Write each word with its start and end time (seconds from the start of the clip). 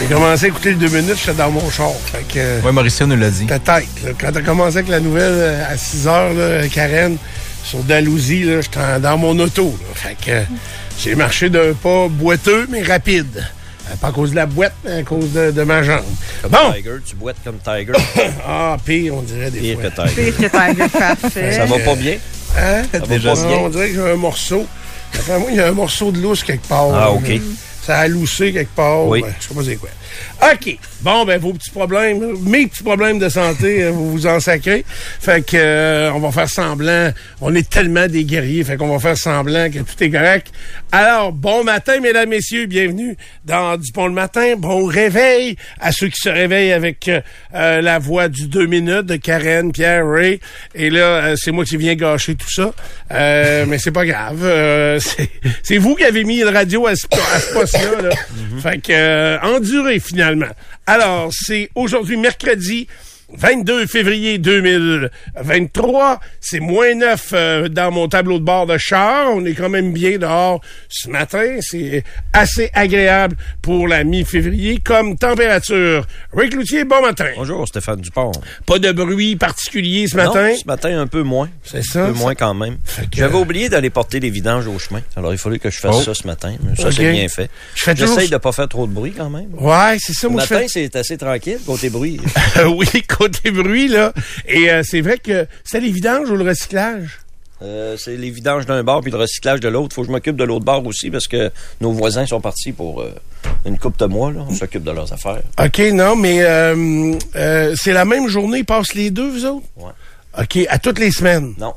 J'ai 0.00 0.06
commencé 0.06 0.44
à 0.46 0.48
écouter 0.48 0.70
le 0.70 0.76
deux 0.76 0.88
minutes, 0.88 1.16
j'étais 1.18 1.34
dans 1.36 1.50
mon 1.50 1.70
char. 1.70 1.90
Fait 2.06 2.22
que, 2.22 2.38
euh, 2.38 2.60
Oui, 2.64 2.72
Mauricio 2.72 3.06
nous 3.06 3.16
l'a 3.16 3.30
dit. 3.30 3.44
peut-être. 3.46 3.86
Quand 4.20 4.32
t'as 4.32 4.42
commencé 4.42 4.78
avec 4.78 4.88
la 4.90 5.00
nouvelle 5.00 5.32
euh, 5.34 5.64
à 5.72 5.76
6 5.76 6.06
heures, 6.08 6.32
là, 6.34 6.68
Karen, 6.68 7.16
sur 7.64 7.80
Dalhousie, 7.80 8.44
là, 8.44 8.60
j'étais 8.60 9.00
dans 9.00 9.18
mon 9.18 9.38
auto. 9.38 9.76
là. 9.80 9.86
Fait 9.94 10.16
que 10.24 10.30
euh, 10.30 10.42
j'ai 11.00 11.14
marché 11.14 11.50
d'un 11.50 11.72
pas 11.72 12.08
boiteux, 12.08 12.66
mais 12.70 12.82
rapide. 12.82 13.44
Pas 14.02 14.08
à 14.08 14.12
cause 14.12 14.32
de 14.32 14.36
la 14.36 14.44
boîte, 14.46 14.74
mais 14.84 14.98
à 14.98 15.02
cause 15.02 15.32
de, 15.32 15.50
de 15.50 15.62
ma 15.62 15.82
jambe. 15.82 16.02
Comme 16.42 16.50
Bon! 16.50 16.72
Tiger, 16.74 16.90
tu 17.06 17.16
boites 17.16 17.36
comme 17.42 17.58
Tiger. 17.58 17.92
Ah, 18.46 18.76
pire, 18.84 19.14
on 19.14 19.22
dirait 19.22 19.50
des 19.50 19.60
Pire 19.60 19.80
fois. 19.80 19.90
que 19.90 20.08
Tiger. 20.08 20.30
Pire 20.32 20.50
que 20.50 20.74
Tiger, 20.74 20.88
parfait. 20.98 21.52
Ça 21.52 21.64
va 21.64 21.78
pas 21.78 21.94
bien? 21.94 22.16
Hein? 22.58 22.82
Ça 22.92 22.98
va 22.98 23.06
Déjà 23.06 23.34
pas 23.34 23.46
bien? 23.46 23.56
on 23.58 23.68
dirait 23.70 23.88
que 23.88 23.94
j'ai 23.94 24.10
un 24.12 24.16
morceau. 24.16 24.66
Après 25.14 25.38
moi, 25.38 25.48
il 25.50 25.56
y 25.56 25.60
a 25.60 25.68
un 25.68 25.72
morceau 25.72 26.12
de 26.12 26.20
lousse 26.20 26.42
quelque 26.44 26.66
part. 26.68 26.88
Ah, 26.92 26.98
là. 27.00 27.10
Ça 27.88 28.00
a 28.00 28.06
loussé 28.06 28.52
quelque 28.52 28.74
part. 28.74 29.06
Oui. 29.06 29.22
Ben, 29.22 29.32
je 29.40 29.48
sais 29.48 29.54
pas 29.54 29.62
c'est 29.64 29.76
quoi. 29.76 29.88
OK. 30.42 30.76
Bon, 31.02 31.24
ben, 31.24 31.38
vos 31.38 31.52
petits 31.52 31.70
problèmes, 31.70 32.36
mes 32.44 32.66
petits 32.66 32.82
problèmes 32.82 33.18
de 33.18 33.28
santé, 33.28 33.84
euh, 33.84 33.90
vous 33.90 34.10
vous 34.12 34.26
en 34.26 34.40
sacrez. 34.40 34.84
Fait 35.20 35.44
que, 35.44 35.56
euh, 35.56 36.10
on 36.12 36.18
va 36.18 36.32
faire 36.32 36.48
semblant. 36.48 37.10
On 37.40 37.54
est 37.54 37.68
tellement 37.68 38.06
des 38.08 38.24
guerriers. 38.24 38.64
Fait 38.64 38.76
qu'on 38.76 38.88
va 38.92 38.98
faire 38.98 39.16
semblant 39.16 39.70
que 39.70 39.78
tout 39.78 40.02
est 40.02 40.10
correct. 40.10 40.48
Alors, 40.90 41.32
bon 41.32 41.62
matin, 41.64 42.00
mesdames, 42.00 42.28
messieurs. 42.28 42.66
Bienvenue 42.66 43.16
dans 43.44 43.76
Dupont 43.76 44.06
le 44.08 44.12
matin. 44.12 44.54
Bon 44.56 44.86
réveil 44.86 45.56
à 45.80 45.92
ceux 45.92 46.08
qui 46.08 46.20
se 46.20 46.28
réveillent 46.28 46.72
avec 46.72 47.06
euh, 47.08 47.20
euh, 47.54 47.80
la 47.80 47.98
voix 47.98 48.28
du 48.28 48.48
deux 48.48 48.66
minutes 48.66 49.06
de 49.06 49.16
Karen, 49.16 49.70
Pierre, 49.70 50.08
Ray. 50.08 50.40
Et 50.74 50.90
là, 50.90 51.00
euh, 51.00 51.36
c'est 51.36 51.52
moi 51.52 51.64
qui 51.64 51.76
viens 51.76 51.94
gâcher 51.94 52.34
tout 52.34 52.50
ça. 52.50 52.72
Euh, 53.12 53.66
mais 53.68 53.78
c'est 53.78 53.92
pas 53.92 54.04
grave. 54.06 54.40
Euh, 54.42 54.98
c'est- 55.62 55.78
vous 55.78 55.94
qui 55.94 56.04
avez 56.04 56.24
mis 56.24 56.40
le 56.40 56.48
radio 56.48 56.86
à 56.88 56.96
ce, 56.96 57.06
à 57.34 57.38
ce 57.38 57.52
poste-là. 57.52 58.02
Là. 58.08 58.10
Fait 58.62 58.78
que, 58.78 59.44
endurez 59.56 59.97
finalement. 60.00 60.46
Alors, 60.86 61.30
c'est 61.32 61.70
aujourd'hui 61.74 62.16
mercredi. 62.16 62.86
22 63.30 63.86
février 63.86 64.38
2023, 64.38 66.18
c'est 66.40 66.60
moins 66.60 66.94
9 66.94 67.30
euh, 67.34 67.68
dans 67.68 67.90
mon 67.90 68.08
tableau 68.08 68.38
de 68.38 68.44
bord 68.44 68.66
de 68.66 68.78
char. 68.78 69.28
On 69.34 69.44
est 69.44 69.52
quand 69.52 69.68
même 69.68 69.92
bien 69.92 70.16
dehors 70.18 70.60
ce 70.88 71.10
matin. 71.10 71.56
C'est 71.60 72.04
assez 72.32 72.70
agréable 72.72 73.36
pour 73.60 73.86
la 73.86 74.02
mi-février 74.04 74.78
comme 74.82 75.16
température. 75.18 76.06
Rick 76.34 76.54
Loutier, 76.54 76.84
bon 76.84 77.02
matin. 77.02 77.26
Bonjour, 77.36 77.68
Stéphane 77.68 78.00
Dupont. 78.00 78.32
Pas 78.64 78.78
de 78.78 78.92
bruit 78.92 79.36
particulier 79.36 80.06
ce 80.06 80.16
matin? 80.16 80.48
Non, 80.48 80.56
ce 80.56 80.66
matin, 80.66 80.98
un 80.98 81.06
peu 81.06 81.22
moins. 81.22 81.50
C'est 81.64 81.82
ça? 81.84 82.04
Un 82.06 82.12
peu 82.12 82.18
moins 82.18 82.34
quand 82.34 82.54
même. 82.54 82.76
Que- 83.10 83.18
J'avais 83.18 83.36
oublié 83.36 83.68
d'aller 83.68 83.90
porter 83.90 84.20
les 84.20 84.30
vidanges 84.30 84.66
au 84.66 84.78
chemin. 84.78 85.02
Alors, 85.16 85.32
il 85.32 85.38
fallait 85.38 85.58
que 85.58 85.70
je 85.70 85.78
fasse 85.78 85.96
Oh. 85.98 86.02
ça 86.02 86.14
ce 86.14 86.26
matin. 86.26 86.54
Ça, 86.78 86.90
c'est 86.90 87.10
bien 87.12 87.28
fait. 87.28 87.50
Je 87.74 87.82
fais 87.84 87.94
toujours- 87.94 88.14
J'essaye 88.14 88.30
de 88.30 88.36
pas 88.38 88.52
faire 88.52 88.68
trop 88.68 88.86
de 88.86 88.92
bruit 88.92 89.12
quand 89.16 89.28
même. 89.30 89.48
Ouais, 89.52 89.96
c'est 89.98 90.14
ça. 90.14 90.28
Le 90.28 90.32
je 90.32 90.36
matin, 90.36 90.60
fais... 90.60 90.68
c'est 90.68 90.96
assez 90.96 91.18
tranquille, 91.18 91.58
côté 91.66 91.90
bruit. 91.90 92.20
oui, 92.66 92.86
côté 93.18 93.50
bruit, 93.50 93.88
là. 93.88 94.12
Et 94.46 94.70
euh, 94.70 94.82
c'est 94.84 95.00
vrai 95.00 95.18
que 95.18 95.46
c'est 95.64 95.80
les 95.80 95.90
vidanges 95.90 96.30
ou 96.30 96.36
le 96.36 96.44
recyclage? 96.44 97.20
Euh, 97.60 97.96
c'est 97.98 98.16
les 98.16 98.30
vidanges 98.30 98.66
d'un 98.66 98.84
bord 98.84 99.00
puis 99.00 99.10
le 99.10 99.18
recyclage 99.18 99.58
de 99.58 99.68
l'autre. 99.68 99.94
Faut 99.94 100.02
que 100.02 100.06
je 100.06 100.12
m'occupe 100.12 100.36
de 100.36 100.44
l'autre 100.44 100.64
bord 100.64 100.86
aussi 100.86 101.10
parce 101.10 101.26
que 101.26 101.50
nos 101.80 101.90
voisins 101.90 102.24
sont 102.24 102.40
partis 102.40 102.72
pour 102.72 103.00
euh, 103.00 103.12
une 103.66 103.78
coupe 103.78 103.98
de 103.98 104.06
mois. 104.06 104.30
Là. 104.30 104.44
On 104.48 104.54
s'occupe 104.54 104.84
de 104.84 104.92
leurs 104.92 105.12
affaires. 105.12 105.42
OK, 105.60 105.78
non, 105.92 106.14
mais 106.14 106.42
euh, 106.42 107.74
c'est 107.74 107.92
la 107.92 108.04
même 108.04 108.28
journée, 108.28 108.58
ils 108.58 108.64
passent 108.64 108.94
les 108.94 109.10
deux, 109.10 109.28
vous 109.28 109.44
autres? 109.44 109.66
Ouais. 109.76 109.90
OK, 110.40 110.66
à 110.68 110.78
toutes 110.78 111.00
les 111.00 111.10
semaines? 111.10 111.54
Non. 111.58 111.74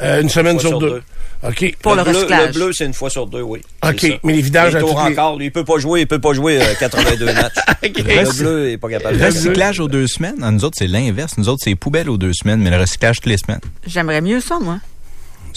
Euh, 0.00 0.20
une 0.22 0.28
semaine 0.28 0.54
Une 0.54 0.60
sur, 0.60 0.68
sur 0.70 0.78
deux. 0.78 1.02
OK. 1.46 1.76
Pour 1.82 1.94
le 1.94 2.02
bleu, 2.02 2.12
recyclage. 2.12 2.46
Le 2.48 2.52
bleu, 2.52 2.72
c'est 2.72 2.84
une 2.86 2.94
fois 2.94 3.10
sur 3.10 3.26
deux, 3.26 3.42
oui. 3.42 3.60
OK, 3.86 4.20
mais 4.24 4.32
les 4.34 4.40
vidanges 4.42 4.70
Les 4.72 4.76
à 4.76 4.80
toutes 4.80 4.90
les- 4.90 4.96
encore, 4.96 5.36
lui, 5.38 5.46
il 5.46 5.52
peut 5.52 5.64
pas 5.64 5.78
jouer, 5.78 6.00
il 6.00 6.06
peut 6.06 6.18
pas 6.18 6.32
jouer 6.32 6.60
euh, 6.60 6.74
82 6.78 7.24
matchs. 7.32 7.54
OK. 7.84 7.98
Le 7.98 8.38
bleu 8.38 8.70
est 8.70 8.78
pas 8.78 8.88
capable 8.88 9.14
de 9.14 9.18
jouer. 9.20 9.26
Recyclage 9.28 9.80
aux 9.80 9.88
deux 9.88 10.06
semaines? 10.06 10.36
Ah, 10.42 10.50
nous 10.50 10.64
autres, 10.64 10.76
c'est 10.78 10.86
l'inverse. 10.86 11.34
Nous 11.38 11.48
autres, 11.48 11.60
c'est 11.64 11.74
poubelle 11.74 12.08
aux 12.10 12.16
deux 12.18 12.32
semaines, 12.32 12.60
mais 12.60 12.70
le 12.70 12.78
recyclage 12.78 13.16
toutes 13.16 13.26
les 13.26 13.38
semaines. 13.38 13.60
J'aimerais 13.86 14.20
mieux 14.20 14.40
ça, 14.40 14.58
moi. 14.60 14.78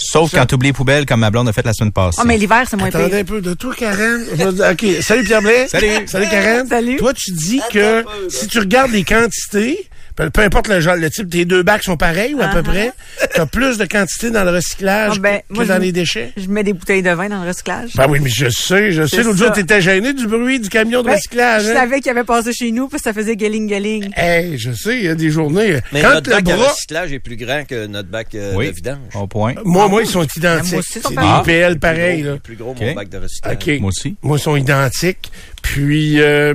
Sauf 0.02 0.30
quand 0.32 0.46
tu 0.46 0.54
oublies 0.54 0.68
les 0.68 0.72
poubelles, 0.72 1.04
comme 1.04 1.20
ma 1.20 1.30
blonde 1.30 1.48
a 1.48 1.52
fait 1.52 1.64
la 1.66 1.74
semaine 1.74 1.92
passée. 1.92 2.18
Ah, 2.22 2.24
mais 2.24 2.38
l'hiver, 2.38 2.62
c'est 2.66 2.76
moins 2.78 2.88
Attendez 2.88 3.08
pire. 3.10 3.18
un 3.18 3.24
peu 3.24 3.40
de 3.42 3.52
toi, 3.52 3.74
Karen. 3.76 4.24
OK, 4.72 4.86
salut 5.02 5.24
Pierre 5.24 5.42
Blais. 5.42 5.68
Salut. 5.68 6.06
Salut 6.06 6.26
Karen. 6.30 6.66
Salut. 6.66 6.96
Toi, 6.96 7.12
tu 7.12 7.32
dis 7.32 7.60
que 7.70 8.02
si 8.30 8.46
tu 8.48 8.60
regardes 8.60 8.92
les 8.92 9.04
quantités, 9.04 9.89
peu, 10.24 10.30
peu 10.30 10.42
importe 10.42 10.68
le 10.68 10.80
genre, 10.80 10.96
le 10.96 11.10
type, 11.10 11.30
tes 11.30 11.44
deux 11.44 11.62
bacs 11.62 11.82
sont 11.82 11.96
pareils 11.96 12.34
ou 12.34 12.42
à 12.42 12.48
peu 12.48 12.62
près, 12.62 12.92
tu 13.34 13.40
as 13.40 13.46
plus 13.46 13.78
de 13.78 13.84
quantité 13.86 14.30
dans 14.30 14.44
le 14.44 14.50
recyclage 14.50 15.12
Ah, 15.16 15.20
ben, 15.20 15.38
que 15.48 15.54
moi, 15.54 15.64
dans 15.64 15.76
je- 15.76 15.80
les 15.80 15.92
déchets? 15.92 16.32
Je 16.36 16.48
mets 16.48 16.62
des 16.62 16.72
bouteilles 16.72 17.02
de 17.02 17.10
vin 17.10 17.28
dans 17.28 17.42
le 17.42 17.48
recyclage. 17.48 17.90
Ben 17.96 18.06
oui, 18.08 18.18
mais 18.22 18.30
je 18.30 18.48
sais, 18.50 18.92
je 18.92 19.06
sais. 19.06 19.22
L'autre 19.22 19.38
jour, 19.38 19.52
t'étais 19.52 19.80
gêné 19.80 20.12
du 20.12 20.26
bruit 20.26 20.60
du 20.60 20.68
camion 20.68 21.02
de 21.02 21.06
Ben, 21.06 21.14
recyclage. 21.14 21.64
Je 21.64 21.70
hein? 21.70 21.74
savais 21.74 22.00
qu'il 22.00 22.10
avait 22.10 22.24
passé 22.24 22.52
chez 22.52 22.70
nous, 22.70 22.88
puis 22.88 22.98
ça 22.98 23.12
faisait 23.12 23.34
galing-galing. 23.36 24.10
Hey, 24.16 24.58
je 24.58 24.72
sais, 24.72 24.98
il 24.98 25.04
y 25.04 25.08
a 25.08 25.14
des 25.14 25.30
journées. 25.30 25.78
Mais 25.92 26.02
quand 26.02 26.14
notre 26.14 26.30
le 26.30 26.36
bac 26.36 26.48
à 26.50 26.56
bras, 26.56 26.68
recyclage 26.70 27.12
est 27.12 27.18
plus 27.20 27.36
grand 27.36 27.64
que 27.66 27.86
notre 27.86 28.08
bac 28.08 28.28
euh, 28.34 28.54
oui, 28.56 28.66
de 28.68 28.72
vidange. 28.72 28.98
au 29.14 29.26
point. 29.26 29.54
moi, 29.64 29.88
moi, 29.88 30.02
ils 30.02 30.08
sont 30.08 30.22
identiques. 30.36 30.72
moi 30.72 30.80
aussi, 30.80 30.92
ils 30.96 31.02
sont 31.02 31.08
C'est 31.10 31.14
pareils. 31.14 31.44
des 31.44 31.52
IPL 31.52 31.70
Plus 31.72 31.78
pareils, 31.80 32.20
gros- 32.22 32.30
là. 32.30 32.36
est 32.36 32.40
plus 32.40 32.56
gros, 32.56 32.74
mon 32.78 32.92
bac 32.94 33.08
de 33.08 33.18
recyclage. 33.18 33.80
Moi 33.80 33.88
aussi. 33.88 34.16
Moi, 34.22 34.36
ils 34.38 34.40
sont 34.40 34.56
identiques. 34.56 35.30
Puis, 35.62 36.20
euh, 36.20 36.52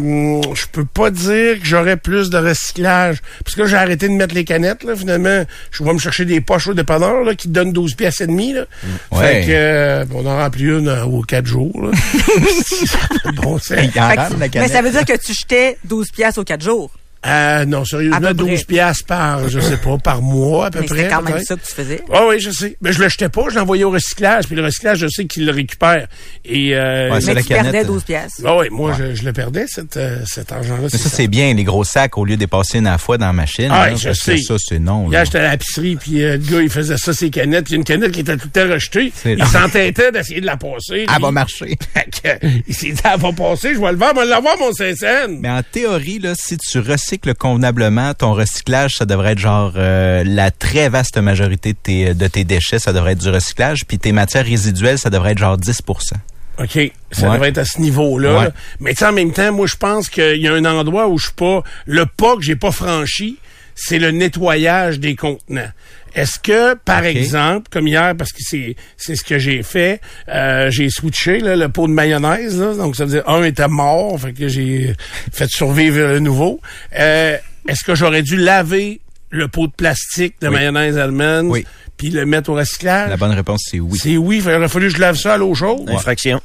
je 0.53 0.65
peux 0.71 0.85
pas 0.85 1.09
dire 1.09 1.59
que 1.59 1.65
j'aurais 1.65 1.97
plus 1.97 2.29
de 2.29 2.37
recyclage. 2.37 3.21
Parce 3.43 3.55
que 3.55 3.65
j'ai 3.65 3.75
arrêté 3.75 4.07
de 4.07 4.13
mettre 4.13 4.35
les 4.35 4.45
canettes, 4.45 4.83
là. 4.83 4.95
Finalement, 4.95 5.45
je 5.71 5.83
vais 5.83 5.93
me 5.93 5.99
chercher 5.99 6.25
des 6.25 6.41
poches 6.41 6.67
au 6.67 6.73
dépanneur, 6.73 7.23
là, 7.23 7.35
qui 7.35 7.47
te 7.47 7.53
donnent 7.53 7.73
12 7.73 7.95
pièces 7.95 8.21
et 8.21 8.27
demi, 8.27 8.53
là. 8.53 8.65
Ouais. 9.11 9.41
Fait 9.41 9.47
que, 9.47 9.51
euh, 9.51 10.05
on 10.13 10.25
en 10.25 10.37
remplit 10.37 10.65
une 10.65 10.87
euh, 10.87 11.05
aux 11.05 11.21
4 11.21 11.45
jours, 11.45 11.81
là. 11.81 11.91
bon 13.35 13.59
la 13.69 14.47
mais 14.53 14.67
ça 14.67 14.81
veut 14.81 14.91
dire 14.91 15.05
que 15.05 15.17
tu 15.17 15.33
jetais 15.33 15.77
12 15.85 16.11
piastres 16.11 16.39
aux 16.39 16.43
4 16.43 16.63
jours. 16.63 16.91
Euh, 17.25 17.65
non, 17.65 17.85
sérieusement, 17.85 18.19
peu 18.19 18.33
12 18.33 18.47
près. 18.65 18.75
piastres 18.75 19.05
par, 19.05 19.49
je 19.49 19.59
sais 19.59 19.77
pas, 19.77 19.97
par 19.97 20.21
mois, 20.21 20.67
à 20.67 20.71
peu 20.71 20.81
Mais 20.81 20.85
près. 20.85 20.97
c'était 20.97 21.09
quand 21.09 21.21
même 21.23 21.39
ça 21.43 21.55
que 21.55 21.65
tu 21.65 21.71
faisais. 21.73 22.01
Ah 22.13 22.21
oui, 22.29 22.39
je 22.39 22.51
sais. 22.51 22.77
Mais 22.81 22.93
je 22.93 22.99
le 23.01 23.09
jetais 23.09 23.29
pas, 23.29 23.43
je 23.49 23.55
l'envoyais 23.55 23.83
au 23.83 23.89
recyclage. 23.91 24.45
Puis 24.45 24.55
le 24.55 24.63
recyclage, 24.63 24.99
je 24.99 25.07
sais 25.07 25.25
qu'il 25.25 25.45
le 25.45 25.51
récupère. 25.51 26.07
Et 26.43 26.75
euh, 26.75 27.09
Ouais, 27.11 27.21
c'est 27.21 27.27
Mais 27.27 27.33
la 27.35 27.41
tu 27.41 27.47
canette, 27.47 27.63
perdais 27.71 27.79
euh, 27.87 27.93
12 27.93 28.03
piastres. 28.03 28.41
ah 28.45 28.57
oui, 28.57 28.67
moi, 28.71 28.93
Je, 28.97 29.15
je 29.15 29.23
le 29.23 29.33
perdais, 29.33 29.65
cet, 29.67 29.97
euh, 29.97 30.19
cet 30.25 30.51
argent-là. 30.51 30.81
Mais 30.83 30.89
ça, 30.89 30.97
ça. 30.97 31.09
c'est 31.09 31.27
bien, 31.27 31.53
les 31.53 31.63
gros 31.63 31.83
sacs, 31.83 32.17
au 32.17 32.25
lieu 32.25 32.35
de 32.35 32.41
les 32.41 32.47
passer 32.47 32.77
une 32.77 32.87
à 32.87 32.91
la 32.91 32.97
fois 32.97 33.17
dans 33.17 33.25
la 33.27 33.33
machine. 33.33 33.69
Ah, 33.71 33.89
là, 33.89 33.95
je 33.95 34.13
sais. 34.13 34.37
Ça, 34.37 34.55
c'est 34.59 34.79
non. 34.79 35.09
Là. 35.09 35.23
j'étais 35.23 35.39
à 35.39 35.51
l'épicerie, 35.51 35.95
puis 35.95 36.23
euh, 36.23 36.33
le 36.33 36.37
gars, 36.51 36.61
il 36.61 36.69
faisait 36.69 36.97
ça, 36.97 37.13
ses 37.13 37.29
canettes. 37.31 37.65
Puis 37.65 37.73
il 37.73 37.75
y 37.75 37.77
a 37.77 37.79
une 37.79 37.83
canette 37.85 38.11
qui 38.11 38.19
était 38.19 38.37
tout 38.37 38.49
le 38.53 38.61
temps 38.67 38.71
rejetée. 38.71 39.11
C'est- 39.15 39.33
Il 39.33 39.45
s'entêtait 39.45 40.11
d'essayer 40.11 40.41
de 40.41 40.45
la 40.45 40.57
passer. 40.57 41.05
Elle 41.13 41.21
va 41.21 41.31
marcher. 41.31 41.75
Il 42.67 42.73
s'est 42.75 42.91
dit, 42.91 43.01
elle 43.03 43.19
va 43.19 43.31
passer, 43.33 43.73
je 43.73 43.79
vais 43.79 43.91
le 43.91 43.97
vendre, 43.97 44.15
je 44.15 44.19
vais 44.21 44.25
l'avoir, 44.27 44.57
mon 44.59 44.71
500. 44.71 45.05
Mais 45.39 45.49
en 45.49 45.61
théorie, 45.63 46.19
là, 46.19 46.33
si 46.35 46.57
tu 46.57 46.79
recycles 46.79 47.14
convenablement, 47.33 48.13
ton 48.13 48.33
recyclage, 48.33 48.93
ça 48.97 49.05
devrait 49.05 49.33
être 49.33 49.39
genre 49.39 49.73
euh, 49.75 50.23
la 50.25 50.51
très 50.51 50.89
vaste 50.89 51.17
majorité 51.17 51.73
de 51.73 51.77
tes, 51.81 52.13
de 52.13 52.27
tes 52.27 52.43
déchets, 52.43 52.79
ça 52.79 52.93
devrait 52.93 53.13
être 53.13 53.21
du 53.21 53.29
recyclage, 53.29 53.85
puis 53.85 53.97
tes 53.99 54.11
matières 54.11 54.45
résiduelles, 54.45 54.99
ça 54.99 55.09
devrait 55.09 55.31
être 55.31 55.37
genre 55.39 55.57
10% 55.57 56.13
OK, 56.57 56.91
ça 57.11 57.27
Ouais. 57.27 57.33
devrait 57.33 57.49
être 57.49 57.57
à 57.57 57.65
ce 57.65 57.81
niveau-là. 57.81 58.39
Ouais. 58.39 58.47
Mais 58.79 58.91
tu 58.91 58.97
sais, 58.99 59.05
en 59.07 59.11
même 59.11 59.33
temps, 59.33 59.51
moi, 59.51 59.67
je 59.67 59.75
pense 59.75 60.07
qu'il 60.07 60.37
y 60.37 60.47
a 60.47 60.53
un 60.53 60.63
endroit 60.63 61.09
où 61.09 61.17
je 61.17 61.25
suis 61.25 61.33
pas... 61.35 61.63
Le 61.85 62.05
pas 62.05 62.35
que 62.37 62.41
j'ai 62.43 62.55
pas 62.55 62.71
franchi, 62.71 63.37
c'est 63.75 63.99
le 63.99 64.11
nettoyage 64.11 64.99
des 65.01 65.15
contenants. 65.17 65.67
Est-ce 66.15 66.39
que, 66.39 66.75
par 66.75 67.03
exemple, 67.03 67.67
comme 67.69 67.87
hier, 67.87 68.15
parce 68.17 68.31
que 68.31 68.39
c'est 68.41 68.75
c'est 68.97 69.15
ce 69.17 69.23
que 69.23 69.37
j'ai 69.37 69.61
fait, 69.63 69.99
euh, 70.29 70.71
j'ai 70.71 70.89
switché 70.89 71.39
là, 71.39 71.55
le 71.57 71.67
pot 71.69 71.87
de 71.87 71.93
mayonnaise, 71.93 72.57
là, 72.59 72.73
donc 72.73 72.95
ça 72.95 73.03
veut 73.05 73.11
dire 73.11 73.27
un 73.29 73.43
était 73.43 73.67
mort, 73.67 74.17
fait 74.19 74.31
que 74.33 74.47
j'ai 74.47 74.95
fait 75.33 75.49
survivre 75.49 75.97
le 75.99 76.19
nouveau. 76.19 76.61
Euh, 76.97 77.37
Est-ce 77.67 77.83
que 77.83 77.95
j'aurais 77.95 78.21
dû 78.23 78.37
laver 78.37 79.01
le 79.29 79.47
pot 79.49 79.67
de 79.67 79.73
plastique 79.73 80.35
de 80.41 80.47
Oui. 80.47 80.53
mayonnaise 80.53 80.97
allemande, 80.97 81.47
Oui. 81.49 81.65
puis 81.97 82.09
le 82.11 82.25
mettre 82.25 82.49
au 82.51 82.53
recyclage? 82.55 83.09
La 83.09 83.17
bonne 83.17 83.31
réponse, 83.33 83.63
c'est 83.69 83.79
oui. 83.81 83.99
C'est 84.01 84.15
oui, 84.17 84.41
il 84.45 84.49
aurait 84.49 84.69
fallu 84.69 84.87
que 84.87 84.95
je 84.95 85.01
lave 85.01 85.17
ça 85.17 85.33
à 85.33 85.37
l'eau 85.37 85.53
chaude. 85.53 85.89
Infraction. 85.89 86.41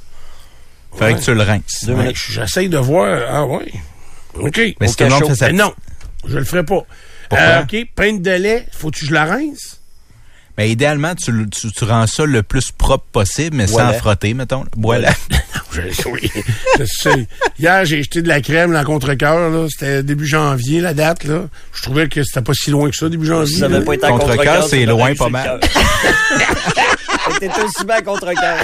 Faudrait 0.92 1.14
que 1.14 1.20
tu 1.20 1.32
le 1.34 1.42
rinces. 1.42 1.84
Ouais. 1.88 2.12
J'essaye 2.14 2.68
de 2.68 2.78
voir. 2.78 3.22
Ah 3.30 3.46
ouais. 3.46 3.70
OK. 4.34 4.60
Mais 4.80 4.88
cachot. 4.92 5.28
fait 5.28 5.34
ça. 5.36 5.46
Mais 5.46 5.52
non, 5.52 5.72
je 6.26 6.38
le 6.38 6.44
ferai 6.44 6.64
pas. 6.64 6.84
Pourquoi? 7.30 7.46
Euh, 7.46 7.62
OK, 7.62 7.76
pinte 7.96 8.20
de 8.22 8.30
lait, 8.32 8.66
faut-tu 8.72 9.00
que 9.02 9.06
je 9.06 9.14
la 9.14 9.24
rince? 9.24 9.78
Ben, 10.56 10.68
idéalement, 10.68 11.14
tu, 11.14 11.32
tu, 11.48 11.72
tu 11.72 11.84
rends 11.84 12.06
ça 12.06 12.26
le 12.26 12.42
plus 12.42 12.70
propre 12.72 13.04
possible, 13.12 13.56
mais 13.56 13.64
Voilà. 13.66 13.92
sans 13.92 13.98
frotter, 13.98 14.34
mettons. 14.34 14.64
Voilà. 14.76 15.10
Je, 15.72 16.08
oui, 16.08 16.28
je 16.80 16.84
sais. 16.84 17.28
Hier, 17.56 17.84
j'ai 17.84 18.02
jeté 18.02 18.22
de 18.22 18.28
la 18.28 18.40
crème, 18.40 18.72
la 18.72 18.82
contre-cœur. 18.82 19.68
C'était 19.70 20.02
début 20.02 20.26
janvier, 20.26 20.80
la 20.80 20.94
date, 20.94 21.22
là. 21.22 21.42
Je 21.72 21.82
trouvais 21.82 22.08
que 22.08 22.24
c'était 22.24 22.42
pas 22.42 22.52
si 22.54 22.72
loin 22.72 22.90
que 22.90 22.96
ça, 22.96 23.08
début 23.08 23.24
janvier. 23.26 23.56
Ça 23.56 23.68
là. 23.68 23.80
pas 23.80 23.94
été 23.94 24.04
Contre-cœur, 24.08 24.66
c'est 24.66 24.84
loin 24.84 25.14
pas 25.14 25.28
mal. 25.28 25.60
le 27.32 27.38
cœur. 27.38 27.54
T'étais 27.54 27.62
aussi 27.66 27.84
bien 27.84 27.96
à 27.96 28.02
contre-cœur. 28.02 28.56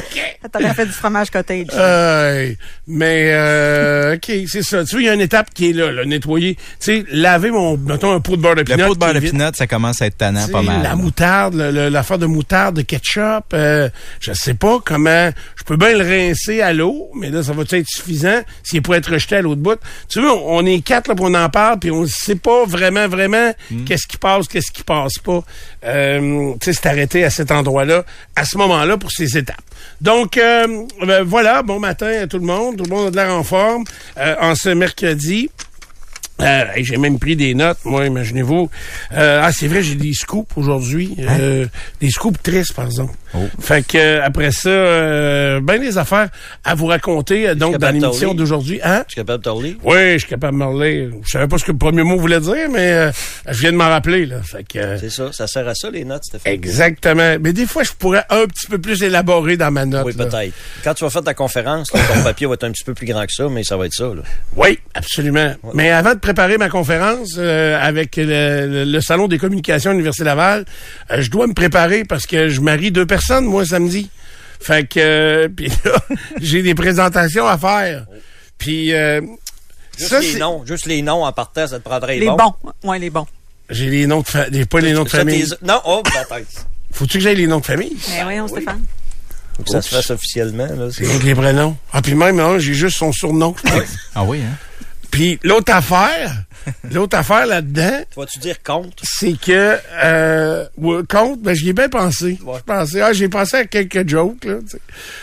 T'aurais 0.53 0.75
fait 0.75 0.87
du 0.87 0.93
fromage 0.93 1.31
cottage. 1.31 1.67
Euh, 1.75 2.53
mais 2.87 3.31
euh, 3.33 4.15
OK, 4.15 4.31
c'est 4.49 4.63
ça. 4.63 4.85
Tu 4.85 4.93
vois, 4.93 5.01
il 5.03 5.07
y 5.07 5.09
a 5.09 5.15
une 5.15 5.21
étape 5.21 5.51
qui 5.55 5.71
est 5.71 5.73
là, 5.73 5.91
là 5.93 6.05
nettoyer. 6.05 6.55
Tu 6.55 6.63
sais, 6.81 7.05
laver 7.11 7.51
mon, 7.51 7.77
mettons, 7.77 8.13
un 8.13 8.21
pot 8.21 8.37
de 8.37 8.43
beurre 8.43 8.55
de 8.55 8.61
Le 8.61 8.65
pinot. 8.65 8.87
pot 8.89 8.95
de 8.95 8.99
beurre 9.01 9.15
de 9.15 9.21
pinot, 9.21 9.51
ça 9.55 9.67
commence 9.67 10.01
à 10.03 10.07
être 10.07 10.19
tannant 10.19 10.47
pas 10.49 10.63
mal. 10.63 10.83
La 10.83 10.95
moutarde, 10.95 11.55
le- 11.55 11.71
le- 11.71 11.89
l'affaire 11.89 12.19
de 12.19 12.27
moutarde, 12.27 12.77
de 12.77 12.83
ketchup, 12.83 13.45
euh, 13.55 13.89
je 14.21 14.33
sais 14.33 14.55
pas 14.55 14.79
comment. 14.85 15.31
Je 15.57 15.65
peux 15.65 15.77
bien 15.77 15.93
le 15.97 16.05
rincer 16.05 16.61
à 16.61 16.73
l'eau, 16.73 17.11
mais 17.15 17.31
là, 17.31 17.43
ça 17.43 17.53
va 17.53 17.63
être 17.63 17.87
suffisant 17.89 18.41
s'il 18.63 18.83
pourrait 18.83 18.99
être 18.99 19.11
rejeté 19.13 19.37
à 19.37 19.43
l'autre 19.43 19.61
bout? 19.61 19.79
Tu 20.09 20.21
vois, 20.21 20.35
on, 20.35 20.59
on 20.59 20.67
est 20.67 20.81
quatre 20.85 21.09
là, 21.09 21.15
puis 21.15 21.25
on 21.27 21.35
en 21.35 21.49
parle, 21.49 21.79
puis 21.79 21.91
on 21.91 22.07
sait 22.07 22.37
pas 22.37 22.65
vraiment, 22.67 23.09
vraiment 23.09 23.53
Hmm. 23.71 23.85
qu'est-ce 23.85 24.07
qui 24.07 24.17
passe, 24.17 24.47
qu'est-ce 24.49 24.71
qui 24.71 24.83
passe 24.83 25.19
pas. 25.19 25.43
Euh, 25.85 26.53
tu 26.61 26.67
sais, 26.67 26.73
c'est 26.73 26.87
arrêté 26.89 27.25
à 27.25 27.31
cet 27.31 27.51
endroit-là, 27.51 28.05
à 28.35 28.45
ce 28.45 28.56
moment-là, 28.57 28.97
pour 28.97 29.11
ces 29.11 29.37
étapes. 29.37 29.63
Donc, 30.01 30.37
euh, 30.37 30.85
ben, 31.07 31.23
voilà, 31.23 31.63
bon 31.63 31.79
matin 31.79 32.23
à 32.23 32.27
tout 32.27 32.39
le 32.39 32.47
monde. 32.47 32.77
Tout 32.77 32.85
le 32.85 32.91
monde 32.91 33.07
a 33.09 33.11
de 33.11 33.17
l'air 33.17 33.35
en 33.35 33.43
forme 33.43 33.85
euh, 34.19 34.35
en 34.41 34.55
ce 34.55 34.71
mercredi. 34.71 35.51
Euh, 36.41 36.65
j'ai 36.77 36.99
même 36.99 37.19
pris 37.19 37.35
des 37.35 37.55
notes, 37.55 37.79
moi, 37.85 38.05
imaginez-vous. 38.05 38.69
Euh, 39.13 39.41
ah, 39.43 39.53
c'est 39.53 39.69
vrai, 39.69 39.83
j'ai 39.83 39.95
des 39.95 40.13
scoops 40.13 40.51
aujourd'hui. 40.57 41.17
Euh, 41.19 41.67
des 42.01 42.11
scoops 42.11 42.43
tristes, 42.43 42.75
par 42.75 42.87
exemple. 42.87 43.15
Fait 43.61 43.87
que 43.87 43.97
euh, 43.99 44.21
après 44.25 44.51
ça, 44.51 44.69
euh, 44.69 45.61
ben 45.63 45.81
des 45.81 45.99
affaires 45.99 46.29
à 46.65 46.75
vous 46.75 46.87
raconter 46.87 47.49
euh, 47.49 47.55
donc 47.55 47.79
dans 47.79 47.91
l'émission 47.91 48.35
d'aujourd'hui. 48.35 48.81
Hein? 48.83 49.05
Tu 49.09 49.15
es 49.15 49.23
capable 49.23 49.39
de 49.39 49.45
te 49.45 49.49
relire? 49.49 49.75
Oui, 49.85 50.13
je 50.15 50.19
suis 50.19 50.29
capable 50.29 50.59
de 50.59 50.65
me 50.65 50.69
relire. 50.71 51.11
Je 51.25 51.31
savais 51.31 51.49
pas 51.49 51.59
ce 51.59 51.65
que 51.65 51.73
le 51.73 51.79
premier 51.79 52.03
mot 52.03 52.17
voulait 52.19 52.41
dire, 52.41 52.69
mais 52.71 52.93
euh, 52.93 53.11
je 53.49 53.61
viens 53.61 53.73
de 53.73 53.77
m'en 53.77 53.89
rappeler. 53.89 54.27
Là. 54.27 54.37
Fait 54.43 54.65
que, 54.65 54.79
euh, 54.79 54.99
C'est 54.99 55.11
ça. 55.11 55.33
Ça 55.33 55.47
sert 55.47 55.67
à 55.69 55.75
ça, 55.75 55.91
les 55.91 56.05
notes, 56.05 56.25
Stéphane? 56.25 56.53
exactement. 56.53 57.37
Mais 57.41 57.53
des 57.53 57.67
fois, 57.67 57.83
je 57.83 57.93
pourrais 57.93 58.25
un 58.31 58.47
petit 58.47 58.67
peu 58.67 58.79
plus 58.79 59.03
élaborer 59.03 59.57
dans 59.57 59.71
ma 59.71 59.85
note. 59.85 60.07
Oui, 60.07 60.13
peut-être. 60.15 60.53
Quand 60.85 60.95
tu 60.95 61.05
vas 61.05 61.11
faire 61.11 61.23
ta 61.25 61.35
conférence, 61.35 61.93
là, 61.93 62.01
ton 62.15 62.23
papier 62.25 62.47
va 62.47 62.55
être 62.55 62.65
un 62.65 62.73
petit 62.73 62.85
peu 62.85 62.95
plus 62.95 63.07
grand 63.07 63.25
que 63.27 63.33
ça, 63.33 63.49
mais 63.51 63.65
ça 63.65 63.77
va 63.77 63.87
être 63.87 63.95
ça. 63.95 64.05
Là. 64.07 64.23
Oui, 64.57 64.79
absolument. 64.95 65.53
Mais 65.75 65.91
avant 65.91 66.15
de 66.15 66.19
préparer 66.19 66.59
ma 66.59 66.69
conférence 66.69 67.35
euh, 67.39 67.79
avec 67.81 68.17
le, 68.17 68.85
le- 68.85 69.01
Salon 69.01 69.29
des 69.29 69.39
communications 69.39 69.91
à 69.91 69.93
l'Université 69.93 70.25
Laval, 70.25 70.65
je 71.19 71.31
dois 71.31 71.47
me 71.47 71.53
préparer 71.55 72.05
parce 72.05 72.27
que 72.27 72.49
je 72.49 72.61
marie 72.61 72.91
deux 72.91 73.07
personnes, 73.07 73.26
moi, 73.41 73.65
samedi. 73.65 74.11
Fait 74.61 74.87
que, 74.89 74.99
euh, 74.99 75.49
puis 75.57 75.69
là, 75.85 75.99
j'ai 76.41 76.63
des 76.63 76.75
présentations 76.75 77.47
à 77.47 77.59
faire. 77.59 78.07
Puis, 78.59 78.93
euh, 78.95 79.21
Juste 79.99 80.11
ça, 80.11 80.21
les 80.21 80.37
noms. 80.37 80.65
Juste 80.67 80.87
les 80.87 81.03
noms 81.03 81.25
en 81.25 81.33
partant, 81.33 81.67
ça 81.67 81.79
te 81.79 81.85
prendrait 81.85 82.19
Les 82.19 82.27
bons. 82.27 82.55
Ouais, 82.85 82.99
les 82.99 83.11
bons. 83.11 83.27
j'ai 83.71 83.89
les 83.89 84.07
noms 84.07 84.21
de 84.21 84.27
famille, 84.27 84.65
pas 84.67 84.81
les 84.81 84.93
noms 84.93 85.05
de 85.05 85.09
famille. 85.09 85.47
Non, 85.63 85.81
oh, 85.85 86.03
peut-être. 86.05 86.67
Faut-tu 86.93 87.19
que 87.19 87.25
j'aille 87.25 87.37
les 87.37 87.47
noms 87.47 87.61
de 87.61 87.67
famille? 87.67 87.97
Mais 88.11 88.23
voyons, 88.23 88.49
Stéphane. 88.49 88.83
Faut 89.57 89.63
que 89.63 89.71
ça 89.71 89.83
se 89.83 89.89
fasse 89.89 90.11
officiellement. 90.11 90.67
Là, 90.67 90.89
C'est 90.91 91.23
les 91.23 91.35
prénoms. 91.35 91.77
Ah, 91.93 92.03
puis 92.03 92.15
même, 92.15 92.39
hein, 92.41 92.59
j'ai 92.59 92.75
juste 92.75 92.99
son 92.99 93.13
surnom. 93.13 93.53
pense. 93.53 93.73
Ah 94.15 94.25
oui, 94.25 94.41
hein? 94.43 94.57
Puis 95.17 95.39
l'autre 95.43 95.73
affaire, 95.73 96.31
l'autre 96.93 97.17
affaire 97.17 97.47
là-dedans, 97.47 98.03
Vas-tu 98.17 98.39
dire 98.39 98.63
compte? 98.63 99.01
c'est 99.03 99.39
que 99.41 99.79
euh, 100.05 100.67
ouais, 100.77 101.01
compte, 101.09 101.41
ben 101.41 101.55
j'y 101.55 101.71
ai 101.71 101.73
bien 101.73 101.89
pensé. 101.89 102.39
Ouais. 102.45 102.59
Je 102.59 102.63
pensais, 102.65 103.01
ah, 103.01 103.13
j'ai 103.15 103.29
pensé 103.29 103.57
à 103.57 103.65
quelques 103.65 104.07
jokes 104.09 104.45
là. 104.45 104.57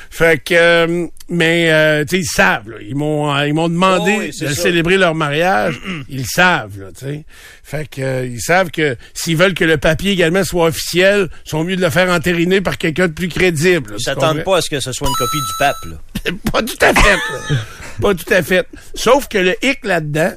Fait 0.09 0.41
que, 0.43 0.53
euh, 0.55 1.07
mais 1.29 1.71
euh, 1.71 2.05
tu 2.05 2.15
sais, 2.17 2.21
ils 2.21 2.25
savent. 2.25 2.69
Là, 2.69 2.77
ils 2.81 2.95
m'ont, 2.95 3.35
euh, 3.35 3.47
ils 3.47 3.53
m'ont 3.53 3.69
demandé 3.69 4.13
Oh 4.15 4.19
oui, 4.21 4.27
de 4.27 4.31
ça. 4.31 4.53
célébrer 4.55 4.97
leur 4.97 5.13
mariage. 5.15 5.79
ils 6.09 6.19
le 6.21 6.25
savent 6.27 6.79
là, 6.79 6.87
tu 6.97 7.05
sais. 7.05 7.25
Fait 7.63 7.87
que 7.87 8.01
euh, 8.01 8.25
ils 8.25 8.41
savent 8.41 8.71
que 8.71 8.97
s'ils 9.13 9.37
veulent 9.37 9.53
que 9.53 9.63
le 9.65 9.77
papier 9.77 10.11
également 10.11 10.43
soit 10.43 10.65
officiel, 10.67 11.29
ils 11.45 11.49
sont 11.49 11.63
mieux 11.63 11.75
de 11.75 11.81
le 11.81 11.89
faire 11.91 12.09
entériner 12.09 12.61
par 12.61 12.77
quelqu'un 12.79 13.07
de 13.07 13.13
plus 13.13 13.29
crédible. 13.29 13.91
là, 13.91 13.95
Ils 13.99 14.03
s'attendent 14.03 14.43
pas 14.43 14.57
à 14.57 14.61
ce 14.61 14.69
que 14.71 14.79
ce 14.79 14.91
soit 14.91 15.07
une 15.07 15.15
copie 15.15 15.37
du 15.37 15.53
pape. 15.59 15.75
Là. 15.85 16.31
pas 16.51 16.61
tout 16.63 16.77
à 16.81 16.93
fait. 16.93 17.17
pas 18.01 18.13
tout 18.13 18.31
à 18.33 18.41
fait. 18.41 18.67
Sauf 18.95 19.27
que 19.27 19.37
le 19.37 19.55
hic 19.61 19.79
là-dedans, 19.83 20.31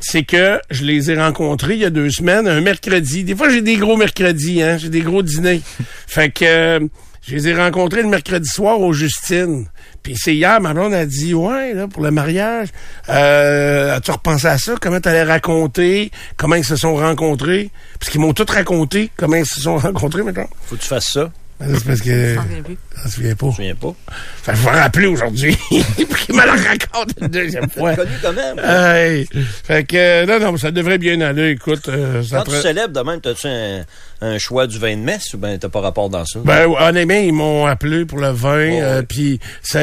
c'est 0.00 0.24
que 0.24 0.60
je 0.70 0.84
les 0.84 1.10
ai 1.10 1.18
rencontrés 1.18 1.74
il 1.74 1.80
y 1.80 1.84
a 1.84 1.90
deux 1.90 2.10
semaines, 2.10 2.46
un 2.46 2.60
mercredi. 2.60 3.24
Des 3.24 3.34
fois, 3.34 3.48
j'ai 3.48 3.62
des 3.62 3.76
gros 3.76 3.96
mercredis, 3.96 4.62
hein. 4.62 4.76
J'ai 4.76 4.90
des 4.90 5.00
gros 5.00 5.22
dîners. 5.22 5.62
fait 6.06 6.30
que 6.30 6.44
euh, 6.44 6.80
je 7.26 7.34
les 7.34 7.48
ai 7.48 7.54
rencontrés 7.54 8.02
le 8.02 8.08
mercredi 8.08 8.48
soir 8.48 8.80
au 8.80 8.92
Justine. 8.92 9.66
Puis 10.02 10.14
c'est 10.18 10.34
hier, 10.34 10.60
ma 10.60 10.74
blonde 10.74 10.92
a 10.92 11.06
dit, 11.06 11.32
ouais, 11.32 11.72
là, 11.72 11.88
pour 11.88 12.02
le 12.02 12.10
mariage, 12.10 12.68
euh, 13.08 13.96
as-tu 13.96 14.10
repensé 14.10 14.46
à 14.46 14.58
ça? 14.58 14.74
Comment 14.78 15.00
t'allais 15.00 15.22
raconter? 15.22 16.10
Comment 16.36 16.56
ils 16.56 16.64
se 16.64 16.76
sont 16.76 16.94
rencontrés? 16.94 17.70
Parce 17.98 18.10
qu'ils 18.10 18.20
m'ont 18.20 18.34
tout 18.34 18.44
raconté, 18.46 19.10
comment 19.16 19.36
ils 19.36 19.46
se 19.46 19.62
sont 19.62 19.76
rencontrés, 19.78 20.22
maintenant. 20.22 20.48
Faut 20.66 20.76
que 20.76 20.82
tu 20.82 20.88
fasses 20.88 21.12
ça. 21.14 21.30
C'est 21.60 21.84
parce 21.84 22.00
que... 22.00 22.34
J'en 22.34 22.42
reviens 22.42 22.62
plus. 22.62 22.76
Ça 22.96 23.02
se 23.08 23.14
souvient 23.14 23.34
pas. 23.34 23.46
Je 23.46 23.46
me 23.46 23.52
souviens 23.52 23.74
pas. 23.76 23.94
Fait 24.42 24.52
que 24.52 24.58
je 24.58 24.62
vais 24.64 24.70
rappeler 24.80 25.06
aujourd'hui. 25.06 25.56
Puis 25.70 26.26
il 26.28 26.34
me 26.34 26.42
le 26.44 26.50
raconte 26.50 27.10
une 27.20 27.28
deuxième 27.28 27.70
fois. 27.70 27.94
Connu 27.94 28.10
quand 28.20 28.32
même. 28.32 28.58
Hey. 28.58 29.26
Fait 29.64 29.84
que, 29.84 29.96
euh, 29.96 30.26
non, 30.26 30.40
non, 30.40 30.56
ça 30.56 30.70
devrait 30.72 30.98
bien 30.98 31.20
aller. 31.20 31.50
Écoute, 31.50 31.88
euh, 31.88 32.22
ça 32.22 32.38
Quand 32.38 32.44
tu 32.44 32.50
prend- 32.50 32.60
célèbres 32.60 32.92
de 32.92 33.00
même, 33.08 33.20
t'as-tu 33.20 33.46
un, 33.46 33.84
un 34.20 34.38
choix 34.38 34.66
du 34.66 34.78
vin 34.78 34.96
de 34.96 35.02
messe 35.02 35.32
ou 35.34 35.38
ben 35.38 35.58
t'as 35.58 35.68
pas 35.68 35.80
rapport 35.80 36.10
dans 36.10 36.24
ça? 36.24 36.40
Ben, 36.44 36.66
honnêtement, 36.66 37.14
ils 37.14 37.32
m'ont 37.32 37.66
appelé 37.66 38.04
pour 38.04 38.18
le 38.18 38.30
vin, 38.30 38.70
Oh, 38.72 38.82
euh, 38.82 39.00
oui. 39.00 39.06
puis 39.08 39.40
ça, 39.62 39.80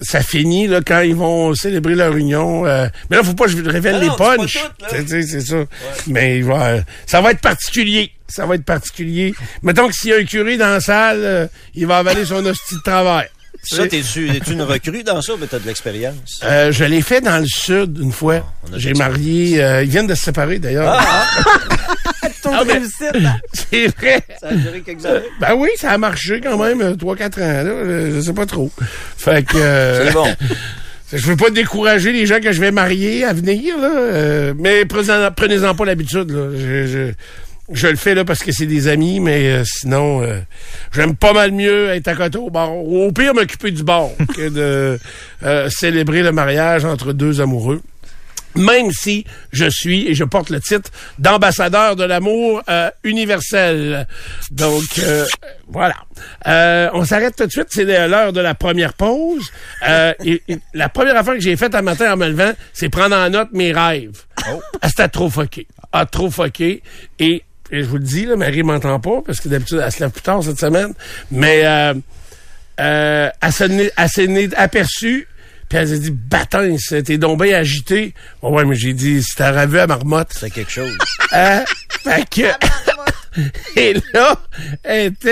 ça 0.00 0.20
finit 0.20 0.66
là 0.66 0.80
quand 0.84 1.00
ils 1.00 1.14
vont 1.16 1.54
célébrer 1.54 1.94
leur 1.94 2.16
union. 2.16 2.66
euh, 2.66 2.86
mais 3.08 3.16
là, 3.18 3.22
faut 3.22 3.34
pas 3.34 3.44
que 3.44 3.52
je 3.52 3.62
révèle 3.68 3.96
Ah 4.00 4.04
les 4.04 4.10
punchs. 4.16 4.58
Tu 4.90 5.22
c'est 5.26 5.40
ça. 5.40 5.64
Mais 6.08 6.38
il 6.38 6.44
va, 6.44 6.66
euh, 6.70 6.80
ça 7.06 7.20
va 7.20 7.30
être 7.30 7.40
particulier. 7.40 8.10
Ça 8.28 8.46
va 8.46 8.54
être 8.54 8.64
particulier. 8.64 9.34
Mettons 9.62 9.86
que 9.88 9.94
s'il 9.94 10.10
y 10.10 10.12
a 10.14 10.16
un 10.16 10.24
curé 10.24 10.56
dans 10.56 10.68
la 10.68 10.80
salle, 10.80 11.18
euh, 11.22 11.46
il 11.74 11.86
va 11.86 11.98
avaler 11.98 12.24
son 12.24 12.44
hostie 12.46 12.76
de 12.76 12.80
travail. 12.82 13.26
Ça, 13.62 13.86
t'es-tu 13.86 14.28
es-tu 14.30 14.52
une 14.52 14.62
recrue 14.62 15.02
dans 15.04 15.22
ça 15.22 15.34
ou 15.34 15.36
ben 15.38 15.46
t'as 15.48 15.58
de 15.58 15.66
l'expérience? 15.66 16.40
Euh, 16.42 16.70
je 16.72 16.84
l'ai 16.84 17.00
fait 17.00 17.20
dans 17.22 17.38
le 17.38 17.46
sud 17.46 17.98
une 17.98 18.12
fois. 18.12 18.44
Ah, 18.66 18.70
J'ai 18.76 18.92
marié. 18.94 19.62
euh, 19.62 19.82
ils 19.84 19.88
viennent 19.88 20.06
de 20.06 20.14
se 20.14 20.24
séparer 20.24 20.58
d'ailleurs. 20.58 20.98
Ah, 20.98 21.26
mais- 22.66 22.72
réussite, 22.74 23.14
là. 23.14 23.36
C'est 23.52 23.86
vrai. 23.96 24.22
Ça 24.40 24.48
a 24.48 24.54
duré 24.54 24.80
quelques 24.82 25.06
années. 25.06 25.24
Ben 25.40 25.54
oui, 25.56 25.68
ça 25.76 25.92
a 25.92 25.98
marché 25.98 26.40
quand 26.42 26.58
même, 26.62 26.80
euh, 26.82 26.94
3-4 26.94 27.42
ans, 27.42 27.62
là, 27.64 28.10
je 28.14 28.20
sais 28.20 28.32
pas 28.34 28.44
trop. 28.46 28.70
Fait 29.16 29.46
que... 29.46 29.56
euh, 29.56 30.06
C'est 30.08 30.12
bon. 30.12 30.26
je 31.12 31.26
veux 31.26 31.36
pas 31.36 31.50
décourager 31.50 32.12
les 32.12 32.26
gens 32.26 32.40
que 32.40 32.52
je 32.52 32.60
vais 32.60 32.70
marier 32.72 33.24
à 33.24 33.32
venir, 33.32 33.78
là, 33.78 33.88
euh, 33.90 34.54
mais 34.58 34.84
prenez-en 34.84 35.30
prenez-en 35.30 35.74
pas 35.74 35.84
l'habitude, 35.86 36.30
là. 36.30 36.50
Je, 36.54 36.86
je, 36.86 37.12
je 37.72 37.86
le 37.88 37.96
fais 37.96 38.14
là 38.14 38.24
parce 38.24 38.40
que 38.42 38.52
c'est 38.52 38.66
des 38.66 38.88
amis, 38.88 39.20
mais 39.20 39.46
euh, 39.46 39.64
sinon, 39.64 40.22
euh, 40.22 40.40
j'aime 40.92 41.16
pas 41.16 41.32
mal 41.32 41.52
mieux 41.52 41.90
être 41.90 42.08
à 42.08 42.14
côté 42.14 42.38
au 42.38 42.50
bar. 42.50 42.74
Ou 42.76 43.04
au 43.04 43.12
pire, 43.12 43.34
m'occuper 43.34 43.70
du 43.70 43.82
bar 43.82 44.08
que 44.36 44.48
de 44.48 44.98
euh, 45.44 45.70
célébrer 45.70 46.22
le 46.22 46.32
mariage 46.32 46.84
entre 46.84 47.12
deux 47.12 47.40
amoureux 47.40 47.80
même 48.56 48.92
si 48.92 49.24
je 49.50 49.68
suis 49.68 50.06
et 50.06 50.14
je 50.14 50.22
porte 50.22 50.48
le 50.48 50.60
titre 50.60 50.88
d'ambassadeur 51.18 51.96
de 51.96 52.04
l'amour 52.04 52.62
euh, 52.68 52.88
universel. 53.02 54.06
Donc 54.52 54.84
euh, 55.00 55.26
voilà. 55.66 55.96
Euh, 56.46 56.88
on 56.92 57.04
s'arrête 57.04 57.34
tout 57.34 57.46
de 57.46 57.50
suite. 57.50 57.66
C'est 57.70 57.82
l'heure 57.84 58.32
de 58.32 58.40
la 58.40 58.54
première 58.54 58.92
pause. 58.94 59.50
Euh, 59.88 60.14
et- 60.24 60.40
et 60.46 60.58
la 60.72 60.88
première 60.88 61.16
affaire 61.16 61.34
que 61.34 61.40
j'ai 61.40 61.56
faite 61.56 61.74
un 61.74 61.82
matin 61.82 62.12
en 62.12 62.16
me 62.16 62.28
levant, 62.28 62.52
c'est 62.72 62.88
prendre 62.90 63.16
en 63.16 63.28
note 63.28 63.48
mes 63.52 63.72
rêves. 63.72 64.22
Ah, 64.80 64.88
C'était 64.88 65.08
trop 65.08 65.28
foqué. 65.30 65.66
Ah, 65.92 66.06
trop 66.06 66.30
foqué. 66.30 66.80
Et, 67.18 67.42
et 67.70 67.82
je 67.82 67.88
vous 67.88 67.96
le 67.96 68.04
dis, 68.04 68.26
là, 68.26 68.36
Marie 68.36 68.62
m'entend 68.62 69.00
pas 69.00 69.22
parce 69.26 69.40
que 69.40 69.48
d'habitude, 69.48 69.80
elle 69.84 69.90
se 69.92 70.00
lève 70.00 70.10
plus 70.10 70.22
tard 70.22 70.42
cette 70.42 70.58
semaine. 70.60 70.92
Mais 71.30 71.62
euh, 71.64 71.94
euh, 72.80 73.30
elle 73.40 73.52
s'en 73.52 73.70
est- 73.70 73.92
elle 73.96 74.08
s'en 74.08 74.34
est 74.34 74.54
aperçue, 74.54 75.26
puis 75.68 75.78
elle 75.78 75.88
s'est 75.88 75.98
dit, 75.98 76.10
bâtin, 76.10 76.76
t'es 77.04 77.18
donc 77.18 77.42
bien 77.42 77.56
agité. 77.58 78.14
Ouais, 78.42 78.50
ouais, 78.50 78.64
mais 78.64 78.74
j'ai 78.74 78.92
dit, 78.92 79.22
si 79.22 79.34
t'as 79.36 79.62
revu 79.62 79.78
à 79.78 79.86
marmotte. 79.86 80.30
C'est 80.38 80.50
quelque 80.50 80.70
chose. 80.72 80.96
Hein? 81.32 81.64
Fait 82.04 82.24
que... 82.30 82.42
Et 83.76 83.94
là, 84.12 84.36
elle 84.84 85.06
était... 85.06 85.28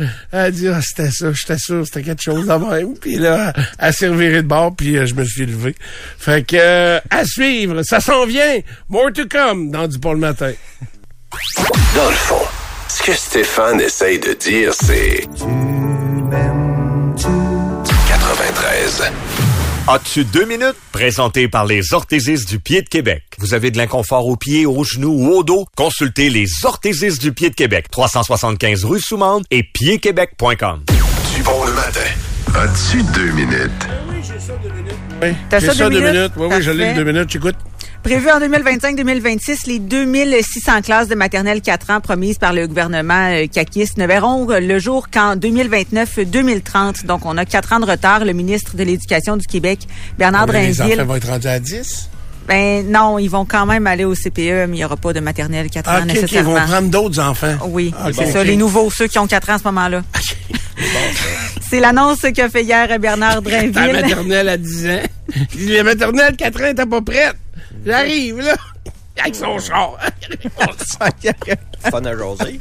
euh, 0.00 0.06
Elle 0.32 0.38
a 0.38 0.50
dit, 0.50 0.66
ah, 0.68 0.80
c'était 0.80 1.10
ça, 1.10 1.30
j'étais 1.34 1.58
sûr, 1.58 1.84
c'était 1.84 2.02
quelque 2.02 2.22
chose 2.22 2.46
de 2.46 2.52
même. 2.54 2.96
Puis 2.98 3.16
là, 3.16 3.52
elle 3.78 3.92
s'est 3.92 4.08
revirée 4.08 4.40
de 4.42 4.48
bord, 4.48 4.74
puis 4.74 4.96
euh, 4.96 5.04
je 5.04 5.12
me 5.14 5.22
suis 5.26 5.44
levé. 5.44 5.74
Fait 6.18 6.46
que, 6.46 6.56
euh, 6.58 7.00
à 7.10 7.26
suivre, 7.26 7.82
ça 7.82 8.00
s'en 8.00 8.24
vient. 8.24 8.60
More 8.88 9.12
to 9.12 9.26
come 9.28 9.70
dans 9.70 9.86
Du 9.86 9.98
Pont 9.98 10.14
le 10.14 10.20
matin. 10.20 10.52
Dans 11.94 12.08
le 12.08 12.16
fond, 12.16 12.42
ce 12.88 13.02
que 13.02 13.12
Stéphane 13.12 13.80
essaye 13.80 14.18
de 14.18 14.32
dire, 14.32 14.72
c'est... 14.74 15.26
93. 18.08 19.12
As-tu 19.86 20.24
deux 20.24 20.46
minutes? 20.46 20.76
Présenté 20.92 21.46
par 21.48 21.66
les 21.66 21.92
orthésistes 21.92 22.48
du 22.48 22.58
pied 22.58 22.82
de 22.82 22.88
Québec. 22.88 23.22
Vous 23.38 23.52
avez 23.54 23.70
de 23.70 23.76
l'inconfort 23.76 24.26
aux 24.26 24.36
pieds, 24.36 24.64
aux 24.66 24.82
genoux 24.84 25.12
ou 25.12 25.28
au 25.34 25.42
dos? 25.44 25.66
Consultez 25.76 26.30
les 26.30 26.48
orthésistes 26.64 27.20
du 27.20 27.32
pied 27.32 27.50
de 27.50 27.54
Québec. 27.54 27.90
375 27.90 28.84
rue 28.84 29.00
Soumande 29.00 29.44
et 29.50 29.62
piedquebec.com. 29.62 30.84
Du 31.36 31.42
bon 31.42 31.64
le 31.64 31.72
matin. 31.74 32.00
As-tu 32.54 33.02
deux 33.12 33.32
minutes? 33.32 33.70
Oui, 35.22 35.28
T'as 35.48 35.58
j'ai 35.60 35.66
ça, 35.66 35.74
ça 35.74 35.84
deux 35.84 35.90
deux 35.90 36.00
minutes? 36.00 36.14
minutes. 36.14 36.32
Oui, 36.36 36.46
oui, 36.50 36.62
je 36.62 36.70
l'ai 36.70 36.94
deux 36.94 37.04
minutes, 37.04 37.30
j'écoute. 37.30 37.56
Prévu 38.02 38.28
en 38.30 38.38
2025-2026, 38.38 39.66
les 39.66 39.78
2600 39.78 40.82
classes 40.82 41.08
de 41.08 41.14
maternelle 41.14 41.62
4 41.62 41.90
ans 41.90 42.00
promises 42.00 42.36
par 42.36 42.52
le 42.52 42.66
gouvernement 42.66 43.30
euh, 43.30 43.46
caquiste 43.46 43.96
ne 43.96 44.06
verront 44.06 44.46
le 44.46 44.78
jour 44.78 45.08
qu'en 45.10 45.36
2029-2030. 45.36 47.06
Donc, 47.06 47.24
on 47.24 47.36
a 47.38 47.46
quatre 47.46 47.72
ans 47.72 47.80
de 47.80 47.86
retard. 47.86 48.24
Le 48.24 48.32
ministre 48.34 48.76
de 48.76 48.82
l'Éducation 48.82 49.36
du 49.38 49.46
Québec, 49.46 49.86
Bernard 50.18 50.46
Les 50.46 50.72
Drinville, 50.72 51.00
enfants 51.00 51.04
vont 51.06 51.16
être 51.16 51.28
rendus 51.28 51.46
à 51.48 51.58
10. 51.58 52.10
Ben 52.46 52.86
non, 52.90 53.18
ils 53.18 53.28
vont 53.28 53.44
quand 53.44 53.64
même 53.66 53.86
aller 53.86 54.04
au 54.04 54.14
CPE, 54.14 54.36
mais 54.36 54.66
il 54.68 54.70
n'y 54.72 54.84
aura 54.84 54.96
pas 54.96 55.12
de 55.12 55.20
maternelle 55.20 55.70
4 55.70 55.88
Ah, 55.88 55.92
ans 55.92 55.96
OK, 55.98 56.02
OK, 56.04 56.08
ils 56.10 56.14
nécessairement. 56.20 56.54
vont 56.54 56.66
prendre 56.66 56.88
d'autres 56.90 57.20
enfants. 57.20 57.56
Oui, 57.68 57.92
Ah, 57.98 58.08
c'est 58.12 58.30
ça, 58.30 58.44
les 58.44 58.56
nouveaux, 58.56 58.90
ceux 58.90 59.06
qui 59.06 59.18
ont 59.18 59.26
4 59.26 59.50
ans 59.50 59.54
à 59.54 59.58
ce 59.58 59.64
moment-là. 59.64 60.02
C'est 61.70 61.80
l'annonce 61.80 62.20
qu'a 62.34 62.48
fait 62.48 62.62
hier 62.62 62.98
Bernard 62.98 63.34
Ta 63.42 63.50
Drinville. 63.50 63.92
maternelle 63.92 64.48
à 64.48 64.56
10 64.56 64.88
ans. 64.88 65.02
La 65.58 65.82
maternelle 65.82 66.36
4 66.36 66.62
ans, 66.62 66.74
t'es 66.76 66.86
pas 66.86 67.00
prête. 67.00 67.36
J'arrive, 67.86 68.38
là. 68.40 68.54
Avec 69.20 69.34
son 69.36 69.58
char. 69.58 69.96
Fun 71.90 72.04
à 72.04 72.16
jaser. 72.16 72.60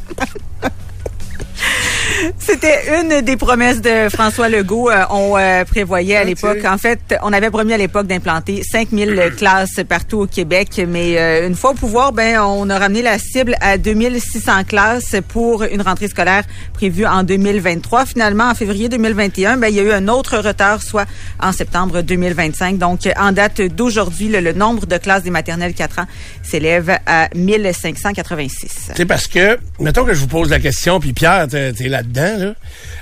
C'était 2.38 3.00
une 3.00 3.22
des 3.22 3.38
promesses 3.38 3.82
de 3.82 4.10
François 4.10 4.50
Legault. 4.50 4.89
Euh, 4.89 5.03
on 5.10 5.38
euh, 5.38 5.63
prévoyait 5.65 6.17
à 6.17 6.24
l'époque, 6.24 6.63
en 6.65 6.77
fait, 6.77 7.15
on 7.24 7.34
avait 7.34 7.50
promis 7.50 7.74
à 7.74 7.77
l'époque 7.77 8.08
d'implanter 8.08 8.63
5000 8.63 9.34
classes 9.38 9.79
partout 9.88 10.20
au 10.20 10.27
Québec, 10.27 10.82
mais 10.88 11.17
euh, 11.17 11.48
une 11.48 11.55
fois 11.55 11.72
au 11.72 11.74
pouvoir, 11.74 12.12
ben 12.12 12.39
on 12.41 12.70
a 12.70 12.77
ramené 12.77 13.01
la 13.01 13.17
cible 13.17 13.55
à 13.62 13.77
2600 13.77 14.63
classes 14.65 15.15
pour 15.27 15.63
une 15.63 15.82
rentrée 15.82 16.08
scolaire 16.08 16.43
prévue 16.74 17.05
en 17.05 17.24
2023. 17.24 18.05
Finalement, 18.05 18.50
en 18.50 18.55
février 18.55 18.89
2021, 18.89 19.58
ben 19.58 19.67
il 19.67 19.75
y 19.75 19.79
a 19.79 19.84
eu 19.84 19.91
un 19.91 20.08
autre 20.08 20.38
retard, 20.38 20.82
soit 20.82 21.05
en 21.39 21.51
septembre 21.51 22.01
2025. 22.01 22.77
Donc, 22.77 23.01
en 23.17 23.32
date 23.32 23.62
d'aujourd'hui, 23.62 24.29
le, 24.29 24.39
le 24.39 24.53
nombre 24.53 24.86
de 24.86 24.98
classes 24.98 25.24
des 25.24 25.32
maternelles 25.32 25.74
4 25.74 26.00
ans 26.00 26.08
s'élève 26.43 26.98
à 27.05 27.29
1586. 27.36 28.91
C'est 28.96 29.05
parce 29.05 29.27
que, 29.27 29.58
mettons 29.79 30.05
que 30.05 30.13
je 30.13 30.20
vous 30.20 30.27
pose 30.27 30.50
la 30.50 30.60
question, 30.60 31.00
puis 31.00 31.13
Pierre, 31.13 31.48
t'es 31.48 31.74
t'es 31.74 32.02
là-dedans, 32.03 32.45
là. 32.45 32.53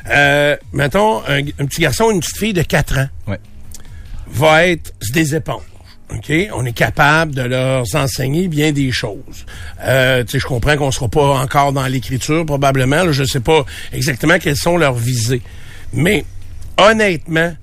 Euh, 0.09 0.57
mettons, 0.73 1.21
un, 1.27 1.39
un 1.39 1.65
petit 1.65 1.81
garçon 1.81 2.05
ou 2.05 2.11
une 2.11 2.19
petite 2.19 2.37
fille 2.37 2.53
de 2.53 2.61
4 2.63 2.97
ans 2.99 3.07
Ouais. 3.27 3.39
va 4.27 4.67
être 4.67 4.93
des 5.13 5.35
éponges. 5.35 5.61
OK? 6.13 6.31
On 6.53 6.65
est 6.65 6.73
capable 6.73 7.33
de 7.33 7.41
leur 7.41 7.85
enseigner 7.93 8.47
bien 8.49 8.71
des 8.73 8.91
choses. 8.91 9.45
Euh, 9.81 10.23
je 10.27 10.45
comprends 10.45 10.75
qu'on 10.75 10.91
sera 10.91 11.07
pas 11.07 11.39
encore 11.39 11.71
dans 11.71 11.87
l'écriture, 11.87 12.45
probablement. 12.45 13.03
là. 13.03 13.11
je 13.13 13.23
sais 13.23 13.39
pas 13.39 13.65
exactement 13.93 14.37
quelles 14.37 14.57
sont 14.57 14.77
leurs 14.77 14.93
visées. 14.95 15.41
Mais, 15.93 16.25
honnêtement, 16.77 17.53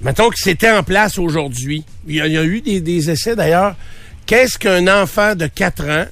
mettons 0.00 0.30
que 0.30 0.36
c'était 0.38 0.70
en 0.70 0.82
place 0.82 1.18
aujourd'hui. 1.18 1.84
Il 2.06 2.16
y, 2.16 2.20
a, 2.20 2.26
il 2.26 2.32
y 2.32 2.38
a 2.38 2.44
eu 2.44 2.60
des, 2.62 2.80
des 2.80 3.10
essais, 3.10 3.36
d'ailleurs. 3.36 3.76
Qu'est-ce 4.24 4.58
qu'un 4.58 4.86
enfant 5.02 5.34
de 5.34 5.46
4 5.46 5.84
ans 5.90 6.06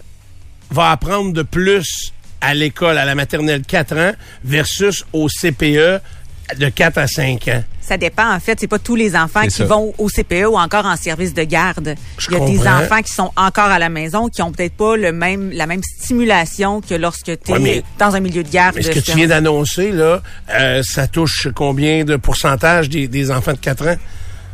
va 0.71 0.91
apprendre 0.91 1.33
de 1.33 1.43
plus 1.43 2.13
à 2.41 2.55
l'école, 2.55 2.99
à 2.99 3.05
la 3.05 3.15
maternelle 3.15 3.63
4 3.67 3.97
ans, 3.97 4.13
versus 4.45 5.05
au 5.13 5.29
CPE 5.29 6.01
de 6.59 6.69
4 6.69 6.99
à 6.99 7.07
5 7.07 7.49
ans? 7.49 7.65
Ça 7.81 7.97
dépend, 7.97 8.33
en 8.35 8.39
fait. 8.39 8.59
C'est 8.61 8.67
pas 8.69 8.79
tous 8.79 8.95
les 8.95 9.17
enfants 9.17 9.43
qui 9.43 9.51
ça. 9.51 9.65
vont 9.65 9.93
au 9.99 10.09
CPE 10.09 10.47
ou 10.49 10.57
encore 10.57 10.87
en 10.87 10.97
service 10.97 11.35
de 11.35 11.43
garde. 11.43 11.97
Je 12.19 12.29
Il 12.31 12.33
y 12.33 12.37
a 12.37 12.47
des 12.47 12.69
enfants 12.69 13.03
qui 13.03 13.13
sont 13.13 13.33
encore 13.37 13.65
à 13.71 13.79
la 13.81 13.89
maison, 13.89 14.29
qui 14.29 14.43
ont 14.43 14.53
peut-être 14.53 14.75
pas 14.75 14.97
le 14.97 15.13
même, 15.13 15.51
la 15.53 15.67
même 15.67 15.83
stimulation 15.83 16.81
que 16.81 16.95
lorsque 16.95 17.25
tu 17.25 17.33
es 17.49 17.53
Ouais, 17.53 17.59
mais- 17.59 17.83
dans 17.99 18.15
un 18.15 18.21
milieu 18.21 18.43
de 18.45 18.49
garde. 18.51 18.77
Mais 18.77 18.83
ce 18.83 18.91
que 18.91 19.01
tu 19.01 19.13
viens 19.17 19.27
d'annoncer, 19.27 19.91
là, 19.93 20.23
euh, 20.55 20.83
ça 20.85 21.07
touche 21.09 21.49
combien 21.55 22.05
de 22.05 22.17
pourcentage 22.17 22.89
des, 22.89 23.09
des 23.09 23.31
enfants 23.31 23.53
de 23.53 23.59
4 23.59 23.87
ans? 23.89 23.97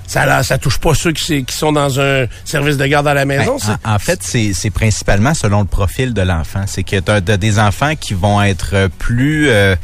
Ça, 0.06 0.26
là, 0.26 0.42
ça 0.42 0.58
touche 0.58 0.78
pas 0.78 0.94
ceux 0.94 1.12
qui, 1.12 1.44
sont 1.48 1.72
dans 1.72 2.00
un 2.00 2.26
service 2.44 2.76
de 2.76 2.86
garde 2.86 3.08
à 3.08 3.14
la 3.14 3.24
Ben, 3.24 3.38
maison, 3.38 3.56
en, 3.84 3.94
en 3.94 3.98
fait, 3.98 4.22
c'est 4.22 4.70
principalement 4.70 5.34
selon 5.34 5.60
le 5.60 5.66
profil 5.66 6.14
de 6.14 6.22
l'enfant. 6.22 6.64
C'est 6.66 6.82
que 6.82 7.00
tu 7.00 7.10
as, 7.10 7.20
des 7.20 7.58
enfants 7.58 7.94
qui 7.96 8.14
vont 8.14 8.42
être 8.42 8.70
euh, 8.74 8.88
plus 8.98 9.48
euh, 9.48 9.74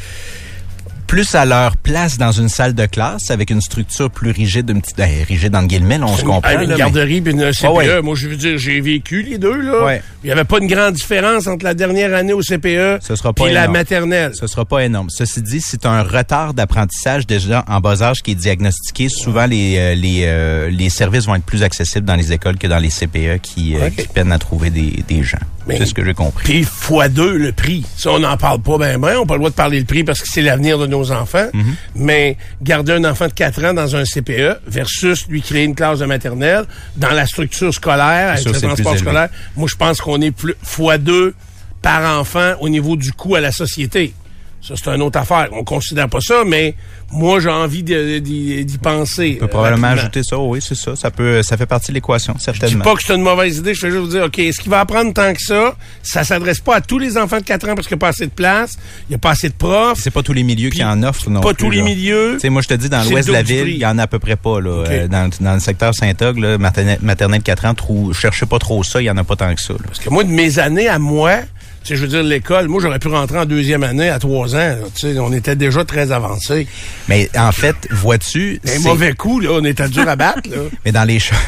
plus 1.12 1.34
à 1.34 1.44
leur 1.44 1.76
place 1.76 2.16
dans 2.16 2.32
une 2.32 2.48
salle 2.48 2.72
de 2.72 2.86
classe 2.86 3.30
avec 3.30 3.50
une 3.50 3.60
structure 3.60 4.10
plus 4.10 4.30
rigide, 4.30 4.70
une 4.70 4.80
petite 4.80 4.96
ben, 4.96 5.10
rigide 5.28 5.50
dans 5.50 5.62
guillemets, 5.62 5.98
là, 5.98 6.06
on 6.06 6.16
se 6.16 6.24
comprend. 6.24 6.50
Là, 6.50 6.62
une 6.62 6.70
mais- 6.70 6.76
garderie 6.78 7.20
puis 7.20 7.34
une 7.34 7.52
CPE. 7.52 7.64
Ah 7.66 7.72
ouais. 7.74 8.00
Moi, 8.00 8.14
je 8.16 8.28
veux 8.28 8.36
dire, 8.36 8.56
j'ai 8.56 8.80
vécu 8.80 9.20
les 9.20 9.36
deux, 9.36 9.60
là. 9.60 9.84
Ouais. 9.84 10.02
Il 10.24 10.30
y 10.30 10.32
avait 10.32 10.44
pas 10.44 10.56
une 10.56 10.68
grande 10.68 10.94
différence 10.94 11.46
entre 11.46 11.66
la 11.66 11.74
dernière 11.74 12.14
année 12.14 12.32
au 12.32 12.40
CPE 12.40 13.00
Ce 13.02 13.14
sera 13.14 13.34
pas 13.34 13.44
puis 13.44 13.52
la 13.52 13.68
maternelle. 13.68 14.32
Ce 14.34 14.46
sera 14.46 14.64
pas 14.64 14.84
énorme. 14.84 15.10
Ceci 15.10 15.42
dit, 15.42 15.60
c'est 15.60 15.84
un 15.84 16.02
retard 16.02 16.54
d'apprentissage 16.54 17.26
déjà 17.26 17.62
en 17.68 17.80
bas 17.80 18.02
âge 18.02 18.22
qui 18.22 18.30
est 18.30 18.34
diagnostiqué. 18.34 19.10
Souvent, 19.10 19.44
les, 19.44 19.76
euh, 19.76 19.94
les, 19.94 20.22
euh, 20.24 20.70
les 20.70 20.88
services 20.88 21.26
vont 21.26 21.34
être 21.34 21.44
plus 21.44 21.62
accessibles 21.62 22.06
dans 22.06 22.16
les 22.16 22.32
écoles 22.32 22.56
que 22.56 22.66
dans 22.66 22.78
les 22.78 22.88
CPE 22.88 23.38
qui, 23.42 23.76
euh, 23.76 23.90
qui 23.90 24.08
peinent 24.08 24.32
à 24.32 24.38
trouver 24.38 24.70
des, 24.70 25.04
des 25.06 25.22
gens. 25.22 25.36
Mais- 25.66 25.76
C'est 25.76 25.86
ce 25.86 25.94
que 25.94 26.04
j'ai 26.04 26.14
compris. 26.14 26.44
Puis 26.44 26.64
fois 26.64 27.08
deux 27.08 27.36
le 27.36 27.52
prix. 27.52 27.84
Ça, 27.96 28.12
on 28.12 28.18
n'en 28.18 28.36
parle 28.36 28.60
pas 28.62 28.78
ben 28.78 28.98
ben. 28.98 29.16
On 29.16 29.20
n'a 29.20 29.26
pas 29.26 29.34
le 29.34 29.38
droit 29.40 29.50
de 29.50 29.54
parler 29.54 29.78
le 29.78 29.84
prix 29.84 30.04
parce 30.04 30.20
que 30.20 30.26
c'est 30.28 30.42
l'avenir 30.42 30.78
de 30.78 30.86
nos 30.86 31.01
enfants. 31.10 31.48
Mhm. 31.52 31.74
Mais 31.96 32.36
garder 32.62 32.92
un 32.92 33.04
enfant 33.04 33.26
de 33.26 33.32
4 33.32 33.64
ans 33.64 33.74
dans 33.74 33.96
un 33.96 34.04
CPE 34.04 34.60
versus 34.66 35.26
lui 35.28 35.42
créer 35.42 35.64
une 35.64 35.74
classe 35.74 35.98
de 35.98 36.06
maternelle 36.06 36.64
dans 36.96 37.10
la 37.10 37.26
structure 37.26 37.72
scolaire, 37.72 38.30
avec 38.30 38.42
sûr, 38.42 38.52
le 38.52 38.60
transport 38.60 38.96
scolaire, 38.96 39.28
moi, 39.56 39.66
je 39.68 39.76
pense 39.76 40.00
qu'on 40.00 40.20
est 40.20 40.30
plus 40.30 40.54
fois 40.62 40.98
deux 40.98 41.34
par 41.80 42.18
enfant 42.20 42.54
au 42.60 42.68
niveau 42.68 42.96
du 42.96 43.12
coût 43.12 43.34
à 43.34 43.40
la 43.40 43.52
société. 43.52 44.14
Ça, 44.62 44.74
c'est 44.76 44.90
une 44.90 45.02
autre 45.02 45.18
affaire. 45.18 45.48
On 45.52 45.64
considère 45.64 46.08
pas 46.08 46.20
ça, 46.20 46.44
mais 46.46 46.76
moi, 47.10 47.40
j'ai 47.40 47.48
envie 47.50 47.82
d'y 47.82 48.78
penser. 48.80 49.34
On 49.38 49.40
peut 49.40 49.48
probablement 49.48 49.88
rapidement. 49.88 50.02
ajouter 50.04 50.22
ça. 50.22 50.38
Oui, 50.38 50.60
c'est 50.62 50.76
ça. 50.76 50.94
Ça 50.94 51.10
peut, 51.10 51.42
ça 51.42 51.56
fait 51.56 51.66
partie 51.66 51.88
de 51.90 51.94
l'équation, 51.96 52.34
Je 52.34 52.38
dis 52.38 52.44
certainement. 52.44 52.84
pas 52.84 52.94
que 52.94 53.02
c'est 53.02 53.14
une 53.14 53.22
mauvaise 53.22 53.58
idée, 53.58 53.74
je 53.74 53.80
fais 53.80 53.90
juste 53.90 54.02
vous 54.02 54.08
dire, 54.08 54.22
OK, 54.24 54.38
est-ce 54.38 54.60
qu'il 54.60 54.70
va 54.70 54.78
apprendre 54.80 55.12
tant 55.12 55.32
que 55.34 55.40
ça? 55.40 55.74
Ça 56.02 56.22
s'adresse 56.22 56.60
pas 56.60 56.76
à 56.76 56.80
tous 56.80 56.98
les 57.00 57.18
enfants 57.18 57.38
de 57.38 57.44
4 57.44 57.70
ans 57.70 57.74
parce 57.74 57.88
qu'il 57.88 57.96
n'y 57.96 58.00
a 58.00 58.04
pas 58.06 58.08
assez 58.08 58.26
de 58.26 58.30
place, 58.30 58.76
il 59.08 59.10
n'y 59.10 59.14
a 59.16 59.18
pas 59.18 59.30
assez 59.30 59.48
de 59.48 59.54
profs. 59.54 59.98
C'est 60.00 60.10
pas 60.12 60.22
tous 60.22 60.32
les 60.32 60.44
milieux 60.44 60.70
qui 60.70 60.84
en 60.84 61.02
offrent 61.02 61.28
non 61.28 61.40
pas 61.40 61.54
plus, 61.54 61.64
tous 61.64 61.70
les 61.70 61.78
là. 61.78 61.84
milieux. 61.84 62.30
Tu 62.34 62.40
sais, 62.40 62.48
moi, 62.48 62.62
je 62.62 62.68
te 62.68 62.74
dis, 62.74 62.88
dans 62.88 63.02
l'ouest 63.02 63.26
de 63.28 63.32
la 63.32 63.42
ville, 63.42 63.68
il 63.68 63.78
y 63.78 63.86
en 63.86 63.98
a 63.98 64.04
à 64.04 64.06
peu 64.06 64.20
près 64.20 64.36
pas. 64.36 64.60
Là. 64.60 64.84
Euh, 64.88 65.08
dans, 65.08 65.28
dans 65.40 65.54
le 65.54 65.60
secteur 65.60 65.92
Saint-Og, 65.94 66.38
maternelle, 66.60 66.98
maternelle 67.02 67.42
4 67.42 67.64
ans, 67.66 67.74
trou, 67.74 68.12
cherchez 68.12 68.46
pas 68.46 68.60
trop 68.60 68.82
ça, 68.84 69.02
il 69.02 69.06
y 69.06 69.10
en 69.10 69.16
a 69.16 69.24
pas 69.24 69.34
tant 69.36 69.52
que 69.54 69.60
ça. 69.60 69.72
là. 69.72 69.80
Parce 69.86 69.98
que 69.98 70.08
moi, 70.08 70.22
de 70.22 70.30
mes 70.30 70.58
années 70.60 70.88
à 70.88 71.00
moi, 71.00 71.40
je 71.84 71.94
veux 71.96 72.08
dire, 72.08 72.22
l'école, 72.22 72.68
moi, 72.68 72.80
j'aurais 72.82 72.98
pu 72.98 73.08
rentrer 73.08 73.38
en 73.38 73.44
deuxième 73.46 73.82
année 73.82 74.08
à 74.08 74.18
3 74.18 74.54
ans. 74.56 74.76
sais, 74.94 75.18
on 75.18 75.32
était 75.32 75.56
déjà 75.56 75.84
très 75.84 76.12
avancés. 76.12 76.66
Mais 77.08 77.28
en 77.36 77.52
fait, 77.52 77.76
vois-tu... 77.90 78.60
Un 78.68 78.78
mauvais 78.80 79.12
coup, 79.14 79.40
là, 79.40 79.50
on 79.52 79.64
était 79.64 79.88
dur 79.88 80.08
à 80.08 80.16
battre, 80.16 80.48
là. 80.50 80.56
Mais 80.84 80.92
dans 80.92 81.04
les 81.04 81.18
choses... 81.18 81.38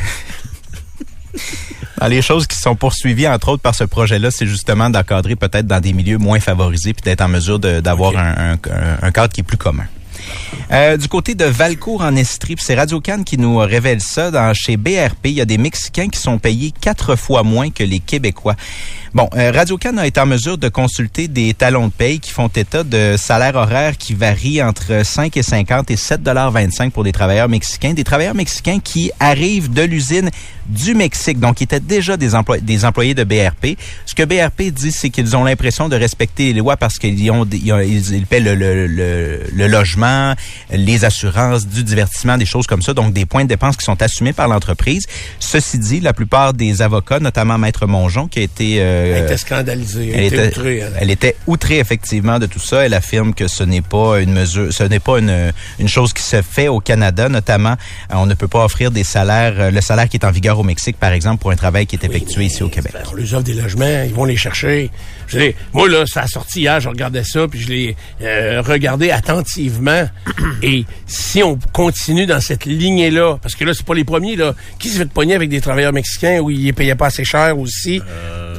Dans 2.01 2.09
les 2.09 2.23
choses 2.23 2.47
qui 2.47 2.57
sont 2.57 2.75
poursuivies, 2.75 3.29
entre 3.29 3.49
autres, 3.51 3.63
par 3.63 3.75
ce 3.75 3.85
projet-là, 3.85 4.31
c'est 4.31 4.47
justement 4.47 4.91
d'encadrer 4.91 5.37
peut-être 5.37 5.67
dans 5.67 5.81
des 5.81 5.93
milieux 5.93 6.19
moins 6.19 6.41
favorisés 6.41 6.93
puis 6.93 7.03
d'être 7.03 7.21
en 7.23 7.29
mesure 7.29 7.59
d'avoir 7.61 8.17
un, 8.17 8.53
un- 8.55 8.59
un 9.01 9.11
cadre 9.13 9.33
qui 9.33 9.41
est 9.41 9.45
plus 9.45 9.57
commun. 9.57 9.87
Euh, 10.73 10.97
du 10.97 11.09
côté 11.09 11.35
de 11.35 11.45
Valcourt 11.45 12.03
en 12.03 12.17
Estrie, 12.17 12.57
puis 12.57 12.65
c'est 12.67 12.75
Radio 12.75 13.01
Cannes 13.01 13.25
qui 13.25 13.39
nous 13.39 13.59
révèle 13.59 14.01
ça. 14.01 14.31
Dans, 14.31 14.53
chez 14.55 14.77
BRP, 14.77 15.27
il 15.27 15.33
y 15.33 15.41
a 15.41 15.45
des 15.45 15.57
Mexicains 15.59 16.09
qui 16.09 16.19
sont 16.19 16.39
payés 16.39 16.73
quatre 16.79 17.15
fois 17.17 17.43
moins 17.43 17.71
que 17.71 17.85
les 17.85 18.01
Québécois. 18.01 18.57
Bon, 19.15 19.31
euh, 19.37 19.53
Radio 19.55 19.77
Cannes 19.79 20.01
a 20.01 20.09
été 20.09 20.19
en 20.19 20.27
mesure 20.27 20.59
de 20.59 20.69
consulter 20.69 21.29
des 21.29 21.55
talons 21.55 21.87
de 21.87 21.93
paye 21.93 22.19
qui 22.19 22.33
font 22.33 22.49
état 22.49 22.83
de 22.83 23.15
salaires 23.17 23.55
horaires 23.55 23.97
qui 23.97 24.13
varient 24.13 24.61
entre 24.61 25.05
5 25.07 25.37
et 25.37 25.43
50 25.45 25.89
et 25.93 25.95
7,25 25.95 26.91
pour 26.91 27.05
des 27.05 27.13
travailleurs 27.13 27.49
mexicains. 27.49 27.95
Des 27.95 28.03
travailleurs 28.03 28.35
mexicains 28.35 28.81
qui 28.81 29.13
arrivent 29.21 29.73
de 29.73 29.83
l'usine 29.83 30.31
du 30.67 30.95
Mexique, 30.95 31.39
donc 31.39 31.57
qui 31.57 31.65
étaient 31.65 31.79
déjà 31.79 32.17
des, 32.17 32.31
des 32.63 32.85
employés 32.85 33.15
de 33.15 33.23
BRP. 33.23 33.79
Ce 34.07 34.15
que 34.17 34.25
BRP 34.25 34.73
dit, 34.73 34.91
c'est 34.91 35.11
qu'ils 35.11 35.37
ont 35.37 35.45
l'impression 35.45 35.89
de 35.89 35.95
respecter 35.95 36.53
les 36.53 36.59
lois 36.61 36.77
parce 36.77 36.99
qu'ils 36.99 37.31
ont, 37.31 37.43
ont- 37.43 37.49
ils- 37.53 38.15
ils 38.15 38.27
paient 38.27 38.41
le, 38.41 38.57
le- 38.57 38.87
le- 38.89 39.69
logement, 39.69 40.35
les 40.73 41.05
assurances, 41.05 41.69
du 41.69 41.85
divertissement, 41.85 42.37
des 42.39 42.47
choses 42.47 42.67
comme 42.67 42.83
ça, 42.83 42.95
donc 42.95 43.13
des 43.13 43.27
points 43.27 43.45
de 43.45 43.49
dépenses 43.51 43.77
qui 43.77 43.85
sont 43.85 44.01
assumés 44.03 44.33
par 44.33 44.49
l'entreprise. 44.49 45.05
Ceci 45.39 45.79
dit, 45.79 46.01
la 46.01 46.15
plupart 46.15 46.53
des 46.55 46.83
avocats, 46.83 47.21
notamment 47.21 47.59
Maître 47.59 47.87
Mongeon, 47.87 48.27
qui 48.27 48.39
a 48.39 48.43
été 48.43 48.77
euh, 48.81 49.04
Elle 49.07 49.25
était 49.25 49.37
scandalisée. 49.37 50.11
Elle, 50.11 50.19
elle 50.19 50.25
était 50.25 50.37
était, 50.49 50.59
outrée, 50.59 50.79
elle. 50.79 50.93
elle 51.01 51.11
était 51.11 51.37
outrée 51.47 51.79
effectivement 51.79 52.39
de 52.39 52.47
tout 52.47 52.59
ça. 52.59 52.85
Elle 52.85 52.95
affirme 52.95 53.35
que 53.35 53.49
ce 53.49 53.63
n'est 53.65 53.83
pas 53.83 54.21
une 54.21 54.33
mesure, 54.33 54.73
ce 54.73 54.83
n'est 54.85 55.01
pas 55.01 55.19
une, 55.19 55.53
une 55.79 55.89
chose 55.89 56.13
qui 56.13 56.23
se 56.23 56.43
fait 56.43 56.69
au 56.69 56.81
Canada, 56.81 57.29
notamment. 57.29 57.75
euh, 58.11 58.15
on 58.15 58.27
ne 58.27 58.35
peut 58.35 58.49
pas 58.49 58.65
offrir 58.65 58.91
des 58.91 59.05
salaires, 59.05 59.55
euh, 59.59 59.71
le 59.71 59.81
salaire 59.81 60.09
qui 60.09 60.17
est 60.17 60.25
en 60.25 60.31
vigueur 60.31 60.59
au 60.59 60.63
Mexique, 60.63 60.97
par 60.99 61.13
exemple, 61.13 61.41
pour 61.41 61.51
un 61.51 61.57
travail 61.57 61.87
qui 61.87 61.97
est 61.97 62.05
effectué 62.05 62.45
ici 62.45 62.63
au 62.63 62.69
Québec. 62.69 62.93
Ben, 62.95 63.03
on 63.13 63.15
les 63.17 63.35
offre 63.35 63.45
des 63.45 63.55
logements, 63.55 64.03
ils 64.07 64.15
vont 64.15 64.25
les 64.25 64.37
chercher. 64.37 64.91
Je 65.29 65.39
dis, 65.39 65.55
moi, 65.73 65.89
là, 65.89 66.05
ça 66.07 66.23
a 66.23 66.27
sorti 66.27 66.61
hier, 66.61 66.81
je 66.81 66.89
regardais 66.89 67.25
ça, 67.25 67.47
puis 67.49 67.61
je 67.61 67.69
l'ai 67.69 67.97
euh, 68.23 68.63
regardé 68.63 69.11
attentivement. 69.11 70.09
Et 70.63 70.85
si 71.07 71.43
on 71.43 71.59
continue 71.73 72.27
dans 72.27 72.41
cette 72.41 72.65
lignée-là, 72.65 73.39
parce 73.43 73.55
que 73.55 73.65
là, 73.65 73.73
c'est 73.75 73.87
pas 73.87 73.95
les 73.95 74.05
premiers, 74.05 74.37
là, 74.37 74.55
qui 74.79 74.89
se 74.89 74.99
fait 74.99 75.11
pogner 75.11 75.35
avec 75.35 75.49
des 75.49 75.61
travailleurs 75.61 75.93
mexicains 75.93 76.41
où 76.41 76.51
ils 76.51 76.67
ne 76.67 76.73
payaient 76.73 76.95
pas 76.95 77.07
assez 77.07 77.25
cher 77.25 77.59
aussi? 77.59 78.01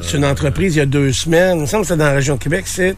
C'est 0.02 0.18
une 0.18 0.24
entreprise 0.24 0.76
il 0.76 0.78
y 0.78 0.82
a 0.82 0.86
deux 0.86 1.12
semaines. 1.12 1.58
Il 1.58 1.62
me 1.62 1.66
semble 1.66 1.82
que 1.82 1.88
c'est 1.88 1.96
dans 1.96 2.04
la 2.04 2.12
région 2.12 2.36
de 2.36 2.42
Québec, 2.42 2.64
c'est. 2.66 2.96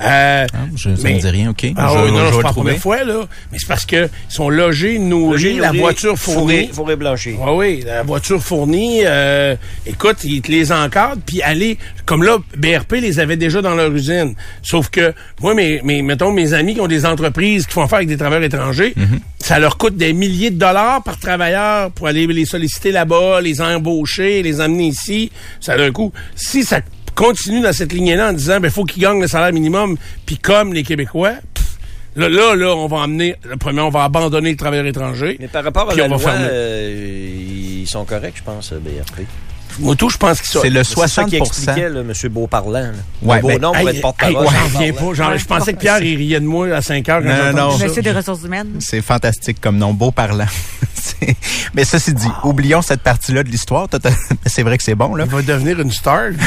Euh, 0.00 0.46
Ah, 0.52 0.56
je, 0.76 0.94
ça 0.94 1.02
mais- 1.04 1.14
me 1.14 1.20
dit 1.20 1.28
rien, 1.28 1.50
OK. 1.50 1.66
Ah 1.76 1.90
je, 1.92 1.98
oui, 1.98 2.08
je 2.08 2.12
non, 2.12 2.30
c'est 2.30 2.36
le 2.36 2.42
pas 2.42 2.52
première 2.52 2.78
fois, 2.78 3.04
là. 3.04 3.20
Mais 3.50 3.58
c'est 3.58 3.66
parce 3.68 3.84
que 3.86 4.04
ils 4.06 4.32
sont 4.32 4.48
logés, 4.48 4.98
nourris, 4.98 5.54
la 5.58 5.72
voiture 5.72 6.16
fournie. 6.18 6.38
Fourré, 6.66 6.70
fourré 6.72 6.96
blanchi. 6.96 7.34
Oui, 7.38 7.50
oui, 7.56 7.82
la 7.84 8.02
voiture 8.02 8.40
fournie, 8.42 9.00
euh, 9.04 9.56
écoute, 9.86 10.18
ils 10.24 10.40
te 10.42 10.50
les 10.52 10.70
encadrent, 10.72 11.20
puis 11.26 11.42
aller, 11.42 11.78
comme 12.06 12.22
là, 12.22 12.38
BRP 12.56 12.92
les 13.00 13.18
avait 13.20 13.36
déjà 13.36 13.60
dans 13.60 13.74
leur 13.74 13.92
usine. 13.92 14.34
Sauf 14.62 14.88
que, 14.88 15.12
moi, 15.40 15.54
mes, 15.54 15.80
mes, 15.82 16.02
mettons, 16.02 16.32
mes 16.32 16.54
amis 16.54 16.74
qui 16.74 16.80
ont 16.80 16.86
des 16.88 17.04
entreprises 17.04 17.66
qui 17.66 17.72
font 17.72 17.82
affaire 17.82 17.96
avec 17.98 18.08
des 18.08 18.16
travailleurs 18.16 18.44
étrangers, 18.44 18.94
ça 19.40 19.58
leur 19.58 19.78
coûte 19.78 19.96
des 19.96 20.12
milliers 20.12 20.50
de 20.50 20.58
dollars 20.58 21.02
par 21.02 21.18
travailleur 21.18 21.90
pour 21.90 22.06
aller 22.06 22.26
les 22.26 22.44
solliciter 22.44 22.92
là-bas, 22.92 23.40
les 23.40 23.60
embaucher, 23.60 24.42
les 24.42 24.60
amener 24.60 24.88
ici. 24.88 25.30
Ça 25.60 25.72
a 25.72 25.80
un 25.82 25.90
coût. 25.90 26.12
Si 26.36 26.62
ça 26.64 26.80
continue 27.18 27.60
dans 27.60 27.72
cette 27.72 27.92
lignée-là 27.92 28.30
en 28.30 28.32
disant, 28.32 28.60
ben, 28.60 28.70
faut 28.70 28.84
qu'ils 28.84 29.02
gagnent 29.02 29.20
le 29.20 29.26
salaire 29.26 29.52
minimum, 29.52 29.96
puis 30.24 30.38
comme 30.38 30.72
les 30.72 30.84
Québécois, 30.84 31.34
Là, 32.16 32.28
là, 32.28 32.56
là, 32.56 32.74
on 32.74 32.88
va 32.88 33.02
amener, 33.02 33.36
le 33.44 33.56
premier, 33.56 33.80
on 33.80 33.90
va 33.90 34.02
abandonner 34.02 34.50
le 34.50 34.56
travailleur 34.56 34.86
étranger. 34.86 35.36
Mais 35.38 35.46
par 35.46 35.62
rapport 35.62 35.88
à 35.88 35.94
la 35.94 36.08
loi, 36.08 36.20
euh, 36.26 37.80
ils 37.80 37.86
sont 37.86 38.04
corrects, 38.04 38.38
je 38.38 38.42
pense, 38.42 38.72
euh, 38.72 38.80
BRP. 38.80 39.24
Moi, 39.80 39.94
tout, 39.96 40.08
je 40.10 40.16
pense 40.16 40.40
qu'ils 40.40 40.50
sont. 40.50 40.60
C'est 40.62 40.70
le 40.70 40.82
C'est 40.84 40.90
ça 40.94 41.08
60 41.08 41.30
qui 41.30 41.36
expliquait, 41.36 41.88
là, 41.88 42.00
M. 42.00 42.12
Beauparlant. 42.30 42.72
là. 42.72 42.90
Ouais, 43.22 43.36
Un 43.38 43.40
beau 43.40 43.48
ben, 43.48 43.60
nom 43.60 43.72
pour 43.72 43.80
Hey, 43.80 43.88
être 43.88 43.94
hey, 43.96 44.00
porte-parole. 44.00 44.46
ouais, 44.78 44.92
pas. 44.92 45.14
Genre, 45.14 45.36
je 45.38 45.44
pensais 45.44 45.72
que 45.74 45.78
Pierre, 45.78 46.02
il 46.02 46.16
riait 46.16 46.40
de 46.40 46.46
moi 46.46 46.68
à 46.74 46.82
5 46.82 47.08
heures 47.08 47.20
Non, 47.22 47.52
non. 47.52 47.78
Monsieur 47.78 48.02
des 48.02 48.12
ressources 48.12 48.42
humaines. 48.44 48.76
C'est 48.80 49.02
fantastique 49.02 49.60
comme 49.60 49.76
nom, 49.78 49.92
beau 49.94 50.10
parlant. 50.10 50.46
C'est- 50.94 51.36
Mais 51.74 51.84
ceci 51.84 52.12
dit, 52.12 52.26
oublions 52.44 52.82
cette 52.82 53.02
partie-là 53.02 53.42
de 53.42 53.48
l'histoire. 53.48 53.86
C'est 54.46 54.62
vrai 54.62 54.76
que 54.78 54.82
c'est 54.84 54.94
bon, 54.96 55.14
là. 55.14 55.24
Il 55.26 55.30
va 55.30 55.42
devenir 55.42 55.80
une 55.80 55.92
star. 55.92 56.30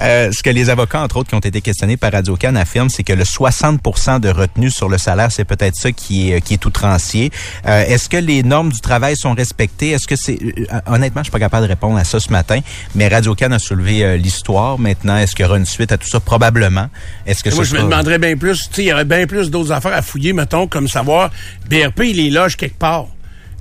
Euh, 0.00 0.30
ce 0.32 0.42
que 0.42 0.50
les 0.50 0.70
avocats, 0.70 1.00
entre 1.02 1.16
autres, 1.18 1.28
qui 1.30 1.34
ont 1.34 1.38
été 1.40 1.60
questionnés 1.60 1.96
par 1.96 2.12
Radio 2.12 2.36
Can 2.40 2.54
affirment, 2.56 2.88
c'est 2.88 3.02
que 3.02 3.12
le 3.12 3.24
60% 3.24 4.20
de 4.20 4.28
retenue 4.28 4.70
sur 4.70 4.88
le 4.88 4.98
salaire, 4.98 5.30
c'est 5.32 5.44
peut-être 5.44 5.74
ça 5.76 5.92
qui 5.92 6.32
est, 6.32 6.40
qui 6.40 6.54
est 6.54 6.64
outrancier. 6.66 7.30
Euh, 7.66 7.84
Est-ce 7.86 8.08
que 8.08 8.16
les 8.16 8.42
normes 8.42 8.70
du 8.72 8.80
travail 8.80 9.16
sont 9.16 9.34
respectées? 9.34 9.90
Est-ce 9.90 10.06
que 10.06 10.16
c'est... 10.16 10.38
euh, 10.42 10.80
honnêtement, 10.86 11.20
je 11.22 11.24
suis 11.26 11.32
pas 11.32 11.38
capable 11.38 11.64
de 11.66 11.68
répondre 11.70 11.98
à 11.98 12.04
ça 12.08 12.20
ce 12.20 12.32
matin, 12.32 12.60
mais 12.94 13.08
Radio 13.08 13.34
Can 13.34 13.52
a 13.52 13.58
soulevé 13.58 14.02
euh, 14.02 14.16
l'histoire. 14.16 14.78
Maintenant, 14.78 15.16
est-ce 15.16 15.36
qu'il 15.36 15.44
y 15.44 15.48
aura 15.48 15.58
une 15.58 15.66
suite 15.66 15.92
à 15.92 15.98
tout 15.98 16.08
ça? 16.08 16.20
Probablement. 16.20 16.88
Est-ce 17.26 17.44
que 17.44 17.54
Moi, 17.54 17.64
je 17.64 17.74
me 17.74 17.82
demanderais 17.82 18.18
bien 18.18 18.36
plus. 18.36 18.68
Tu 18.68 18.74
sais, 18.74 18.82
il 18.84 18.88
y 18.88 18.92
aurait 18.92 19.04
bien 19.04 19.26
plus 19.26 19.50
d'autres 19.50 19.72
affaires 19.72 19.94
à 19.94 20.02
fouiller, 20.02 20.32
mettons, 20.32 20.66
comme 20.66 20.88
savoir, 20.88 21.30
BRP, 21.68 22.00
il 22.06 22.16
les 22.16 22.30
loge 22.30 22.56
quelque 22.56 22.78
part. 22.78 23.06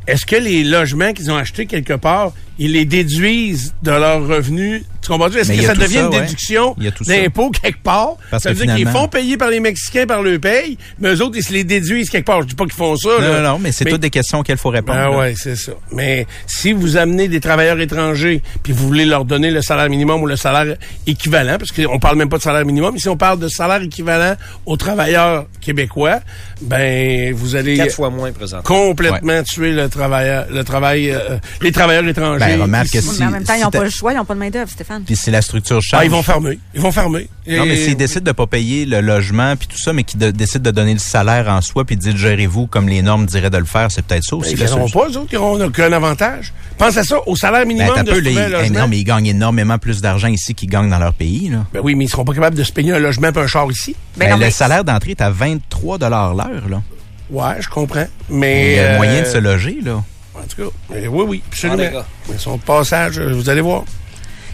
Est-ce 0.08 0.26
que 0.26 0.36
les 0.36 0.64
logements 0.64 1.14
qu'ils 1.14 1.30
ont 1.32 1.38
achetés 1.38 1.66
quelque 1.66 1.94
part, 1.94 2.32
ils 2.60 2.72
les 2.72 2.86
déduisent 2.86 3.74
de 3.84 3.92
leurs 3.92 4.26
revenus? 4.26 4.84
Tu 5.02 5.10
comprends? 5.10 5.28
Est-ce 5.28 5.52
que 5.52 5.62
ça 5.62 5.74
devient 5.74 5.94
ça, 5.94 6.00
une 6.02 6.08
ouais. 6.08 6.22
déduction 6.22 6.76
ça. 6.80 7.16
d'impôt 7.16 7.50
quelque 7.50 7.82
part? 7.82 8.16
Parce 8.32 8.44
ça 8.44 8.52
veut 8.52 8.60
que 8.60 8.66
dire 8.66 8.76
qu'ils 8.76 8.88
font 8.88 9.08
payer 9.08 9.38
par 9.38 9.50
les 9.50 9.60
Mexicains 9.60 10.06
par 10.06 10.22
le 10.22 10.40
paye, 10.40 10.78
mais 11.00 11.14
eux 11.14 11.22
autres, 11.22 11.38
ils 11.38 11.44
se 11.44 11.54
les 11.54 11.64
déduisent 11.64 12.10
quelque 12.10 12.26
part. 12.26 12.42
Je 12.42 12.48
dis 12.48 12.56
pas 12.56 12.66
qu'ils 12.66 12.74
font 12.74 12.96
ça. 12.96 13.10
Non, 13.10 13.20
là. 13.20 13.42
non, 13.42 13.50
non, 13.52 13.60
mais 13.60 13.72
c'est 13.72 13.86
toutes 13.86 14.02
des 14.02 14.10
questions 14.10 14.40
auxquelles 14.40 14.58
il 14.58 14.62
faut 14.62 14.70
répondre. 14.70 15.00
Ah 15.00 15.12
ouais, 15.12 15.34
c'est 15.38 15.56
ça. 15.56 15.74
Mais 15.92 16.26
si 16.46 16.74
vous 16.74 16.98
amenez 16.98 17.28
des 17.28 17.40
travailleurs 17.40 17.80
étrangers, 17.80 18.42
puis 18.64 18.74
vous 18.74 18.88
voulez 18.88 19.06
leur 19.06 19.24
donner 19.24 19.52
le 19.52 19.62
salaire 19.62 19.90
minimum 19.90 20.22
ou 20.22 20.26
le 20.26 20.36
salaire 20.36 20.76
équivalent, 21.06 21.58
parce 21.58 21.72
qu'on 21.72 22.00
parle 22.00 22.18
même 22.18 22.30
pas 22.30 22.38
de 22.38 22.44
salaire 22.44 22.66
minimum, 22.66 22.96
ici 22.96 23.08
on 23.08 23.18
parle 23.18 23.40
de 23.40 23.48
salaire 23.48 23.82
équivalent 23.82 24.36
aux 24.66 24.78
travailleurs 24.78 25.46
québécois, 25.62 26.20
ben 26.62 27.34
vous 27.34 27.56
allez 27.56 27.78
Quatre 27.78 27.94
fois 27.94 28.10
moins 28.10 28.32
présentement. 28.32 28.64
complètement 28.64 29.42
tuer 29.44 29.72
le 29.72 29.88
travailleur, 29.98 30.46
le 30.52 30.64
travail, 30.64 31.12
euh, 31.12 31.38
les 31.62 31.72
travailleurs 31.72 32.08
étrangers. 32.08 32.46
Ben, 32.46 32.62
remarque 32.62 32.90
que 32.90 32.98
ici. 33.00 33.08
Si- 33.08 33.20
mais 33.20 33.26
en 33.28 33.32
même 33.32 33.44
temps, 33.44 33.54
ils 33.54 33.58
si 33.58 33.64
n'ont 33.64 33.70
t'as- 33.72 33.80
pas 33.80 33.84
le 33.86 33.90
choix, 33.90 34.14
ils 34.14 34.16
n'ont 34.18 34.26
pas 34.26 34.34
de 34.36 34.40
main-d'œuvre, 34.40 34.70
Stéphane. 34.72 35.04
Puis 35.06 35.16
si 35.16 35.32
la 35.32 35.42
structure 35.42 35.82
change... 35.82 36.00
Ah, 36.00 36.06
ils 36.06 36.12
vont 36.12 36.24
fermer. 36.24 36.60
Ils 36.74 36.82
vont 36.82 36.92
fermer. 36.92 37.28
Non, 37.48 37.66
mais 37.66 37.76
Et- 37.78 37.86
s'ils 37.86 37.96
décident 37.98 38.24
de 38.26 38.32
pas 38.32 38.46
payer 38.48 38.86
le 38.86 39.02
logement 39.02 39.56
puis 39.56 39.68
tout 39.68 39.78
ça, 39.78 39.94
mais 39.94 40.04
qu'ils 40.04 40.20
de- 40.20 40.32
décident 40.32 40.64
de 40.64 40.72
donner 40.76 40.94
le 40.94 41.00
salaire 41.00 41.48
en 41.50 41.62
soi 41.62 41.86
puis 41.86 41.96
de 41.96 42.02
dire 42.02 42.16
gérez-vous 42.18 42.68
comme 42.68 42.88
les 42.90 43.02
normes 43.02 43.26
diraient 43.26 43.50
de 43.50 43.58
le 43.58 43.66
faire, 43.66 43.92
c'est 43.92 44.06
peut-être 44.06 44.24
ça 44.24 44.36
aussi. 44.36 44.56
Ben, 44.56 44.68
ils 44.68 44.76
n'auront 44.76 44.90
pas, 44.90 45.08
eux 45.10 45.18
autres, 45.18 45.30
ils 45.32 45.36
n'auront 45.36 45.62
aucun 45.66 45.92
avantage. 45.94 46.54
Pense 46.78 46.96
à 46.98 47.04
ça, 47.04 47.18
au 47.26 47.36
salaire 47.36 47.62
Ben, 47.62 47.70
minimum 47.70 47.94
t'as 47.96 48.04
de 48.04 48.12
peu, 48.12 48.22
trouver 48.22 48.42
un 48.42 48.48
ils- 48.48 48.52
logement. 48.52 48.80
non, 48.82 48.88
mais 48.88 48.98
ils 49.00 49.04
gagnent 49.04 49.26
énormément 49.28 49.78
plus 49.78 50.02
d'argent 50.02 50.28
ici 50.28 50.54
qu'ils 50.54 50.70
gagnent 50.70 50.90
dans 50.90 51.00
leur 51.00 51.14
pays. 51.14 51.50
Là. 51.50 51.66
Ben 51.74 51.80
oui, 51.84 51.96
mais 51.96 52.06
ils 52.06 52.10
seront 52.10 52.26
pas 52.26 52.34
capables 52.34 52.56
de 52.58 52.64
se 52.64 52.72
payer 52.72 52.92
un 52.94 53.00
logement 53.00 53.30
et 53.32 53.38
un 53.40 53.48
char 53.48 53.70
ici. 53.72 53.96
Ben 54.18 54.26
Ben, 54.26 54.32
non, 54.32 54.38
le 54.38 54.46
mais- 54.46 54.52
salaire 54.52 54.84
d'entrée 54.84 55.12
est 55.12 55.22
à 55.22 55.30
23 55.30 55.98
l'heure. 55.98 56.70
Là. 56.70 56.82
Ouais, 57.30 57.56
je 57.60 57.68
comprends. 57.70 58.06
Il 58.30 58.36
Mais 58.38 58.76
y 58.76 58.80
a 58.80 58.84
euh, 58.84 58.98
moyen 58.98 59.22
de 59.22 59.26
se 59.28 59.38
loger. 59.38 59.80
là. 59.84 60.04
En 60.36 60.42
tout 60.48 60.70
cas, 60.70 60.76
oui, 60.90 61.24
oui, 61.28 61.44
absolument. 61.48 62.00
Ah. 62.00 62.06
Mais 62.30 62.38
son 62.38 62.58
passage, 62.58 63.18
euh, 63.20 63.34
vous 63.34 63.50
allez 63.50 63.62
voir. 63.62 63.84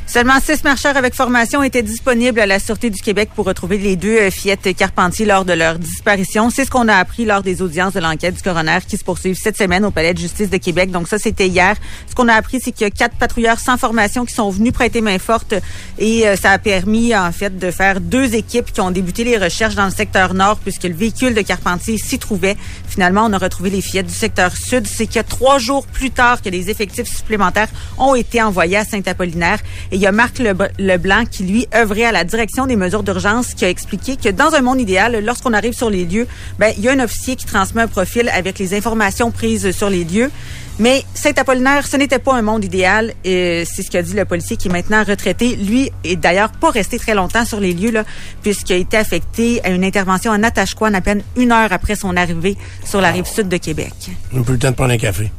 Seulement 0.05 0.39
six 0.41 0.63
marcheurs 0.63 0.97
avec 0.97 1.15
formation 1.15 1.63
étaient 1.63 1.81
disponibles 1.81 2.39
à 2.39 2.45
la 2.45 2.59
Sûreté 2.59 2.89
du 2.89 3.01
Québec 3.01 3.29
pour 3.35 3.45
retrouver 3.45 3.77
les 3.77 3.95
deux 3.95 4.17
euh, 4.17 4.29
fillettes 4.29 4.75
Carpentier 4.75 5.25
lors 5.25 5.45
de 5.45 5.53
leur 5.53 5.79
disparition. 5.79 6.49
C'est 6.49 6.65
ce 6.65 6.69
qu'on 6.69 6.87
a 6.87 6.95
appris 6.95 7.25
lors 7.25 7.41
des 7.41 7.61
audiences 7.61 7.93
de 7.93 7.99
l'enquête 7.99 8.35
du 8.35 8.41
coroner 8.41 8.79
qui 8.87 8.97
se 8.97 9.03
poursuivent 9.03 9.39
cette 9.41 9.57
semaine 9.57 9.85
au 9.85 9.91
Palais 9.91 10.13
de 10.13 10.19
justice 10.19 10.49
de 10.49 10.57
Québec. 10.57 10.91
Donc 10.91 11.07
ça, 11.07 11.17
c'était 11.17 11.47
hier. 11.47 11.77
Ce 12.09 12.15
qu'on 12.15 12.27
a 12.27 12.33
appris, 12.33 12.59
c'est 12.61 12.71
qu'il 12.71 12.83
y 12.83 12.87
a 12.87 12.91
quatre 12.91 13.15
patrouilleurs 13.15 13.59
sans 13.59 13.77
formation 13.77 14.25
qui 14.25 14.33
sont 14.33 14.49
venus 14.49 14.73
prêter 14.73 15.01
main 15.01 15.17
forte 15.19 15.55
et 15.97 16.27
euh, 16.27 16.35
ça 16.35 16.51
a 16.51 16.57
permis, 16.59 17.15
en 17.15 17.31
fait, 17.31 17.57
de 17.57 17.71
faire 17.71 18.01
deux 18.01 18.35
équipes 18.35 18.71
qui 18.71 18.81
ont 18.81 18.91
débuté 18.91 19.23
les 19.23 19.37
recherches 19.37 19.75
dans 19.75 19.85
le 19.85 19.91
secteur 19.91 20.33
nord 20.33 20.57
puisque 20.57 20.83
le 20.83 20.93
véhicule 20.93 21.33
de 21.33 21.41
Carpentier 21.41 21.97
s'y 21.97 22.19
trouvait. 22.19 22.57
Finalement, 22.87 23.25
on 23.25 23.33
a 23.33 23.37
retrouvé 23.37 23.69
les 23.69 23.81
fillettes 23.81 24.07
du 24.07 24.13
secteur 24.13 24.55
sud. 24.55 24.85
C'est 24.85 25.07
que 25.07 25.21
trois 25.21 25.59
jours 25.59 25.87
plus 25.87 26.11
tard 26.11 26.41
que 26.41 26.49
les 26.49 26.69
effectifs 26.69 27.07
supplémentaires 27.07 27.69
ont 27.97 28.15
été 28.15 28.41
envoyés 28.41 28.77
à 28.77 28.85
Saint-Apollinaire. 28.85 29.59
Et 29.93 29.97
il 29.97 30.01
y 30.01 30.07
a 30.07 30.11
Marc 30.11 30.39
Leb- 30.39 30.71
Leblanc 30.79 31.25
qui, 31.29 31.43
lui, 31.43 31.67
œuvrait 31.75 32.05
à 32.05 32.11
la 32.11 32.23
direction 32.23 32.65
des 32.65 32.75
mesures 32.75 33.03
d'urgence, 33.03 33.53
qui 33.53 33.63
a 33.63 33.69
expliqué 33.69 34.17
que 34.17 34.29
dans 34.29 34.55
un 34.55 34.61
monde 34.61 34.81
idéal, 34.81 35.23
lorsqu'on 35.23 35.53
arrive 35.53 35.73
sur 35.73 35.91
les 35.91 36.03
lieux, 36.03 36.25
ben, 36.57 36.73
il 36.79 36.83
y 36.83 36.89
a 36.89 36.93
un 36.93 36.99
officier 36.99 37.35
qui 37.35 37.45
transmet 37.45 37.83
un 37.83 37.87
profil 37.87 38.27
avec 38.29 38.57
les 38.57 38.73
informations 38.73 39.29
prises 39.29 39.69
sur 39.69 39.91
les 39.91 40.03
lieux. 40.03 40.31
Mais 40.79 41.03
Saint-Apollinaire, 41.13 41.85
ce 41.85 41.95
n'était 41.97 42.17
pas 42.17 42.33
un 42.33 42.41
monde 42.41 42.65
idéal. 42.65 43.13
Et 43.23 43.65
c'est 43.71 43.83
ce 43.83 43.91
qu'a 43.91 44.01
dit 44.01 44.15
le 44.15 44.25
policier 44.25 44.57
qui 44.57 44.67
est 44.67 44.71
maintenant 44.71 45.03
retraité. 45.03 45.55
Lui 45.57 45.91
est 46.03 46.15
d'ailleurs 46.15 46.51
pas 46.53 46.71
resté 46.71 46.97
très 46.97 47.13
longtemps 47.13 47.45
sur 47.45 47.59
les 47.59 47.73
lieux, 47.73 47.91
là, 47.91 48.03
puisqu'il 48.41 48.73
a 48.73 48.77
été 48.77 48.97
affecté 48.97 49.63
à 49.63 49.69
une 49.69 49.83
intervention 49.83 50.31
en 50.31 50.39
Natashquan 50.39 50.91
à 50.95 51.01
peine 51.01 51.21
une 51.37 51.51
heure 51.51 51.71
après 51.71 51.95
son 51.95 52.17
arrivée 52.17 52.57
sur 52.83 52.99
la 52.99 53.11
rive 53.11 53.25
sud 53.27 53.47
de 53.47 53.57
Québec. 53.57 53.93
On 54.33 54.41
plus 54.41 54.53
le 54.53 54.59
temps 54.59 54.71
de 54.71 54.75
prendre 54.75 54.91
un 54.93 54.97
café. 54.97 55.29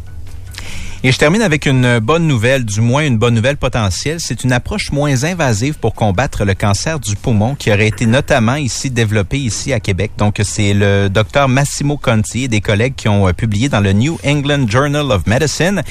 Et 1.06 1.12
je 1.12 1.18
termine 1.18 1.42
avec 1.42 1.66
une 1.66 1.98
bonne 1.98 2.26
nouvelle, 2.26 2.64
du 2.64 2.80
moins 2.80 3.04
une 3.04 3.18
bonne 3.18 3.34
nouvelle 3.34 3.58
potentielle. 3.58 4.20
C'est 4.20 4.42
une 4.42 4.52
approche 4.52 4.90
moins 4.90 5.24
invasive 5.24 5.74
pour 5.74 5.92
combattre 5.92 6.46
le 6.46 6.54
cancer 6.54 6.98
du 6.98 7.14
poumon 7.14 7.54
qui 7.56 7.70
aurait 7.70 7.88
été 7.88 8.06
notamment 8.06 8.54
ici 8.54 8.88
développé 8.90 9.38
ici 9.38 9.74
à 9.74 9.80
Québec. 9.80 10.12
Donc 10.16 10.40
c'est 10.42 10.72
le 10.72 11.10
docteur 11.10 11.46
Massimo 11.46 11.98
Conti 11.98 12.44
et 12.44 12.48
des 12.48 12.62
collègues 12.62 12.94
qui 12.96 13.10
ont 13.10 13.28
euh, 13.28 13.34
publié 13.34 13.68
dans 13.68 13.80
le 13.80 13.92
New 13.92 14.18
England 14.24 14.66
Journal 14.66 15.12
of 15.12 15.26
Medicine 15.26 15.82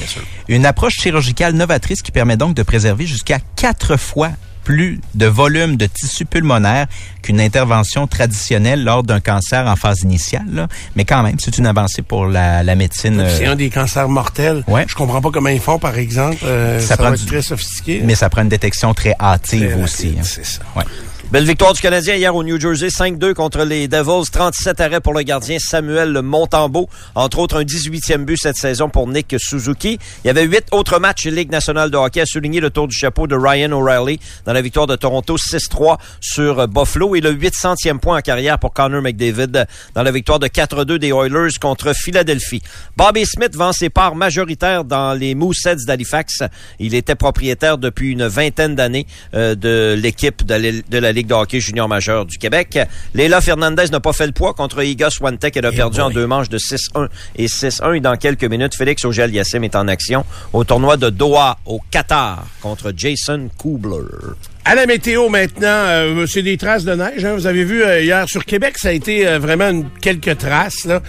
une 0.47 0.65
approche 0.65 0.95
chirurgicale 0.95 1.54
novatrice 1.54 2.02
qui 2.02 2.12
permet 2.12 2.36
donc 2.36 2.56
de 2.56 2.63
préserver 2.63 3.06
jusqu'à 3.06 3.38
quatre 3.56 3.97
fois 3.97 4.32
plus 4.63 4.99
de 5.15 5.26
volume 5.26 5.76
de 5.78 5.86
tissu 5.86 6.26
pulmonaire 6.26 6.88
qu'une 7.21 7.39
intervention 7.41 8.08
traditionnelle 8.08 8.84
lors 8.84 9.04
d'un 9.04 9.19
cancer 9.19 9.65
en 9.67 9.76
phase 9.76 10.02
initiale. 10.02 10.45
là. 10.52 10.67
Mais 10.95 11.06
quand 11.06 11.23
même, 11.23 11.36
c'est 11.39 11.58
une 11.58 11.67
avancée 11.67 12.02
pour 12.02 12.26
la, 12.26 12.63
la 12.63 12.76
médecine. 12.76 13.19
euh, 13.19 13.38
C'est 13.38 13.45
un 13.45 13.56
des 13.56 13.69
cancers 13.69 14.10
mortels. 14.10 14.63
Ouais. 14.67 14.86
Je 14.88 14.95
comprends 14.95 15.21
pas 15.21 15.32
comment 15.32 15.49
ils 15.49 15.60
font, 15.60 15.80
par 15.80 15.97
exemple. 15.97 16.38
Euh, 16.43 16.80
Ça 16.80 16.88
ça 16.88 16.97
prend 16.97 17.10
va 17.12 17.17
du- 17.17 17.26
très 17.26 17.41
sophistiqué. 17.41 18.02
mais 18.04 18.15
ça 18.15 18.30
prend 18.30 18.41
une 18.41 18.49
détection 18.49 18.93
très 18.93 19.13
hâtive 19.19 19.78
aussi. 19.84 20.15
hein. 20.17 20.23
C'est 20.23 20.45
ça. 20.45 20.62
Ouais. 20.76 20.84
Belle 21.32 21.46
victoire 21.46 21.74
du 21.74 21.82
Canadien 21.82 22.14
hier 22.16 22.36
au 22.36 22.44
New 22.44 22.60
Jersey, 22.60 22.90
5-2 22.90 23.34
contre 23.34 23.64
les 23.64 23.88
Devils, 23.88 24.30
37 24.32 24.80
arrêts 24.82 25.00
pour 25.00 25.16
le 25.16 25.24
gardien 25.24 25.58
Samuel 25.58 26.22
Montembeau, 26.22 26.88
entre 27.16 27.40
autres 27.40 27.60
un 27.60 27.64
18e 27.64 28.24
but 28.24 28.38
cette 28.38 28.56
saison 28.56 28.90
pour 28.90 29.08
Nick 29.08 29.36
Suzuki. 29.40 29.98
Il 30.24 30.28
y 30.28 30.30
avait 30.30 30.44
huit 30.44 30.66
autres 30.70 31.00
matchs 31.00 31.26
Ligue 31.26 31.50
nationale 31.50 31.90
de 31.90 31.98
hockey 31.98 32.22
à 32.22 32.28
souligner 32.28 32.60
le 32.60 32.70
tour 32.70 32.88
du 32.88 32.96
chapeau 32.96 33.26
de 33.26 33.36
Ryan 33.36 33.72
O'Reilly 33.72 34.20
dans 34.46 34.54
la 34.54 34.62
victoire 34.62 34.86
de 34.86 34.96
Toronto 34.96 35.36
6-3 35.38 35.98
sur 36.20 36.68
Buffalo 36.68 37.16
et 37.16 37.22
le 37.22 37.34
800e 37.34 37.98
point 37.98 38.20
en 38.20 38.22
carrière 38.22 38.60
pour 38.60 38.72
Connor 38.72 39.02
McDavid 39.02 39.66
dans 39.96 40.04
la 40.04 40.12
victoire 40.12 40.38
de 40.38 40.48
4-2 40.48 40.98
des 40.98 41.14
Oilers 41.14 41.58
contre 41.60 41.96
Philadelphie. 41.96 42.62
Bobby 42.96 43.26
Smith 43.26 43.56
vend 43.56 43.74
ses 43.74 43.90
parts 43.90 44.16
majoritaires 44.16 44.84
dans 44.84 45.14
les 45.14 45.34
Mooseheads 45.34 45.86
d'Halifax. 45.88 46.44
Il 46.80 46.94
était 46.94 47.16
propriétaire 47.16 47.80
depuis 47.80 48.12
une 48.12 48.28
vingtaine 48.28 48.76
d'années 48.76 49.08
euh, 49.34 49.56
de 49.56 49.96
l'équipe 49.98 50.46
de 50.46 50.98
la 51.00 51.12
Ligue 51.13 51.28
de 51.28 51.34
hockey 51.34 51.60
junior 51.60 51.88
majeur 51.88 52.26
du 52.26 52.38
Québec. 52.38 52.80
Léla 53.13 53.41
Fernandez 53.41 53.86
n'a 53.91 53.99
pas 53.99 54.13
fait 54.13 54.26
le 54.26 54.34
poids 54.34 54.54
contre 54.54 54.84
Iga 54.84 55.10
Swantek. 55.10 55.56
Elle 55.56 55.65
a 55.65 55.71
perdu 55.71 56.02
en 56.02 56.10
deux 56.10 56.28
manches 56.28 56.49
de 56.49 56.58
6-1 56.58 57.08
et 57.36 57.47
6-1. 57.47 57.95
Et 57.95 57.99
dans 57.99 58.15
quelques 58.17 58.45
minutes, 58.45 58.76
Félix 58.76 59.06
Auger-Aliassime 59.06 59.63
est 59.63 59.76
en 59.76 59.88
action 59.88 60.26
au 60.52 60.63
tournoi 60.63 60.97
de 60.97 61.10
Doha, 61.10 61.58
au 61.65 61.80
Qatar, 61.91 62.45
contre 62.62 62.91
Jason 62.95 63.49
Kubler. 63.58 64.34
À 64.65 64.76
la 64.76 64.86
météo 64.86 65.28
maintenant, 65.28 65.67
euh, 65.67 66.26
c'est 66.26 66.41
des 66.41 66.56
traces 66.56 66.86
de 66.86 66.93
neige. 66.93 67.26
Hein. 67.26 67.34
Vous 67.34 67.47
avez 67.47 67.65
vu 67.65 67.84
euh, 67.84 67.99
hier 68.02 68.30
sur 68.30 68.45
Québec, 68.45 68.78
ça 68.78 68.89
a 68.89 68.91
été 68.93 69.28
euh, 69.28 69.38
vraiment 69.38 69.84
quelques 69.99 70.38
traces, 70.38 70.86
là. 70.86 71.02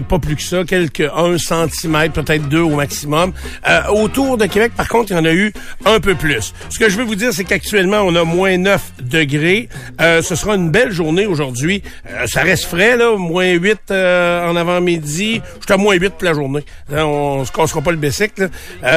pas 0.00 0.18
plus 0.18 0.36
que 0.36 0.42
ça, 0.42 0.64
quelques 0.64 1.02
1 1.02 1.36
cm, 1.36 2.10
peut-être 2.12 2.48
deux 2.48 2.62
au 2.62 2.76
maximum. 2.76 3.34
autour 3.90 4.38
de 4.38 4.46
Québec, 4.46 4.72
par 4.74 4.88
contre, 4.88 5.12
il 5.12 5.16
y 5.16 5.20
en 5.20 5.24
a 5.26 5.34
eu 5.34 5.52
un 5.84 6.00
peu 6.00 6.14
plus. 6.14 6.54
Ce 6.70 6.78
que 6.78 6.88
je 6.88 6.96
veux 6.96 7.04
vous 7.04 7.14
dire, 7.14 7.34
c'est 7.34 7.44
qu'actuellement, 7.44 8.00
on 8.00 8.16
a 8.16 8.24
moins 8.24 8.56
9 8.56 8.80
degrés. 9.02 9.68
ce 10.00 10.34
sera 10.34 10.54
une 10.54 10.70
belle 10.70 10.92
journée 10.92 11.26
aujourd'hui. 11.26 11.82
ça 12.24 12.40
reste 12.40 12.64
frais, 12.64 12.96
là, 12.96 13.16
moins 13.18 13.50
8 13.52 13.90
en 13.90 14.56
avant-midi. 14.56 15.42
Jusqu'à 15.56 15.76
moins 15.76 15.94
8 15.94 16.10
toute 16.10 16.22
la 16.22 16.32
journée. 16.32 16.64
on 16.90 17.44
se 17.44 17.52
cassera 17.52 17.82
pas 17.82 17.90
le 17.90 17.98
bicycle. 17.98 18.48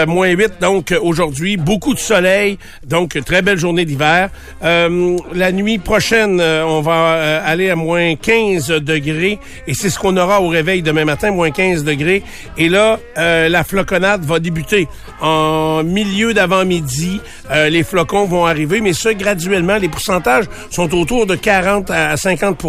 moins 0.07 0.29
8, 0.29 0.61
donc, 0.61 0.93
aujourd'hui. 1.01 1.57
Beaucoup 1.57 1.93
de 1.93 1.99
soleil, 1.99 2.57
donc 2.85 3.17
très 3.25 3.41
belle 3.41 3.57
journée 3.57 3.64
journée 3.65 3.85
d'hiver. 3.85 4.29
Euh, 4.63 5.17
la 5.33 5.51
nuit 5.51 5.79
prochaine, 5.79 6.39
euh, 6.39 6.63
on 6.67 6.81
va 6.81 6.91
euh, 6.91 7.41
aller 7.43 7.71
à 7.71 7.75
moins 7.75 8.13
15 8.13 8.67
degrés 8.67 9.39
et 9.65 9.73
c'est 9.73 9.89
ce 9.89 9.97
qu'on 9.97 10.15
aura 10.17 10.39
au 10.39 10.49
réveil 10.49 10.83
demain 10.83 11.03
matin, 11.03 11.31
moins 11.31 11.49
15 11.49 11.83
degrés. 11.83 12.21
Et 12.59 12.69
là, 12.69 12.99
la 13.15 13.63
floconnade 13.63 14.23
va 14.23 14.39
débuter 14.39 14.87
en 15.19 15.83
milieu 15.83 16.33
d'avant-midi. 16.33 17.21
les 17.69 17.83
flocons 17.83 18.25
vont 18.25 18.45
arriver, 18.45 18.81
mais 18.81 18.93
ça 18.93 19.13
graduellement. 19.13 19.77
Les 19.77 19.89
pourcentages 19.89 20.45
sont 20.69 20.93
autour 20.93 21.25
de 21.25 21.35
40 21.35 21.89
à 21.89 22.17
50 22.17 22.63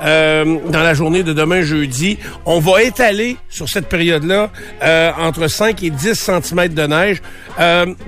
dans 0.00 0.82
la 0.88 0.94
journée 0.94 1.22
de 1.22 1.32
demain 1.32 1.62
jeudi. 1.62 2.18
On 2.46 2.58
va 2.58 2.82
étaler 2.82 3.36
sur 3.48 3.68
cette 3.68 3.88
période-là 3.88 4.50
entre 5.18 5.46
5 5.46 5.82
et 5.84 5.90
10 5.90 6.14
cm 6.14 6.68
de 6.68 6.86
neige, 6.86 7.22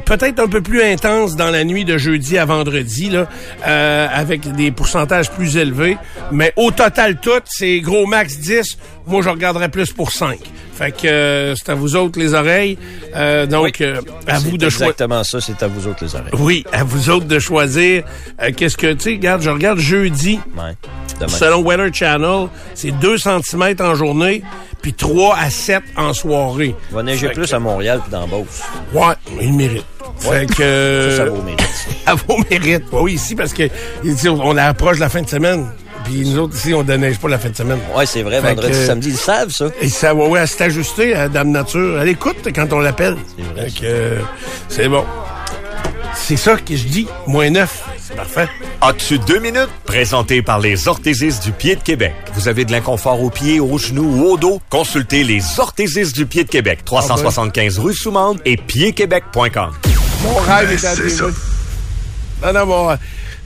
peut-être 0.05 0.41
un 0.41 0.49
peu 0.49 0.61
plus 0.61 0.83
intense 0.83 1.37
dans 1.37 1.51
la 1.51 1.65
nuit 1.65 1.85
de 1.85 1.97
jeudi 1.97 2.08
jeudi 2.09 2.39
à 2.39 2.47
vendredi, 2.47 3.11
là, 3.11 3.29
euh, 3.67 4.09
avec 4.11 4.51
des 4.53 4.71
pourcentages 4.71 5.31
plus 5.31 5.57
élevés. 5.57 5.99
Mais 6.33 6.53
au 6.57 6.71
total, 6.71 7.19
tout, 7.21 7.43
c'est 7.45 7.81
gros 7.81 8.07
max 8.07 8.39
10. 8.39 8.79
Moi, 9.07 9.23
je 9.23 9.29
regarderais 9.29 9.69
plus 9.69 9.93
pour 9.93 10.11
5. 10.11 10.39
Fait 10.73 10.93
que 10.93 11.07
euh, 11.07 11.55
c'est 11.57 11.71
à 11.71 11.75
vous 11.75 11.97
autres 11.97 12.19
les 12.19 12.35
oreilles. 12.35 12.79
Euh, 13.15 13.47
donc, 13.47 13.83
à 14.27 14.39
vous 14.39 14.57
de 14.57 14.71
choisir. 14.71 14.87
Exactement 14.89 15.25
ça, 15.25 15.41
c'est 15.41 15.63
à 15.63 15.67
vous 15.67 15.87
autres 15.87 16.05
les 16.05 16.15
oreilles. 16.15 16.33
Oui, 16.39 16.65
à 16.73 16.85
vous 16.85 17.11
autres 17.11 17.27
de 17.27 17.39
choisir. 17.39 18.05
Qu'est-ce 18.57 18.77
que, 18.77 18.93
tu 18.95 19.01
sais, 19.01 19.11
regarde, 19.11 19.43
je 19.43 19.51
regarde 19.51 19.79
jeudi. 19.79 20.39
Selon 21.27 21.63
Weather 21.63 21.93
Channel, 21.93 22.49
c'est 22.75 22.93
2 22.93 23.19
cm 23.19 23.75
en 23.81 23.95
journée, 23.95 24.43
puis 24.81 24.95
3 24.95 25.37
à 25.37 25.51
7 25.51 25.83
en 25.97 26.15
soirée. 26.15 26.75
Il 26.91 26.95
va 26.95 27.03
neiger 27.03 27.31
plus 27.31 27.53
à 27.53 27.59
Montréal 27.59 28.01
que 28.07 28.11
dans 28.11 28.27
Beauce. 28.29 28.63
Ouais, 28.95 29.15
il 29.41 29.53
mérite. 29.53 29.85
Fait 30.19 30.47
que... 30.47 31.09
Ça, 31.11 31.17
ça 31.17 31.25
vaut 31.31 31.43
mérite. 31.43 31.69
Ça 32.05 32.15
vaut 32.29 32.39
mérite. 32.51 32.85
Oui, 32.93 33.15
ici, 33.15 33.35
parce 33.35 33.53
que 33.53 33.69
on 34.29 34.57
approche 34.57 34.99
la 34.99 35.09
fin 35.09 35.23
de 35.23 35.29
semaine. 35.29 35.67
Puis 36.05 36.25
nous 36.25 36.39
autres, 36.39 36.57
ici, 36.57 36.73
on 36.75 36.83
ne 36.83 36.97
neige 36.97 37.19
pas 37.19 37.29
la 37.29 37.39
fin 37.39 37.51
de 37.51 37.57
semaine. 37.57 37.79
Oui, 37.95 38.05
c'est 38.07 38.23
vrai, 38.23 38.41
vendredi, 38.41 38.87
samedi, 38.87 39.11
ils 39.11 39.17
savent 39.17 39.51
ça. 39.51 39.67
Ils 39.83 39.91
savent, 39.91 40.19
oui, 40.19 40.39
elle 40.41 40.49
s'est 40.49 40.65
ajustée 40.65 41.15
à 41.15 41.29
Dame 41.29 41.51
Nature. 41.51 42.01
Elle 42.01 42.09
écoute 42.09 42.37
quand 42.55 42.73
on 42.73 42.79
l'appelle. 42.79 43.17
C'est 43.37 43.45
vrai. 43.53 43.71
Fait 43.71 43.81
que, 43.81 44.17
c'est 44.69 44.89
bon. 44.89 45.05
C'est 46.15 46.37
ça 46.37 46.57
que 46.57 46.77
je 46.77 46.85
dis, 46.85 47.07
moins 47.27 47.51
neuf. 47.51 47.83
C'est 48.09 48.17
parfait. 48.17 48.49
As-tu 48.81 49.19
deux 49.19 49.39
minutes? 49.39 49.69
Présenté 49.85 50.41
par 50.41 50.61
les 50.61 50.89
orthésistes 50.89 51.43
du 51.43 51.53
pied 51.53 51.77
de 51.77 51.83
Québec. 51.83 52.15
Vous 52.33 52.49
avez 52.49 52.65
de 52.65 52.73
l'inconfort 52.73 53.23
aux 53.23 53.29
pieds, 53.29 53.61
aux 53.61 53.77
genoux 53.77 54.23
ou 54.23 54.25
au 54.31 54.39
dos? 54.39 54.63
Consultez 54.71 55.25
les 55.25 55.43
orthésistes 55.59 56.15
du 56.15 56.25
pied 56.25 56.45
de 56.45 56.49
Québec. 56.49 56.87
375 56.87 57.79
rue 57.79 57.93
Soumande 57.93 58.41
et 58.47 58.57
piedquebec.com. 58.57 59.75
Mon 60.23 60.37
rêve 60.37 60.73
est 60.73 60.87
à 60.87 60.95
ça. 60.97 61.25
Non, 62.43 62.53
non, 62.55 62.67
bon, 62.67 62.99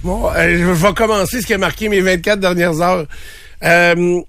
bon 0.05 0.31
euh, 0.31 0.59
je 0.59 0.71
vais 0.71 0.95
commencer 0.95 1.41
ce 1.41 1.47
qui 1.47 1.55
a 1.55 1.59
marqué 1.59 1.89
mes 1.89 2.01
24 2.01 2.39
dernières 2.39 2.81
heures. 2.81 3.07
Euh, 3.65 4.21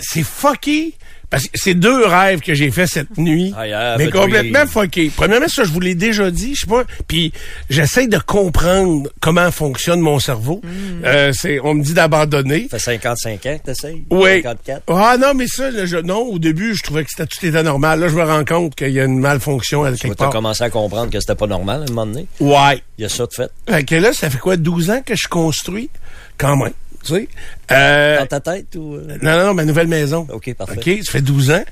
c'est 0.00 0.24
fucké 0.24 0.94
parce 1.30 1.44
que 1.44 1.50
c'est 1.54 1.74
deux 1.74 2.06
rêves 2.06 2.40
que 2.40 2.54
j'ai 2.54 2.70
fait 2.70 2.86
cette 2.86 3.18
nuit, 3.18 3.52
ah, 3.56 3.96
mais 3.98 4.10
complètement 4.10 4.66
fucké. 4.66 5.10
Premièrement, 5.14 5.48
ça, 5.48 5.64
je 5.64 5.70
vous 5.70 5.80
l'ai 5.80 5.94
déjà 5.94 6.30
dit, 6.30 6.54
je 6.54 6.60
sais 6.60 6.66
pas. 6.66 6.84
Puis 7.08 7.32
j'essaie 7.68 8.06
de 8.06 8.18
comprendre 8.18 9.10
comment 9.20 9.50
fonctionne 9.50 10.00
mon 10.00 10.18
cerveau. 10.18 10.60
Hmm. 10.62 11.04
Euh, 11.04 11.32
c'est, 11.32 11.58
on 11.60 11.74
me 11.74 11.82
dit 11.82 11.94
d'abandonner. 11.94 12.68
Ça 12.70 12.78
fait 12.78 12.96
55 12.96 13.46
ans 13.46 13.58
que 13.58 13.64
t'essayes? 13.64 14.04
Oui. 14.10 14.42
54. 14.42 14.82
Ah 14.88 15.16
non, 15.18 15.34
mais 15.34 15.46
ça, 15.46 15.70
je, 15.84 15.96
non, 15.96 16.20
au 16.20 16.38
début, 16.38 16.74
je 16.74 16.82
trouvais 16.82 17.04
que 17.04 17.10
c'était 17.10 17.26
tout 17.26 17.44
était 17.44 17.62
normal. 17.62 18.00
Là, 18.00 18.08
je 18.08 18.14
me 18.14 18.22
rends 18.22 18.44
compte 18.44 18.74
qu'il 18.74 18.90
y 18.90 19.00
a 19.00 19.04
une 19.04 19.18
malfonction 19.18 19.84
à 19.84 19.92
quelque 19.92 20.14
part. 20.14 20.30
Tu 20.30 20.36
as 20.36 20.38
commencé 20.38 20.62
à 20.62 20.70
comprendre 20.70 21.10
que 21.10 21.20
c'était 21.20 21.34
pas 21.34 21.46
normal 21.46 21.82
à 21.82 21.84
un 21.84 21.94
moment 21.94 22.06
donné? 22.06 22.26
Ouais. 22.40 22.82
Il 22.98 23.02
y 23.02 23.04
a 23.04 23.08
ça 23.08 23.26
de 23.26 23.32
fait. 23.32 23.50
Fait 23.68 23.84
que 23.84 23.94
là, 23.96 24.12
ça 24.12 24.30
fait 24.30 24.38
quoi, 24.38 24.56
12 24.56 24.90
ans 24.90 25.02
que 25.04 25.14
je 25.16 25.28
construis? 25.28 25.90
Quand 26.38 26.56
même. 26.56 26.72
Euh, 27.70 28.18
Dans 28.20 28.26
ta 28.26 28.40
tête 28.40 28.74
ou... 28.76 28.94
Euh? 28.94 29.18
Non, 29.22 29.46
non, 29.46 29.54
ma 29.54 29.64
nouvelle 29.64 29.88
maison. 29.88 30.26
OK, 30.32 30.54
parfait. 30.54 30.78
OK, 30.78 31.04
ça 31.04 31.12
fait 31.12 31.22
12 31.22 31.50
ans. 31.50 31.64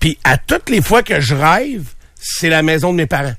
Puis 0.00 0.18
à 0.24 0.38
toutes 0.38 0.70
les 0.70 0.82
fois 0.82 1.02
que 1.02 1.20
je 1.20 1.34
rêve, 1.34 1.84
c'est 2.16 2.48
la 2.48 2.62
maison 2.62 2.92
de 2.92 2.96
mes 2.96 3.06
parents. 3.06 3.34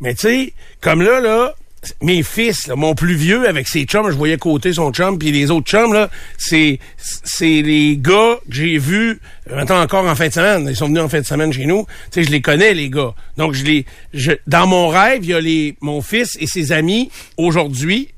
Mais 0.00 0.14
tu 0.14 0.20
sais, 0.22 0.52
comme 0.80 1.02
là, 1.02 1.20
là, 1.20 1.54
mes 2.02 2.22
fils, 2.22 2.68
mon 2.74 2.94
plus 2.94 3.14
vieux 3.14 3.48
avec 3.48 3.68
ses 3.68 3.84
chums, 3.84 4.10
je 4.10 4.16
voyais 4.16 4.36
côté 4.36 4.72
son 4.72 4.92
chum, 4.92 5.18
puis 5.18 5.32
les 5.32 5.50
autres 5.50 5.66
chums, 5.66 5.92
là, 5.92 6.10
c'est 6.38 6.78
c'est 6.96 7.62
les 7.62 7.96
gars 7.96 8.38
que 8.48 8.54
j'ai 8.54 8.78
vus, 8.78 9.20
maintenant 9.50 9.80
encore 9.80 10.06
en 10.06 10.14
fin 10.14 10.28
de 10.28 10.32
semaine. 10.32 10.66
Ils 10.68 10.76
sont 10.76 10.86
venus 10.86 11.02
en 11.02 11.08
fin 11.08 11.20
de 11.20 11.26
semaine 11.26 11.52
chez 11.52 11.66
nous. 11.66 11.86
Tu 12.10 12.20
sais, 12.20 12.24
je 12.24 12.30
les 12.30 12.40
connais, 12.40 12.74
les 12.74 12.90
gars. 12.90 13.14
Donc, 13.36 13.54
je 13.54 13.64
les... 13.64 13.86
Je, 14.12 14.32
dans 14.46 14.66
mon 14.66 14.88
rêve, 14.88 15.24
il 15.24 15.30
y 15.30 15.34
a 15.34 15.40
les, 15.40 15.76
mon 15.80 16.00
fils 16.00 16.36
et 16.40 16.46
ses 16.46 16.72
amis 16.72 17.10
aujourd'hui 17.36 18.13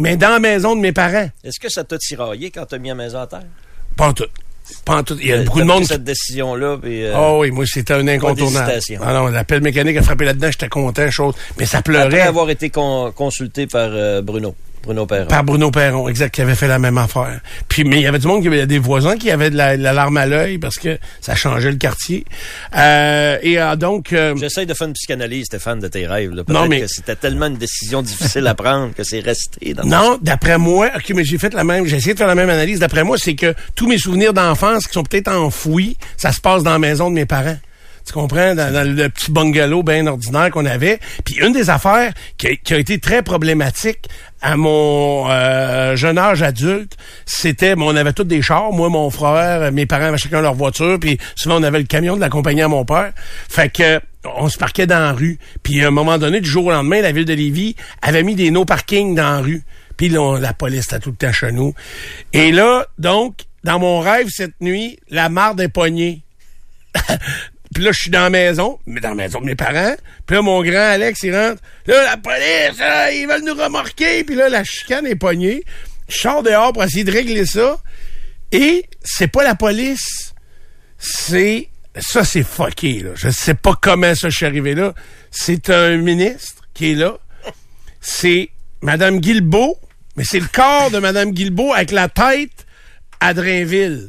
mais 0.00 0.16
dans 0.16 0.30
la 0.30 0.38
maison 0.38 0.74
de 0.74 0.80
mes 0.80 0.92
parents. 0.92 1.28
Est-ce 1.44 1.60
que 1.60 1.68
ça 1.68 1.84
t'a 1.84 1.98
tiraillé 1.98 2.50
quand 2.50 2.64
t'as 2.64 2.78
mis 2.78 2.88
la 2.88 2.94
maison 2.94 3.20
à 3.20 3.26
terre? 3.26 3.44
Pas 3.96 4.08
en 4.08 4.12
tout. 4.14 4.24
Pas 4.84 4.96
en 4.96 5.02
tout. 5.02 5.16
Il 5.20 5.26
y 5.26 5.32
a 5.32 5.36
euh, 5.36 5.44
beaucoup 5.44 5.60
de 5.60 5.64
monde. 5.64 5.84
cette 5.84 6.04
décision-là. 6.04 6.78
Euh, 6.82 7.14
oh 7.18 7.38
oui, 7.40 7.50
moi, 7.50 7.64
c'était 7.66 7.94
un 7.94 8.08
incontournable. 8.08 8.78
Ah 9.02 9.12
non, 9.12 9.26
l'appel 9.26 9.60
mécanique 9.60 9.96
a 9.98 10.02
frappé 10.02 10.24
là-dedans, 10.24 10.50
j'étais 10.50 10.68
content, 10.68 11.10
chose. 11.10 11.34
Mais 11.58 11.66
ça 11.66 11.82
pleurait. 11.82 12.06
Après 12.06 12.20
avoir 12.20 12.48
été 12.48 12.70
consulté 12.70 13.66
par 13.66 13.90
euh, 13.92 14.22
Bruno. 14.22 14.54
Bruno 14.82 15.06
Perron. 15.06 15.26
Par 15.26 15.44
Bruno 15.44 15.70
Perron, 15.70 16.08
exact, 16.08 16.34
qui 16.34 16.40
avait 16.40 16.54
fait 16.54 16.68
la 16.68 16.78
même 16.78 16.96
affaire. 16.98 17.40
Puis, 17.68 17.84
mais 17.84 17.96
il 17.96 18.02
y 18.02 18.06
avait 18.06 18.18
du 18.18 18.26
monde, 18.26 18.42
il 18.42 18.50
y 18.50 18.54
avait 18.54 18.66
des 18.66 18.78
voisins 18.78 19.16
qui 19.16 19.30
avaient 19.30 19.50
de 19.50 19.56
la, 19.56 19.76
larme 19.76 20.16
à 20.16 20.26
l'œil 20.26 20.58
parce 20.58 20.76
que 20.76 20.98
ça 21.20 21.34
changeait 21.34 21.70
le 21.70 21.76
quartier. 21.76 22.24
Euh, 22.76 23.38
et 23.42 23.60
euh, 23.60 23.76
donc... 23.76 24.12
Euh, 24.12 24.34
J'essaie 24.36 24.66
de 24.66 24.74
faire 24.74 24.88
une 24.88 24.94
psychanalyse, 24.94 25.46
Stéphane, 25.46 25.80
de 25.80 25.88
tes 25.88 26.06
rêves. 26.06 26.32
Non, 26.48 26.66
mais... 26.66 26.80
que 26.80 26.86
c'était 26.86 27.16
tellement 27.16 27.46
une 27.46 27.56
décision 27.56 28.02
difficile 28.02 28.46
à 28.46 28.54
prendre 28.54 28.94
que 28.94 29.04
c'est 29.04 29.20
resté 29.20 29.74
dans 29.74 29.84
Non, 29.84 30.18
d'après 30.20 30.58
moi, 30.58 30.90
OK, 30.96 31.12
mais 31.14 31.24
j'ai 31.24 31.38
fait 31.38 31.52
la 31.52 31.64
même, 31.64 31.86
j'ai 31.86 31.96
essayé 31.96 32.14
de 32.14 32.18
faire 32.18 32.28
la 32.28 32.34
même 32.34 32.50
analyse. 32.50 32.78
D'après 32.78 33.04
moi, 33.04 33.18
c'est 33.18 33.34
que 33.34 33.54
tous 33.74 33.86
mes 33.86 33.98
souvenirs 33.98 34.32
d'enfance 34.32 34.86
qui 34.86 34.94
sont 34.94 35.04
peut-être 35.04 35.28
enfouis, 35.28 35.96
ça 36.16 36.32
se 36.32 36.40
passe 36.40 36.62
dans 36.62 36.72
la 36.72 36.78
maison 36.78 37.10
de 37.10 37.14
mes 37.14 37.26
parents. 37.26 37.56
Tu 38.06 38.12
comprends? 38.12 38.54
Dans, 38.54 38.96
le 38.96 39.08
petit 39.08 39.30
bungalow 39.30 39.82
bien 39.82 40.06
ordinaire 40.06 40.50
qu'on 40.50 40.66
avait. 40.66 40.98
Puis 41.24 41.36
une 41.36 41.52
des 41.52 41.70
affaires 41.70 42.12
qui 42.38 42.48
a, 42.48 42.78
été 42.78 42.98
très 42.98 43.22
problématique 43.22 44.08
à 44.42 44.56
mon 44.56 45.30
euh, 45.30 45.96
jeune 45.96 46.18
âge 46.18 46.42
adulte, 46.42 46.96
c'était, 47.26 47.74
on 47.76 47.94
avait 47.96 48.12
tous 48.12 48.24
des 48.24 48.42
chars, 48.42 48.72
moi, 48.72 48.88
mon 48.88 49.10
frère, 49.10 49.70
mes 49.72 49.86
parents 49.86 50.06
avaient 50.06 50.18
chacun 50.18 50.40
leur 50.40 50.54
voiture, 50.54 50.98
puis 50.98 51.18
souvent 51.36 51.60
on 51.60 51.62
avait 51.62 51.78
le 51.78 51.84
camion 51.84 52.16
de 52.16 52.20
la 52.20 52.30
compagnie 52.30 52.62
à 52.62 52.68
mon 52.68 52.84
père. 52.84 53.12
Fait 53.48 53.70
que 53.70 54.00
on 54.24 54.48
se 54.48 54.58
parquait 54.58 54.86
dans 54.86 54.98
la 54.98 55.12
rue. 55.12 55.38
Puis 55.62 55.82
à 55.82 55.88
un 55.88 55.90
moment 55.90 56.18
donné, 56.18 56.40
du 56.40 56.48
jour 56.48 56.66
au 56.66 56.70
lendemain, 56.70 57.00
la 57.00 57.12
ville 57.12 57.24
de 57.24 57.32
Lévis 57.32 57.76
avait 58.02 58.22
mis 58.22 58.34
des 58.34 58.50
no 58.50 58.64
parking 58.64 59.14
dans 59.14 59.22
la 59.22 59.40
rue. 59.40 59.62
Puis 59.96 60.08
là, 60.08 60.38
la 60.38 60.52
police 60.52 60.86
était 60.86 60.98
tout 60.98 61.10
le 61.10 61.16
temps 61.16 61.32
chez 61.32 61.52
nous. 61.52 61.74
Et 62.32 62.52
là, 62.52 62.86
donc, 62.98 63.44
dans 63.64 63.78
mon 63.78 64.00
rêve 64.00 64.28
cette 64.30 64.60
nuit, 64.60 64.98
la 65.10 65.28
marde 65.28 65.60
est 65.60 65.68
poignée. 65.68 66.22
Puis 67.74 67.84
là, 67.84 67.92
je 67.92 68.00
suis 68.00 68.10
dans 68.10 68.22
la 68.22 68.30
maison, 68.30 68.78
mais 68.86 69.00
dans 69.00 69.10
la 69.10 69.14
maison 69.14 69.40
de 69.40 69.46
mes 69.46 69.54
parents. 69.54 69.94
Puis 70.26 70.36
là, 70.36 70.42
mon 70.42 70.62
grand 70.62 70.90
Alex, 70.90 71.22
il 71.22 71.34
rentre. 71.34 71.62
Là, 71.86 72.02
la 72.04 72.16
police, 72.16 72.78
là, 72.78 73.12
ils 73.12 73.26
veulent 73.28 73.44
nous 73.44 73.54
remorquer. 73.54 74.24
Puis 74.24 74.34
là, 74.34 74.48
la 74.48 74.64
chicane 74.64 75.06
est 75.06 75.14
pognée. 75.14 75.62
Je 76.08 76.18
sors 76.18 76.42
dehors 76.42 76.72
pour 76.72 76.82
essayer 76.82 77.04
de 77.04 77.12
régler 77.12 77.46
ça. 77.46 77.78
Et 78.50 78.86
c'est 79.02 79.28
pas 79.28 79.44
la 79.44 79.54
police. 79.54 80.34
C'est... 80.98 81.68
Ça, 81.98 82.24
c'est 82.24 82.44
fucké, 82.44 83.00
là. 83.00 83.10
Je 83.14 83.30
sais 83.30 83.54
pas 83.54 83.74
comment 83.80 84.14
ça 84.14 84.28
je 84.28 84.36
suis 84.36 84.46
arrivé 84.46 84.74
là. 84.74 84.94
C'est 85.32 85.70
un 85.70 85.96
ministre 85.96 86.62
qui 86.72 86.92
est 86.92 86.94
là. 86.94 87.18
C'est 88.00 88.50
Madame 88.80 89.18
Guilbeault, 89.18 89.76
mais 90.16 90.24
c'est 90.24 90.38
le 90.38 90.46
corps 90.46 90.90
de 90.92 90.98
Madame 90.98 91.32
Guilbeault 91.32 91.74
avec 91.74 91.90
la 91.90 92.08
tête 92.08 92.66
à 93.18 93.34
Drainville. 93.34 94.06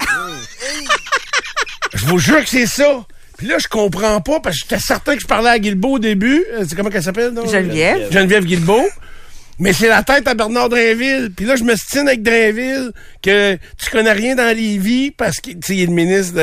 je 1.94 2.06
vous 2.06 2.20
jure 2.20 2.44
que 2.44 2.50
c'est 2.50 2.68
ça. 2.68 3.06
Puis 3.42 3.50
là, 3.50 3.56
je 3.58 3.68
comprends 3.68 4.22
pas, 4.22 4.40
parce 4.40 4.56
que 4.60 4.66
j'étais 4.70 4.80
certain 4.80 5.16
que 5.16 5.22
je 5.22 5.26
parlais 5.26 5.50
à 5.50 5.58
Guilbeault 5.58 5.94
au 5.94 6.00
début. 6.00 6.46
Euh, 6.54 6.64
C'est 6.70 6.76
comment 6.76 6.92
qu'elle 6.92 7.02
s'appelle? 7.02 7.32
non? 7.32 7.44
Geneviève. 7.48 8.12
Geneviève 8.12 8.46
Guilbeault. 8.46 8.86
Mais 9.58 9.74
c'est 9.74 9.88
la 9.88 10.04
tête 10.04 10.28
à 10.28 10.36
Bernard 10.36 10.70
Drainville. 10.70 11.32
Puis 11.36 11.48
là, 11.48 11.56
je 11.56 11.64
me 11.64 11.76
stine 11.76 12.08
avec 12.08 12.22
Drainville 12.22 12.92
que 13.24 13.56
tu 13.84 13.90
connais 13.90 14.12
rien 14.12 14.36
dans 14.36 14.56
Lévis 14.56 15.10
parce 15.10 15.38
qu'il 15.38 15.56
tu 15.56 15.60
sais, 15.66 15.76
il 15.76 15.82
est 15.82 15.86
le 15.88 15.92
ministre 15.94 16.36
de, 16.36 16.42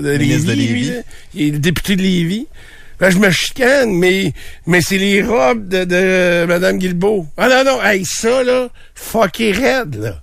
de, 0.00 0.12
de 0.12 0.16
Ministre 0.18 0.46
de 0.46 0.52
Lévis, 0.52 0.66
Lévis. 0.74 0.80
lui, 0.90 0.94
là. 0.96 1.02
Il 1.34 1.48
est 1.48 1.50
le 1.50 1.58
député 1.58 1.96
de 1.96 2.02
Lévis. 2.02 2.46
Là, 3.00 3.10
je 3.10 3.18
me 3.18 3.30
chicane, 3.32 3.90
mais, 3.92 4.32
mais 4.64 4.80
c'est 4.80 4.98
les 4.98 5.22
robes 5.24 5.66
de, 5.68 5.82
de 5.84 6.44
Mme 6.46 6.78
Guilbeault. 6.78 7.26
Ah 7.36 7.48
non, 7.48 7.64
non, 7.64 7.82
hey, 7.82 8.04
ça, 8.04 8.44
là, 8.44 8.68
fucké 8.94 9.50
raide, 9.50 9.96
là. 10.00 10.20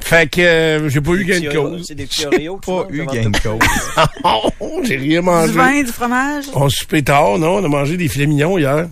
Fait 0.00 0.30
que 0.30 0.40
euh, 0.40 0.88
j'ai 0.88 1.00
pas 1.00 1.10
eu 1.12 1.24
gain 1.24 1.40
de 1.40 1.48
cause. 1.54 1.84
C'est 1.86 1.94
des 1.94 2.06
petits 2.06 2.24
Oreos. 2.26 2.58
Pas 2.58 2.86
eu 2.90 3.04
gain 3.06 3.30
de 3.30 3.38
cause. 3.38 3.58
J'ai 4.84 4.96
rien 4.96 5.20
Du 5.20 5.26
mangé. 5.26 5.52
vin, 5.52 5.82
du 5.82 5.92
fromage? 5.92 6.44
On 6.54 6.68
soupait 6.68 7.02
tard, 7.02 7.38
non? 7.38 7.56
On 7.56 7.64
a 7.64 7.68
mangé 7.68 7.96
des 7.96 8.08
filets 8.08 8.26
mignons 8.26 8.56
hier. 8.58 8.86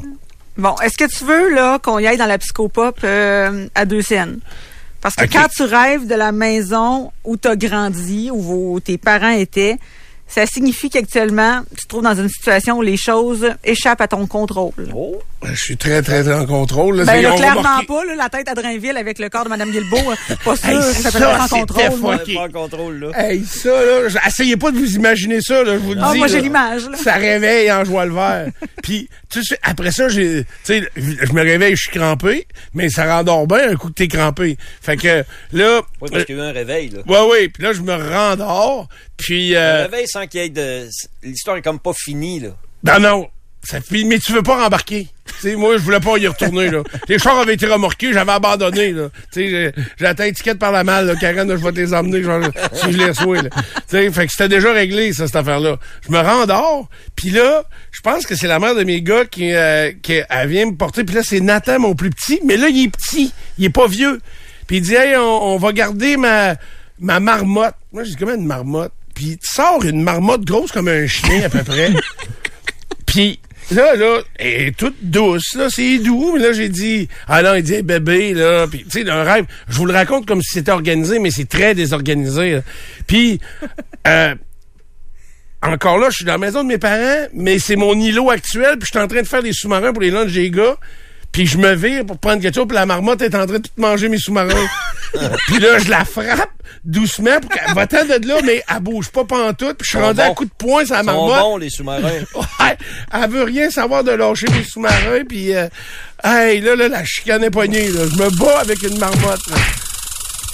Bon, 0.58 0.74
est-ce 0.84 0.96
que 0.96 1.04
tu 1.08 1.24
veux 1.24 1.54
là 1.54 1.78
qu'on 1.78 1.98
y 1.98 2.06
aille 2.06 2.16
dans 2.16 2.26
la 2.26 2.38
psychopop 2.38 2.98
euh, 3.04 3.66
à 3.74 3.84
deux 3.84 4.02
scènes? 4.02 4.38
Parce 5.00 5.14
que 5.14 5.24
quand 5.26 5.46
tu 5.54 5.62
rêves 5.62 6.06
de 6.06 6.14
la 6.14 6.32
maison 6.32 7.12
où 7.24 7.36
tu 7.36 7.46
as 7.48 7.56
grandi, 7.56 8.30
où 8.32 8.40
vos- 8.40 8.80
tes 8.80 8.98
parents 8.98 9.30
étaient, 9.30 9.76
ça 10.28 10.44
signifie 10.46 10.90
qu'actuellement, 10.90 11.60
tu 11.76 11.84
te 11.84 11.88
trouves 11.88 12.02
dans 12.02 12.14
une 12.14 12.28
situation 12.28 12.78
où 12.78 12.82
les 12.82 12.96
choses 12.96 13.46
échappent 13.64 14.00
à 14.00 14.08
ton 14.08 14.26
contrôle. 14.26 14.72
Oh, 14.94 15.18
Je 15.44 15.54
suis 15.54 15.76
très, 15.76 16.02
très, 16.02 16.22
très 16.24 16.34
en 16.34 16.46
contrôle. 16.46 16.96
Là. 16.98 17.04
Ben 17.04 17.22
là, 17.22 17.32
clairement 17.36 17.84
pas, 17.86 18.04
là, 18.04 18.14
la 18.16 18.28
tête 18.28 18.48
à 18.48 18.54
Drainville 18.54 18.96
avec 18.96 19.18
le 19.18 19.28
corps 19.28 19.44
de 19.44 19.48
Mme 19.50 19.70
Guilbeault. 19.70 19.96
euh, 20.10 20.34
Pas 20.44 20.56
sûr 20.56 20.68
Hey, 20.68 20.76
que 20.78 20.82
ça 20.82 21.12
peut 21.12 21.18
ça, 21.18 21.32
être 21.32 21.52
en 21.52 21.58
contrôle. 21.60 22.00
pas 22.34 22.40
en 22.42 22.48
contrôle, 22.50 22.98
là. 22.98 23.10
Hey, 23.30 23.44
ça, 23.44 23.68
là, 23.70 24.08
essayez 24.26 24.56
pas 24.56 24.70
de 24.72 24.78
vous 24.78 24.96
imaginer 24.96 25.40
ça, 25.40 25.62
là, 25.62 25.74
je 25.74 25.78
vous 25.78 25.94
le 25.94 26.00
Ah, 26.02 26.10
dis. 26.12 26.18
moi, 26.18 26.26
j'ai 26.26 26.40
l'image, 26.40 26.88
là. 26.88 26.96
Ça 26.98 27.14
réveille 27.14 27.70
en 27.70 27.84
joie 27.84 28.04
le 28.06 28.14
vert. 28.14 28.46
Puis, 28.82 29.08
tu 29.30 29.44
sais, 29.44 29.58
après 29.62 29.92
ça, 29.92 30.08
j'ai, 30.08 30.44
tu 30.64 30.80
sais, 30.80 30.88
je 30.96 31.32
me 31.32 31.42
réveille, 31.42 31.76
je 31.76 31.82
suis 31.88 31.98
crampé, 31.98 32.46
mais 32.74 32.88
ça 32.88 33.04
rendort 33.16 33.46
bien 33.46 33.70
un 33.70 33.76
coup 33.76 33.88
que 33.88 33.94
t'es 33.94 34.08
crampé. 34.08 34.56
Fait 34.82 34.96
que, 34.96 35.24
là, 35.52 35.82
Oui, 36.00 36.08
parce 36.10 36.24
qu'il 36.24 36.36
y 36.36 36.40
a 36.40 36.44
eu 36.44 36.46
un 36.48 36.52
réveil, 36.52 36.88
là. 36.90 37.00
ouais, 37.06 37.30
ouais, 37.30 37.48
puis 37.48 37.62
là, 37.62 37.72
je 37.72 37.82
me 37.82 37.94
rendors, 37.94 38.88
puis, 39.16 39.56
Un 39.56 39.60
euh, 39.60 39.82
réveil 39.84 40.06
sans 40.16 40.26
qu'il 40.26 40.40
y 40.40 40.44
ait 40.44 40.48
de. 40.48 40.88
L'histoire 41.22 41.56
est 41.58 41.62
comme 41.62 41.78
pas 41.78 41.92
finie, 41.92 42.40
là. 42.40 42.48
non, 42.84 43.00
non, 43.00 43.28
ça 43.62 43.80
fait, 43.82 44.04
mais 44.04 44.18
tu 44.18 44.32
veux 44.32 44.42
pas 44.42 44.62
rembarquer. 44.62 45.08
Tu 45.26 45.34
sais, 45.50 45.56
moi, 45.56 45.76
je 45.76 45.82
voulais 45.82 46.00
pas 46.00 46.16
y 46.16 46.26
retourner, 46.26 46.70
là. 46.70 46.82
Les 47.08 47.18
chars 47.18 47.38
avaient 47.38 47.54
été 47.54 47.66
remorqués, 47.66 48.12
j'avais 48.14 48.32
abandonné, 48.32 48.92
là. 48.92 49.08
Tu 49.32 49.50
sais, 49.50 49.74
j'ai- 49.98 50.06
atteint 50.06 50.24
étiquette 50.24 50.58
par 50.58 50.72
la 50.72 50.84
malle, 50.84 51.06
là. 51.06 51.16
Karen, 51.16 51.48
je 51.50 51.56
vais 51.56 51.72
te 51.72 51.76
les 51.76 51.92
emmener, 51.92 52.22
genre, 52.22 52.40
si 52.72 52.92
je 52.92 52.96
les 52.96 53.06
reçois, 53.06 53.42
là. 53.42 53.50
Tu 53.50 53.62
sais, 53.88 54.10
fait 54.10 54.26
que 54.26 54.32
c'était 54.32 54.48
déjà 54.48 54.72
réglé, 54.72 55.12
ça, 55.12 55.26
cette 55.26 55.36
affaire-là. 55.36 55.76
Je 56.06 56.12
me 56.12 56.18
rends 56.18 56.46
dehors, 56.46 56.88
puis 57.14 57.28
là, 57.30 57.64
je 57.90 58.00
pense 58.00 58.24
que 58.24 58.34
c'est 58.36 58.46
la 58.48 58.58
mère 58.58 58.74
de 58.74 58.84
mes 58.84 59.02
gars 59.02 59.26
qui, 59.26 59.52
euh, 59.52 59.92
qui 60.00 60.20
elle 60.30 60.48
vient 60.48 60.66
me 60.66 60.76
porter, 60.76 61.04
puis 61.04 61.14
là, 61.14 61.22
c'est 61.22 61.40
Nathan, 61.40 61.78
mon 61.80 61.94
plus 61.94 62.10
petit, 62.10 62.40
mais 62.46 62.56
là, 62.56 62.68
il 62.68 62.84
est 62.84 62.88
petit, 62.88 63.32
il 63.58 63.66
est 63.66 63.70
pas 63.70 63.86
vieux. 63.88 64.20
Puis 64.66 64.78
il 64.78 64.80
dit, 64.82 64.94
hey, 64.94 65.16
on, 65.16 65.42
on 65.54 65.58
va 65.58 65.72
garder 65.72 66.16
ma, 66.16 66.54
ma 67.00 67.20
marmotte. 67.20 67.74
Moi, 67.92 68.04
j'ai 68.04 68.10
dit, 68.10 68.16
comment 68.16 68.34
une 68.34 68.46
marmotte? 68.46 68.92
Puis 69.16 69.38
tu 69.38 69.48
sors 69.48 69.82
une 69.82 70.02
marmotte 70.02 70.44
grosse 70.44 70.70
comme 70.70 70.88
un 70.88 71.06
chien, 71.06 71.42
à 71.42 71.48
peu 71.48 71.64
près. 71.64 71.90
Puis 73.06 73.40
là, 73.70 73.96
là, 73.96 74.20
elle 74.38 74.66
est 74.66 74.76
toute 74.76 74.96
douce, 75.00 75.54
là, 75.54 75.68
c'est 75.70 75.98
doux. 75.98 76.32
Mais 76.34 76.40
là, 76.40 76.52
j'ai 76.52 76.68
dit, 76.68 77.08
ah 77.26 77.42
non, 77.42 77.54
il 77.54 77.62
dit, 77.62 77.80
bébé, 77.80 78.34
là. 78.34 78.66
Puis, 78.68 78.84
tu 78.84 79.02
sais, 79.02 79.10
un 79.10 79.24
rêve, 79.24 79.46
je 79.68 79.74
vous 79.74 79.86
le 79.86 79.94
raconte 79.94 80.26
comme 80.26 80.42
si 80.42 80.58
c'était 80.58 80.70
organisé, 80.70 81.18
mais 81.18 81.30
c'est 81.30 81.48
très 81.48 81.74
désorganisé. 81.74 82.60
Puis, 83.06 83.40
euh, 84.06 84.34
encore 85.62 85.96
là, 85.96 86.10
je 86.10 86.16
suis 86.16 86.24
dans 86.26 86.32
la 86.32 86.38
maison 86.38 86.62
de 86.62 86.68
mes 86.68 86.78
parents, 86.78 87.26
mais 87.32 87.58
c'est 87.58 87.76
mon 87.76 87.98
îlot 87.98 88.28
actuel, 88.28 88.76
puis 88.78 88.86
je 88.92 88.98
suis 88.98 89.02
en 89.02 89.08
train 89.08 89.22
de 89.22 89.26
faire 89.26 89.42
des 89.42 89.54
sous-marins 89.54 89.94
pour 89.94 90.02
les 90.02 90.10
lunchs 90.10 90.32
des 90.32 90.50
gars. 90.50 90.76
Puis 91.36 91.44
je 91.44 91.58
me 91.58 91.74
vire 91.74 92.06
pour 92.06 92.16
prendre 92.16 92.40
quelque 92.40 92.54
chose, 92.54 92.66
puis 92.66 92.76
la 92.76 92.86
marmotte 92.86 93.20
est 93.20 93.34
en 93.34 93.44
train 93.46 93.58
de 93.58 93.62
tout 93.62 93.70
manger 93.76 94.08
mes 94.08 94.16
sous-marins. 94.16 94.54
puis 95.48 95.58
là, 95.58 95.78
je 95.78 95.90
la 95.90 96.02
frappe 96.06 96.48
doucement 96.82 97.38
pour 97.42 97.50
qu'elle 97.50 97.74
va 97.74 97.84
de 97.84 98.26
là, 98.26 98.36
mais 98.42 98.62
elle 98.74 98.80
bouge 98.80 99.10
pas 99.10 99.26
pantoute. 99.26 99.76
Puis 99.76 99.84
je 99.84 99.90
suis 99.90 99.98
rendu 99.98 100.18
à 100.18 100.30
coup 100.30 100.46
de 100.46 100.50
poing 100.56 100.86
sur 100.86 100.94
la 100.94 101.02
Ils 101.02 101.04
sont 101.04 101.12
marmotte. 101.12 101.38
bons, 101.38 101.56
les 101.58 101.68
sous-marins. 101.68 102.00
Ouais, 102.34 102.78
elle 103.12 103.28
veut 103.30 103.42
rien 103.42 103.68
savoir 103.68 104.02
de 104.02 104.12
lâcher 104.12 104.46
mes 104.50 104.64
sous-marins, 104.64 105.24
puis 105.28 105.54
euh, 105.54 105.68
hey, 106.24 106.62
là, 106.62 106.74
là, 106.74 106.88
la 106.88 107.04
chicane 107.04 107.44
est 107.44 107.50
poignée, 107.50 107.88
là. 107.90 108.00
Je 108.10 108.16
me 108.16 108.30
bats 108.30 108.60
avec 108.60 108.82
une 108.82 108.98
marmotte, 108.98 109.46
là. 109.50 109.56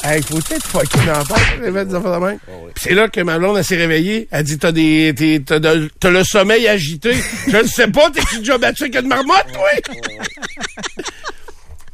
Hey, 0.04 0.20
faut 0.22 0.38
être 0.38 0.66
fucké 0.66 0.98
dans 1.06 1.12
la 1.12 1.24
tête, 1.24 1.60
les 1.60 1.70
fait 1.72 1.84
des 1.86 1.94
affaires 1.94 2.20
de 2.20 2.26
même. 2.26 2.38
Puis 2.74 2.84
c'est 2.88 2.94
là 2.94 3.08
que 3.08 3.20
ma 3.20 3.38
blonde, 3.38 3.56
elle 3.58 3.64
s'est 3.64 3.76
réveillée. 3.76 4.26
Elle 4.32 4.42
dit, 4.44 4.58
t'as 4.58 4.72
des, 4.72 5.14
t'es- 5.16 5.40
t'as, 5.46 5.60
de- 5.60 5.90
t'as 6.00 6.10
le 6.10 6.24
sommeil 6.24 6.66
agité. 6.66 7.12
Je 7.46 7.56
ne 7.58 7.66
sais 7.68 7.86
pas, 7.86 8.10
t'es-tu 8.10 8.38
déjà 8.40 8.58
battu 8.58 8.82
avec 8.82 8.96
une 8.96 9.06
marmotte, 9.06 9.46
toi? 9.52 9.68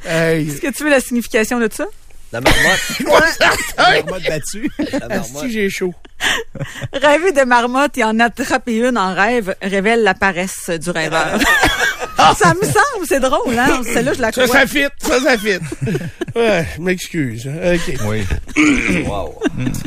hey. 0.07 0.49
Est-ce 0.49 0.61
que 0.61 0.73
tu 0.73 0.85
veux 0.85 0.91
la 0.91 1.01
signification 1.01 1.59
de 1.61 1.69
ça? 1.71 1.85
La 2.33 2.41
marmotte. 2.43 2.81
Hey, 3.79 4.03
Mode 4.07 4.23
battu. 4.29 4.71
La 5.01 5.09
marmotte. 5.09 5.49
j'ai 5.49 5.71
chaud. 5.71 5.95
Rêver 6.93 7.33
de 7.33 7.43
marmotte 7.45 7.97
et 7.97 8.05
en 8.05 8.19
attraper 8.21 8.77
une 8.77 8.99
en 8.99 9.15
rêve 9.15 9.55
révèle 9.63 10.03
la 10.03 10.15
paresse 10.15 10.69
du 10.69 10.91
rêveur. 10.91 11.39
ça 12.37 12.53
me 12.55 12.67
semble, 12.67 13.07
c'est 13.09 13.21
drôle, 13.21 13.57
hein? 13.59 13.81
Celle-là, 13.85 14.13
je 14.15 14.21
la 14.21 14.33
Ça, 14.33 14.43
crois. 14.45 14.61
ça 14.61 14.67
fit, 14.67 14.85
ça, 15.01 15.21
ça 15.21 15.39
fit. 15.39 15.59
Ouais, 16.37 16.65
je 16.77 16.83
m'excuse. 16.83 17.49
OK. 17.49 17.95
Oui. 18.07 18.23
Wow. 19.09 19.41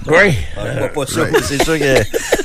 Oui. 0.07 0.33
Ah, 0.57 0.61
je 0.73 0.79
vois 0.79 0.89
pas 0.89 1.05
ça. 1.05 1.25
moi, 1.25 1.39
C'est 1.47 1.63
sûr 1.63 1.77
que 1.79 1.95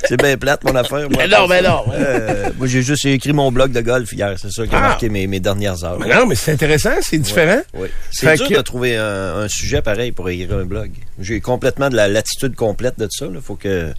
c'est 0.06 0.16
bien 0.20 0.36
plate, 0.36 0.62
mon 0.64 0.76
affaire. 0.76 1.08
moi, 1.10 1.22
Mais 1.22 1.28
non, 1.28 1.48
mais 1.48 1.62
ça. 1.62 1.68
non. 1.70 1.84
Euh, 1.92 2.50
moi, 2.56 2.66
j'ai 2.68 2.82
juste 2.82 3.04
écrit 3.06 3.32
mon 3.32 3.50
blog 3.50 3.72
de 3.72 3.80
golf 3.80 4.12
hier. 4.12 4.34
C'est 4.40 4.52
ça 4.52 4.64
qui 4.66 4.74
a 4.74 4.78
Ah. 4.78 4.80
marqué 4.82 5.08
mes, 5.08 5.26
mes 5.26 5.40
dernières 5.40 5.82
heures. 5.82 5.98
Mais 5.98 6.14
non, 6.14 6.26
mais 6.26 6.34
c'est 6.36 6.52
intéressant, 6.52 6.90
c'est 7.00 7.18
différent. 7.18 7.60
Oui. 7.74 7.88
C'est 8.12 8.36
dur 8.36 8.48
que- 8.48 8.54
de 8.54 8.60
trouver 8.60 8.96
un, 8.96 9.38
un 9.40 9.48
sujet 9.48 9.82
pareil 9.86 10.10
pour 10.12 10.28
écrire 10.28 10.58
un 10.58 10.64
blog. 10.64 10.90
J'ai 11.20 11.40
complètement 11.40 11.88
de 11.88 11.96
la 11.96 12.08
latitude 12.08 12.54
complète 12.56 12.98
de 12.98 13.06
ça. 13.10 13.26
Il 13.32 13.40
faut 13.40 13.54
que 13.56 13.92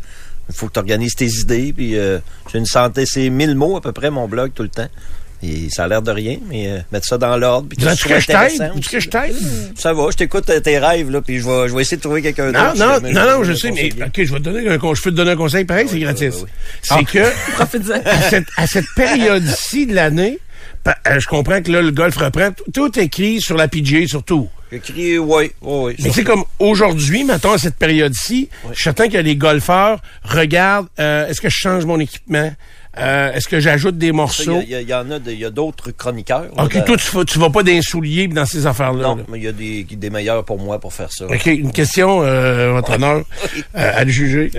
faut 0.51 0.67
que 0.67 0.73
tu 0.73 0.79
organises 0.79 1.15
tes 1.15 1.27
idées. 1.27 1.73
Puis 1.75 1.97
euh, 1.97 2.19
j'ai 2.51 2.57
une 2.59 2.65
santé, 2.65 3.05
c'est 3.05 3.29
1000 3.29 3.55
mots 3.55 3.77
à 3.77 3.81
peu 3.81 3.93
près 3.93 4.09
mon 4.11 4.27
blog 4.27 4.51
tout 4.53 4.63
le 4.63 4.69
temps. 4.69 4.89
Et 5.43 5.69
ça 5.69 5.83
a 5.83 5.87
l'air 5.87 6.01
de 6.01 6.09
rien, 6.11 6.37
mais 6.49 6.67
euh, 6.71 6.79
mettre 6.91 7.05
ça 7.05 7.17
dans 7.19 7.37
l'ordre. 7.37 7.67
puis 7.69 7.77
que 7.77 7.95
ce 7.95 8.03
que 8.05 8.19
je 8.19 8.25
t'aide? 8.27 8.81
que 8.89 8.99
t'aide? 9.07 9.35
Ça 9.75 9.93
va, 9.93 10.07
je 10.11 10.17
t'écoute 10.17 10.49
euh, 10.49 10.59
tes 10.59 10.79
rêves, 10.79 11.11
là, 11.11 11.21
puis 11.21 11.37
je 11.39 11.45
vais, 11.47 11.69
je 11.69 11.75
vais 11.75 11.81
essayer 11.83 11.97
de 11.97 12.01
trouver 12.01 12.23
quelqu'un 12.23 12.51
Non, 12.51 12.73
d'autre. 12.73 12.79
non, 13.03 13.11
non, 13.13 13.27
non, 13.31 13.37
peux 13.39 13.43
je 13.45 13.53
sais, 13.53 13.71
mais. 13.71 13.91
OK, 14.03 14.13
je 14.17 14.33
vais 14.33 14.39
te 14.39 14.43
donner 14.43 14.67
un. 14.67 14.73
Je 14.95 15.01
peux 15.01 15.11
te 15.11 15.15
donner 15.15 15.31
un 15.31 15.35
conseil 15.37 15.63
pareil, 15.63 15.87
c'est 15.89 15.99
gratis. 15.99 16.33
oui, 16.37 16.41
oui. 16.45 16.49
C'est 16.81 17.03
que 17.05 17.51
Profite-en. 17.53 18.01
à 18.03 18.21
cette, 18.29 18.47
à 18.57 18.65
cette 18.67 18.87
période-ci 18.95 19.85
de 19.85 19.93
l'année, 19.93 20.39
je 21.19 21.27
comprends 21.27 21.61
que 21.61 21.71
là, 21.71 21.81
le 21.83 21.91
golf 21.91 22.17
reprend. 22.17 22.51
Tout- 22.51 22.71
Tout 22.73 22.99
est 22.99 23.03
écrit 23.03 23.39
sur 23.39 23.57
la 23.57 23.67
PGA, 23.67 24.07
surtout. 24.07 24.49
Oui, 24.71 25.17
oui, 25.17 25.51
oui. 25.61 25.95
Mais 25.99 26.09
c'est 26.11 26.23
comme 26.23 26.43
aujourd'hui, 26.59 27.23
mettons, 27.23 27.53
à 27.53 27.57
cette 27.57 27.75
période-ci, 27.77 28.49
je 28.69 28.73
suis 28.73 28.83
certain 28.83 29.07
que 29.09 29.17
les 29.17 29.35
golfeurs 29.35 30.01
regardent, 30.23 30.89
euh, 30.99 31.27
est-ce 31.27 31.39
que 31.39 31.49
je 31.49 31.55
change 31.55 31.85
mon 31.85 31.99
équipement? 31.99 32.51
Euh, 32.99 33.31
est-ce 33.33 33.47
que 33.47 33.59
j'ajoute 33.59 33.97
des 33.97 34.11
morceaux? 34.11 34.59
Il 34.67 34.69
y, 34.81 34.93
en 34.93 35.11
a, 35.11 35.17
il 35.27 35.39
y 35.39 35.45
a 35.45 35.49
d'autres 35.49 35.91
chroniqueurs. 35.91 36.45
là, 36.55 36.63
OK, 36.63 36.83
toi, 36.85 36.97
tu, 36.97 37.15
vas- 37.15 37.25
tu 37.25 37.39
vas 37.39 37.49
pas 37.49 37.63
dans 37.63 37.71
les 37.71 37.81
souliers 37.81 38.27
pis 38.27 38.33
dans 38.33 38.45
ces 38.45 38.65
affaires-là. 38.65 39.03
Non, 39.03 39.15
là. 39.17 39.23
mais 39.29 39.37
il 39.39 39.43
y 39.43 39.47
a 39.47 39.51
des, 39.51 39.83
des 39.83 40.09
meilleurs 40.09 40.43
pour 40.43 40.59
moi 40.59 40.79
pour 40.79 40.93
faire 40.93 41.11
ça. 41.11 41.25
OK, 41.25 41.45
une 41.45 41.71
question, 41.71 42.21
euh, 42.23 42.71
votre 42.73 42.93
honneur, 42.93 43.23
euh, 43.75 43.91
à 43.95 44.03
le 44.03 44.09
juger. 44.11 44.51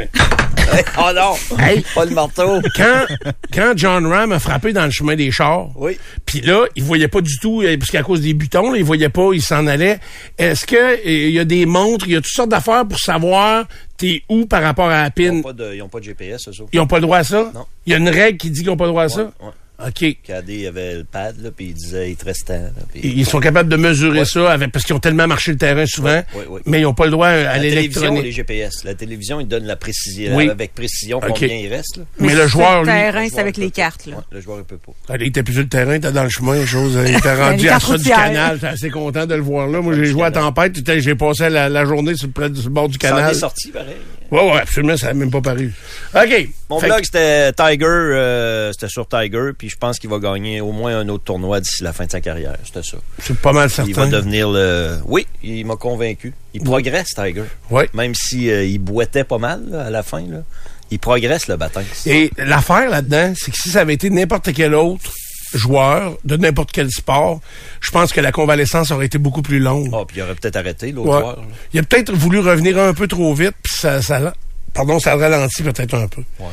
oh 0.99 1.11
non! 1.15 1.59
Hey. 1.59 1.83
Pas 1.95 2.05
le 2.05 2.11
marteau! 2.13 2.61
Quand, 2.77 3.07
quand 3.53 3.73
John 3.77 4.07
Ram 4.07 4.33
a 4.33 4.39
frappé 4.39 4.73
dans 4.73 4.85
le 4.85 4.91
chemin 4.91 5.17
des 5.17 5.31
chars, 5.31 5.69
Oui. 5.77 5.99
Puis 6.27 6.41
là, 6.43 6.65
il 6.77 6.83
voyait 6.85 7.09
pas 7.09 7.21
du 7.23 7.39
tout, 7.39 7.63
euh, 7.63 7.77
parce 7.79 7.91
qu'à 7.91 8.03
cause 8.03 8.21
des 8.21 8.35
butons, 8.35 8.71
là, 8.73 8.79
il 8.79 8.85
voyait 8.85 9.09
pas, 9.09 9.31
il 9.33 9.43
s'en 9.43 9.67
allait. 9.67 9.99
Est-ce 10.37 10.67
que 10.67 10.77
euh, 10.77 10.97
il 11.05 11.31
y 11.31 11.39
a 11.39 11.45
des 11.45 11.65
montres, 11.67 12.07
il 12.07 12.13
y 12.13 12.17
a 12.17 12.21
toutes 12.21 12.31
sortes 12.33 12.51
d'affaires 12.51 12.85
pour 12.87 12.99
savoir 12.99 13.65
t'es 13.99 14.23
où 14.31 14.47
par 14.47 14.63
rapport 14.63 14.87
à 14.89 15.03
la 15.03 15.07
Ils 15.09 15.13
pin? 15.13 15.33
n'ont 15.33 15.43
pas, 15.43 15.75
ils 15.75 15.83
ont 15.83 15.89
pas 15.89 15.99
de 15.99 16.05
GPS, 16.05 16.49
eux 16.49 16.63
autres. 16.63 16.71
Ils 16.73 16.81
ont 16.81 16.87
pas 16.87 16.97
le 16.97 17.03
droit 17.03 17.19
à 17.19 17.25
ça? 17.25 17.51
Non. 17.55 17.67
Il 17.85 17.93
y 17.93 17.95
a 17.95 17.99
une 17.99 18.09
règle 18.09 18.39
qui 18.39 18.51
dit 18.51 18.61
qu'ils 18.61 18.71
ont 18.71 18.77
pas 18.77 18.85
le 18.85 18.91
droit 18.91 19.03
à 19.03 19.09
ça? 19.11 19.25
Ouais. 19.25 19.51
OK. 19.87 20.17
Avait 20.31 20.95
le 20.97 21.05
pad, 21.05 21.37
là, 21.41 21.51
puis 21.57 21.67
il 21.67 21.75
disait, 21.75 22.11
il 22.11 22.17
te 22.17 22.25
reste 22.25 22.49
là, 22.49 22.59
Ils 22.97 23.25
sont 23.27 23.39
capables 23.39 23.69
de 23.69 23.77
mesurer 23.77 24.21
Ouais. 24.21 24.25
ça 24.25 24.51
avec, 24.51 24.73
parce 24.73 24.85
qu'ils 24.85 24.95
ont 24.97 24.99
tellement 24.99 25.27
marché 25.29 25.53
le 25.53 25.57
terrain 25.59 25.87
souvent, 25.87 26.09
Ouais, 26.09 26.25
ouais, 26.35 26.47
ouais. 26.49 26.61
mais 26.67 26.81
ils 26.81 26.83
n'ont 26.83 26.95
pas 26.95 27.05
le 27.05 27.13
droit 27.13 27.29
à 27.29 27.37
la 27.37 27.53
télévision, 27.61 28.03
les 28.03 28.09
l'électronique. 28.23 28.33
GPS. 28.33 28.85
La 28.85 28.95
télévision, 28.95 29.39
il 29.41 29.47
donne 29.47 29.65
la 29.67 29.77
précision, 29.77 30.35
Oui. 30.37 30.49
avec 30.49 30.75
précision 30.75 31.21
combien 31.21 31.49
il 31.55 31.69
reste. 31.69 31.99
Là. 31.99 32.03
Mais 32.19 32.35
le 32.35 32.47
joueur, 32.49 32.83
lui, 32.83 32.91
terrain, 32.91 33.23
Le 33.25 33.31
c'est 33.31 33.39
avec 33.41 33.57
les 33.57 33.71
cartes. 33.71 34.07
Là. 34.07 34.17
Ouais, 34.17 34.23
le 34.33 34.41
joueur, 34.41 34.59
il 34.59 34.65
peut 34.65 34.79
pas. 34.79 34.93
Ah, 35.09 35.15
Il 35.21 35.29
était 35.29 35.43
plus 35.45 35.53
sur 35.55 35.63
le 35.63 35.69
terrain, 35.69 35.93
il 35.93 35.99
était 35.99 36.11
dans 36.13 36.25
le 36.25 36.29
chemin, 36.31 36.67
chose. 36.67 36.99
Il 37.07 37.15
était 37.17 37.35
rendu 37.35 37.69
à 37.69 37.79
ça 37.79 37.97
du 37.99 38.05
canal. 38.09 38.55
J'étais 38.57 38.67
assez 38.67 38.91
content 38.91 39.27
de 39.27 39.35
le 39.37 39.43
voir 39.43 39.69
là. 39.69 39.81
Moi, 39.81 39.95
j'ai 39.95 40.07
joué 40.07 40.25
à 40.25 40.31
Tempête. 40.33 40.77
J'ai 41.01 41.15
passé 41.15 41.49
la, 41.51 41.69
la 41.69 41.85
journée 41.85 42.17
sur 42.17 42.27
le, 42.27 42.33
près 42.33 42.51
du- 42.51 42.59
sur 42.61 42.69
le 42.69 42.75
bord 42.75 42.89
du 42.89 42.99
Ça 43.01 43.13
en 43.13 43.17
canal. 43.17 43.31
est 43.31 43.39
sorti, 43.39 43.69
pareil. 43.71 43.95
Ouais, 44.31 44.43
ouais, 44.53 44.61
absolument, 44.61 44.97
ça 44.97 45.07
n'a 45.09 45.15
même 45.15 45.31
pas 45.31 45.41
paru. 45.41 45.73
OK. 46.15 46.49
Mon 46.69 46.81
Fait 46.81 46.87
blog, 46.89 47.05
c'était 47.05 47.53
Tiger, 47.53 47.85
euh, 47.87 48.73
c'était 48.73 48.89
sur 48.89 49.09
Tiger, 49.09 49.51
puis 49.57 49.71
je 49.71 49.77
pense 49.77 49.99
qu'il 49.99 50.11
va 50.11 50.19
gagner 50.19 50.61
au 50.61 50.73
moins 50.73 50.99
un 50.99 51.09
autre 51.09 51.25
tournoi 51.25 51.61
d'ici 51.61 51.83
la 51.83 51.93
fin 51.95 52.05
de 52.05 52.11
sa 52.11 52.21
carrière. 52.21 52.57
C'était 52.65 52.83
ça. 52.83 52.99
C'est 53.19 53.39
pas 53.39 53.53
mal 53.53 53.71
Il 53.87 53.95
va 53.95 54.03
certain. 54.03 54.09
devenir 54.09 54.51
le. 54.51 54.99
Oui, 55.07 55.27
il 55.43 55.65
m'a 55.65 55.77
convaincu. 55.77 56.35
Il 56.53 56.63
progresse, 56.63 57.15
Tiger. 57.15 57.45
Ouais. 57.71 57.89
Même 57.95 58.15
si 58.15 58.51
euh, 58.51 58.65
il 58.65 58.79
boitait 58.79 59.25
pas 59.25 59.39
mal 59.39 59.63
là, 59.71 59.87
à 59.87 59.91
la 59.91 60.03
fin, 60.03 60.21
là. 60.21 60.43
il 60.91 60.99
progresse 60.99 61.49
le 61.49 61.57
baptême. 61.57 61.85
Et 62.07 62.31
l'affaire 62.37 62.91
là-dedans, 62.91 63.33
c'est 63.37 63.51
que 63.51 63.57
si 63.57 63.71
ça 63.71 63.81
avait 63.81 63.95
été 63.95 64.11
n'importe 64.11 64.53
quel 64.53 64.75
autre 64.75 65.11
joueur 65.55 66.17
de 66.25 66.37
n'importe 66.37 66.71
quel 66.73 66.91
sport, 66.91 67.41
je 67.81 67.91
pense 67.91 68.13
que 68.13 68.21
la 68.21 68.33
convalescence 68.33 68.91
aurait 68.91 69.07
été 69.07 69.19
beaucoup 69.19 69.43
plus 69.43 69.59
longue. 69.59 69.91
Ah, 69.93 70.03
puis 70.07 70.19
il 70.19 70.23
aurait 70.23 70.35
peut-être 70.35 70.57
arrêté 70.57 70.93
l'autre 70.93 71.11
Ouais. 71.11 71.21
joueur. 71.21 71.39
Il 71.73 71.81
a 71.81 71.83
peut-être 71.83 72.13
voulu 72.13 72.39
revenir 72.41 72.79
un 72.79 72.95
peu 72.95 73.07
trop 73.09 73.33
vite, 73.35 73.55
puis 73.63 73.73
ça, 73.77 74.03
ça, 74.03 74.33
pardon, 74.75 74.99
ça 74.99 75.17
ralentit 75.17 75.63
peut-être 75.63 75.95
un 75.95 76.09
peu. 76.09 76.23
Ouais. 76.41 76.47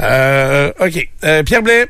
Euh, 0.00 0.72
OK. 0.80 1.08
Euh, 1.24 1.42
Pierre 1.42 1.62
Blais. 1.62 1.86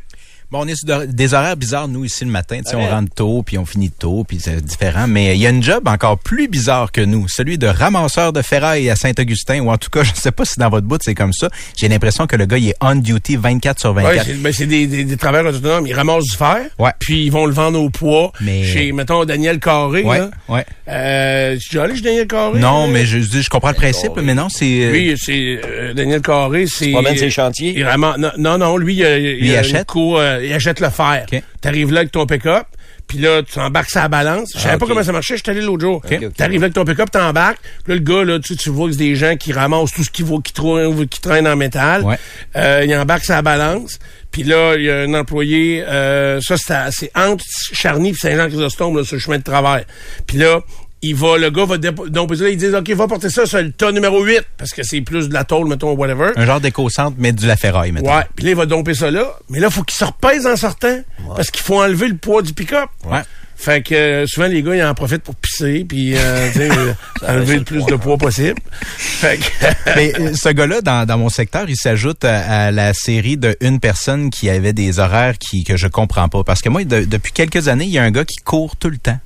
Bon, 0.53 0.65
on 0.65 0.69
est 0.69 0.75
sur 0.77 0.87
de- 0.87 1.07
des 1.07 1.33
horaires 1.33 1.57
bizarres, 1.57 1.89
nous, 1.89 2.05
ici, 2.05 2.27
le 2.27 2.31
matin. 2.31 2.59
Tu 2.63 2.71
sais, 2.71 2.77
on 2.77 2.87
rentre 2.87 3.15
tôt, 3.15 3.43
puis 3.43 3.57
on 3.57 3.65
finit 3.65 3.91
tôt, 3.91 4.23
puis 4.29 4.39
c'est 4.39 4.63
différent. 4.63 5.07
Mais 5.09 5.35
il 5.35 5.41
y 5.41 5.47
a 5.47 5.49
une 5.49 5.63
job 5.63 5.89
encore 5.89 6.19
plus 6.19 6.47
bizarre 6.47 6.93
que 6.93 7.01
nous, 7.01 7.27
celui 7.27 7.57
de 7.57 7.67
ramasseur 7.67 8.35
de 8.35 8.43
ferraille 8.43 8.91
à 8.91 8.95
Saint-Augustin, 8.97 9.61
ou 9.61 9.71
en 9.71 9.79
tout 9.79 9.89
cas, 9.89 10.03
je 10.05 10.11
ne 10.11 10.17
sais 10.17 10.31
pas 10.31 10.45
si 10.45 10.59
dans 10.59 10.69
votre 10.69 10.87
bout, 10.87 11.01
c'est 11.03 11.15
comme 11.15 11.33
ça. 11.33 11.49
J'ai 11.75 11.89
l'impression 11.89 12.27
que 12.27 12.37
le 12.37 12.45
gars, 12.45 12.59
il 12.59 12.69
est 12.69 12.75
on 12.83 12.97
duty 12.97 13.37
24 13.37 13.81
sur 13.81 13.95
24. 13.95 14.15
Ouais, 14.15 14.23
c'est 14.27 14.43
ben, 14.43 14.53
c'est 14.53 14.67
des, 14.67 14.87
des, 14.87 15.05
des 15.05 15.17
travailleurs 15.17 15.55
autonomes. 15.55 15.87
Ils 15.87 15.95
ramassent 15.95 16.25
du 16.27 16.37
fer, 16.37 16.67
Ouais. 16.79 16.91
puis 16.99 17.25
ils 17.25 17.33
vont 17.33 17.47
le 17.47 17.55
vendre 17.55 17.81
au 17.81 17.89
poids 17.89 18.31
Mais- 18.43 18.63
chez, 18.63 18.93
mettons, 18.93 19.25
Daniel 19.25 19.59
Carré. 19.59 20.03
ouais, 20.03 20.19
là. 20.19 20.31
ouais. 20.51 20.67
Euh, 20.87 21.57
tu 21.67 21.79
es 21.79 21.81
allé 21.81 21.97
chez 21.97 22.03
Daniel 22.03 22.27
Carré? 22.27 22.61
Non, 22.61 22.89
mais 22.89 23.07
je, 23.07 23.21
je, 23.21 23.41
je 23.41 23.49
comprends 23.49 23.71
le 23.71 23.75
principe, 23.75 24.13
mais 24.23 24.35
non, 24.35 24.51
c'est... 24.51 24.67
euh, 24.85 24.91
Lui, 24.93 25.15
c'est 25.17 25.61
euh, 25.65 25.95
Daniel 25.95 26.21
Carré, 26.21 26.67
c'est. 26.67 26.91
promène 26.91 27.17
ses 27.17 27.31
chantiers? 27.31 27.73
Il 27.75 27.85
ramasse- 27.85 28.19
non, 28.37 28.59
non, 28.59 28.77
lui, 28.77 28.97
il, 28.97 29.39
il, 29.41 29.47
il 29.47 29.57
achète? 29.57 29.79
une 29.79 29.85
cour, 29.87 30.19
euh, 30.19 30.41
il 30.43 30.53
achète 30.53 30.81
le 30.81 30.91
fer. 30.91 31.27
T'arrives 31.61 31.93
là 31.93 32.01
avec 32.01 32.13
ton 32.13 32.27
pick-up, 32.27 32.67
puis 33.07 33.19
là, 33.19 33.43
tu 33.43 33.59
embarques 33.59 33.91
sa 33.91 34.09
balance. 34.09 34.51
Je 34.55 34.61
savais 34.61 34.75
Ah, 34.75 34.79
pas 34.79 34.87
comment 34.87 35.03
ça 35.03 35.13
marchait, 35.13 35.37
je 35.37 35.43
suis 35.43 35.51
allé 35.51 35.61
l'autre 35.61 35.83
jour. 35.83 36.03
T'arrives 36.37 36.61
là 36.61 36.67
avec 36.67 36.75
ton 36.75 36.85
pick-up, 36.85 37.11
t'embarques. 37.11 37.61
Puis 37.85 37.93
là, 37.93 37.95
le 37.95 38.01
gars, 38.01 38.25
là, 38.25 38.39
tu, 38.39 38.57
tu 38.57 38.71
vois 38.71 38.87
que 38.87 38.93
c'est 38.93 38.99
des 38.99 39.17
gens 39.17 39.37
qui 39.37 39.53
ramassent 39.53 39.93
tout 39.93 40.05
ce 40.05 40.11
qui 40.11 40.25
qui, 40.43 40.53
traîne, 40.53 41.09
qui 41.09 41.21
traîne 41.21 41.47
en 41.47 41.57
métal. 41.57 42.03
Ouais. 42.03 42.17
Euh, 42.57 42.83
il 42.87 42.95
embarque 42.97 43.25
sa 43.25 43.43
balance. 43.43 43.99
Puis 44.31 44.45
là, 44.45 44.77
il 44.77 44.85
y 44.85 44.91
a 44.91 45.01
un 45.01 45.13
employé, 45.15 45.85
euh, 45.87 46.41
ça, 46.41 46.57
c'est 46.91 47.11
entre 47.15 47.45
Charny 47.73 48.11
et 48.11 48.15
Saint-Jean-Chrysostome, 48.15 48.97
là, 48.97 49.05
sur 49.05 49.17
le 49.17 49.21
chemin 49.21 49.39
de 49.39 49.43
travers. 49.43 49.85
Puis 50.27 50.39
là, 50.39 50.61
il 51.03 51.15
va, 51.17 51.37
le 51.39 51.51
gars 51.51 51.65
va 51.65 51.79
donc 51.79 52.35
là, 52.37 52.49
ils 52.49 52.57
disent 52.57 52.75
OK, 52.75 52.89
va 52.91 53.09
porter 53.09 53.29
ça 53.31 53.45
sur 53.47 53.59
le 53.61 53.73
tas 53.73 53.91
numéro 53.93 54.23
8 54.23 54.43
parce 54.57 54.71
que 54.71 54.83
c'est 54.83 55.01
plus 55.01 55.29
de 55.29 55.35
la 55.35 55.45
tôle 55.45 55.69
mettons 55.69 55.93
whatever. 55.93 56.31
Un 56.37 56.47
genre 56.47 56.61
d'éco-centre, 56.61 57.17
mais 57.19 57.33
de 57.33 57.47
la 57.47 57.57
ferraille, 57.57 57.93
maintenant. 57.93 58.17
Ouais, 58.19 58.25
puis 58.37 58.45
là 58.45 58.51
il 58.53 58.57
va 58.57 58.67
domper 58.67 58.95
ça 58.95 59.11
là, 59.11 59.25
mais 59.51 59.59
là 59.61 59.69
faut 59.71 59.83
qu'il 59.83 59.97
se 59.97 60.05
repèse 60.05 60.47
en 60.47 60.57
sortant 60.57 60.99
parce 61.37 61.51
qu'il 61.51 61.63
faut 61.63 61.83
enlever 61.83 62.09
le 62.09 62.17
poids 62.17 62.43
du 62.43 62.53
pick-up. 62.55 62.89
Ouais. 63.05 63.21
Fait 63.55 63.81
que 63.81 63.95
euh, 63.95 64.27
souvent 64.27 64.49
les 64.49 64.61
gars 64.63 64.75
ils 64.75 64.83
en 64.83 64.93
profitent 64.95 65.23
pour 65.23 65.37
pisser 65.37 65.85
puis 65.89 66.17
euh, 66.17 66.49
euh, 66.57 66.93
enlever 67.29 67.59
le 67.59 67.65
plus 67.65 67.85
de 67.87 67.95
poids 67.95 68.17
possible. 68.17 68.59
Fait 68.97 69.39
que 69.39 69.67
Mais 69.97 70.13
euh, 70.19 70.33
ce 70.35 70.49
gars-là, 70.49 70.81
dans, 70.81 71.07
dans 71.07 71.19
mon 71.19 71.29
secteur, 71.29 71.67
il 71.69 71.77
s'ajoute 71.77 72.25
à, 72.25 72.65
à 72.67 72.71
la 72.73 72.93
série 72.93 73.37
de 73.37 73.57
une 73.61 73.79
personne 73.79 74.31
qui 74.31 74.51
avait 74.51 74.73
des 74.73 74.99
horaires 74.99 75.39
qui, 75.39 75.63
que 75.63 75.77
je 75.77 75.87
comprends 75.87 76.29
pas. 76.29 76.43
Parce 76.43 76.61
que 76.61 76.71
moi, 76.71 76.83
de- 76.83 77.05
depuis 77.05 77.31
quelques 77.33 77.69
années, 77.69 77.85
il 77.85 77.91
y 77.93 77.99
a 77.99 78.03
un 78.03 78.11
gars 78.11 78.25
qui 78.25 78.37
court 78.45 78.75
tout 78.77 78.91
le 78.91 78.99
temps. 78.99 79.19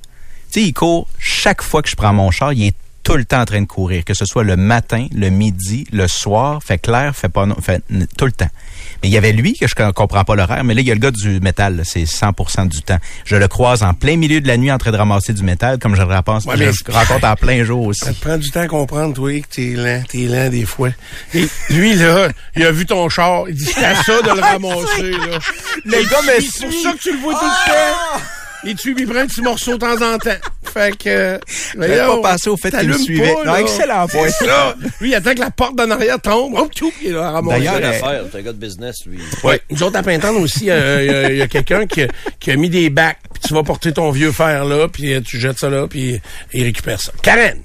Tu 0.57 0.63
sais, 0.63 0.69
il 0.69 0.73
court 0.73 1.07
chaque 1.19 1.61
fois 1.61 1.83
que 1.83 1.89
je 1.89 1.95
prends 1.95 2.13
mon 2.13 2.31
char, 2.31 2.51
il 2.51 2.65
est 2.69 2.73
tout 3.03 3.15
le 3.15 3.25
temps 3.25 3.41
en 3.41 3.45
train 3.45 3.61
de 3.61 3.67
courir, 3.67 4.03
que 4.03 4.15
ce 4.15 4.25
soit 4.25 4.43
le 4.43 4.55
matin, 4.57 5.05
le 5.15 5.29
midi, 5.29 5.85
le 5.93 6.07
soir, 6.07 6.63
fait 6.65 6.79
clair, 6.79 7.15
fait 7.15 7.29
pas 7.29 7.45
non, 7.45 7.55
fait 7.61 7.83
tout 8.17 8.25
le 8.25 8.31
temps. 8.31 8.49
Mais 9.03 9.09
il 9.09 9.11
y 9.11 9.17
avait 9.19 9.33
lui 9.33 9.53
que 9.53 9.67
je 9.67 9.75
co- 9.75 9.93
comprends 9.93 10.23
pas 10.23 10.35
l'horaire, 10.35 10.63
mais 10.63 10.73
là 10.73 10.81
il 10.81 10.87
y 10.87 10.91
a 10.91 10.95
le 10.95 10.99
gars 10.99 11.11
du 11.11 11.39
métal, 11.41 11.83
c'est 11.85 12.05
100% 12.05 12.67
du 12.69 12.81
temps. 12.81 12.97
Je 13.23 13.35
le 13.35 13.47
croise 13.47 13.83
en 13.83 13.93
plein 13.93 14.17
milieu 14.17 14.41
de 14.41 14.47
la 14.47 14.57
nuit 14.57 14.71
en 14.71 14.79
train 14.79 14.89
de 14.89 14.97
ramasser 14.97 15.31
du 15.31 15.43
métal, 15.43 15.77
comme 15.77 15.95
je 15.95 16.01
le 16.01 16.07
rapasse, 16.07 16.45
Ouais, 16.45 16.55
je 16.57 16.63
mais- 16.63 16.71
le 16.87 16.93
rencontre 16.93 17.27
en 17.27 17.35
plein 17.35 17.63
jour 17.63 17.85
aussi. 17.85 18.03
ça 18.03 18.13
te 18.13 18.19
prend 18.19 18.37
du 18.37 18.49
temps 18.49 18.61
à 18.61 18.67
comprendre 18.67 19.13
toi 19.13 19.39
que 19.39 19.45
t'es 19.55 19.73
lent, 19.75 20.01
t'es 20.09 20.25
lent 20.25 20.49
des 20.49 20.65
fois. 20.65 20.89
Et 21.35 21.47
lui 21.69 21.93
là, 21.93 22.29
il 22.55 22.63
a 22.65 22.71
vu 22.71 22.87
ton 22.87 23.07
char, 23.09 23.43
il 23.47 23.53
dit 23.53 23.65
c'est 23.65 23.85
à 23.85 23.93
ça 24.03 24.21
de 24.23 24.31
le 24.35 24.41
ramasser 24.41 25.11
là. 25.11 25.37
Le 25.85 26.09
gars 26.09 26.21
me 26.23 26.41
C'est 26.41 26.65
pour 26.65 26.73
ça 26.81 26.93
que 26.93 26.97
tu 26.97 27.11
le 27.13 27.19
vois 27.19 27.35
tout 27.35 27.45
le 27.45 27.71
temps. 27.71 28.21
Et 28.65 28.73
tu 28.75 28.93
lui 28.93 29.05
prends 29.05 29.19
un 29.19 29.27
petit 29.27 29.41
morceau 29.41 29.73
de 29.73 29.77
temps 29.77 30.01
en 30.01 30.17
temps. 30.17 30.31
Fait 30.73 30.95
que. 30.97 31.39
J'avais 31.75 31.95
voyons, 32.03 32.21
pas 32.21 32.31
pensé 32.31 32.49
au 32.49 32.57
fait 32.57 32.71
qu'il 32.71 32.89
me 32.89 32.97
suivait. 32.97 33.33
pas, 33.33 33.43
Non, 33.45 33.53
là. 33.53 33.61
excellent 33.61 34.07
point. 34.07 34.29
C'est 34.29 34.45
ça. 34.45 34.75
Lui, 34.99 35.09
il 35.09 35.15
attend 35.15 35.33
que 35.33 35.39
la 35.39 35.51
porte 35.51 35.75
d'en 35.75 35.89
arrière 35.91 36.19
tombe. 36.19 36.53
Oh, 36.57 36.67
tchou, 36.73 36.91
il 37.01 37.09
est 37.09 37.11
là 37.13 37.27
à 37.27 37.31
ramasser. 37.31 37.59
D'ailleurs, 37.59 37.79
l'affaire, 37.79 38.23
c'est 38.31 38.37
un 38.39 38.41
gars 38.41 38.51
de 38.53 38.57
business, 38.57 38.95
lui. 39.05 39.19
Ouais. 39.43 39.61
Nous 39.69 39.83
autres, 39.83 39.97
à 39.97 40.03
Pintante 40.03 40.35
aussi, 40.37 40.69
euh, 40.69 41.29
il 41.31 41.37
y 41.37 41.41
a- 41.41 41.43
a, 41.45 41.47
quelqu'un 41.47 41.85
qui, 41.85 42.01
a- 42.03 42.07
qui 42.39 42.51
a 42.51 42.55
mis 42.55 42.69
des 42.69 42.89
bacs. 42.89 43.17
Puis 43.33 43.43
tu 43.49 43.53
vas 43.53 43.63
porter 43.63 43.93
ton 43.93 44.09
vieux 44.11 44.31
fer 44.31 44.65
là, 44.65 44.87
puis 44.87 45.21
tu 45.23 45.39
jettes 45.39 45.59
ça 45.59 45.69
là, 45.69 45.87
puis 45.87 46.19
il 46.53 46.63
récupère 46.63 46.99
ça. 46.99 47.11
Karen! 47.21 47.59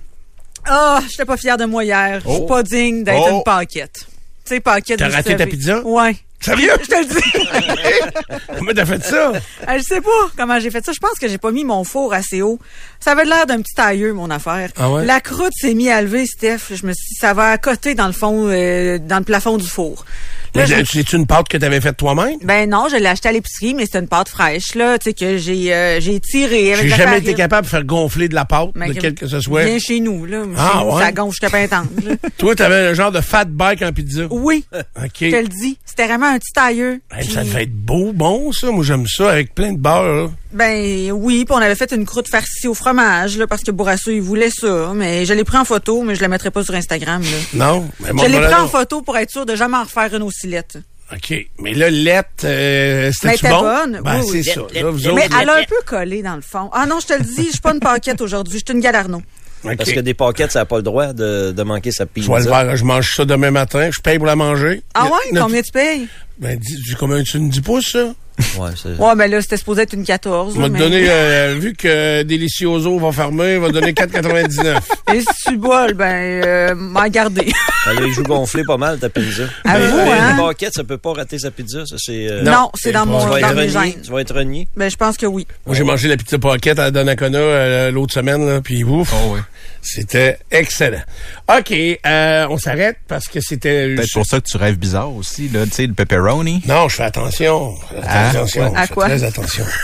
Ah, 0.67 1.01
j'étais 1.11 1.25
pas 1.25 1.37
fière 1.37 1.57
de 1.57 1.65
moi 1.65 1.85
hier. 1.85 2.21
Je 2.25 2.31
suis 2.31 2.47
pas 2.47 2.63
digne 2.63 3.03
d'être 3.03 3.27
Oh. 3.31 3.37
une 3.39 3.43
paquette. 3.43 4.07
Tu 4.45 4.55
sais, 4.55 4.61
paquette. 4.61 4.99
T'as 4.99 5.09
raté 5.09 5.37
ta 5.37 5.47
pizza? 5.47 5.81
Ouais. 5.81 6.15
Sérieux? 6.43 6.73
Je 6.83 6.87
te 6.89 6.95
le 6.97 7.05
dis. 7.05 8.33
Comment 8.59 8.73
t'as 8.75 8.85
fait 8.85 9.03
ça? 9.05 9.33
Euh, 9.33 9.79
je 9.79 9.83
sais 9.83 10.01
pas 10.01 10.11
comment 10.37 10.59
j'ai 10.59 10.71
fait 10.71 10.85
ça. 10.85 10.93
Je 10.93 10.99
pense 10.99 11.19
que 11.19 11.29
j'ai 11.29 11.39
pas 11.39 11.53
mis 11.53 11.65
mon 11.65 11.85
four 11.85 12.13
assez 12.13 12.43
haut. 12.43 12.59
Ça 13.01 13.13
avait 13.13 13.25
l'air 13.25 13.47
d'un 13.47 13.61
petit 13.63 13.75
tailleux, 13.75 14.13
mon 14.13 14.31
affaire. 14.31 14.71
Ah 14.77 14.91
ouais? 14.91 15.05
La 15.05 15.21
croûte 15.21 15.53
s'est 15.55 15.75
mise 15.75 15.89
à 15.89 16.03
lever, 16.03 16.27
Steph. 16.27 16.59
Je 16.71 16.87
me 16.87 16.93
suis 16.93 17.09
dit, 17.11 17.15
ça 17.15 17.33
va 17.33 17.51
à 17.51 17.59
côté 17.59 17.95
dans 17.95 18.07
le 18.07 18.13
fond, 18.13 18.49
euh, 18.49 18.99
dans 18.99 19.19
le 19.19 19.25
plafond 19.25 19.57
du 19.57 19.67
four. 19.67 20.05
C'est 20.55 21.13
une 21.13 21.27
pâte 21.27 21.49
que 21.49 21.57
t'avais 21.57 21.81
faite 21.81 21.97
toi-même? 21.97 22.37
ben 22.43 22.69
non, 22.69 22.87
je 22.91 22.97
l'ai 22.97 23.07
acheté 23.07 23.29
à 23.29 23.33
l'épicerie, 23.33 23.75
mais 23.75 23.85
c'était 23.87 23.99
une 24.01 24.09
pâte 24.09 24.29
fraîche, 24.29 24.75
là, 24.75 24.99
tu 24.99 25.05
sais, 25.11 25.15
que 25.15 25.39
j'ai 25.39 25.73
euh, 25.75 26.01
j'ai 26.01 26.21
tiré 26.21 26.73
avec 26.75 26.85
J'ai 26.85 26.91
jamais 26.91 27.05
farine. 27.05 27.23
été 27.23 27.35
capable 27.35 27.65
de 27.67 27.71
faire 27.71 27.85
gonfler 27.85 28.29
de 28.29 28.35
la 28.35 28.45
pâte, 28.45 28.71
de 28.75 28.93
que- 28.93 29.01
quel 29.01 29.15
que 29.15 29.27
ce 29.27 29.41
soit. 29.41 29.65
Viens 29.65 29.79
chez 29.79 30.01
nous, 30.01 30.27
là. 30.27 30.43
Ah, 30.57 30.73
Chez 30.73 30.85
nous, 30.85 30.93
ouais? 30.95 31.03
Ça 31.05 31.13
gonfle 31.13 31.31
jusqu'à 31.33 31.51
Pintante. 31.51 31.89
Toi, 32.39 32.55
t'avais 32.55 32.89
un 32.89 32.95
genre 32.95 33.13
de 33.13 33.21
fat 33.21 33.45
bike 33.47 33.83
en 33.83 33.93
pizza? 33.93 34.23
Oui, 34.31 34.65
OK. 34.73 35.11
je 35.21 35.31
te 35.31 35.37
le 35.37 35.49
dis. 35.49 35.79
C'était 35.85 36.07
vraiment 36.07 36.27
un 36.27 36.39
petit 36.39 36.53
tailleux. 36.53 37.01
Puis- 37.11 37.31
ça 37.33 37.45
devait 37.45 37.65
être 37.65 37.75
beau, 37.75 38.13
bon, 38.13 38.53
ça. 38.53 38.71
Moi, 38.71 38.85
j'aime 38.85 39.07
ça, 39.07 39.31
avec 39.31 39.55
plein 39.55 39.73
de 39.73 39.79
beurre, 39.79 40.15
là. 40.25 40.31
Ben 40.53 41.11
oui, 41.13 41.47
puis 41.47 41.55
on 41.55 41.63
avait 41.63 41.75
fait 41.75 41.93
une 41.93 42.05
croûte 42.05 42.29
farcie 42.29 42.69
au 42.69 42.75
fromage, 42.75 43.39
là, 43.39 43.47
parce 43.47 43.63
que 43.63 43.71
Bourrasso, 43.71 44.11
il 44.11 44.21
voulait 44.21 44.51
ça. 44.51 44.93
Mais 44.95 45.25
je 45.25 45.33
l'ai 45.33 45.45
pris 45.45 45.57
en 45.57 45.65
photo, 45.65 46.03
mais 46.03 46.15
je 46.15 46.21
la 46.21 46.29
mettrai 46.29 46.51
pas 46.51 46.63
sur 46.63 46.75
Instagram, 46.75 47.23
là. 47.23 47.29
Non? 47.55 47.89
Mais 48.01 48.11
je 48.23 48.29
l'ai 48.31 48.39
pris 48.39 48.55
en 48.55 48.69
photo 48.69 49.01
pour 49.01 49.17
être 49.17 49.31
sûr 49.31 49.47
de 49.47 49.57
jamais 49.57 49.79
en 49.79 49.85
refaire 49.85 50.15
une 50.15 50.23
aussi 50.23 50.42
lettre. 50.47 50.79
OK. 51.13 51.35
Mais 51.59 51.75
là, 51.75 51.91
Lette, 51.91 52.27
euh, 52.45 53.07
Mais 53.07 53.13
c'était 53.13 53.47
elle 53.47 53.51
bon? 53.53 53.59
était 53.59 53.77
bonne. 53.93 54.01
Ben, 54.03 54.21
Oui, 54.25 54.43
c'est 54.45 54.53
ça. 54.55 54.61
Lette, 54.73 54.83
Là, 54.83 54.91
vous 54.91 54.97
Lette. 54.99 55.07
autres, 55.09 55.15
Mais 55.17 55.29
elle 55.43 55.49
a 55.51 55.55
un 55.57 55.65
peu 55.65 55.75
collé 55.85 56.23
dans 56.23 56.37
le 56.37 56.41
fond. 56.43 56.71
Ah 56.73 56.87
non, 56.87 57.01
je 57.01 57.07
te 57.09 57.13
le 57.15 57.25
dis, 57.25 57.47
je 57.47 57.51
suis 57.51 57.61
pas 57.61 57.73
une 57.75 57.81
paquette 57.81 58.21
aujourd'hui, 58.23 58.59
je 58.61 58.65
suis 58.67 58.75
une 58.75 58.81
galarno. 58.83 59.23
Parce 59.63 59.93
que 59.93 60.01
des 60.01 60.15
paquettes, 60.15 60.51
ça 60.53 60.61
n'a 60.61 60.65
pas 60.65 60.77
le 60.79 60.83
droit 60.83 61.13
de, 61.13 61.53
de 61.53 61.63
manquer 61.63 61.93
sa 61.93 62.05
Je 62.05 62.09
pizza. 62.09 62.33
vais 62.33 62.41
le 62.43 62.47
faire. 62.49 62.77
Je 62.77 62.85
mange 62.85 63.15
ça 63.15 63.25
demain 63.25 63.51
matin. 63.53 63.91
Je 63.95 64.01
paye 64.01 64.17
pour 64.19 64.27
la 64.27 64.35
manger. 64.37 64.83
Ah 64.95 65.05
ouais? 65.05 65.11
notre- 65.33 65.47
Combien 65.47 65.63
tu 65.63 65.71
payes? 65.71 66.09
Ben, 66.39 66.59
dis, 66.59 66.75
dis 66.83 66.95
combien 66.99 67.23
tu 67.23 67.37
une 67.37 67.49
10 67.51 67.61
pouces, 67.61 67.93
ça? 67.93 68.13
Ouais, 68.59 68.71
c'est... 68.81 68.97
Ouais, 68.99 69.15
ben 69.17 69.31
là, 69.31 69.41
c'était 69.41 69.57
supposé 69.57 69.83
être 69.83 69.93
une 69.95 70.05
14. 70.05 70.55
On 70.57 70.61
va 70.61 70.67
te 70.69 70.73
mais- 70.73 70.79
donner, 70.79 71.07
euh, 71.09 71.57
vu 71.59 71.75
que 71.75 72.23
Delicioso 72.23 72.99
va 72.99 73.13
fermer, 73.13 73.57
on 73.59 73.63
va 73.63 73.69
donner 73.71 73.93
4,99. 73.93 74.79
Et 75.15 75.21
si 75.21 75.27
tu 75.49 75.57
bois, 75.59 75.93
ben, 75.93 76.43
euh, 76.45 76.75
m'en 76.75 77.07
garder. 77.09 77.53
Elle 77.91 77.99
a 77.99 78.01
les 78.01 78.13
joues 78.13 78.23
gonflées 78.23 78.65
pas 78.65 78.77
mal, 78.77 78.99
ta 78.99 79.09
pizza. 79.09 79.45
À 79.65 79.79
Mais, 79.79 79.87
vous, 79.87 79.99
euh, 79.99 80.07
hein? 80.13 80.31
Une 80.39 80.45
paquette, 80.47 80.75
ça 80.75 80.85
peut 80.85 80.99
pas 80.99 81.13
rater 81.13 81.39
sa 81.39 81.51
pizza. 81.51 81.85
Ça, 81.87 81.97
c'est, 81.99 82.29
euh, 82.31 82.43
Non, 82.43 82.71
c'est 82.75 82.93
dans 82.93 83.07
mon, 83.07 83.19
dans 83.27 83.37
être 83.37 83.55
mes 83.55 83.61
renié? 83.67 83.69
gènes. 83.93 84.03
Tu 84.03 84.11
vas 84.13 84.21
être 84.21 84.35
renié? 84.35 84.69
Ben, 84.77 84.91
je 84.91 84.97
pense 84.97 85.17
que 85.17 85.27
oui. 85.27 85.47
Moi, 85.67 85.75
j'ai 85.77 85.85
mangé 85.85 86.09
la 86.09 86.17
pizza 86.17 86.39
pocket 86.39 86.79
à 86.79 86.91
Donnacona 86.91 87.39
euh, 87.39 87.91
l'autre 87.91 88.15
semaine, 88.15 88.47
là, 88.47 88.61
puis 88.63 88.85
ouf, 88.85 89.13
Oh 89.15 89.35
oui. 89.35 89.41
C'était 89.83 90.39
excellent. 90.51 91.03
OK, 91.49 91.73
euh, 91.73 92.47
on 92.51 92.59
s'arrête 92.59 92.99
parce 93.09 93.27
que 93.27 93.41
c'était... 93.41 93.95
Peut-être 93.95 94.13
pour 94.13 94.27
ça 94.27 94.41
que 94.41 94.47
tu 94.47 94.57
rêves 94.57 94.77
bizarre 94.77 95.13
aussi, 95.13 95.49
là, 95.49 95.65
tu 95.65 95.73
sais, 95.73 95.87
le 95.87 95.95
pepperoni. 95.95 96.63
Non, 96.67 96.89
je 96.89 96.97
fais 96.97 97.05
attention. 97.05 97.75
Ah, 98.07 98.31
attention. 98.31 98.75
à 98.75 98.83
je 98.83 98.87
fais 98.87 98.95
quoi? 98.95 99.07
Très 99.07 99.25
attention. 99.25 99.65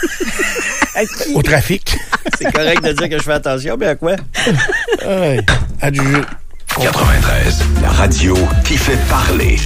À 0.95 1.05
qui? 1.05 1.33
Au 1.35 1.43
trafic. 1.43 1.97
C'est 2.39 2.51
correct 2.51 2.83
de 2.83 2.93
dire 2.93 3.09
que 3.09 3.19
je 3.19 3.23
fais 3.23 3.33
attention, 3.33 3.77
mais 3.79 3.87
à 3.87 3.95
quoi? 3.95 4.17
Ouais. 5.07 5.39
Adjugé. 5.81 6.23
93, 6.81 7.65
la 7.83 7.89
radio 7.89 8.37
qui 8.65 8.77
fait 8.77 8.99
parler. 9.09 9.59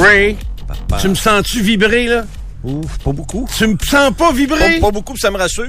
Ray, 0.00 0.36
tu 1.00 1.08
me 1.08 1.14
sens-tu 1.14 1.60
vibrer, 1.62 2.06
là? 2.06 2.24
Ouf, 2.64 2.98
pas 2.98 3.12
beaucoup. 3.12 3.48
Tu 3.56 3.66
me 3.66 3.76
sens 3.82 4.12
pas 4.16 4.32
vibrer? 4.32 4.80
Pas, 4.80 4.86
pas 4.86 4.90
beaucoup, 4.92 5.16
ça 5.16 5.30
me 5.30 5.38
rassure. 5.38 5.68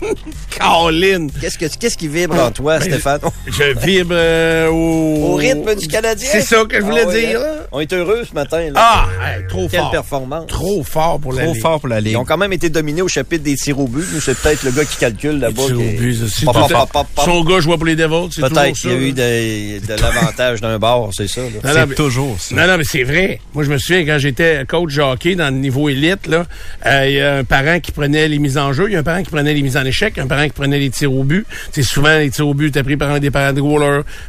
Caroline! 0.58 1.30
Qu'est-ce, 1.40 1.58
que, 1.58 1.66
qu'est-ce 1.78 1.96
qui 1.96 2.08
vibre 2.08 2.38
en 2.38 2.50
toi, 2.50 2.78
Ben, 2.78 2.84
Stéphane? 2.90 3.20
Je 3.46 3.78
vibre 3.78 4.12
euh, 4.14 4.68
au... 4.68 5.32
Au 5.32 5.34
rythme 5.36 5.74
du 5.74 5.86
Canadien? 5.88 6.28
C'est 6.30 6.40
ça 6.42 6.64
que 6.68 6.76
je 6.76 6.82
voulais 6.84 7.02
Ah 7.04 7.08
ouais, 7.08 7.26
dire, 7.26 7.40
hein? 7.40 7.56
On 7.72 7.80
est 7.80 7.92
heureux 7.92 8.22
ce 8.28 8.34
matin. 8.34 8.60
Là. 8.72 8.76
Ah, 8.76 9.08
hey, 9.36 9.46
trop 9.48 9.68
Quelle 9.68 9.80
fort. 9.80 9.90
performance. 9.90 10.46
Trop 10.48 10.82
fort 10.82 11.20
pour 11.20 11.32
la 11.32 11.44
Trop 11.44 11.52
Ligue. 11.52 11.62
fort 11.62 11.80
pour 11.80 11.88
la 11.88 12.00
Ligue. 12.00 12.12
Ils 12.12 12.16
ont 12.16 12.24
quand 12.24 12.36
même 12.38 12.52
été 12.52 12.68
dominés 12.68 13.02
au 13.02 13.08
chapitre 13.08 13.44
des 13.44 13.54
tirs 13.56 13.78
au 13.78 13.86
but. 13.86 14.04
Nous, 14.12 14.20
c'est 14.20 14.36
peut-être 14.36 14.62
le 14.64 14.70
gars 14.72 14.84
qui 14.84 14.96
calcule 14.96 15.38
là-bas. 15.38 15.62
Tirs 15.66 15.76
au 15.78 15.82
but. 15.98 16.16
Son 17.24 17.44
gars 17.44 17.60
jouait 17.60 17.76
pour 17.76 17.86
les 17.86 17.96
Devils, 17.96 18.28
c'est 18.34 18.40
toujours 18.42 18.58
Peut-être 18.58 18.76
qu'il 18.76 18.90
y 18.90 18.94
a 18.94 18.96
eu 18.96 19.12
de, 19.12 19.86
de 19.86 20.00
l'avantage 20.00 20.60
d'un 20.60 20.78
bord, 20.78 21.10
c'est 21.16 21.28
ça. 21.28 21.40
là. 21.42 21.46
Non, 21.48 21.70
non, 21.70 21.74
C'est 21.74 21.86
mais- 21.86 21.94
toujours 21.94 22.36
ça. 22.40 22.54
Non, 22.54 22.66
non, 22.66 22.76
mais 22.78 22.84
c'est 22.84 23.02
vrai. 23.04 23.40
Moi, 23.54 23.64
je 23.64 23.70
me 23.70 23.78
souviens, 23.78 24.04
quand 24.04 24.18
j'étais 24.18 24.64
coach 24.66 24.94
de 24.94 25.02
hockey 25.02 25.34
dans 25.34 25.46
le 25.52 25.58
niveau 25.60 25.88
élite, 25.88 26.26
là, 26.26 26.44
euh, 26.86 27.06
il 27.08 27.14
y 27.14 27.20
a 27.20 27.36
un 27.36 27.44
parent 27.44 27.80
qui 27.80 27.92
prenait 27.92 28.28
les 28.28 28.38
mises 28.38 28.58
en 28.58 28.72
jeu, 28.72 28.86
il 28.88 28.92
y 28.92 28.96
a 28.96 29.00
un 29.00 29.02
parent 29.04 29.22
qui 29.22 29.30
prenait 29.30 29.54
les 29.54 29.62
mises 29.62 29.76
en 29.76 29.84
échec, 29.90 30.18
un 30.18 30.26
parent 30.26 30.44
qui 30.44 30.50
prenait 30.54 30.78
les 30.78 30.90
tirs 30.90 31.12
au 31.12 31.22
but. 31.22 31.46
C'est 31.72 31.82
souvent 31.82 32.16
les 32.18 32.30
tirs 32.30 32.48
au 32.48 32.54
but 32.54 32.68
étaient 32.68 32.82
pris 32.82 32.96
par 32.96 33.10
un 33.10 33.18
des 33.20 33.30
parents 33.30 33.52
de 33.52 33.60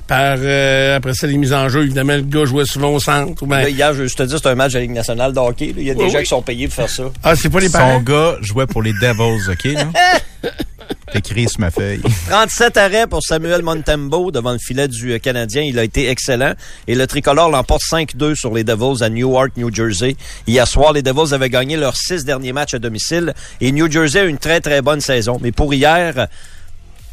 par 0.08 0.36
euh, 0.40 0.98
après 0.98 1.14
ça 1.14 1.26
les 1.28 1.38
mises 1.38 1.54
en 1.54 1.70
jeu. 1.70 1.84
Évidemment, 1.84 2.16
le 2.16 2.22
gars 2.22 2.46
jouait 2.46 2.66
souvent 2.66 2.90
au 2.94 3.00
centre. 3.00 3.42
ou 3.42 3.48
ben- 3.48 3.62
Là, 3.62 3.70
hier, 3.70 3.94
je 3.94 4.06
je 4.08 4.16
te 4.16 4.24
dis, 4.24 4.36
c'est 4.38 4.48
un 4.50 4.56
match 4.56 4.74
de 4.74 4.78
la 4.78 4.82
Ligue 4.82 4.92
nationale 4.92 5.34
de 5.34 5.40
hockey. 5.40 5.74
Il 5.78 5.84
y 5.84 5.92
a 5.92 5.94
des 5.94 6.04
Oui, 6.04 6.10
gens 6.10 6.18
oui. 6.18 6.24
qui 6.24 6.30
sont 6.30 6.42
payés 6.42 6.68
pour 6.68 6.76
faire 6.76 6.90
ça. 6.90 7.04
Ah, 7.24 7.36
c'est 7.36 7.50
pas 7.50 7.60
les 7.60 7.68
Son 7.70 7.78
parents? 7.78 8.00
gars 8.02 8.36
jouait 8.42 8.68
pour 8.68 8.82
les 8.82 8.94
Devils, 8.94 9.50
OK? 9.50 9.64
là? 9.74 9.88
Sur 11.48 11.60
ma 11.60 11.72
feuille. 11.72 12.02
37 12.30 12.78
arrêts 12.78 13.08
pour 13.08 13.24
Samuel 13.24 13.62
Montembeau 13.62 14.32
devant 14.32 14.52
le 14.52 14.60
filet 14.60 14.88
du 14.88 15.14
euh, 15.14 15.20
Canadien. 15.20 15.64
Il 15.64 15.80
a 15.80 15.84
été 15.84 16.10
excellent. 16.10 16.54
Et 16.88 16.96
le 16.96 17.08
tricolore 17.08 17.50
l'emporte 17.50 17.82
5-2 17.84 18.36
sur 18.36 18.54
les 18.54 18.64
Devils 18.64 19.04
à 19.04 19.10
Newark, 19.10 19.58
New 19.58 19.74
Jersey. 19.74 20.16
Hier 20.48 20.68
soir, 20.68 20.94
les 20.94 21.02
Devils 21.02 21.34
avaient 21.34 21.50
gagné 21.50 21.78
leurs 21.78 21.96
six 21.96 22.26
derniers 22.26 22.54
matchs 22.54 22.74
à 22.74 22.80
domicile. 22.80 23.34
Et 23.60 23.72
New 23.72 23.90
Jersey 23.92 24.20
a 24.20 24.24
une 24.26 24.38
très, 24.38 24.62
très 24.62 24.82
bonne 24.82 25.02
saison. 25.02 25.38
Mais 25.42 25.52
pour 25.52 25.74
hier, 25.74 26.28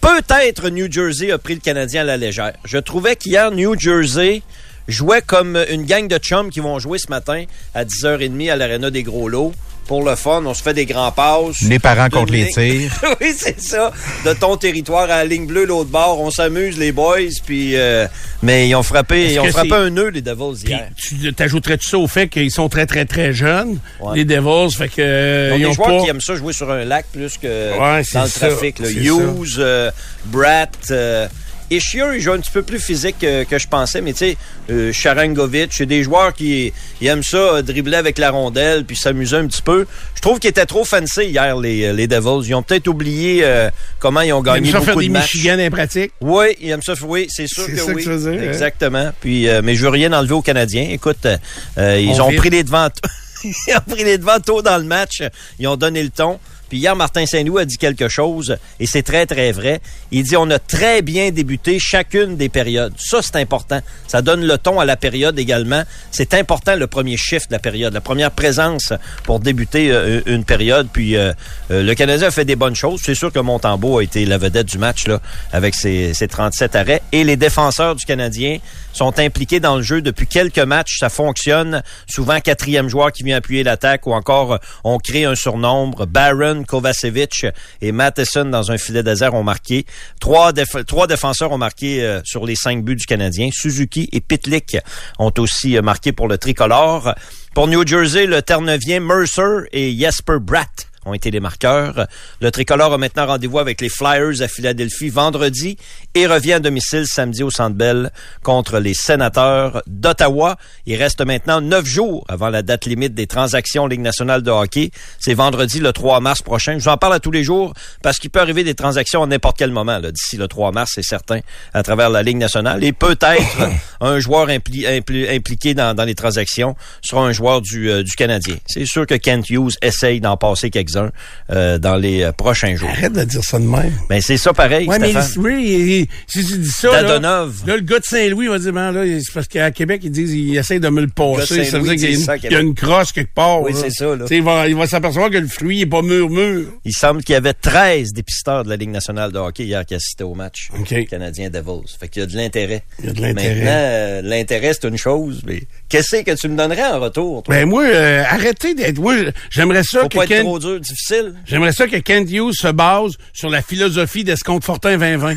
peut-être 0.01 0.69
New 0.69 0.91
Jersey 0.91 1.31
a 1.31 1.39
pris 1.39 1.55
le 1.55 1.61
Canadien 1.61 2.03
à 2.03 2.05
la 2.05 2.17
légère. 2.17 2.55
Je 2.65 2.79
trouvais 2.79 3.17
qu'hier, 3.17 3.51
New 3.51 3.79
Jersey 3.79 4.43
jouait 4.89 5.23
comme 5.23 5.57
une 5.71 5.85
gang 5.85 6.09
de 6.09 6.19
chums 6.19 6.51
qui 6.51 6.61
vont 6.61 6.79
jouer 6.79 6.99
ce 6.99 7.11
matin 7.11 7.45
à 7.75 7.85
10h30 7.85 8.51
à 8.51 8.57
l'Arena 8.57 8.91
des 8.91 9.03
Gros 9.03 9.29
Lots. 9.29 9.53
Pour 9.89 10.05
le 10.05 10.15
fun, 10.17 10.43
on 10.45 10.53
se 10.53 10.63
fait 10.63 10.75
des 10.75 10.85
grands 10.85 11.11
passes. 11.11 11.63
Les 11.63 11.79
parents 11.79 12.11
contre 12.11 12.31
les 12.33 12.47
tirs. 12.49 12.93
oui, 13.23 13.33
c'est 13.35 13.59
ça. 13.59 13.91
De 14.27 14.35
ton 14.35 14.59
territoire 14.59 15.05
à 15.05 15.07
la 15.07 15.25
ligne 15.25 15.47
bleue, 15.47 15.65
l'autre 15.65 15.89
bord, 15.89 16.21
on 16.21 16.31
s'amuse, 16.31 16.77
les 16.79 16.93
boys. 16.93 17.17
Puis, 17.47 17.75
euh, 17.75 18.07
mais 18.43 18.69
ils 18.69 18.75
ont 18.75 18.83
frappé, 18.83 19.33
ils 19.33 19.41
ont 19.41 19.47
frappé 19.47 19.73
un 19.73 19.89
nœud, 19.89 20.11
les 20.11 20.21
Devils, 20.21 20.63
Puis, 20.63 20.73
hier. 20.75 20.89
tu 20.95 21.33
t'ajouterais-tu 21.33 21.89
ça 21.89 21.97
au 21.99 22.07
fait 22.07 22.29
qu'ils 22.29 22.51
sont 22.51 22.69
très, 22.69 22.85
très, 22.85 23.07
très 23.07 23.33
jeunes, 23.33 23.79
Ouais. 24.01 24.17
les 24.19 24.25
Devils, 24.27 24.71
fait 24.77 24.89
que, 24.89 24.95
euh, 24.99 25.57
Ils 25.59 25.65
ont 25.65 25.71
des 25.71 25.75
joueurs 25.75 25.89
pas... 25.89 26.03
qui 26.05 26.11
aiment 26.11 26.21
ça 26.21 26.37
jouer 26.37 26.53
sur 26.53 26.71
un 26.71 26.85
lac 26.85 27.07
plus 27.11 27.39
que 27.39 27.47
Ouais, 27.73 28.03
dans 28.13 28.23
le 28.25 28.29
ça, 28.29 28.49
trafic. 28.49 28.81
Là. 28.81 28.91
Hughes, 28.91 29.57
euh, 29.59 29.91
Bratt, 30.27 30.77
euh, 30.91 31.27
Ishier, 31.71 32.05
il 32.15 32.21
joue 32.21 32.33
un 32.33 32.39
petit 32.41 32.51
peu 32.51 32.63
plus 32.63 32.79
physique 32.81 33.17
que, 33.21 33.45
que 33.45 33.59
je 33.59 33.69
pensais, 33.69 34.01
mais 34.01 34.13
tu 34.13 34.19
sais, 34.19 34.37
euh, 34.71 34.93
Sharangovic, 34.93 35.73
c'est 35.73 35.87
des 35.87 36.03
joueurs 36.03 36.33
qui 36.33 36.73
ils 37.01 37.07
aiment 37.07 37.23
ça, 37.23 37.37
euh, 37.37 37.63
dribbler 37.63 37.97
avec 37.97 38.19
la 38.19 38.31
rondelle 38.31 38.85
puis 38.85 38.97
s'amuser 38.97 39.37
un 39.37 39.47
petit 39.47 39.63
peu. 39.63 39.87
Je 40.15 40.21
trouve 40.21 40.39
qu'ils 40.39 40.51
étaient 40.51 40.67
trop 40.67 40.85
fancy 40.85 41.25
hier, 41.27 41.57
les, 41.59 41.93
les 41.93 42.07
Devils. 42.07 42.49
Ils 42.49 42.55
ont 42.55 42.63
peut-être 42.63 42.89
oublié 42.89 43.41
euh, 43.45 43.71
comment 43.99 44.21
ils 44.23 44.33
ont 44.33 44.43
Ils 44.43 44.49
aiment 44.49 44.55
gagné 44.55 44.73
ça 44.73 44.79
beaucoup 44.79 44.87
faire 44.87 44.97
de 44.97 45.03
des 45.03 45.09
matchs. 45.11 45.35
Michigan 45.35 45.59
impratiques. 45.59 46.13
Oui, 46.21 46.47
il 46.61 46.71
aime 46.71 46.83
ça. 46.83 46.95
Oui, 47.03 47.27
c'est 47.31 47.47
sûr 47.47 47.67
que 47.67 47.77
ça 47.77 47.87
que 47.87 47.97
oui. 47.97 48.03
tu 48.03 48.09
veux 48.09 48.33
dire, 48.33 48.41
hein? 48.41 48.49
Exactement. 48.49 49.11
Puis, 49.21 49.49
euh, 49.49 49.61
mais 49.63 49.75
je 49.75 49.83
veux 49.83 49.89
rien 49.91 50.13
enlever 50.13 50.35
aux 50.35 50.43
Canadiens. 50.43 50.89
Écoute, 50.91 51.25
euh, 51.27 51.37
euh, 51.79 52.01
ils 52.01 52.21
On 52.21 52.27
ont 52.27 52.31
vit. 52.31 52.37
pris 52.37 52.51
les 52.51 52.65
devants. 52.65 52.89
ils 53.45 53.75
ont 53.77 53.91
pris 53.95 54.05
les 54.05 54.19
devants 54.19 54.41
tôt 54.41 54.63
dans 54.63 54.79
le 54.79 54.85
match. 54.85 55.23
Ils 55.59 55.69
ont 55.69 55.77
donné 55.77 56.03
le 56.03 56.11
ton. 56.11 56.39
Puis 56.69 56.79
hier, 56.79 56.95
Martin 56.97 57.27
Saint-Louis 57.27 57.63
a 57.63 57.65
dit 57.65 57.79
quelque 57.79 58.09
chose, 58.09 58.57
et 58.81 58.87
c'est 58.87 59.03
très, 59.03 59.27
très 59.27 59.53
vrai. 59.53 59.81
Il 60.11 60.23
dit, 60.25 60.37
on 60.37 60.51
a 60.51 60.59
très 60.59 61.03
bien 61.03 61.31
débuté 61.31 61.79
chacune 61.79 62.37
des 62.37 62.49
périodes. 62.49 62.95
Ça, 62.99 63.21
c'est 63.23 63.37
important. 63.37 63.81
Ça 64.07 64.23
donne 64.23 64.47
le 64.47 64.59
ton 64.59 64.81
à 64.81 64.85
la 64.85 64.97
période 64.97 65.39
également. 65.39 65.83
C'est 66.11 66.35
important, 66.35 66.77
le 66.77 66.87
premier 66.87 67.17
shift 67.17 67.49
de 67.49 67.55
la 67.55 67.59
période, 67.59 67.93
la 67.93 68.01
première 68.01 68.31
présence 68.31 68.93
pour 69.25 69.41
débuter 69.41 69.91
euh, 69.91 70.21
une 70.27 70.45
période. 70.45 70.89
Puis 70.93 71.17
euh, 71.17 71.33
euh, 71.71 71.83
le 71.83 71.95
Canadien 71.95 72.29
a 72.29 72.31
fait 72.31 72.45
des 72.45 72.57
bonnes 72.57 72.75
choses. 72.75 73.01
C'est 73.03 73.15
sûr 73.15 73.33
que 73.33 73.39
Montembeau 73.39 73.99
a 73.99 74.03
été 74.03 74.25
la 74.25 74.39
vedette 74.39 74.67
du 74.67 74.79
match 74.79 75.07
là, 75.07 75.21
avec 75.53 75.75
ses, 75.75 76.15
ses 76.15 76.29
37 76.29 76.77
arrêts. 76.77 77.03
Et 77.13 77.25
les 77.25 77.37
défenseurs 77.37 77.95
du 77.95 78.05
Canadien 78.05 78.59
sont 78.93 79.19
impliqués 79.19 79.61
dans 79.61 79.77
le 79.77 79.83
jeu 79.83 80.03
depuis 80.03 80.27
quelques 80.27 80.59
matchs. 80.59 80.99
Ça 80.99 81.09
fonctionne. 81.09 81.83
Souvent, 82.09 82.41
quatrième 82.41 82.89
joueur 82.89 83.13
qui 83.13 83.23
vient 83.23 83.37
appuyer 83.37 83.63
l'attaque 83.63 84.07
ou 84.07 84.13
encore 84.13 84.59
on 84.85 84.99
crée 84.99 85.25
un 85.25 85.35
surnombre. 85.35 86.07
Barron, 86.07 86.58
Kovacevic 86.65 87.47
et 87.81 87.93
Matheson 87.93 88.47
dans 88.47 88.71
un 88.71 88.79
filet 88.79 89.03
désert 89.03 89.35
ont 89.35 89.43
marqué. 89.43 89.87
Trois, 90.21 90.53
déf- 90.53 90.85
trois 90.85 91.07
défenseurs 91.07 91.53
ont 91.53 91.59
marqué 91.59 92.03
euh, 92.03 92.21
sur 92.25 92.47
les 92.47 92.55
cinq 92.57 92.85
buts 92.85 92.97
du 92.97 93.07
Canadien. 93.07 93.49
Suzuki 93.53 94.09
et 94.13 94.21
Pitlick 94.21 94.77
ont 95.19 95.33
aussi 95.39 95.77
euh, 95.77 95.83
marqué 95.83 96.13
pour 96.13 96.29
le 96.29 96.39
tricolore. 96.39 97.15
Pour 97.55 97.67
New 97.69 97.87
Jersey, 97.87 98.27
le 98.27 98.43
Terre-Neuvien, 98.43 99.01
Mercer 99.01 99.67
et 99.73 99.97
Jesper 99.99 100.37
Bratt 100.41 100.87
ont 101.09 101.15
été 101.15 101.31
les 101.31 101.41
marqueurs. 101.41 102.07
Le 102.41 102.51
tricolore 102.51 102.93
a 102.93 102.99
maintenant 102.99 103.27
rendez-vous 103.27 103.59
avec 103.59 103.81
les 103.81 103.89
Flyers 103.89 104.41
à 104.43 104.49
Philadelphie 104.49 105.09
vendredi 105.09 105.77
et 106.15 106.27
revient 106.27 106.55
à 106.55 106.61
domicile 106.61 107.07
samedi 107.07 107.43
au 107.43 107.51
Centre 107.51 107.77
Bell 107.77 108.11
contre 108.43 108.79
les 108.79 108.95
sénateurs 108.95 109.83
d'Ottawa. 109.87 110.57
Il 110.87 110.97
reste 110.97 111.21
maintenant 111.25 111.61
neuf 111.61 111.87
jours 111.87 112.25
avant 112.29 112.49
la 112.49 112.63
date 112.63 112.87
limite 112.87 113.15
des 113.15 113.27
transactions 113.27 113.87
Ligue 113.87 114.01
nationale 114.01 114.43
de 114.43 114.51
hockey. 114.51 114.91
C'est 115.19 115.35
vendredi 115.35 115.81
le 115.81 115.93
3 115.93 116.21
mars 116.21 116.43
prochain. 116.43 116.79
Je 116.79 116.85
vous 116.85 116.89
en 116.91 116.97
parle 116.97 117.15
à 117.15 117.21
tous 117.21 117.31
les 117.31 117.45
jours 117.45 117.73
parce 118.03 118.19
qu'il 118.19 118.31
peut 118.31 118.41
arriver 118.41 118.65
des 118.65 118.75
transactions 118.75 119.23
à 119.23 119.27
n'importe 119.27 119.57
quel 119.59 119.71
moment. 119.71 120.01
D'ici 120.01 120.37
le 120.37 120.49
3 120.49 120.73
mars, 120.73 120.93
c'est 120.95 121.03
certain, 121.03 121.41
à 121.73 121.83
travers 121.83 122.11
la 122.11 122.23
Ligue 122.23 122.37
nationale. 122.37 122.85
Et 122.85 122.93
peut-être 122.93 123.59
un 124.01 124.19
joueur 124.21 124.49
impli- 124.49 124.87
impli- 124.87 125.29
impliqué 125.35 125.75
dans, 125.75 125.95
dans 125.95 126.05
les 126.05 126.15
transactions 126.15 126.77
sera 127.03 127.23
un 127.23 127.33
joueur 127.33 127.61
du, 127.61 127.91
euh, 127.91 128.03
du 128.03 128.13
Canadien. 128.13 128.57
C'est 128.67 128.87
sûr 128.87 129.07
que 129.07 129.15
Kent 129.15 129.49
Hughes 129.51 129.73
essaye 129.83 130.21
d'en 130.21 130.37
passer 130.37 130.71
quelques-uns 130.99 131.11
euh, 131.51 131.79
dans 131.79 131.97
les 131.97 132.23
euh, 132.23 132.33
prochains 132.33 132.77
jours. 132.77 132.89
Arrête 132.91 133.13
de 133.13 133.25
dire 133.25 133.43
ça 133.45 133.59
de 133.59 133.65
même. 133.65 133.93
Ben 134.09 134.21
c'est 134.21 134.37
ça 134.37 134.53
pareil, 134.53 134.87
Ouais, 134.89 134.99
mais 134.99 135.13
oui, 135.39 136.09
si 136.27 136.45
tu 136.45 136.59
dis 136.59 136.69
ça, 136.71 137.03
là, 137.03 137.19
là, 137.19 137.47
le 137.67 137.81
gars 137.81 137.99
de 137.99 138.05
Saint-Louis 138.05 138.49
va 138.49 138.59
dire, 138.59 138.73
ben, 138.73 138.93
là, 138.93 139.03
c'est 139.21 139.33
parce 139.33 139.49
qu'à 139.49 139.71
Québec, 139.71 140.01
ils 140.05 140.11
disent, 140.11 140.33
ils 140.35 140.57
essayent 140.57 140.81
de 140.81 140.89
me 140.89 141.01
le 141.01 141.09
passer. 141.09 141.65
Ça 141.65 141.79
veut 141.79 141.85
dire 141.85 141.95
qu'il 141.95 142.03
y, 142.05 142.07
a 142.07 142.11
une- 142.11 142.17
qu'il 142.17 142.27
y 142.27 142.31
a 142.31 142.39
Québec. 142.39 142.61
une 142.63 142.75
crosse 142.75 143.13
quelque 143.13 143.35
part. 143.35 143.63
Oui, 143.63 143.73
c'est 143.75 143.91
ça, 143.91 144.15
là. 144.17 144.25
Il 144.31 144.43
va, 144.43 144.69
il 144.69 144.75
va 144.77 144.87
s'apercevoir 144.87 145.31
que 145.31 145.39
le 145.39 145.47
fruit 145.49 145.83
est 145.83 145.87
pas 145.87 146.03
mûr-mûr. 146.03 146.67
Il 146.85 146.93
semble 146.93 147.23
qu'il 147.23 147.33
y 147.35 147.37
avait 147.37 147.55
13 147.55 148.13
dépisteurs 148.13 148.65
de 148.65 148.69
la 148.71 148.77
Ligue 148.77 148.91
nationale 148.91 149.33
de 149.33 149.39
hockey 149.39 149.65
hier 149.65 149.85
qui 149.85 149.95
assistaient 149.95 150.25
au 150.25 150.35
match 150.35 150.69
OK. 150.79 151.07
canadien 151.09 151.51
Devils. 151.51 151.97
Fait 151.99 152.09
qu'il 152.09 152.21
y 152.21 152.23
a 152.25 152.27
de 152.27 152.37
l'intérêt. 152.37 152.83
Il 153.01 153.07
y 153.07 153.09
a 153.11 153.13
de 153.13 153.21
l'intérêt. 153.21 153.55
Maintenant, 153.55 153.71
euh, 153.73 154.23
l'intérêt, 154.23 154.73
c'est 154.75 154.89
une 154.89 154.97
chose, 154.99 155.43
mais 155.47 155.63
qu'est-ce 155.89 156.17
que 156.23 156.35
tu 156.35 156.49
me 156.49 156.57
donnerais 156.57 156.85
en 156.87 157.01
retour, 157.01 157.43
toi? 157.43 157.55
Ben, 157.55 157.67
moi, 157.69 157.85
euh, 157.85 158.23
arrêtez 158.29 158.75
d'être, 158.75 158.99
moi, 158.99 159.15
j'aimerais 159.51 159.83
ça 159.83 160.03
Faut 160.03 160.09
que 160.09 160.17
pas 160.19 160.25
être 160.25 160.41
trop 160.41 160.59
dur, 160.59 160.78
difficile. 160.81 161.35
j'aimerais 161.47 161.73
ça 161.73 161.87
que 161.87 161.97
Kent 161.97 162.31
Hughes 162.31 162.55
se 162.55 162.69
base 162.69 163.13
sur 163.33 163.51
la 163.51 163.63
philosophie 163.63 164.25
d'Escompte 164.25 164.65
Fortin 164.65 164.97
2020. 164.99 165.35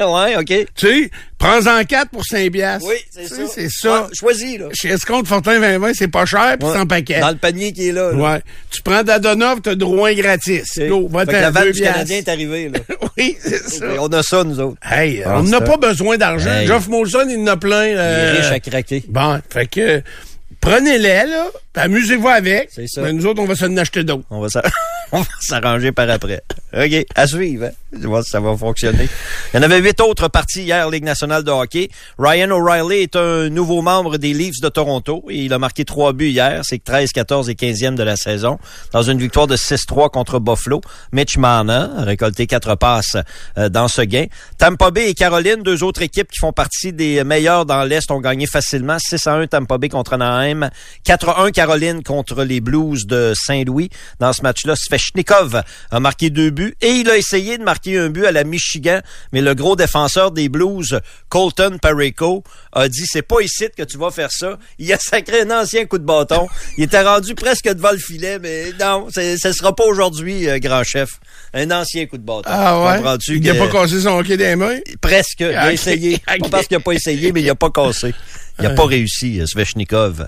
ouais, 0.00 0.36
OK. 0.36 0.46
tu 0.46 0.66
sais, 0.76 1.10
prends-en 1.36 1.84
quatre 1.84 2.10
pour 2.10 2.24
5 2.24 2.50
piastres. 2.50 2.88
Oui, 2.88 2.96
c'est 3.10 3.28
ça. 3.28 3.36
sais, 3.36 3.42
C'est 3.54 3.68
ça. 3.68 4.02
Ouais, 4.04 4.08
choisis, 4.14 4.58
là. 4.58 4.66
Chez 4.72 4.88
Escompte 4.88 5.26
Fortin 5.28 5.60
2020, 5.60 5.92
c'est 5.94 6.08
pas 6.08 6.24
cher, 6.24 6.56
puis 6.58 6.66
Ouais. 6.68 6.74
c'est 6.74 6.80
en 6.80 6.86
paquet. 6.86 7.20
Dans 7.20 7.28
le 7.30 7.36
panier 7.36 7.72
qui 7.72 7.88
est 7.88 7.92
là. 7.92 8.12
là. 8.12 8.16
Ouais. 8.16 8.40
Tu 8.70 8.80
prends 8.82 9.02
Dadonov, 9.02 9.60
t'as 9.60 9.74
Drouin 9.74 10.14
gratis. 10.14 10.78
Go, 10.78 11.08
va 11.08 11.26
Fait 11.26 11.32
que 11.32 11.36
la 11.36 11.50
vanne 11.50 11.70
du. 11.70 11.80
Canadien 11.82 12.16
est 12.18 12.28
arrivée, 12.28 12.70
là. 12.70 12.78
Oui, 13.18 13.36
c'est 13.40 13.68
ça. 13.68 13.84
On 13.98 14.06
a 14.08 14.22
ça, 14.22 14.44
nous 14.44 14.58
autres. 14.60 14.78
Hey, 14.88 15.22
Ah, 15.26 15.38
on 15.40 15.42
n'a 15.42 15.60
pas 15.60 15.76
besoin 15.76 16.16
d'argent. 16.16 16.50
Hey. 16.52 16.66
Geoff 16.68 16.86
Molson, 16.88 17.26
il 17.28 17.40
en 17.40 17.46
a 17.48 17.56
plein. 17.56 17.84
Il 17.86 17.90
est 17.90 17.96
euh, 17.98 18.34
riche 18.40 18.52
à 18.52 18.60
craquer. 18.60 19.02
Bon, 19.08 19.40
fait 19.50 19.66
que 19.66 20.02
prenez-les, 20.70 21.26
là, 21.26 21.46
amusez-vous 21.74 22.28
avec. 22.28 22.68
C'est 22.72 22.86
ça. 22.88 23.10
Nous 23.12 23.26
autres, 23.26 23.40
on 23.42 23.46
va 23.46 23.54
s'en 23.54 23.76
acheter 23.76 24.04
d'autres. 24.04 24.24
On 24.30 24.40
va 24.40 24.48
s'a- 24.48 24.62
on 25.12 25.20
va 25.20 25.28
s'arranger 25.40 25.92
par 25.92 26.10
après. 26.10 26.42
OK, 26.72 27.06
à 27.14 27.26
suivre. 27.26 27.66
Hein? 27.66 27.70
Je 27.98 28.06
vois 28.06 28.22
si 28.22 28.30
ça 28.30 28.40
va 28.40 28.54
fonctionner. 28.56 29.08
Il 29.52 29.56
y 29.56 29.60
en 29.60 29.62
avait 29.62 29.78
huit 29.80 29.98
autres 30.00 30.28
parties 30.28 30.62
hier, 30.62 30.90
Ligue 30.90 31.04
nationale 31.04 31.42
de 31.42 31.50
hockey. 31.50 31.88
Ryan 32.18 32.50
O'Reilly 32.50 33.02
est 33.04 33.16
un 33.16 33.48
nouveau 33.48 33.80
membre 33.80 34.18
des 34.18 34.34
Leafs 34.34 34.60
de 34.60 34.68
Toronto 34.68 35.24
il 35.30 35.52
a 35.52 35.58
marqué 35.58 35.84
trois 35.84 36.12
buts 36.12 36.30
hier. 36.30 36.60
C'est 36.64 36.82
13, 36.82 37.12
14 37.12 37.48
et 37.50 37.54
15e 37.54 37.94
de 37.94 38.02
la 38.02 38.16
saison 38.16 38.58
dans 38.92 39.02
une 39.02 39.18
victoire 39.18 39.46
de 39.46 39.56
6-3 39.56 40.10
contre 40.10 40.38
Buffalo. 40.38 40.80
Mitch 41.12 41.36
Marner 41.38 41.86
a 41.96 42.04
récolté 42.04 42.46
quatre 42.46 42.74
passes 42.74 43.16
euh, 43.56 43.68
dans 43.68 43.88
ce 43.88 44.02
gain. 44.02 44.26
Tampa 44.58 44.90
Bay 44.90 45.10
et 45.10 45.14
Caroline, 45.14 45.62
deux 45.62 45.82
autres 45.82 46.02
équipes 46.02 46.30
qui 46.30 46.38
font 46.38 46.52
partie 46.52 46.92
des 46.92 47.24
meilleures 47.24 47.66
dans 47.66 47.84
l'Est, 47.84 48.10
ont 48.10 48.20
gagné 48.20 48.46
facilement. 48.46 48.98
6 48.98 49.26
à 49.26 49.34
1 49.34 49.46
Tampa 49.46 49.78
Bay 49.78 49.88
contre 49.88 50.14
Anaheim. 50.14 50.70
4 51.04 51.28
à 51.28 51.42
1 51.42 51.50
Caroline 51.50 52.02
contre 52.02 52.44
les 52.44 52.60
Blues 52.60 53.06
de 53.06 53.32
Saint-Louis. 53.34 53.90
Dans 54.20 54.32
ce 54.32 54.42
match-là, 54.42 54.74
Sveshnikov 54.98 55.62
a 55.90 56.00
marqué 56.00 56.30
deux 56.30 56.50
buts 56.50 56.74
et 56.80 56.90
il 56.90 57.08
a 57.08 57.16
essayé 57.16 57.56
de 57.58 57.62
marquer 57.62 57.98
un 57.98 58.10
but 58.10 58.26
à 58.26 58.32
la 58.32 58.44
Michigan, 58.44 59.00
mais 59.32 59.40
le 59.40 59.54
gros 59.54 59.76
défenseur 59.76 60.30
des 60.32 60.48
Blues, 60.48 61.00
Colton 61.28 61.78
Pareko, 61.80 62.42
a 62.72 62.88
dit 62.88 63.04
c'est 63.06 63.22
pas 63.22 63.40
ici 63.40 63.66
que 63.76 63.82
tu 63.84 63.96
vas 63.96 64.10
faire 64.10 64.30
ça. 64.30 64.58
Il 64.78 64.92
a 64.92 64.98
sacré 64.98 65.42
un 65.42 65.50
ancien 65.50 65.86
coup 65.86 65.98
de 65.98 66.04
bâton. 66.04 66.48
Il 66.76 66.84
était 66.84 67.02
rendu 67.02 67.34
presque 67.34 67.68
devant 67.68 67.92
le 67.92 67.98
filet, 67.98 68.38
mais 68.38 68.72
non, 68.78 69.08
ce 69.10 69.52
sera 69.52 69.74
pas 69.74 69.84
aujourd'hui, 69.84 70.48
euh, 70.48 70.58
grand 70.58 70.84
chef. 70.84 71.10
Un 71.54 71.70
ancien 71.70 72.06
coup 72.06 72.18
de 72.18 72.22
bâton. 72.22 72.42
Ah 72.46 72.80
ouais? 73.00 73.18
Il 73.28 73.42
n'a 73.42 73.54
pas 73.54 73.68
cassé 73.68 74.00
son 74.00 74.18
hockey 74.18 74.36
des 74.36 74.56
mains? 74.56 74.78
Presque. 75.00 75.40
Il 75.40 75.54
a 75.54 75.72
essayé. 75.78 76.18
Pas 76.18 76.48
parce 76.50 76.66
qu'il 76.66 76.76
n'a 76.76 76.82
pas 76.82 76.92
essayé, 76.92 77.32
mais 77.32 77.40
il 77.40 77.46
n'a 77.46 77.54
pas 77.54 77.70
cassé. 77.70 78.14
Il 78.58 78.64
n'a 78.64 78.70
pas 78.70 78.86
réussi, 78.86 79.40
euh, 79.40 79.46
Sveshnikov. 79.46 80.26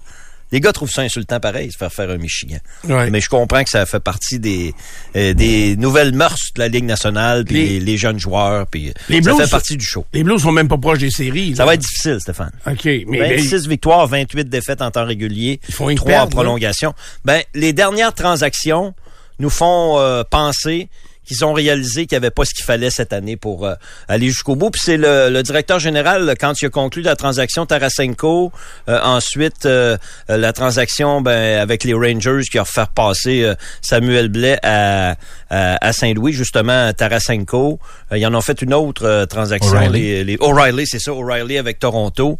Les 0.52 0.60
gars 0.60 0.72
trouvent 0.72 0.90
ça 0.90 1.02
insultant 1.02 1.40
pareil, 1.40 1.70
se 1.70 1.76
faire 1.76 1.92
faire 1.92 2.10
un 2.10 2.18
Michigan. 2.18 2.58
Mais 2.88 3.20
je 3.20 3.28
comprends 3.28 3.62
que 3.62 3.70
ça 3.70 3.86
fait 3.86 4.00
partie 4.00 4.38
des 4.38 4.74
euh, 5.16 5.34
des 5.34 5.76
nouvelles 5.76 6.12
mœurs 6.12 6.52
de 6.54 6.60
la 6.60 6.68
Ligue 6.68 6.84
nationale, 6.84 7.44
puis 7.44 7.80
les, 7.80 7.96
jeunes 7.96 8.18
joueurs, 8.18 8.66
puis 8.66 8.92
les 9.08 9.22
ça 9.22 9.34
fait 9.36 9.50
partie 9.50 9.76
du 9.76 9.84
show. 9.84 10.04
Les 10.12 10.22
Blues 10.22 10.42
sont 10.42 10.52
même 10.52 10.68
pas 10.68 10.78
proches 10.78 10.98
des 10.98 11.10
séries. 11.10 11.54
Ça 11.56 11.64
va 11.64 11.74
être 11.74 11.80
difficile, 11.80 12.18
Stéphane. 12.20 12.52
OK. 12.66 12.88
Mais 13.06 13.36
26 13.36 13.68
victoires, 13.68 14.06
28 14.06 14.48
défaites 14.48 14.82
en 14.82 14.90
temps 14.90 15.04
régulier, 15.04 15.60
Ils 15.68 15.74
font 15.74 15.94
3 15.94 16.20
en 16.20 16.26
prolongation. 16.26 16.94
Ben, 17.24 17.42
les 17.54 17.72
dernières 17.72 18.14
transactions 18.14 18.94
nous 19.38 19.50
font 19.50 19.98
euh, 19.98 20.22
penser 20.28 20.88
qu'ils 21.30 21.44
ont 21.44 21.52
réalisé 21.52 22.06
qu'il 22.06 22.16
n'y 22.18 22.24
avait 22.24 22.32
pas 22.32 22.44
ce 22.44 22.52
qu'il 22.52 22.64
fallait 22.64 22.90
cette 22.90 23.12
année 23.12 23.36
pour 23.36 23.64
euh, 23.64 23.74
aller 24.08 24.26
jusqu'au 24.26 24.56
bout. 24.56 24.70
Puis 24.70 24.82
c'est 24.84 24.96
le, 24.96 25.42
directeur 25.42 25.78
général, 25.78 26.34
quand 26.40 26.60
il 26.60 26.66
a 26.66 26.70
conclu 26.70 27.02
la 27.02 27.14
transaction 27.14 27.66
Tarasenko, 27.66 28.50
euh, 28.88 28.98
ensuite 29.00 29.64
euh, 29.64 29.96
la 30.28 30.52
transaction 30.52 31.20
ben, 31.20 31.60
avec 31.60 31.84
les 31.84 31.94
Rangers 31.94 32.42
qui 32.50 32.58
a 32.58 32.64
fait 32.64 32.88
passer 32.96 33.54
Samuel 33.80 34.28
Blais 34.28 34.58
à, 34.64 35.14
à, 35.50 35.92
Saint-Louis, 35.92 36.32
justement, 36.32 36.92
Tarasenko. 36.92 37.78
ils 38.14 38.24
en 38.26 38.34
ont 38.34 38.40
fait 38.40 38.62
une 38.62 38.72
autre 38.72 39.26
transaction. 39.28 39.72
O'Reilly, 39.72 40.24
les, 40.24 40.36
O'Reilly 40.40 40.86
c'est 40.86 41.00
ça, 41.00 41.12
O'Reilly 41.12 41.58
avec 41.58 41.78
Toronto. 41.78 42.38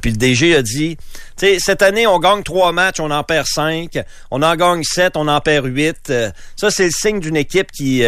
puis 0.00 0.10
le 0.10 0.16
DG 0.16 0.56
a 0.56 0.62
dit, 0.62 0.96
tu 1.36 1.46
sais, 1.46 1.58
cette 1.58 1.82
année, 1.82 2.06
on 2.06 2.18
gagne 2.18 2.42
trois 2.42 2.72
matchs, 2.72 3.00
on 3.00 3.10
en 3.10 3.22
perd 3.24 3.46
cinq. 3.46 3.98
On 4.30 4.42
en 4.42 4.56
gagne 4.56 4.82
sept, 4.84 5.16
on 5.16 5.28
en 5.28 5.40
perd 5.40 5.66
huit. 5.66 6.12
ça, 6.56 6.70
c'est 6.70 6.86
le 6.86 6.90
signe 6.90 7.20
d'une 7.20 7.36
équipe 7.36 7.70
qui 7.70 8.02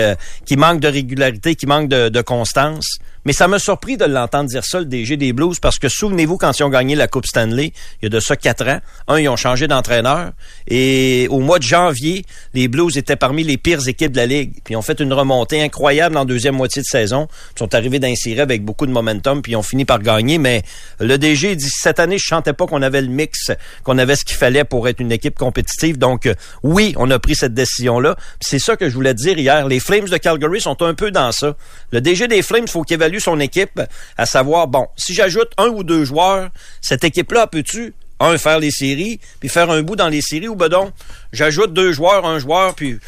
qui 0.47 0.57
manque 0.57 0.81
de 0.81 0.89
régularité, 0.89 1.55
qui 1.55 1.67
manque 1.67 1.89
de, 1.89 2.09
de 2.09 2.21
constance. 2.23 2.99
Mais 3.25 3.33
ça 3.33 3.49
m'a 3.49 3.59
surpris 3.59 3.97
de 3.97 4.05
l'entendre 4.05 4.49
dire 4.49 4.65
ça, 4.65 4.79
le 4.79 4.85
DG 4.85 5.17
des 5.17 5.33
Blues, 5.33 5.59
parce 5.61 5.79
que 5.79 5.89
souvenez-vous, 5.89 6.37
quand 6.37 6.59
ils 6.59 6.63
ont 6.63 6.69
gagné 6.69 6.95
la 6.95 7.09
Coupe 7.09 7.27
Stanley, 7.27 7.73
il 8.01 8.05
y 8.05 8.07
a 8.07 8.09
de 8.09 8.21
ça 8.21 8.37
quatre 8.37 8.67
ans, 8.69 8.81
un, 9.09 9.19
ils 9.19 9.29
ont 9.29 9.37
changé 9.37 9.69
d'entraîneur. 9.69 10.33
Et 10.67 11.27
au 11.31 11.41
mois 11.41 11.59
de 11.59 11.65
janvier, 11.65 12.25
les 12.55 12.69
Blues 12.69 12.97
étaient 12.97 13.17
parmi 13.17 13.45
les 13.45 13.57
pires 13.57 13.87
équipes 13.87 14.13
de 14.13 14.19
la 14.19 14.27
Ligue. 14.27 14.53
Puis 14.65 14.75
ils 14.75 14.77
ont 14.77 14.83
fait 14.83 15.01
une 15.01 15.13
remontée 15.13 15.63
incroyable 15.63 16.17
en 16.17 16.25
deuxième 16.25 16.57
moitié 16.57 16.83
de 16.83 16.87
saison. 16.87 17.29
Ils 17.55 17.59
sont 17.59 17.75
arrivés 17.75 17.99
d'insérer 17.99 18.41
avec 18.41 18.65
beaucoup 18.65 18.87
de 18.87 18.93
momentum, 18.93 19.43
puis 19.43 19.53
ils 19.53 19.57
ont 19.57 19.63
fini 19.63 19.85
par 19.85 20.01
gagner. 20.01 20.39
Mais 20.39 20.63
le 21.01 21.19
DG 21.19 21.57
dit, 21.57 21.71
cette 21.71 22.01
année, 22.01 22.19
je 22.19 22.25
chantais 22.25 22.53
pas 22.53 22.67
qu'on 22.67 22.83
avait 22.83 23.03
le 23.03 23.09
mix, 23.09 23.51
qu'on 23.85 23.99
avait 23.99 24.17
ce 24.17 24.25
qu'il 24.25 24.37
fallait 24.37 24.65
pour 24.65 24.89
être 24.89 25.01
une 25.01 25.13
équipe 25.13 25.39
compétitive. 25.39 25.99
Donc, 25.99 26.27
euh, 26.27 26.35
oui, 26.63 26.95
on 26.97 27.11
a 27.11 27.19
pris 27.19 27.35
cette 27.35 27.55
décision-là. 27.55 28.17
C'est 28.41 28.59
ça 28.59 28.77
que 28.77 28.89
je 28.89 28.95
voulais 28.95 29.15
dire 29.15 29.39
hier. 29.39 29.67
Les 29.67 29.81
Flames 29.81 30.09
de 30.09 30.17
Calgary 30.17 30.61
sont 30.61 30.83
un 30.83 30.95
peu 30.95 31.11
dans 31.11 31.33
ça. 31.33 31.57
Le 31.93 32.01
DG 32.01 32.29
des 32.29 32.43
Flames, 32.43 32.69
faut 32.69 32.83
qu'il 32.83 32.99
évalue 33.09 33.21
son 33.21 33.41
équipe, 33.41 33.81
à 34.17 34.27
savoir, 34.27 34.69
bon, 34.69 34.87
si 34.97 35.15
j'ajoute 35.15 35.51
un 35.59 35.69
ou 35.69 35.83
deux 35.83 36.05
joueurs, 36.05 36.51
cette 36.81 37.05
équipe-là 37.05 37.47
peut-tu 37.47 37.95
un, 38.21 38.37
faire 38.37 38.59
les 38.59 38.71
séries, 38.71 39.21
puis 39.39 39.49
faire 39.49 39.71
un 39.71 39.83
bout 39.83 39.97
dans 39.97 40.09
les 40.09 40.21
séries, 40.21 40.49
ou 40.49 40.57
ben 40.57 40.69
donc, 40.69 40.93
j'ajoute 41.33 41.73
deux 41.73 41.93
joueurs, 41.93 42.27
un 42.27 42.41
joueur, 42.41 42.75
puis 42.75 42.99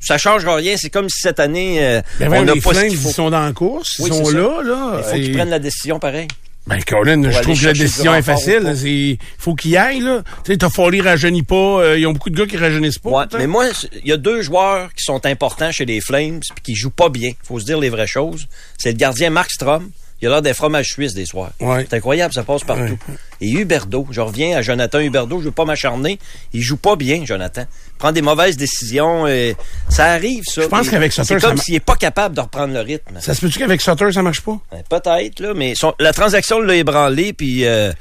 ça 0.00 0.16
changera 0.16 0.56
rien. 0.56 0.76
C'est 0.76 0.90
comme 0.90 1.08
si 1.08 1.20
cette 1.20 1.40
année, 1.40 1.84
euh, 1.84 2.00
ben 2.20 2.32
on 2.32 2.44
n'a 2.44 2.52
pas 2.54 2.74
ce 2.74 2.86
qu'il 2.86 2.96
faut. 2.96 3.08
Ils 3.08 3.14
sont 3.14 3.30
dans 3.30 3.44
la 3.44 3.52
course, 3.52 3.96
ils 3.98 4.12
sont 4.12 4.30
là, 4.30 4.62
là. 4.62 4.98
Il 4.98 5.04
faut 5.04 5.16
qu'ils 5.16 5.32
prennent 5.32 5.50
la 5.50 5.58
décision 5.58 5.98
pareil. 5.98 6.28
Ben, 6.70 6.82
Colin, 6.84 7.30
je 7.30 7.40
trouve 7.40 7.60
que 7.60 7.66
la 7.66 7.72
décision 7.72 8.14
est 8.14 8.22
facile. 8.22 8.72
Il 8.84 9.18
faut 9.38 9.56
qu'il 9.56 9.76
aille, 9.76 10.00
là. 10.00 10.22
Tu 10.44 10.52
sais, 10.52 10.58
Toffoli 10.58 11.00
rajeunit 11.00 11.42
pas. 11.42 11.54
Euh, 11.56 11.98
ils 11.98 12.06
ont 12.06 12.12
beaucoup 12.12 12.30
de 12.30 12.36
gars 12.36 12.46
qui 12.46 12.56
rajeunissent 12.56 13.00
pas. 13.00 13.10
Ouais, 13.10 13.24
mais 13.36 13.48
moi, 13.48 13.66
il 14.04 14.08
y 14.08 14.12
a 14.12 14.16
deux 14.16 14.40
joueurs 14.42 14.94
qui 14.94 15.02
sont 15.02 15.26
importants 15.26 15.72
chez 15.72 15.84
les 15.84 16.00
Flames 16.00 16.40
puis 16.54 16.62
qui 16.62 16.74
jouent 16.76 16.90
pas 16.90 17.08
bien. 17.08 17.32
Faut 17.42 17.58
se 17.58 17.64
dire 17.64 17.80
les 17.80 17.90
vraies 17.90 18.06
choses. 18.06 18.46
C'est 18.78 18.92
le 18.92 18.96
gardien 18.96 19.30
Mark 19.30 19.50
Strom. 19.50 19.90
Il 20.22 20.28
a 20.28 20.30
l'air 20.32 20.42
des 20.42 20.52
fromages 20.54 20.88
suisses 20.88 21.14
des 21.14 21.24
soirs. 21.24 21.52
Ouais. 21.60 21.86
C'est 21.88 21.96
incroyable, 21.96 22.34
ça 22.34 22.42
passe 22.42 22.62
partout. 22.62 22.98
Et 23.40 23.50
Huberdo, 23.50 24.06
je 24.10 24.20
reviens 24.20 24.56
à 24.56 24.62
Jonathan 24.62 25.00
Huberdo, 25.00 25.40
je 25.40 25.46
veux 25.46 25.50
pas 25.50 25.64
m'acharner. 25.64 26.18
Il 26.52 26.60
joue 26.60 26.76
pas 26.76 26.96
bien, 26.96 27.24
Jonathan. 27.24 27.62
Il 27.62 27.98
prend 27.98 28.12
des 28.12 28.20
mauvaises 28.20 28.56
décisions. 28.58 29.26
Et 29.26 29.56
ça 29.88 30.06
arrive, 30.06 30.44
ça. 30.44 30.62
Je 30.62 30.66
pense 30.66 30.90
qu'avec 30.90 31.12
Sutter, 31.12 31.24
C'est 31.24 31.40
comme 31.40 31.56
s'il 31.56 31.74
est 31.74 31.80
pas 31.80 31.96
capable 31.96 32.34
de 32.34 32.40
reprendre 32.42 32.74
le 32.74 32.80
rythme. 32.80 33.18
Ça 33.20 33.34
se 33.34 33.40
peut-tu 33.40 33.58
qu'avec 33.58 33.80
Sutter, 33.80 34.12
ça 34.12 34.22
marche 34.22 34.42
pas? 34.42 34.58
Ben, 34.70 34.82
peut-être, 34.88 35.40
là, 35.40 35.54
mais 35.54 35.72
la 35.98 36.12
transaction 36.12 36.60
l'a 36.60 36.76
ébranlé, 36.76 37.32
puis 37.32 37.64
euh, 37.64 37.92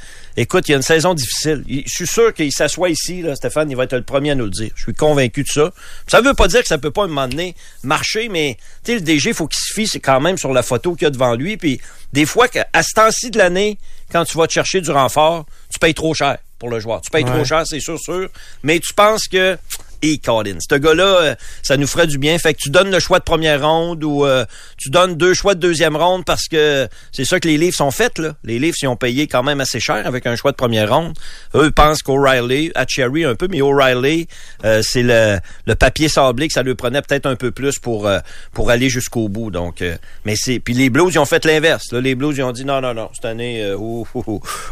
écoute, 0.42 0.68
il 0.68 0.72
y 0.72 0.74
a 0.74 0.78
une 0.78 0.84
saison 0.84 1.14
difficile. 1.14 1.64
je 1.68 1.94
suis 1.94 2.08
sûr 2.08 2.34
qu'il 2.34 2.52
s'assoit 2.52 2.90
ici, 2.90 3.22
là, 3.22 3.36
Stéphane, 3.36 3.70
il 3.70 3.76
va 3.76 3.84
être 3.84 3.96
le 3.96 4.04
premier 4.04 4.32
à 4.32 4.36
nous 4.36 4.46
le 4.46 4.52
dire. 4.52 4.72
Je 4.76 4.84
suis 4.84 4.94
convaincu 4.94 5.44
de 5.44 5.50
ça. 5.50 5.72
Ça 6.08 6.22
veut 6.22 6.34
pas 6.34 6.48
dire 6.48 6.62
que 6.62 6.68
ça 6.68 6.78
peut 6.78 6.92
pas, 6.92 7.02
à 7.02 7.06
un 7.06 7.08
moment 7.08 7.28
donné, 7.28 7.56
marcher, 7.84 8.30
mais, 8.30 8.58
tu 8.84 8.92
sais, 8.92 9.00
le 9.00 9.02
DG, 9.02 9.34
faut 9.34 9.48
qu'il 9.48 9.60
se 9.60 9.74
fie 9.74 9.88
c'est 9.88 10.00
quand 10.00 10.22
même 10.22 10.38
sur 10.38 10.54
la 10.54 10.64
photo 10.64 10.96
qu'il 10.96 11.04
y 11.04 11.08
a 11.08 11.12
devant 11.12 11.36
lui, 11.36 11.58
puis 11.58 11.82
des 12.14 12.26
fois, 12.26 12.48
à 12.74 12.84
ce 12.84 12.94
temps-ci 12.94 13.32
de 13.32 13.38
l'année, 13.38 13.78
quand 14.12 14.26
tu 14.26 14.38
vas 14.38 14.48
te 14.48 14.54
chercher 14.54 14.82
du 14.82 14.92
renfort, 14.92 15.46
tu 15.72 15.80
payes 15.80 15.94
trop 15.94 16.14
cher 16.14 16.38
pour 16.58 16.70
le 16.70 16.80
joueur. 16.80 17.02
Tu 17.02 17.10
payes 17.10 17.26
trop 17.26 17.44
cher, 17.46 17.64
c'est 17.66 17.80
sûr, 17.80 18.00
sûr. 18.00 18.30
Mais 18.64 18.80
tu 18.80 18.94
penses 18.94 19.28
que 19.28 19.58
et 20.02 20.18
Colin. 20.18 20.58
Ce 20.60 20.76
gars-là, 20.76 21.04
euh, 21.04 21.36
ça 21.64 21.78
nous 21.78 21.88
ferait 21.88 22.08
du 22.08 22.18
bien. 22.18 22.38
Fait 22.38 22.54
que 22.54 22.60
tu 22.60 22.70
donnes 22.70 22.92
le 22.92 23.00
choix 23.00 23.20
de 23.20 23.24
première 23.24 23.62
ronde 23.62 24.04
ou 24.04 24.26
euh, 24.26 24.46
tu 24.78 24.90
donnes 24.90 25.16
deux 25.16 25.34
choix 25.34 25.56
de 25.56 25.60
deuxième 25.60 25.96
ronde 25.96 26.26
parce 26.26 26.48
que 26.48 26.88
c'est 27.12 27.26
ça 27.26 27.40
que 27.40 27.48
les 27.48 27.58
livres 27.58 27.76
sont 27.76 27.92
faits. 27.92 28.20
Là. 28.20 28.34
Les 28.44 28.60
livres, 28.60 28.78
ils 28.82 28.88
ont 28.88 28.96
payé 28.96 29.28
quand 29.28 29.44
même 29.44 29.62
assez 29.62 29.80
cher 29.80 30.06
avec 30.06 30.26
un 30.26 30.36
choix 30.36 30.52
de 30.52 30.58
première 30.58 30.94
ronde. 30.94 31.18
Eux 31.56 31.72
pensent 31.72 32.02
qu'O'Reilly, 32.02 32.72
à 32.76 32.86
Cherry 32.88 33.26
un 33.26 33.36
peu, 33.36 33.48
mais 33.50 33.62
O'Reilly, 33.62 34.28
euh, 34.66 34.82
c'est 34.84 35.04
le, 35.04 35.40
le 35.66 35.76
papier 35.76 36.10
sablé 36.10 36.48
que 36.48 36.54
ça 36.54 36.64
lui 36.64 36.76
prenait 36.76 37.02
peut-être 37.02 37.26
un 37.26 37.36
peu 37.36 37.52
plus 37.52 37.80
pour 37.80 38.10
pour 38.54 38.70
aller 38.70 38.90
jusqu'au 38.90 39.30
bout. 39.30 39.52
Donc, 39.52 39.84
mais 40.26 40.36
c'est 40.36 40.60
puis 40.60 40.74
les 40.74 40.90
Blues, 40.90 41.14
ils 41.14 41.20
ont 41.20 41.26
fait 41.26 41.46
l'inverse. 41.46 41.92
Les 41.92 42.16
Blues, 42.16 42.36
ils 42.38 42.44
ont 42.44 42.52
dit 42.52 42.66
non, 42.66 42.82
non, 42.82 42.94
non, 42.94 43.10
cette 43.14 43.26
année, 43.26 43.74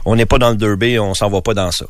on 0.05 0.15
n'est 0.15 0.25
pas 0.25 0.37
dans 0.37 0.49
le 0.49 0.55
derby, 0.55 0.99
on 0.99 1.13
s'en 1.13 1.29
va 1.29 1.41
pas 1.41 1.53
dans 1.53 1.71
ça. 1.71 1.85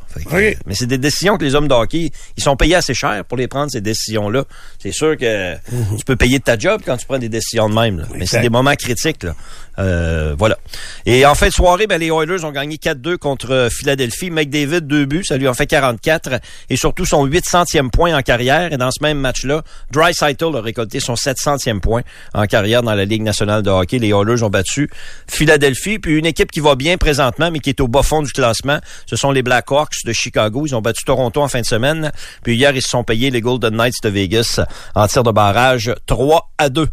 mais 0.65 0.73
c'est 0.73 0.85
des 0.85 0.97
décisions 0.97 1.37
que 1.37 1.43
les 1.43 1.55
hommes 1.55 1.67
d'hockey, 1.67 2.11
ils 2.35 2.43
sont 2.43 2.55
payés 2.55 2.75
assez 2.75 2.93
cher 2.93 3.23
pour 3.27 3.37
les 3.37 3.47
prendre, 3.47 3.71
ces 3.71 3.81
décisions-là. 3.81 4.43
C'est 4.79 4.91
sûr 4.91 5.17
que 5.17 5.55
tu 5.97 6.05
peux 6.05 6.15
payer 6.15 6.39
de 6.39 6.43
ta 6.43 6.57
job 6.57 6.81
quand 6.85 6.97
tu 6.97 7.05
prends 7.05 7.19
des 7.19 7.29
décisions 7.29 7.69
de 7.69 7.75
même. 7.75 8.05
Mais 8.15 8.25
c'est 8.25 8.41
des 8.41 8.49
moments 8.49 8.75
critiques. 8.75 9.23
Là. 9.23 9.35
Euh, 9.79 10.35
voilà. 10.37 10.57
Et 11.05 11.25
en 11.25 11.35
fin 11.35 11.47
de 11.47 11.53
soirée, 11.53 11.87
ben, 11.87 11.99
les 11.99 12.07
Oilers 12.07 12.43
ont 12.43 12.51
gagné 12.51 12.77
4-2 12.77 13.17
contre 13.17 13.51
euh, 13.51 13.69
Philadelphie. 13.69 14.31
McDavid, 14.31 14.81
deux 14.81 15.05
buts, 15.05 15.23
ça 15.23 15.37
lui 15.37 15.47
en 15.47 15.53
fait 15.53 15.67
44. 15.67 16.39
Et 16.69 16.77
surtout 16.77 17.05
son 17.05 17.25
800e 17.25 17.89
point 17.89 18.15
en 18.15 18.21
carrière. 18.21 18.73
Et 18.73 18.77
dans 18.77 18.91
ce 18.91 19.01
même 19.01 19.19
match-là, 19.19 19.63
Dry 19.91 20.11
a 20.19 20.61
récolté 20.61 20.99
son 20.99 21.13
700e 21.13 21.79
point 21.79 22.01
en 22.33 22.45
carrière 22.45 22.81
dans 22.81 22.95
la 22.95 23.05
Ligue 23.05 23.21
nationale 23.21 23.63
de 23.63 23.69
hockey. 23.69 23.99
Les 23.99 24.09
Oilers 24.09 24.43
ont 24.43 24.49
battu 24.49 24.89
Philadelphie. 25.27 25.99
Puis 25.99 26.17
une 26.17 26.25
équipe 26.25 26.51
qui 26.51 26.59
va 26.59 26.75
bien 26.75 26.97
présentement, 26.97 27.51
mais 27.51 27.59
qui 27.59 27.69
est 27.69 27.79
au 27.79 27.87
bas 27.87 28.03
fond 28.03 28.21
du 28.21 28.31
classement, 28.31 28.79
ce 29.05 29.15
sont 29.15 29.31
les 29.31 29.43
Blackhawks 29.43 30.03
de 30.05 30.13
Chicago. 30.13 30.63
Ils 30.65 30.75
ont 30.75 30.81
battu 30.81 31.03
Toronto 31.03 31.41
en 31.41 31.47
fin 31.47 31.61
de 31.61 31.65
semaine. 31.65 32.11
Puis 32.43 32.55
hier, 32.55 32.75
ils 32.75 32.81
se 32.81 32.89
sont 32.89 33.03
payés 33.03 33.29
les 33.29 33.41
Golden 33.41 33.75
Knights 33.75 34.01
de 34.03 34.09
Vegas 34.09 34.59
en 34.95 35.07
tir 35.07 35.23
de 35.23 35.31
barrage 35.31 35.93
3 36.07 36.51
à 36.57 36.69
2. 36.69 36.87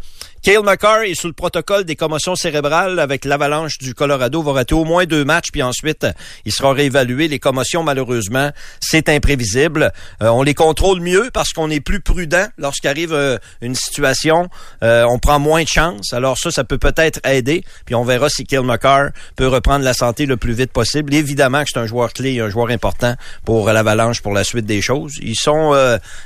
Kale 0.45 0.61
McCarr 0.61 1.01
est 1.01 1.15
sous 1.15 1.25
le 1.25 1.33
protocole 1.33 1.85
des 1.85 1.95
commotions 1.95 2.35
cérébrales 2.35 2.99
avec 2.99 3.25
l'avalanche 3.25 3.79
du 3.79 3.95
Colorado. 3.95 4.43
Va 4.43 4.51
rater 4.51 4.75
au 4.75 4.83
moins 4.83 5.05
deux 5.05 5.25
matchs, 5.25 5.47
puis 5.51 5.63
ensuite, 5.63 6.05
il 6.45 6.51
sera 6.51 6.71
réévalué. 6.71 7.27
Les 7.27 7.39
commotions, 7.39 7.81
malheureusement, 7.81 8.51
c'est 8.79 9.09
imprévisible. 9.09 9.91
Euh, 10.21 10.27
on 10.27 10.43
les 10.43 10.53
contrôle 10.53 11.01
mieux 11.01 11.31
parce 11.33 11.51
qu'on 11.51 11.71
est 11.71 11.79
plus 11.79 11.99
prudent 11.99 12.45
lorsqu'arrive 12.59 13.11
euh, 13.11 13.39
une 13.61 13.73
situation. 13.73 14.47
Euh, 14.83 15.03
on 15.05 15.17
prend 15.17 15.39
moins 15.39 15.63
de 15.63 15.67
chance. 15.67 16.13
Alors 16.13 16.37
ça, 16.37 16.51
ça 16.51 16.63
peut 16.63 16.77
peut-être 16.77 17.27
aider. 17.27 17.63
Puis 17.87 17.95
on 17.95 18.03
verra 18.03 18.29
si 18.29 18.43
Kale 18.43 18.65
McCarr 18.65 19.13
peut 19.35 19.47
reprendre 19.47 19.83
la 19.83 19.95
santé 19.95 20.27
le 20.27 20.37
plus 20.37 20.53
vite 20.53 20.71
possible. 20.71 21.15
Évidemment 21.15 21.63
que 21.63 21.71
c'est 21.73 21.79
un 21.79 21.87
joueur 21.87 22.13
clé, 22.13 22.39
un 22.39 22.49
joueur 22.49 22.69
important 22.69 23.15
pour 23.45 23.71
l'avalanche 23.71 24.21
pour 24.21 24.33
la 24.33 24.43
suite 24.43 24.67
des 24.67 24.83
choses. 24.83 25.13
Ils 25.23 25.35
sont, 25.35 25.73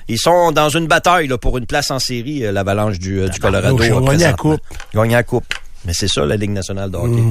ils 0.10 0.20
sont 0.20 0.52
dans 0.52 0.68
une 0.68 0.88
bataille 0.88 1.28
là, 1.28 1.38
pour 1.38 1.58
une 1.58 1.66
place 1.66 1.90
en 1.90 2.00
série, 2.00 2.40
l'avalanche 2.40 3.00
du, 3.00 3.30
du 3.30 3.40
Colorado 3.40 3.78
gagner 4.12 4.26
la 4.26 4.34
coupe. 4.34 4.62
Gagner 4.94 5.14
la 5.16 5.24
coupe. 5.24 5.54
Mais 5.86 5.94
c'est 5.94 6.10
ça, 6.10 6.26
la 6.26 6.36
Ligue 6.36 6.52
nationale 6.52 6.92
de 6.92 6.98
hockey. 6.98 7.24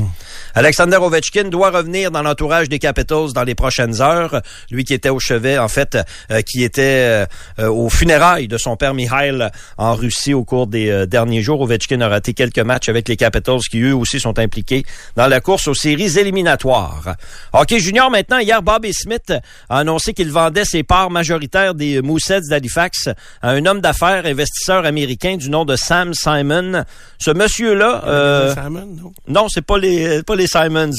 Alexander 0.54 0.96
Ovechkin 0.96 1.44
doit 1.44 1.70
revenir 1.70 2.10
dans 2.10 2.22
l'entourage 2.22 2.70
des 2.70 2.78
Capitals 2.78 3.32
dans 3.34 3.42
les 3.42 3.54
prochaines 3.54 4.00
heures. 4.00 4.40
Lui 4.70 4.84
qui 4.84 4.94
était 4.94 5.10
au 5.10 5.18
chevet, 5.18 5.58
en 5.58 5.68
fait, 5.68 5.98
euh, 6.30 6.40
qui 6.40 6.64
était 6.64 7.26
euh, 7.58 7.68
aux 7.68 7.90
funérailles 7.90 8.48
de 8.48 8.56
son 8.56 8.76
père 8.76 8.94
Mihail 8.94 9.50
en 9.76 9.94
Russie 9.94 10.32
au 10.32 10.44
cours 10.44 10.66
des 10.66 10.88
euh, 10.88 11.06
derniers 11.06 11.42
jours. 11.42 11.60
Ovechkin 11.60 12.00
a 12.00 12.08
raté 12.08 12.32
quelques 12.32 12.58
matchs 12.60 12.88
avec 12.88 13.06
les 13.08 13.16
Capitals 13.16 13.60
qui, 13.70 13.80
eux 13.82 13.94
aussi, 13.94 14.18
sont 14.18 14.38
impliqués 14.38 14.84
dans 15.14 15.26
la 15.26 15.40
course 15.40 15.68
aux 15.68 15.74
séries 15.74 16.18
éliminatoires. 16.18 17.16
Hockey 17.52 17.80
junior, 17.80 18.10
maintenant, 18.10 18.38
hier, 18.38 18.62
Bobby 18.62 18.94
Smith 18.94 19.30
a 19.68 19.78
annoncé 19.78 20.14
qu'il 20.14 20.32
vendait 20.32 20.64
ses 20.64 20.82
parts 20.84 21.10
majoritaires 21.10 21.74
des 21.74 22.00
Mooseheads 22.00 22.48
d'Halifax 22.48 23.10
à 23.42 23.50
un 23.50 23.66
homme 23.66 23.82
d'affaires 23.82 24.24
investisseur 24.24 24.86
américain 24.86 25.36
du 25.36 25.50
nom 25.50 25.66
de 25.66 25.76
Sam 25.76 26.14
Simon. 26.14 26.84
Ce 27.18 27.30
monsieur-là... 27.30 28.37
euh, 28.38 28.54
Simon, 28.54 28.86
non? 28.86 29.12
non, 29.28 29.48
c'est 29.48 29.62
pas 29.62 29.78
les 29.78 30.22
pas 30.22 30.36
les 30.36 30.46
Simons. 30.46 30.90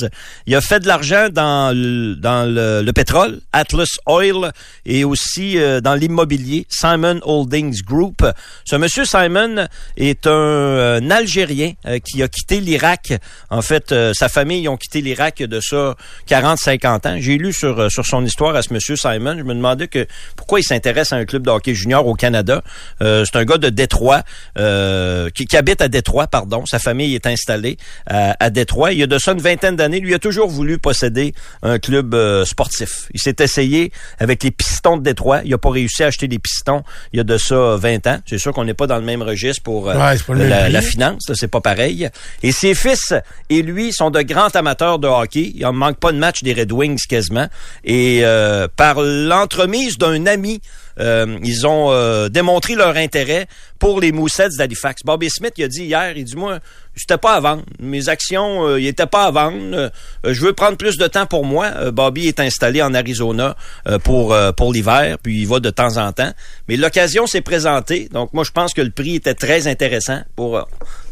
Il 0.46 0.56
a 0.56 0.62
fait 0.62 0.80
de 0.80 0.88
l'argent 0.88 1.28
dans 1.32 1.76
le, 1.76 2.16
dans 2.16 2.46
le, 2.46 2.82
le 2.82 2.94
pétrole, 2.94 3.40
Atlas 3.54 3.98
Oil, 4.06 4.52
et 4.86 5.04
aussi 5.04 5.58
euh, 5.58 5.82
dans 5.82 5.96
l'immobilier, 5.96 6.66
Simon 6.70 7.20
Holdings 7.24 7.82
Group. 7.84 8.26
Ce 8.66 8.76
monsieur 8.76 9.06
Simon 9.06 9.68
est 9.98 10.28
un, 10.28 10.32
euh, 10.32 11.00
un 11.00 11.12
Algérien 11.12 11.74
euh, 11.86 12.00
qui 12.00 12.22
a 12.24 12.28
quitté 12.28 12.60
l'Irak. 12.60 13.14
En 13.50 13.62
fait, 13.62 13.94
sa 14.14 14.30
famille 14.30 14.68
ont 14.68 14.78
quitté 14.78 15.02
l'Irak 15.02 15.44
de 15.44 15.60
ça 15.60 15.96
40-50 16.30 17.08
ans. 17.08 17.18
J'ai 17.20 17.38
lu 17.38 17.54
sur 17.54 17.92
sur 17.92 18.06
son 18.06 18.26
histoire 18.26 18.56
à 18.56 18.62
ce 18.62 18.74
monsieur 18.74 18.96
Simon. 18.96 19.36
Je 19.38 19.44
me 19.44 19.54
demandais 19.54 19.88
que 19.88 20.06
pourquoi 20.36 20.60
il 20.60 20.64
s'intéresse 20.64 21.14
à 21.14 21.18
un 21.18 21.26
club 21.26 21.44
de 21.44 21.50
hockey 21.50 21.74
junior 21.74 22.06
au 22.06 22.16
Canada. 22.16 22.62
C'est 23.00 23.36
un 23.36 23.46
gars 23.46 23.58
de 23.58 23.70
Détroit 23.70 24.24
qui, 24.56 25.46
qui 25.46 25.58
habite 25.58 25.82
à 25.82 25.88
Détroit, 25.88 26.28
pardon. 26.28 26.66
Sa 26.66 26.80
famille 26.80 27.16
est 27.16 27.26
installée 27.30 27.78
à, 28.06 28.36
à 28.40 28.50
Détroit. 28.50 28.92
Il 28.92 29.00
y 29.00 29.04
a 29.04 29.08
de 29.08 29.18
ça 29.18 29.32
une 29.32 29.42
vingtaine 29.42 29.76
d'années, 29.76 30.00
lui 30.00 30.14
a 30.14 30.20
toujours 30.20 30.50
voulu 30.50 30.78
posséder 30.78 31.34
un 31.64 31.80
club 31.80 32.14
euh, 32.14 32.46
sportif. 32.46 33.08
Il 33.14 33.20
s'est 33.22 33.36
essayé 33.40 33.92
avec 34.20 34.44
les 34.44 34.52
Pistons 34.52 34.98
de 34.98 35.04
Détroit. 35.04 35.42
Il 35.46 35.52
n'a 35.52 35.58
pas 35.58 35.70
réussi 35.70 36.04
à 36.04 36.08
acheter 36.08 36.28
des 36.28 36.40
Pistons 36.40 36.84
il 37.14 37.18
y 37.18 37.20
a 37.20 37.24
de 37.24 37.38
ça 37.38 37.76
20 37.78 38.08
ans. 38.08 38.20
C'est 38.26 38.38
sûr 38.38 38.54
qu'on 38.54 38.66
n'est 38.66 38.74
pas 38.74 38.88
dans 38.88 38.98
le 38.98 39.04
même 39.04 39.22
registre 39.22 39.64
pour 39.64 39.90
euh, 39.90 39.96
Ouais, 39.96 40.18
la, 40.36 40.70
la 40.70 40.82
finance. 40.82 41.32
C'est 41.34 41.48
pas 41.48 41.62
pareil. 41.62 42.10
Et 42.44 42.52
ses 42.52 42.76
fils 42.76 43.14
et 43.50 43.62
lui 43.62 43.94
sont 43.94 44.10
de 44.10 44.22
grands 44.22 44.50
amateurs 44.50 45.00
de 45.00 45.08
hockey. 45.08 45.52
Il 45.56 45.66
en 45.66 45.74
manque 45.74 45.98
pas 45.98 46.12
de 46.12 46.18
match 46.18 46.44
des 46.44 46.54
Red 46.54 46.72
Wings 46.72 47.00
quasiment. 47.08 47.48
Et 47.84 48.22
euh, 48.24 48.68
par 48.76 49.02
l'entremise 49.02 49.98
d'un 49.98 50.26
ami, 50.26 50.62
euh, 50.62 50.89
ils 51.00 51.66
ont 51.66 51.92
euh, 51.92 52.30
démontré 52.30 52.76
leur 52.76 52.96
intérêt 52.98 53.48
pour 53.80 54.02
les 54.02 54.12
Mooseheads 54.12 54.58
d'Halifax. 54.58 55.04
Bobby 55.04 55.30
Smith 55.30 55.54
il 55.58 55.64
a 55.64 55.68
dit 55.68 55.86
hier, 55.86 56.18
il 56.18 56.26
dit 56.26 56.36
moi, 56.36 56.60
j'étais 56.96 57.18
pas 57.18 57.36
à 57.36 57.40
vendre. 57.40 57.64
Mes 57.80 58.10
actions, 58.10 58.68
euh, 58.68 58.80
ils 58.80 58.88
étaient 58.88 59.06
pas 59.06 59.26
à 59.26 59.32
vendre. 59.32 59.58
Euh, 59.74 59.90
je 60.26 60.42
veux 60.42 60.54
prendre 60.54 60.78
plus 60.78 60.98
de 60.98 61.08
temps 61.08 61.26
pour 61.26 61.46
moi. 61.46 61.72
Euh, 61.76 61.92
Bobby 61.92 62.28
est 62.28 62.40
installé 62.40 62.82
en 62.82 62.94
Arizona 62.94 63.56
euh, 63.88 64.00
pour 64.00 64.34
euh, 64.34 64.52
pour 64.52 64.74
l'hiver, 64.74 65.18
puis 65.24 65.42
il 65.42 65.48
va 65.48 65.60
de 65.60 65.70
temps 65.70 65.98
en 65.98 66.12
temps. 66.12 66.32
Mais 66.68 66.76
l'occasion 66.76 67.28
s'est 67.28 67.42
présentée. 67.42 68.10
Donc 68.12 68.34
moi, 68.34 68.44
je 68.44 68.52
pense 68.52 68.74
que 68.74 68.82
le 68.82 68.92
prix 68.92 69.16
était 69.16 69.36
très 69.36 69.68
intéressant 69.68 70.22
pour 70.36 70.58
euh, 70.58 70.64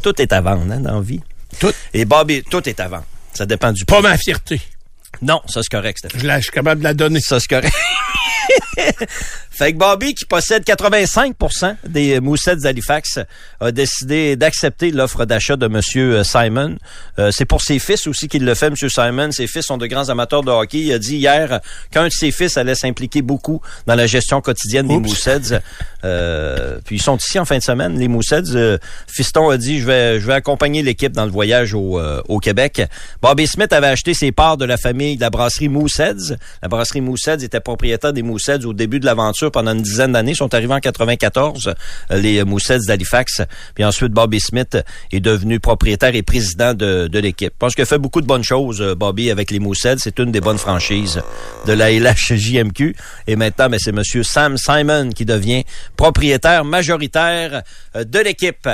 tout 0.01 0.21
est 0.21 0.33
à 0.33 0.41
vendre 0.41 0.71
hein, 0.71 0.79
dans 0.79 0.95
la 0.95 1.01
vie. 1.01 1.21
Tout. 1.59 1.71
Et 1.93 2.03
Bobby, 2.05 2.43
tout 2.43 2.67
est 2.67 2.79
à 2.79 2.88
vendre. 2.88 3.05
Ça 3.33 3.45
dépend 3.45 3.71
du 3.71 3.85
prix. 3.85 3.95
Pas 3.95 4.01
ma 4.01 4.17
fierté. 4.17 4.59
Non, 5.21 5.41
ça 5.47 5.61
c'est 5.63 5.69
correct, 5.69 5.97
Stéphane. 5.99 6.19
Je, 6.21 6.27
je 6.27 6.41
suis 6.41 6.51
capable 6.51 6.79
de 6.79 6.83
la 6.83 6.93
donner. 6.93 7.21
Ça, 7.21 7.39
c'est 7.39 7.47
correct. 7.47 7.73
fait 9.49 9.74
que 9.74 9.78
Bobby, 9.78 10.14
qui 10.14 10.26
possède 10.26 10.64
85% 10.64 11.76
des 11.88 12.20
Mooseheads 12.20 12.58
d'Halifax, 12.58 13.20
a 13.60 13.72
décidé 13.72 14.36
d'accepter 14.36 14.91
l'offre 14.91 15.26
d'achat 15.26 15.55
de 15.55 15.68
Monsieur 15.68 16.24
Simon. 16.24 16.78
Euh, 17.20 17.32
c'est 17.32 17.45
pour 17.45 17.62
ses 17.62 17.80
fils 17.80 18.08
aussi 18.08 18.28
qu'il 18.28 18.45
le 18.45 18.53
fait, 18.53 18.70
Monsieur 18.70 18.89
Simon. 18.89 19.32
Ses 19.32 19.47
fils 19.47 19.66
sont 19.66 19.78
de 19.78 19.88
grands 19.88 20.10
amateurs 20.10 20.43
de 20.43 20.51
hockey. 20.51 20.80
Il 20.80 20.93
a 20.93 20.99
dit 20.99 21.18
hier 21.18 21.62
qu'un 21.91 22.05
de 22.05 22.12
ses 22.12 22.32
fils 22.32 22.58
allait 22.58 22.76
s'impliquer 22.76 23.22
beaucoup 23.22 23.62
dans 23.86 23.95
la 23.95 24.08
gestion 24.08 24.41
quotidienne 24.41 24.88
des. 24.88 24.97
Mooseheads. 24.97 25.62
Euh, 26.03 26.80
puis 26.86 26.97
ils 26.97 27.01
sont 27.01 27.18
ici 27.18 27.39
en 27.39 27.45
fin 27.45 27.58
de 27.58 27.64
semaine, 27.64 27.97
les. 27.97 28.08
Euh, 28.55 28.78
Fiston 29.08 29.49
a 29.49 29.58
dit, 29.58 29.80
je 29.80 29.86
vais, 29.86 30.20
je 30.20 30.26
vais 30.26 30.34
accompagner 30.34 30.82
l'équipe 30.82 31.12
dans 31.12 31.26
le 31.26 31.32
voyage 31.32 31.74
au, 31.74 31.99
euh, 31.99 32.22
au 32.28 32.39
Québec. 32.39 32.82
Bobby 33.22 33.47
Smith 33.47 33.74
avait 33.74 33.88
acheté 33.88 34.14
ses 34.14 34.32
parts 34.32 34.58
de 34.58 34.66
la 34.66 34.78
famille 34.78 35.16
de 35.16 35.22
la 35.22 35.30
brasserie 35.30 35.70
Mooseheads. 35.70 36.36
La 36.62 36.68
brasserie 36.68 37.01
Mooseheads 37.01 37.43
était 37.43 37.60
propriétaire 37.60 38.14
des 38.14 38.24
Au 38.50 38.74
début 38.74 39.00
de 39.00 39.06
l'aventure 39.06 39.52
pendant 39.52 39.74
une 39.74 39.82
dizaine 39.82 40.14
d'années. 40.14 40.34
Sont 40.34 40.54
arrivés 40.54 40.74
en 40.74 40.80
94, 40.80 41.68
euh, 42.12 42.20
les 42.20 42.43
Mooseheads 42.43 42.86
d'Halifax. 42.88 43.41
Puis 43.76 43.84
ensuite, 43.84 44.12
Bobby 44.12 44.39
Smith 44.39 44.78
est 45.12 45.20
devenu 45.20 45.60
propriétaire 45.60 46.16
et 46.16 46.24
président 46.24 46.74
de, 46.74 47.10
l'équipe. 47.20 47.52
Je 47.54 47.60
pense 47.60 47.76
qu'il 47.76 47.82
a 47.82 47.86
fait 47.86 47.98
beaucoup 47.98 48.22
de 48.22 48.28
bonnes 48.28 48.43
choses, 48.43 48.82
euh, 48.82 48.95
Bobby, 48.95 49.32
avec 49.32 49.52
les 49.52 49.60
Mooseheads. 49.60 49.98
C'est 50.00 50.20
une 50.20 50.32
des 50.32 50.41
bonnes 50.41 50.58
franchises 50.58 51.22
de 51.66 51.74
la 51.74 51.91
LHJMQ. 51.91 52.95
Et 53.28 53.36
maintenant, 53.36 53.70
ben, 53.70 53.80
c'est 53.82 53.91
Monsieur 53.91 54.24
Sam 54.24 54.58
Simon 54.58 55.10
qui 55.10 55.26
devient 55.26 55.64
propriétaire 55.98 56.64
majoritaire 56.64 57.64
euh, 57.95 58.04
de 58.04 58.20
l'équipe. 58.20 58.70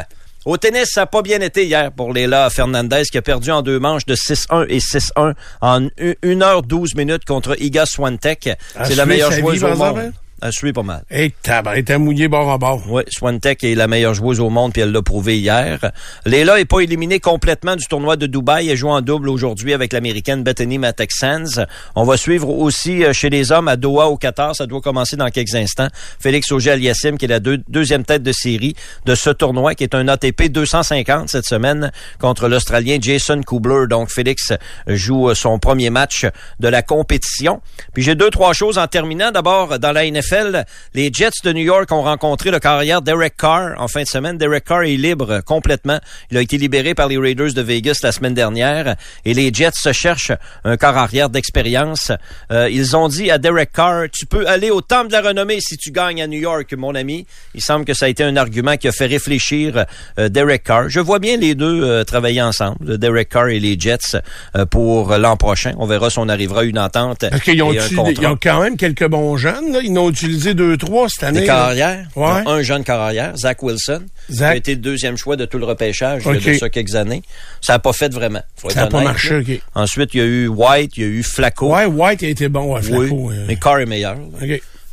Au 0.45 0.57
tennis, 0.57 0.89
ça 0.91 1.01
n'a 1.01 1.07
pas 1.07 1.21
bien 1.21 1.39
été 1.39 1.65
hier 1.65 1.91
pour 1.93 2.13
Léla 2.13 2.49
Fernandez 2.49 3.03
qui 3.09 3.17
a 3.17 3.21
perdu 3.21 3.49
en 3.49 3.61
deux 3.61 3.79
manches 3.79 4.05
de 4.05 4.15
6-1 4.15 4.65
et 4.67 4.79
6-1 4.79 5.33
en 5.61 5.81
1h12 5.81 6.97
minutes 6.97 7.23
contre 7.23 7.55
Iga 7.61 7.85
Swiatek. 7.85 8.49
À 8.75 8.83
C'est 8.83 8.95
la 8.95 9.05
meilleure 9.05 9.31
joueuse 9.31 9.63
au 9.63 9.75
monde. 9.75 10.11
À 10.45 10.51
suivre 10.51 10.73
pas 10.75 10.83
mal. 10.83 11.03
Et 11.09 11.31
tabac, 11.41 11.77
était 11.77 11.97
mouillé 11.97 12.27
bord 12.27 12.51
à 12.51 12.57
bord. 12.57 12.81
Oui, 12.89 13.03
Swantek 13.07 13.63
est 13.63 13.75
la 13.75 13.87
meilleure 13.87 14.13
joueuse 14.13 14.41
au 14.41 14.49
monde, 14.49 14.73
puis 14.73 14.81
elle 14.81 14.91
l'a 14.91 15.01
prouvé 15.01 15.37
hier. 15.39 15.79
Léla 16.25 16.59
est 16.59 16.65
pas 16.65 16.81
éliminée 16.81 17.21
complètement 17.21 17.77
du 17.77 17.85
tournoi 17.85 18.17
de 18.17 18.27
Dubaï. 18.27 18.67
Elle 18.69 18.75
joue 18.75 18.89
en 18.89 18.99
double 18.99 19.29
aujourd'hui 19.29 19.73
avec 19.73 19.93
l'américaine 19.93 20.43
Bethany 20.43 20.79
Mattek-Sands. 20.79 21.63
On 21.95 22.03
va 22.03 22.17
suivre 22.17 22.49
aussi 22.49 23.05
euh, 23.05 23.13
chez 23.13 23.29
les 23.29 23.53
hommes 23.53 23.69
à 23.69 23.77
Doha 23.77 24.07
au 24.09 24.17
Qatar. 24.17 24.53
Ça 24.53 24.65
doit 24.65 24.81
commencer 24.81 25.15
dans 25.15 25.29
quelques 25.29 25.55
instants. 25.55 25.87
Félix 26.19 26.51
Auger-Aliassime, 26.51 27.17
qui 27.17 27.23
est 27.23 27.29
la 27.29 27.39
deux- 27.39 27.63
deuxième 27.69 28.03
tête 28.03 28.21
de 28.23 28.33
série 28.33 28.75
de 29.05 29.15
ce 29.15 29.29
tournoi, 29.29 29.75
qui 29.75 29.85
est 29.85 29.95
un 29.95 30.09
ATP 30.09 30.49
250 30.49 31.29
cette 31.29 31.45
semaine 31.45 31.89
contre 32.19 32.49
l'Australien 32.49 32.97
Jason 32.99 33.39
Kubler. 33.43 33.87
Donc, 33.89 34.09
Félix 34.09 34.51
joue 34.87 35.29
euh, 35.29 35.35
son 35.35 35.57
premier 35.57 35.89
match 35.89 36.25
de 36.59 36.67
la 36.67 36.81
compétition. 36.81 37.61
Puis 37.93 38.03
j'ai 38.03 38.15
deux, 38.15 38.29
trois 38.29 38.51
choses 38.51 38.77
en 38.77 38.87
terminant. 38.87 39.31
D'abord, 39.31 39.79
dans 39.79 39.93
la 39.93 40.03
NFL, 40.11 40.32
les 40.93 41.11
Jets 41.13 41.29
de 41.43 41.53
New 41.53 41.63
York 41.63 41.91
ont 41.91 42.01
rencontré 42.01 42.51
le 42.51 42.59
carrière 42.59 43.01
Derek 43.01 43.35
Carr 43.37 43.73
en 43.77 43.87
fin 43.87 44.01
de 44.03 44.07
semaine. 44.07 44.37
Derek 44.37 44.65
Carr 44.65 44.83
est 44.83 44.95
libre 44.97 45.41
complètement. 45.45 45.99
Il 46.31 46.37
a 46.37 46.41
été 46.41 46.57
libéré 46.57 46.93
par 46.95 47.07
les 47.07 47.17
Raiders 47.17 47.53
de 47.53 47.61
Vegas 47.61 47.99
la 48.03 48.11
semaine 48.11 48.33
dernière 48.33 48.95
et 49.25 49.33
les 49.33 49.53
Jets 49.53 49.71
se 49.75 49.91
cherchent 49.93 50.31
un 50.63 50.77
corps 50.77 50.97
arrière 50.97 51.29
d'expérience. 51.29 52.11
Euh, 52.51 52.69
ils 52.69 52.95
ont 52.95 53.07
dit 53.07 53.29
à 53.31 53.37
Derek 53.37 53.71
Carr, 53.71 54.05
tu 54.11 54.25
peux 54.25 54.47
aller 54.47 54.71
au 54.71 54.81
temple 54.81 55.07
de 55.07 55.13
la 55.13 55.21
renommée 55.21 55.59
si 55.61 55.77
tu 55.77 55.91
gagnes 55.91 56.21
à 56.21 56.27
New 56.27 56.39
York, 56.39 56.73
mon 56.75 56.95
ami. 56.95 57.25
Il 57.53 57.61
semble 57.61 57.85
que 57.85 57.93
ça 57.93 58.05
a 58.05 58.09
été 58.09 58.23
un 58.23 58.35
argument 58.37 58.77
qui 58.77 58.87
a 58.87 58.91
fait 58.91 59.05
réfléchir 59.05 59.85
euh, 60.19 60.29
Derek 60.29 60.63
Carr. 60.63 60.89
Je 60.89 60.99
vois 60.99 61.19
bien 61.19 61.37
les 61.37 61.55
deux 61.55 61.83
euh, 61.83 62.03
travailler 62.03 62.41
ensemble, 62.41 62.97
Derek 62.97 63.29
Carr 63.29 63.47
et 63.49 63.59
les 63.59 63.79
Jets, 63.79 64.17
pour 64.71 65.15
l'an 65.17 65.37
prochain. 65.37 65.73
On 65.77 65.85
verra 65.85 66.09
si 66.09 66.19
on 66.19 66.29
arrivera 66.29 66.61
à 66.61 66.63
une 66.63 66.79
entente. 66.79 67.25
Parce 67.29 67.41
qu'ils 67.41 67.61
ont, 67.61 67.71
et 67.73 67.79
un 67.79 67.87
tu- 67.87 67.95
contrat. 67.95 68.13
ils 68.21 68.27
ont 68.27 68.37
quand 68.41 68.61
même 68.61 68.77
quelques 68.77 69.07
bons 69.07 69.37
jeunes. 69.37 69.71
Là. 69.73 69.79
Ils 69.83 69.91
en 69.97 70.03
ont 70.03 70.09
utilisé 70.23 70.53
deux, 70.53 70.77
trois 70.77 71.07
cette 71.09 71.23
année. 71.23 71.41
Des 71.41 71.45
carrières. 71.45 72.07
Ouais. 72.15 72.43
Un 72.45 72.61
jeune 72.61 72.83
carrière, 72.83 73.35
Zach 73.37 73.61
Wilson, 73.63 74.03
Zach. 74.31 74.49
qui 74.49 74.53
a 74.53 74.55
été 74.55 74.71
le 74.75 74.81
deuxième 74.81 75.17
choix 75.17 75.35
de 75.35 75.45
tout 75.45 75.57
le 75.57 75.65
repêchage 75.65 76.23
il 76.25 76.33
y 76.33 76.49
a 76.49 76.53
de 76.53 76.57
ça 76.57 76.69
quelques 76.69 76.95
années. 76.95 77.23
Ça 77.61 77.73
n'a 77.73 77.79
pas 77.79 77.93
fait 77.93 78.13
vraiment. 78.13 78.41
Faut 78.55 78.69
Ça 78.69 78.81
n'a 78.81 78.87
pas 78.87 79.01
marché. 79.01 79.61
Ensuite, 79.75 80.13
il 80.13 80.17
y 80.17 80.21
a 80.21 80.25
eu 80.25 80.47
White, 80.47 80.91
il 80.97 81.03
y 81.03 81.05
a 81.05 81.09
eu 81.09 81.23
Flacco. 81.23 81.73
Ouais, 81.75 81.85
White 81.85 82.23
a 82.23 82.27
été 82.27 82.47
bon 82.49 82.75
à 82.75 82.79
oui, 82.79 82.85
Flacco. 82.85 83.31
euh. 83.31 83.45
mais 83.47 83.55
Carr 83.55 83.79
est 83.79 83.85
meilleur. 83.85 84.17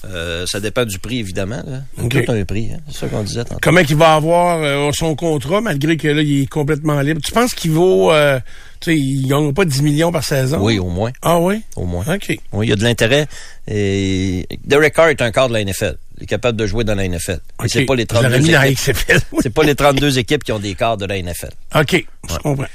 Euh, 0.07 0.47
ça 0.47 0.61
dépend 0.61 0.87
du 0.87 0.99
prix, 0.99 1.19
évidemment. 1.19 1.63
Là. 1.67 1.83
OK. 2.03 2.25
Tout 2.25 2.33
un 2.33 2.45
prix, 2.45 2.71
hein. 2.73 2.79
c'est 2.89 3.01
ça 3.01 3.07
qu'on 3.09 3.23
disait 3.23 3.45
tantôt. 3.45 3.61
Comment 3.63 3.83
qu'il 3.83 3.97
va 3.97 4.15
avoir 4.15 4.63
euh, 4.63 4.91
son 4.95 5.15
contrat, 5.15 5.61
malgré 5.61 5.99
que 5.99 6.09
là, 6.09 6.23
il 6.23 6.45
est 6.45 6.47
complètement 6.47 7.01
libre? 7.03 7.21
Tu 7.23 7.33
penses 7.33 7.55
qu'il 7.55 7.73
vaut... 7.73 8.11
euh, 8.11 8.41
sais, 8.85 8.97
il 8.97 9.27
gagne 9.29 9.53
pas 9.53 9.65
10 9.65 9.83
millions 9.83 10.11
par 10.13 10.25
saison? 10.25 10.59
Oui, 10.61 10.79
au 10.79 10.89
moins. 10.89 11.11
Ah 11.23 11.39
oui? 11.39 11.63
Au 11.77 11.85
moins. 11.85 12.05
OK. 12.09 12.37
Oui, 12.53 12.67
il 12.67 12.71
y 12.71 12.73
a 12.73 12.77
de 12.77 12.83
l'intérêt. 12.85 13.27
Et 13.69 14.47
Derek 14.65 14.95
Carr 14.95 15.09
est 15.09 15.23
un 15.23 15.31
quart 15.31 15.49
de 15.49 15.55
la 15.55 15.65
NFL. 15.65 15.97
Il 16.19 16.25
est 16.25 16.27
capable 16.27 16.59
de 16.59 16.67
jouer 16.67 16.85
dans 16.85 16.95
la 16.95 17.09
NFL. 17.09 17.41
Et 17.61 17.65
OK. 17.65 17.69
c'est 17.71 17.85
pas 17.87 17.95
les 17.95 18.07
Je 18.11 18.15
l'aurais 18.15 18.29
32 18.29 18.39
mis 18.47 18.53
dans 18.53 18.63
équipes. 18.63 18.97
C'est 19.41 19.51
pas 19.51 19.63
les 19.65 19.75
32 19.75 20.19
équipes 20.19 20.45
qui 20.45 20.53
ont 20.53 20.59
des 20.59 20.75
quarts 20.75 20.97
de 20.99 21.07
la 21.07 21.21
NFL. 21.23 21.51
OK, 21.75 22.05
je 22.29 22.37
comprends. 22.39 22.67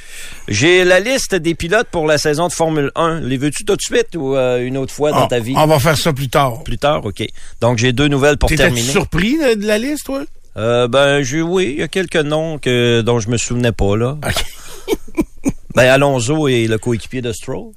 J'ai 0.48 0.84
la 0.84 1.00
liste 1.00 1.36
des 1.36 1.54
pilotes 1.54 1.88
pour 1.92 2.08
la 2.08 2.18
saison 2.18 2.48
de 2.48 2.54
Formule 2.54 2.92
1. 2.96 3.20
Les 3.22 3.38
veux-tu 3.38 3.64
tout 3.66 3.76
de 3.76 3.82
suite 3.82 4.16
ou 4.16 4.36
euh, 4.36 4.66
une 4.66 4.78
autre 4.78 4.94
fois 4.94 5.12
dans 5.12 5.26
Ah, 5.26 5.28
ta 5.30 5.40
vie? 5.40 5.54
On 5.58 5.68
va 5.68 5.78
faire 5.80 5.98
ça 5.98 6.12
plus 6.14 6.30
tard. 6.30 6.64
Plus 6.64 6.78
tard, 6.80 7.06
OK. 7.06 7.24
Donc, 7.62 7.78
j'ai 7.78 7.94
deux 7.94 8.08
nouvelles 8.08 8.38
pour 8.38 8.50
terminer. 8.50 8.82
surpris 8.92 9.38
de, 9.38 9.62
de 9.62 9.68
la 9.68 9.78
liste, 9.78 10.06
toi? 10.06 10.24
Euh, 10.58 10.88
ben, 10.88 11.22
j'ai, 11.22 11.42
oui, 11.42 11.74
il 11.76 11.80
y 11.82 11.84
a 11.84 11.88
quelques 11.88 12.16
noms 12.16 12.58
que, 12.58 13.02
dont 13.02 13.20
je 13.20 13.30
me 13.30 13.38
souvenais 13.38 13.74
pas, 13.74 13.96
là. 13.98 14.18
OK. 14.26 14.46
Ben, 15.76 15.88
Alonso 15.90 16.48
est 16.48 16.68
le 16.68 16.78
coéquipier 16.78 17.22
de 17.22 17.32
Stroll. 17.32 17.72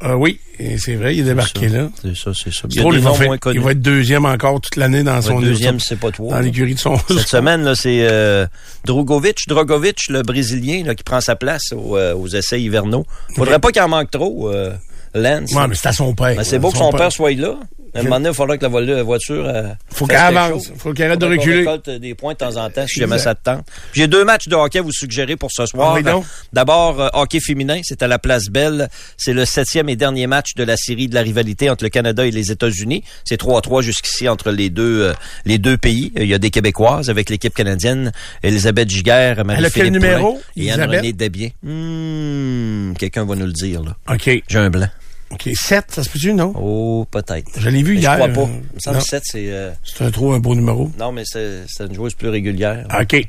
Ah 0.00 0.18
oui, 0.18 0.38
c'est 0.78 0.96
vrai, 0.96 1.14
il 1.14 1.20
est 1.20 1.24
débarqué 1.24 1.68
là. 1.68 1.88
C'est 2.02 2.14
ça, 2.14 2.32
c'est 2.34 2.52
ça. 2.52 2.68
Il 2.68 2.82
va, 2.82 3.50
il 3.52 3.60
va 3.60 3.70
être 3.70 3.80
deuxième 3.80 4.26
encore 4.26 4.60
toute 4.60 4.76
l'année 4.76 5.02
dans 5.02 5.22
son 5.22 5.40
deuxième, 5.40 5.80
c'est 5.80 5.98
pas 5.98 6.10
toi. 6.10 6.34
dans 6.34 6.40
l'écurie 6.40 6.74
de 6.74 6.78
son 6.78 6.98
Cette 7.08 7.18
semaine, 7.28 7.62
là, 7.62 7.74
c'est 7.74 8.06
euh, 8.10 8.46
Drogovic, 8.84 9.48
Drogovic, 9.48 10.08
le 10.10 10.22
Brésilien, 10.22 10.84
là, 10.84 10.94
qui 10.94 11.04
prend 11.04 11.20
sa 11.20 11.36
place 11.36 11.72
euh, 11.72 12.14
aux 12.14 12.28
essais 12.28 12.60
hivernaux. 12.60 13.06
Faudrait 13.34 13.60
pas 13.60 13.70
qu'il 13.70 13.80
en 13.80 13.88
manque 13.88 14.10
trop, 14.10 14.50
euh, 14.50 14.74
Lance. 15.14 15.52
Ouais, 15.52 15.68
mais 15.68 15.74
c'est 15.74 15.88
à 15.88 15.92
son 15.92 16.14
père. 16.14 16.34
Ben, 16.36 16.44
c'est 16.44 16.58
beau 16.58 16.70
que 16.70 16.78
son 16.78 16.90
père 16.90 17.12
soit 17.12 17.32
là. 17.32 17.54
À 17.96 18.00
un 18.00 18.02
moment 18.02 18.16
donné, 18.16 18.30
il 18.30 18.34
faudra 18.34 18.58
que 18.58 18.62
la 18.64 18.68
vo- 18.68 18.80
la 18.80 19.02
voiture. 19.04 19.44
euh, 19.46 19.68
Faut 19.92 20.04
qu'elle 20.08 20.16
avance. 20.16 20.72
Faut 20.76 20.92
qu'elle 20.92 21.06
arrête 21.06 21.20
de 21.20 21.26
reculer. 21.26 21.58
récolte 21.58 21.88
des 21.90 22.16
points 22.16 22.32
de 22.32 22.38
temps 22.38 22.56
en 22.56 22.68
temps, 22.68 22.84
si 22.88 22.98
jamais 22.98 23.18
ça 23.18 23.36
te 23.36 23.44
tente. 23.44 23.64
J'ai 23.92 24.08
deux 24.08 24.24
matchs 24.24 24.48
de 24.48 24.56
hockey 24.56 24.80
à 24.80 24.82
vous 24.82 24.90
suggérer 24.90 25.36
pour 25.36 25.52
ce 25.52 25.64
soir. 25.66 26.02
Donc. 26.02 26.24
D'abord, 26.52 27.00
euh, 27.00 27.08
hockey 27.12 27.38
féminin, 27.38 27.78
c'est 27.84 28.02
à 28.02 28.08
la 28.08 28.18
Place 28.18 28.46
Belle. 28.46 28.88
C'est 29.16 29.32
le 29.32 29.44
septième 29.44 29.88
et 29.88 29.94
dernier 29.94 30.26
match 30.26 30.54
de 30.56 30.64
la 30.64 30.76
série 30.76 31.06
de 31.06 31.14
la 31.14 31.20
rivalité 31.20 31.70
entre 31.70 31.84
le 31.84 31.90
Canada 31.90 32.26
et 32.26 32.32
les 32.32 32.50
États-Unis. 32.50 33.04
C'est 33.24 33.40
3-3 33.40 33.80
jusqu'ici 33.82 34.28
entre 34.28 34.50
les 34.50 34.70
deux 34.70 35.02
euh, 35.02 35.12
les 35.44 35.58
deux 35.58 35.76
pays. 35.76 36.12
Il 36.16 36.26
y 36.26 36.34
a 36.34 36.38
des 36.38 36.50
Québécoises 36.50 37.10
avec 37.10 37.30
l'équipe 37.30 37.54
canadienne, 37.54 38.10
Elisabeth 38.42 38.90
Giguère, 38.90 39.44
Marie-Philippe 39.44 39.92
numéro, 39.92 40.40
et? 40.56 40.72
Anne-Renée 40.72 41.12
Desbiens. 41.12 41.50
Hmm, 41.62 42.94
Quelqu'un 42.94 43.24
va 43.24 43.36
nous 43.36 43.46
le 43.46 43.52
dire, 43.52 43.82
là. 43.84 43.96
OK. 44.12 44.28
J'ai 44.48 44.58
un 44.58 44.70
blanc. 44.70 44.88
OK. 45.34 45.50
7, 45.54 45.84
ça 45.90 46.02
se 46.04 46.08
peut-tu, 46.08 46.32
non? 46.32 46.52
Oh, 46.56 47.06
peut-être. 47.10 47.50
Je 47.58 47.68
l'ai 47.68 47.82
vu 47.82 47.94
Mais 47.94 48.00
hier. 48.00 48.12
Je 48.12 48.30
crois 48.30 48.44
pas. 48.46 48.50
Il 48.52 48.74
me 48.74 48.80
semble 48.80 48.98
que 48.98 49.04
7, 49.04 49.22
c'est... 49.26 49.44
euh, 49.50 49.70
C'est 49.84 50.04
un 50.04 50.10
trop 50.10 50.32
un 50.32 50.38
beau 50.38 50.54
numéro. 50.54 50.90
Non, 50.98 51.12
mais 51.12 51.22
c'est 51.26 51.64
une 51.80 51.94
joueuse 51.94 52.14
plus 52.14 52.28
régulière. 52.28 52.86
OK. 53.00 53.24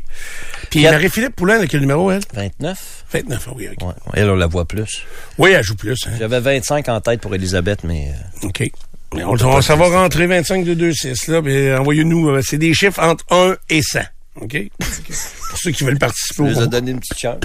Puis 0.70 0.82
Quatre. 0.82 0.94
Marie-Philippe 0.94 1.36
Poulin, 1.36 1.60
à 1.60 1.68
quel 1.68 1.82
numéro, 1.82 2.12
elle? 2.12 2.22
29? 2.34 3.04
29, 3.12 3.48
ah 3.50 3.54
oui, 3.56 3.68
OK. 3.72 3.88
Ouais. 3.88 3.94
Elle, 4.14 4.30
on 4.30 4.36
la 4.36 4.48
voit 4.48 4.66
plus. 4.66 5.04
Oui, 5.38 5.52
elle 5.52 5.64
joue 5.64 5.76
plus. 5.76 5.98
Hein. 6.08 6.12
J'avais 6.20 6.40
25 6.40 6.88
en 6.90 7.02
tête 7.02 7.22
pour 7.22 7.34
Elisabeth, 7.36 7.84
mais... 7.84 8.14
euh, 8.44 8.48
OK. 8.48 8.70
Mais 9.14 9.24
on, 9.24 9.34
on- 9.34 9.62
ça 9.62 9.76
va 9.76 9.88
rentrer 9.88 10.28
25 10.28 10.66
de 10.66 10.74
2, 10.74 10.94
6, 10.94 11.28
là. 11.28 11.42
Mais 11.42 11.74
envoyez-nous, 11.76 12.30
euh, 12.30 12.42
c'est 12.42 12.58
des 12.58 12.74
chiffres 12.74 13.02
entre 13.02 13.24
1 13.32 13.56
et 13.70 13.82
100. 13.82 14.00
OK? 14.42 14.58
Pour 14.78 15.58
ceux 15.58 15.72
qui 15.72 15.86
veulent 15.86 15.98
participer 15.98 16.44
Je 16.50 16.60
les 16.60 16.64
ai 16.64 16.68
donné 16.68 16.92
une 16.92 17.00
petite 17.00 17.18
chance. 17.20 17.38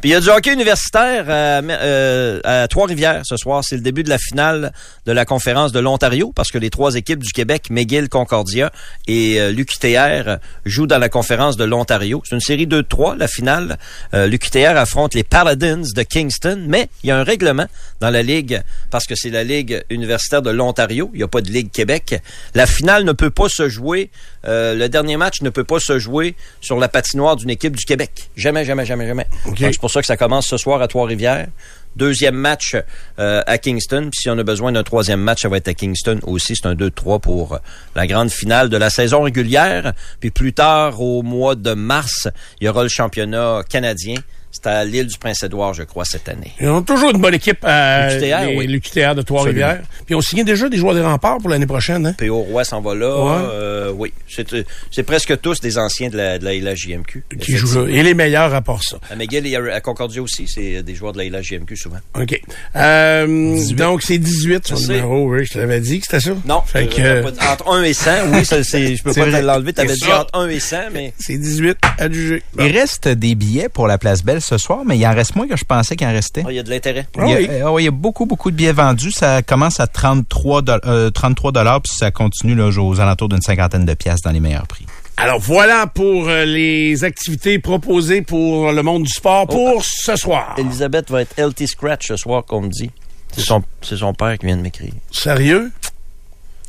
Puis 0.00 0.10
il 0.10 0.12
y 0.12 0.14
a 0.14 0.20
du 0.20 0.28
hockey 0.30 0.52
universitaire 0.52 1.24
à, 1.28 1.60
euh, 1.60 2.40
à 2.44 2.68
Trois-Rivières 2.68 3.22
ce 3.24 3.36
soir. 3.36 3.62
C'est 3.64 3.76
le 3.76 3.82
début 3.82 4.02
de 4.02 4.08
la 4.08 4.18
finale 4.18 4.72
de 5.06 5.12
la 5.12 5.24
conférence 5.24 5.72
de 5.72 5.80
l'Ontario 5.80 6.32
parce 6.34 6.50
que 6.50 6.58
les 6.58 6.70
trois 6.70 6.94
équipes 6.94 7.22
du 7.22 7.32
Québec, 7.32 7.66
McGill, 7.70 8.08
Concordia 8.08 8.70
et 9.06 9.40
euh, 9.40 9.50
l'UQTR 9.52 10.38
jouent 10.64 10.86
dans 10.86 10.98
la 10.98 11.08
conférence 11.10 11.56
de 11.56 11.64
l'Ontario. 11.64 12.22
C'est 12.26 12.34
une 12.34 12.40
série 12.40 12.66
2-3, 12.66 13.18
la 13.18 13.28
finale. 13.28 13.78
Euh, 14.14 14.26
L'UQTR 14.26 14.76
affronte 14.76 15.14
les 15.14 15.22
Paladins 15.24 15.82
de 15.94 16.02
Kingston, 16.02 16.64
mais 16.66 16.88
il 17.02 17.08
y 17.08 17.10
a 17.10 17.18
un 17.18 17.24
règlement 17.24 17.66
dans 18.00 18.10
la 18.10 18.22
ligue 18.22 18.62
parce 18.90 19.06
que 19.06 19.14
c'est 19.14 19.30
la 19.30 19.44
ligue 19.44 19.82
universitaire 19.90 20.40
de 20.42 20.50
l'Ontario. 20.50 21.10
Il 21.12 21.18
n'y 21.18 21.22
a 21.24 21.28
pas 21.28 21.40
de 21.42 21.50
ligue 21.50 21.70
Québec. 21.70 22.20
La 22.54 22.66
finale 22.66 23.04
ne 23.04 23.12
peut 23.12 23.30
pas 23.30 23.48
se 23.48 23.68
jouer. 23.68 24.10
euh, 24.46 24.74
le 24.74 24.88
dernier 24.88 25.16
match 25.18 25.42
ne 25.42 25.50
peut 25.50 25.64
pas 25.64 25.78
se 25.80 25.98
jouer 25.98 26.34
sur 26.60 26.78
la 26.78 26.88
patinoire 26.88 27.36
d'une 27.36 27.50
équipe 27.50 27.76
du 27.76 27.84
Québec. 27.84 28.30
Jamais, 28.36 28.64
jamais, 28.64 28.86
jamais, 28.86 29.06
jamais. 29.06 29.26
C'est 29.56 29.80
pour 29.80 29.90
ça 29.90 30.00
que 30.00 30.06
ça 30.06 30.16
commence 30.16 30.46
ce 30.46 30.56
soir 30.56 30.80
à 30.82 30.88
Trois-Rivières. 30.88 31.48
Deuxième 31.96 32.36
match 32.36 32.76
euh, 33.18 33.42
à 33.46 33.58
Kingston. 33.58 34.10
Puis 34.10 34.20
si 34.22 34.30
on 34.30 34.38
a 34.38 34.44
besoin 34.44 34.70
d'un 34.70 34.82
troisième 34.82 35.20
match, 35.20 35.42
ça 35.42 35.48
va 35.48 35.56
être 35.56 35.68
à 35.68 35.74
Kingston 35.74 36.20
aussi. 36.22 36.54
C'est 36.54 36.66
un 36.66 36.74
2-3 36.74 37.20
pour 37.20 37.54
euh, 37.54 37.58
la 37.96 38.06
grande 38.06 38.30
finale 38.30 38.68
de 38.68 38.76
la 38.76 38.90
saison 38.90 39.22
régulière. 39.22 39.92
Puis 40.20 40.30
plus 40.30 40.52
tard, 40.52 41.00
au 41.00 41.22
mois 41.22 41.56
de 41.56 41.72
mars, 41.72 42.28
il 42.60 42.66
y 42.66 42.68
aura 42.68 42.84
le 42.84 42.88
championnat 42.88 43.62
canadien. 43.68 44.14
C'est 44.52 44.66
à 44.66 44.84
l'île 44.84 45.06
du 45.06 45.16
Prince-Édouard, 45.16 45.74
je 45.74 45.84
crois, 45.84 46.04
cette 46.04 46.28
année. 46.28 46.52
Ils 46.60 46.68
ont 46.68 46.82
toujours 46.82 47.10
une 47.10 47.20
bonne 47.20 47.34
équipe 47.34 47.64
à 47.64 48.08
L'UQTR, 48.14 48.40
les- 48.48 48.56
oui. 48.56 48.66
l'UQTR 48.66 49.14
de 49.14 49.22
Trois-Rivières. 49.22 49.80
Puis 50.06 50.14
on 50.16 50.20
signé 50.20 50.42
déjà 50.42 50.68
des 50.68 50.76
joueurs 50.76 50.94
des 50.94 51.00
remparts 51.02 51.38
pour 51.38 51.50
l'année 51.50 51.66
prochaine. 51.66 52.04
Hein? 52.06 52.14
P.O. 52.18 52.40
Roy 52.40 52.64
s'en 52.64 52.80
va 52.80 52.94
là. 52.96 53.16
Ouais. 53.16 53.48
Euh, 53.52 53.92
oui, 53.94 54.12
c'est 54.28 54.52
euh, 54.52 54.64
c'est 54.90 55.04
presque 55.04 55.40
tous 55.40 55.60
des 55.60 55.78
anciens 55.78 56.10
de 56.10 56.16
la, 56.16 56.38
de 56.40 56.44
la 56.44 56.54
LHJMQ. 56.54 57.24
Qui 57.40 57.56
jouent 57.56 57.84
là. 57.86 57.90
Et 57.90 58.02
les 58.02 58.12
meilleurs 58.14 58.52
à 58.52 58.60
part 58.60 58.82
ça. 58.82 58.98
À 59.08 59.14
McGill 59.14 59.46
et 59.46 59.54
à 59.56 59.80
Concordia 59.80 60.20
aussi, 60.20 60.46
c'est 60.48 60.82
des 60.82 60.94
joueurs 60.96 61.12
de 61.12 61.18
la 61.18 61.24
LHJMQ 61.38 61.76
souvent. 61.76 61.98
OK. 62.20 62.40
Euh, 62.76 63.56
donc, 63.74 64.02
c'est 64.02 64.18
18, 64.18 64.66
son 64.66 64.74
numéro. 64.92 65.28
Oui, 65.30 65.44
je 65.44 65.52
te 65.52 65.58
l'avais 65.58 65.80
dit 65.80 66.00
que 66.00 66.06
c'était 66.06 66.20
ça. 66.20 66.30
Non, 66.44 66.62
Fait 66.66 66.88
je- 66.90 66.96
que, 66.96 67.02
euh, 67.02 67.22
pas- 67.30 67.52
entre 67.52 67.68
1 67.70 67.82
et 67.84 67.92
100, 67.94 68.10
oui, 68.32 68.44
ça, 68.44 68.62
c'est, 68.64 68.96
je 68.96 69.02
peux 69.02 69.12
C'est 69.12 69.20
pas 69.20 69.30
vrai. 69.30 69.42
l'enlever. 69.42 69.72
Tu 69.72 69.80
avais 69.80 69.94
C'est 69.94 70.06
dit 70.06 70.12
entre 70.12 70.36
1 70.38 70.48
et 70.48 70.60
100, 70.60 70.76
mais 70.92 71.12
c'est 71.18 71.36
18 71.38 71.78
à 71.98 72.10
juger. 72.10 72.42
Bon. 72.54 72.64
Il 72.64 72.76
reste 72.76 73.08
des 73.08 73.34
billets 73.34 73.68
pour 73.68 73.86
la 73.86 73.98
Place 73.98 74.22
Belle 74.24 74.39
ce 74.40 74.58
soir, 74.58 74.80
mais 74.86 74.98
il 74.98 75.06
en 75.06 75.14
reste 75.14 75.36
moins 75.36 75.46
que 75.46 75.56
je 75.56 75.64
pensais 75.64 75.96
qu'il 75.96 76.06
en 76.06 76.12
restait. 76.12 76.42
ah, 76.46 76.50
il 76.50 76.56
y 76.56 76.58
a 76.58 76.62
de 76.62 76.70
l'intérêt. 76.70 77.06
Ah 77.18 77.22
il, 77.26 77.30
y 77.30 77.34
a, 77.34 77.38
oui. 77.38 77.46
euh, 77.50 77.62
ah 77.66 77.72
oui, 77.72 77.82
il 77.82 77.84
y 77.86 77.88
a 77.88 77.92
beaucoup, 77.92 78.26
beaucoup 78.26 78.50
de 78.50 78.56
billets 78.56 78.72
vendus. 78.72 79.12
Ça 79.12 79.42
commence 79.42 79.80
à 79.80 79.86
33 79.86 80.62
doll- 80.62 80.80
euh, 80.86 81.10
33 81.10 81.52
dollars, 81.52 81.80
puis 81.82 81.92
ça 81.94 82.10
continue 82.10 82.54
là, 82.54 82.68
aux 82.68 83.00
alentours 83.00 83.28
d'une 83.28 83.42
cinquantaine 83.42 83.84
de 83.84 83.94
pièces 83.94 84.20
dans 84.22 84.30
les 84.32 84.40
meilleurs 84.40 84.66
prix. 84.66 84.86
Alors, 85.16 85.38
voilà 85.38 85.86
pour 85.86 86.28
euh, 86.28 86.44
les 86.46 87.04
activités 87.04 87.58
proposées 87.58 88.22
pour 88.22 88.72
le 88.72 88.82
monde 88.82 89.02
du 89.02 89.10
sport 89.12 89.46
Oh. 89.50 89.52
pour 89.54 89.84
ce 89.84 90.16
soir. 90.16 90.54
Elisabeth 90.58 91.10
va 91.10 91.22
être 91.22 91.38
healthy 91.38 91.66
scratch 91.68 92.08
ce 92.08 92.16
soir, 92.16 92.44
qu'on 92.46 92.62
me 92.62 92.68
dit. 92.68 92.90
C'est 93.32 93.42
son, 93.42 93.62
c'est 93.82 93.96
son 93.96 94.12
père 94.12 94.36
qui 94.38 94.46
vient 94.46 94.56
de 94.56 94.62
m'écrire. 94.62 94.92
Sérieux? 95.12 95.70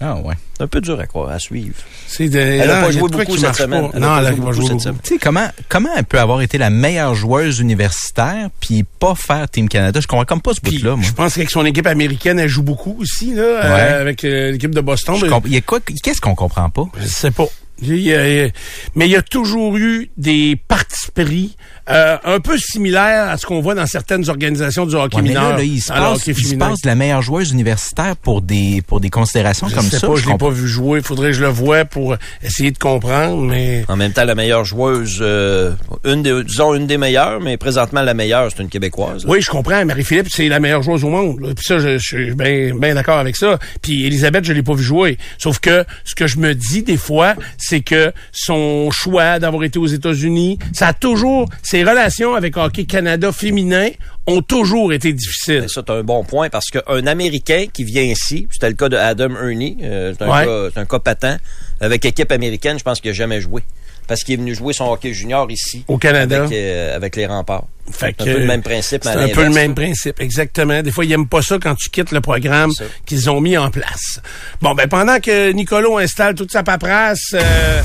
Ah 0.01 0.15
ouais. 0.17 0.33
C'est 0.57 0.63
un 0.63 0.67
peu 0.67 0.81
dur 0.81 0.99
à 0.99 1.05
croire, 1.05 1.29
à 1.29 1.37
suivre. 1.39 1.75
C'est 2.07 2.27
de, 2.27 2.39
Elle 2.39 2.69
a 2.69 2.75
non, 2.81 2.85
pas 2.87 2.91
joué 2.91 3.01
beaucoup 3.09 3.37
cette 3.37 3.55
semaine. 3.55 3.83
pas. 3.83 3.97
Elle 3.97 4.03
a 4.03 4.07
Non, 4.07 4.13
pas 4.15 4.19
elle 4.21 4.25
a 4.25 4.29
joué 4.31 4.37
pas 4.39 4.41
beaucoup 4.45 4.53
joué 4.55 4.63
cette 4.63 4.71
beaucoup. 4.73 4.83
semaine. 4.83 4.99
Tu 5.03 5.13
sais, 5.13 5.19
comment, 5.19 5.47
comment 5.69 5.89
elle 5.95 6.03
peut 6.05 6.19
avoir 6.19 6.41
été 6.41 6.57
la 6.57 6.69
meilleure 6.69 7.13
joueuse 7.15 7.59
universitaire 7.59 8.49
puis 8.59 8.83
pas 8.83 9.15
faire 9.15 9.49
Team 9.49 9.69
Canada? 9.69 9.99
Je 10.01 10.07
comprends 10.07 10.25
comme 10.25 10.41
pas 10.41 10.53
ce 10.53 10.61
bout-là, 10.61 10.95
moi. 10.95 11.05
je 11.05 11.11
pense 11.13 11.35
qu'avec 11.35 11.49
son 11.49 11.65
équipe 11.65 11.87
américaine, 11.87 12.39
elle 12.39 12.49
joue 12.49 12.63
beaucoup 12.63 12.97
aussi, 12.99 13.33
là, 13.35 13.43
euh, 13.43 13.73
Ouais. 13.75 13.81
avec 14.01 14.23
euh, 14.25 14.51
l'équipe 14.51 14.73
de 14.73 14.81
Boston. 14.81 15.17
Mais- 15.21 15.29
comp- 15.29 15.43
il 15.45 15.53
y 15.53 15.57
a 15.57 15.61
quoi, 15.61 15.79
qu'est-ce 15.81 16.21
qu'on 16.21 16.35
comprend 16.35 16.69
pas? 16.69 16.85
Je 16.99 17.07
sais 17.07 17.31
pas. 17.31 17.45
Y 17.81 18.13
a- 18.13 18.49
mais 18.95 19.07
il 19.07 19.11
y 19.11 19.15
a 19.15 19.21
toujours 19.21 19.77
eu 19.77 20.09
des 20.17 20.55
partis 20.67 21.11
pris 21.13 21.55
euh, 21.89 22.17
un 22.23 22.39
peu 22.39 22.57
similaires 22.57 23.29
à 23.29 23.37
ce 23.37 23.45
qu'on 23.45 23.59
voit 23.59 23.73
dans 23.75 23.85
certaines 23.87 24.29
organisations 24.29 24.85
du 24.85 24.95
hockey 24.95 25.15
Ouais, 25.17 25.23
mais 25.23 25.29
mineur. 25.29 25.49
là, 25.51 25.57
là, 25.57 25.63
il 25.63 25.81
se 25.81 25.91
le 25.91 25.99
passe, 25.99 26.27
il 26.27 26.35
se 26.35 26.55
passe 26.55 26.81
de 26.81 26.87
la 26.87 26.95
meilleure 26.95 27.21
joueuse 27.23 27.51
universitaire 27.51 28.15
pour 28.17 28.41
des, 28.41 28.81
pour 28.85 28.99
des 29.01 29.09
considérations 29.09 29.67
Je 29.67 29.75
comme 29.75 29.85
sais 29.89 29.97
ça. 29.99 30.07
pas, 30.07 30.15
je 30.15 30.29
l'ai 30.29 30.37
pas 30.37 30.49
vu 30.51 30.67
jouer. 30.67 30.99
Il 30.99 31.05
faudrait 31.05 31.29
que 31.31 31.35
je 31.37 31.41
le 31.41 31.49
voie 31.49 31.83
pour 31.85 32.15
essayer 32.43 32.71
de 32.71 32.77
comprendre, 32.77 33.41
mais 33.43 33.83
En 33.87 33.95
même 33.97 34.13
temps, 34.13 34.23
la 34.23 34.35
meilleure 34.35 34.63
joueuse, 34.63 35.17
euh, 35.21 35.73
une 36.05 36.21
des, 36.21 36.43
disons 36.43 36.75
une 36.75 36.85
des 36.87 36.97
meilleures, 36.97 37.39
mais 37.41 37.57
présentement 37.57 38.01
la 38.03 38.13
meilleure, 38.13 38.49
c'est 38.55 38.61
une 38.61 38.69
Québécoise. 38.69 39.25
là. 39.25 39.31
oui, 39.31 39.41
je 39.41 39.49
comprends. 39.49 39.83
Marie-Philippe, 39.83 40.27
c'est 40.29 40.47
la 40.47 40.59
meilleure 40.59 40.83
joueuse 40.83 41.03
au 41.03 41.09
monde. 41.09 41.39
Puis 41.55 41.65
ça, 41.65 41.79
je, 41.79 41.97
je 41.97 42.05
suis 42.05 42.33
bien 42.35 42.75
bien 42.75 42.93
d'accord 42.93 43.17
avec 43.17 43.35
ça. 43.35 43.57
Puis 43.81 44.05
Elisabeth, 44.05 44.45
je 44.45 44.53
l'ai 44.53 44.63
pas 44.63 44.75
vu 44.75 44.83
jouer. 44.83 45.17
Sauf 45.39 45.59
que 45.59 45.83
ce 46.05 46.13
que 46.15 46.27
je 46.27 46.37
me 46.37 46.53
dis 46.53 46.83
des 46.83 46.97
fois, 46.97 47.33
c'est 47.57 47.70
que 47.79 48.11
son 48.33 48.91
choix 48.91 49.39
d'avoir 49.39 49.63
été 49.63 49.79
aux 49.79 49.87
États-Unis, 49.87 50.59
ça 50.73 50.87
a 50.87 50.93
toujours 50.93 51.47
ses 51.63 51.85
relations 51.85 52.35
avec 52.35 52.57
Hockey 52.57 52.83
Canada 52.83 53.31
féminin 53.31 53.87
ont 54.27 54.41
toujours 54.41 54.91
été 54.91 55.13
difficiles. 55.13 55.69
Ça, 55.69 55.81
c'est 55.85 55.89
un 55.93 56.03
bon 56.03 56.25
point 56.25 56.49
parce 56.49 56.69
qu'un 56.69 57.07
Américain 57.07 57.67
qui 57.71 57.85
vient 57.85 58.03
ici, 58.03 58.47
c'était 58.51 58.69
le 58.69 58.75
cas 58.75 58.89
de 58.89 58.97
Adam 58.97 59.29
Ernie, 59.41 59.77
euh, 59.83 60.13
c'est 60.17 60.25
un, 60.25 60.29
Ouais. 60.29 60.69
c'est 60.73 60.79
un 60.81 60.85
cas 60.85 60.99
patent, 60.99 61.37
avec 61.79 62.03
équipe 62.03 62.31
américaine, 62.33 62.77
je 62.77 62.83
pense 62.83 62.99
qu'il 62.99 63.11
n'a 63.11 63.15
jamais 63.15 63.39
joué. 63.39 63.63
Parce 64.11 64.25
qu'il 64.25 64.33
est 64.33 64.37
venu 64.37 64.53
jouer 64.53 64.73
son 64.73 64.91
hockey 64.91 65.13
junior 65.13 65.49
ici. 65.49 65.85
Au 65.87 65.97
Canada. 65.97 66.43
Avec, 66.43 66.51
euh, 66.51 66.97
avec 66.97 67.15
les 67.15 67.27
remparts. 67.27 67.63
Fait 67.89 68.13
C'est 68.17 68.23
un 68.23 68.25
que, 68.25 68.33
peu 68.33 68.39
le 68.39 68.45
même 68.45 68.61
principe, 68.61 69.05
C'est 69.05 69.09
un 69.11 69.29
peu 69.29 69.43
le 69.45 69.51
même 69.51 69.73
principe, 69.73 70.19
exactement. 70.19 70.81
Des 70.81 70.91
fois, 70.91 71.05
ils 71.05 71.13
aiment 71.13 71.29
pas 71.29 71.41
ça 71.41 71.57
quand 71.63 71.75
tu 71.75 71.89
quittes 71.89 72.11
le 72.11 72.19
programme 72.19 72.73
qu'ils 73.05 73.29
ont 73.29 73.39
mis 73.39 73.57
en 73.57 73.71
place. 73.71 74.19
Bon, 74.61 74.75
ben 74.75 74.89
pendant 74.89 75.21
que 75.21 75.53
Nicolo 75.53 75.97
installe 75.97 76.35
toute 76.35 76.51
sa 76.51 76.61
paperasse... 76.61 77.33
Euh... 77.35 77.81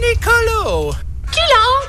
Nicolo! 0.00 0.92
Qui 1.30 1.38
l'entre? 1.38 1.81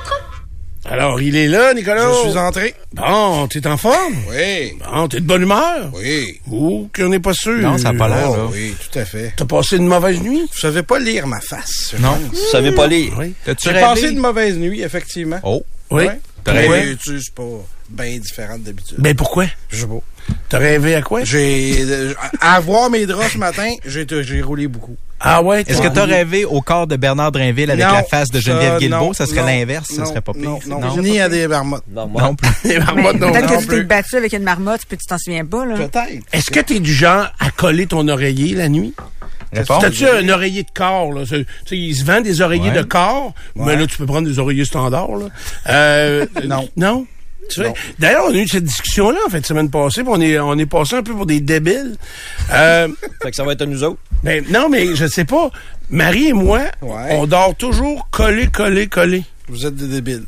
Alors, 0.86 1.20
il 1.22 1.34
est 1.34 1.48
là, 1.48 1.72
Nicolo. 1.72 2.24
Je 2.24 2.30
suis 2.30 2.38
entré. 2.38 2.74
Bon, 2.92 3.48
t'es 3.48 3.66
en 3.66 3.76
forme? 3.78 4.14
Oui. 4.28 4.72
Bon, 4.84 5.08
t'es 5.08 5.20
de 5.20 5.24
bonne 5.26 5.42
humeur? 5.42 5.90
Oui. 5.94 6.40
Ou 6.50 6.90
qu'on 6.94 7.08
n'est 7.08 7.20
pas 7.20 7.32
sûr? 7.32 7.56
Non, 7.56 7.78
ça 7.78 7.88
a 7.90 7.94
pas 7.94 8.08
l'air, 8.08 8.30
Oh, 8.30 8.36
là. 8.36 8.44
oui, 8.52 8.74
tout 8.90 8.98
à 8.98 9.04
fait. 9.06 9.32
T'as 9.36 9.46
passé 9.46 9.76
une 9.78 9.86
mauvaise 9.86 10.20
nuit? 10.20 10.42
Vous 10.52 10.58
savez 10.58 10.82
pas 10.82 10.98
lire 10.98 11.26
ma 11.26 11.40
face. 11.40 11.92
je 11.96 12.02
Non. 12.02 12.18
Vous 12.30 12.36
savez 12.52 12.72
pas 12.72 12.86
lire. 12.86 13.14
Oui. 13.18 13.32
T'as-tu 13.46 13.68
J'ai 13.70 13.80
passé 13.80 14.10
une 14.10 14.18
mauvaise 14.18 14.56
nuit, 14.58 14.82
effectivement. 14.82 15.40
Oh. 15.42 15.64
Oui. 15.90 16.04
Ouais. 16.04 16.20
T'as 16.44 16.52
rêvé? 16.52 16.96
tu 17.02 17.12
sais, 17.18 17.24
c'est 17.24 17.34
pas 17.34 17.42
bien 17.88 18.18
différent 18.18 18.58
d'habitude. 18.58 18.96
Ben 18.98 19.14
pourquoi? 19.16 19.46
Je 19.70 19.80
sais 19.80 19.86
pas. 19.86 20.00
T'as 20.48 20.58
rêvé 20.58 20.94
à 20.94 21.02
quoi? 21.02 21.24
J'ai, 21.24 21.82
euh, 21.82 22.14
à 22.40 22.60
voir 22.60 22.90
mes 22.90 23.06
draps 23.06 23.32
ce 23.32 23.38
matin, 23.38 23.68
j'ai, 23.84 24.06
j'ai 24.22 24.42
roulé 24.42 24.68
beaucoup. 24.68 24.96
Ah 25.20 25.42
ouais? 25.42 25.62
Est-ce 25.66 25.80
que 25.80 25.88
t'as 25.88 26.04
rêvé 26.04 26.44
au 26.44 26.60
corps 26.60 26.86
de 26.86 26.96
Bernard 26.96 27.32
Drinville 27.32 27.70
avec 27.70 27.84
Non, 27.84 27.92
la 27.94 28.02
face 28.04 28.30
de 28.30 28.40
Geneviève 28.40 28.78
Guilbeault? 28.78 28.98
non, 29.06 29.12
Ça 29.14 29.26
serait 29.26 29.40
non, 29.40 29.46
l'inverse, 29.46 29.88
ça 29.88 30.02
non, 30.02 30.06
serait 30.06 30.20
pas 30.20 30.32
pire. 30.34 30.58
Non, 30.66 30.80
non, 30.80 30.96
ni 30.98 31.18
à 31.20 31.28
des 31.30 31.48
marmottes. 31.48 31.84
Normal. 31.90 32.22
Non 32.22 32.34
plus. 32.34 32.78
Marmottes, 32.78 33.20
non, 33.20 33.32
Peut-être 33.32 33.50
non 33.50 33.56
que 33.56 33.62
tu 33.62 33.68
t'es 33.68 33.82
battu 33.84 34.16
avec 34.16 34.32
une 34.34 34.42
marmotte, 34.42 34.82
puis 34.86 34.98
tu 34.98 35.06
t'en 35.06 35.16
souviens 35.18 35.46
pas, 35.46 35.64
là. 35.64 35.76
Peut-être. 35.76 36.24
Est-ce 36.32 36.50
que 36.50 36.60
t'es 36.60 36.78
du 36.78 36.92
genre 36.92 37.26
à 37.40 37.50
coller 37.50 37.86
ton 37.86 38.06
oreiller 38.08 38.54
la 38.54 38.68
nuit? 38.68 38.92
T'as-tu 39.52 40.06
un 40.06 40.28
oreiller 40.28 40.64
de 40.64 40.70
corps, 40.74 41.12
là? 41.12 41.22
C'est- 41.28 41.44
Tu 41.44 41.46
sais, 41.68 41.76
ils 41.78 41.94
se 41.94 42.04
vendent 42.04 42.24
des 42.24 42.40
oreillers 42.42 42.70
Ouais. 42.70 42.76
de 42.78 42.82
corps, 42.82 43.32
mais 43.56 43.76
là, 43.76 43.86
tu 43.86 43.96
peux 43.96 44.04
prendre 44.06 44.26
des 44.28 44.38
oreillers 44.38 44.64
standards, 44.64 45.16
là. 45.16 45.26
Euh, 45.70 46.26
Non. 46.44 46.68
Non? 46.76 47.06
D'ailleurs, 47.98 48.24
on 48.28 48.32
a 48.32 48.36
eu 48.36 48.46
cette 48.48 48.64
discussion-là 48.64 49.18
en 49.26 49.30
fait 49.30 49.38
la 49.38 49.44
semaine 49.44 49.70
passée, 49.70 50.02
puis 50.02 50.12
on 50.14 50.20
est 50.20 50.38
on 50.38 50.58
est 50.58 50.66
passé 50.66 50.96
un 50.96 51.02
peu 51.02 51.12
pour 51.14 51.26
des 51.26 51.40
débiles. 51.40 51.96
Euh, 52.52 52.88
Fait 53.22 53.30
que 53.30 53.36
ça 53.36 53.44
va 53.44 53.52
être 53.52 53.62
à 53.62 53.66
nous 53.66 53.82
autres. 53.84 53.98
ben, 54.22 54.44
non, 54.50 54.68
mais 54.68 54.94
je 54.94 55.06
sais 55.06 55.24
pas. 55.24 55.50
Marie 55.90 56.28
et 56.28 56.32
moi, 56.32 56.62
Ouais. 56.82 57.10
on 57.12 57.26
dort 57.26 57.54
toujours 57.56 58.08
collés, 58.10 58.46
collés, 58.48 58.86
collés. 58.86 59.22
Vous 59.48 59.66
êtes 59.66 59.76
des 59.76 59.88
débiles. 59.88 60.24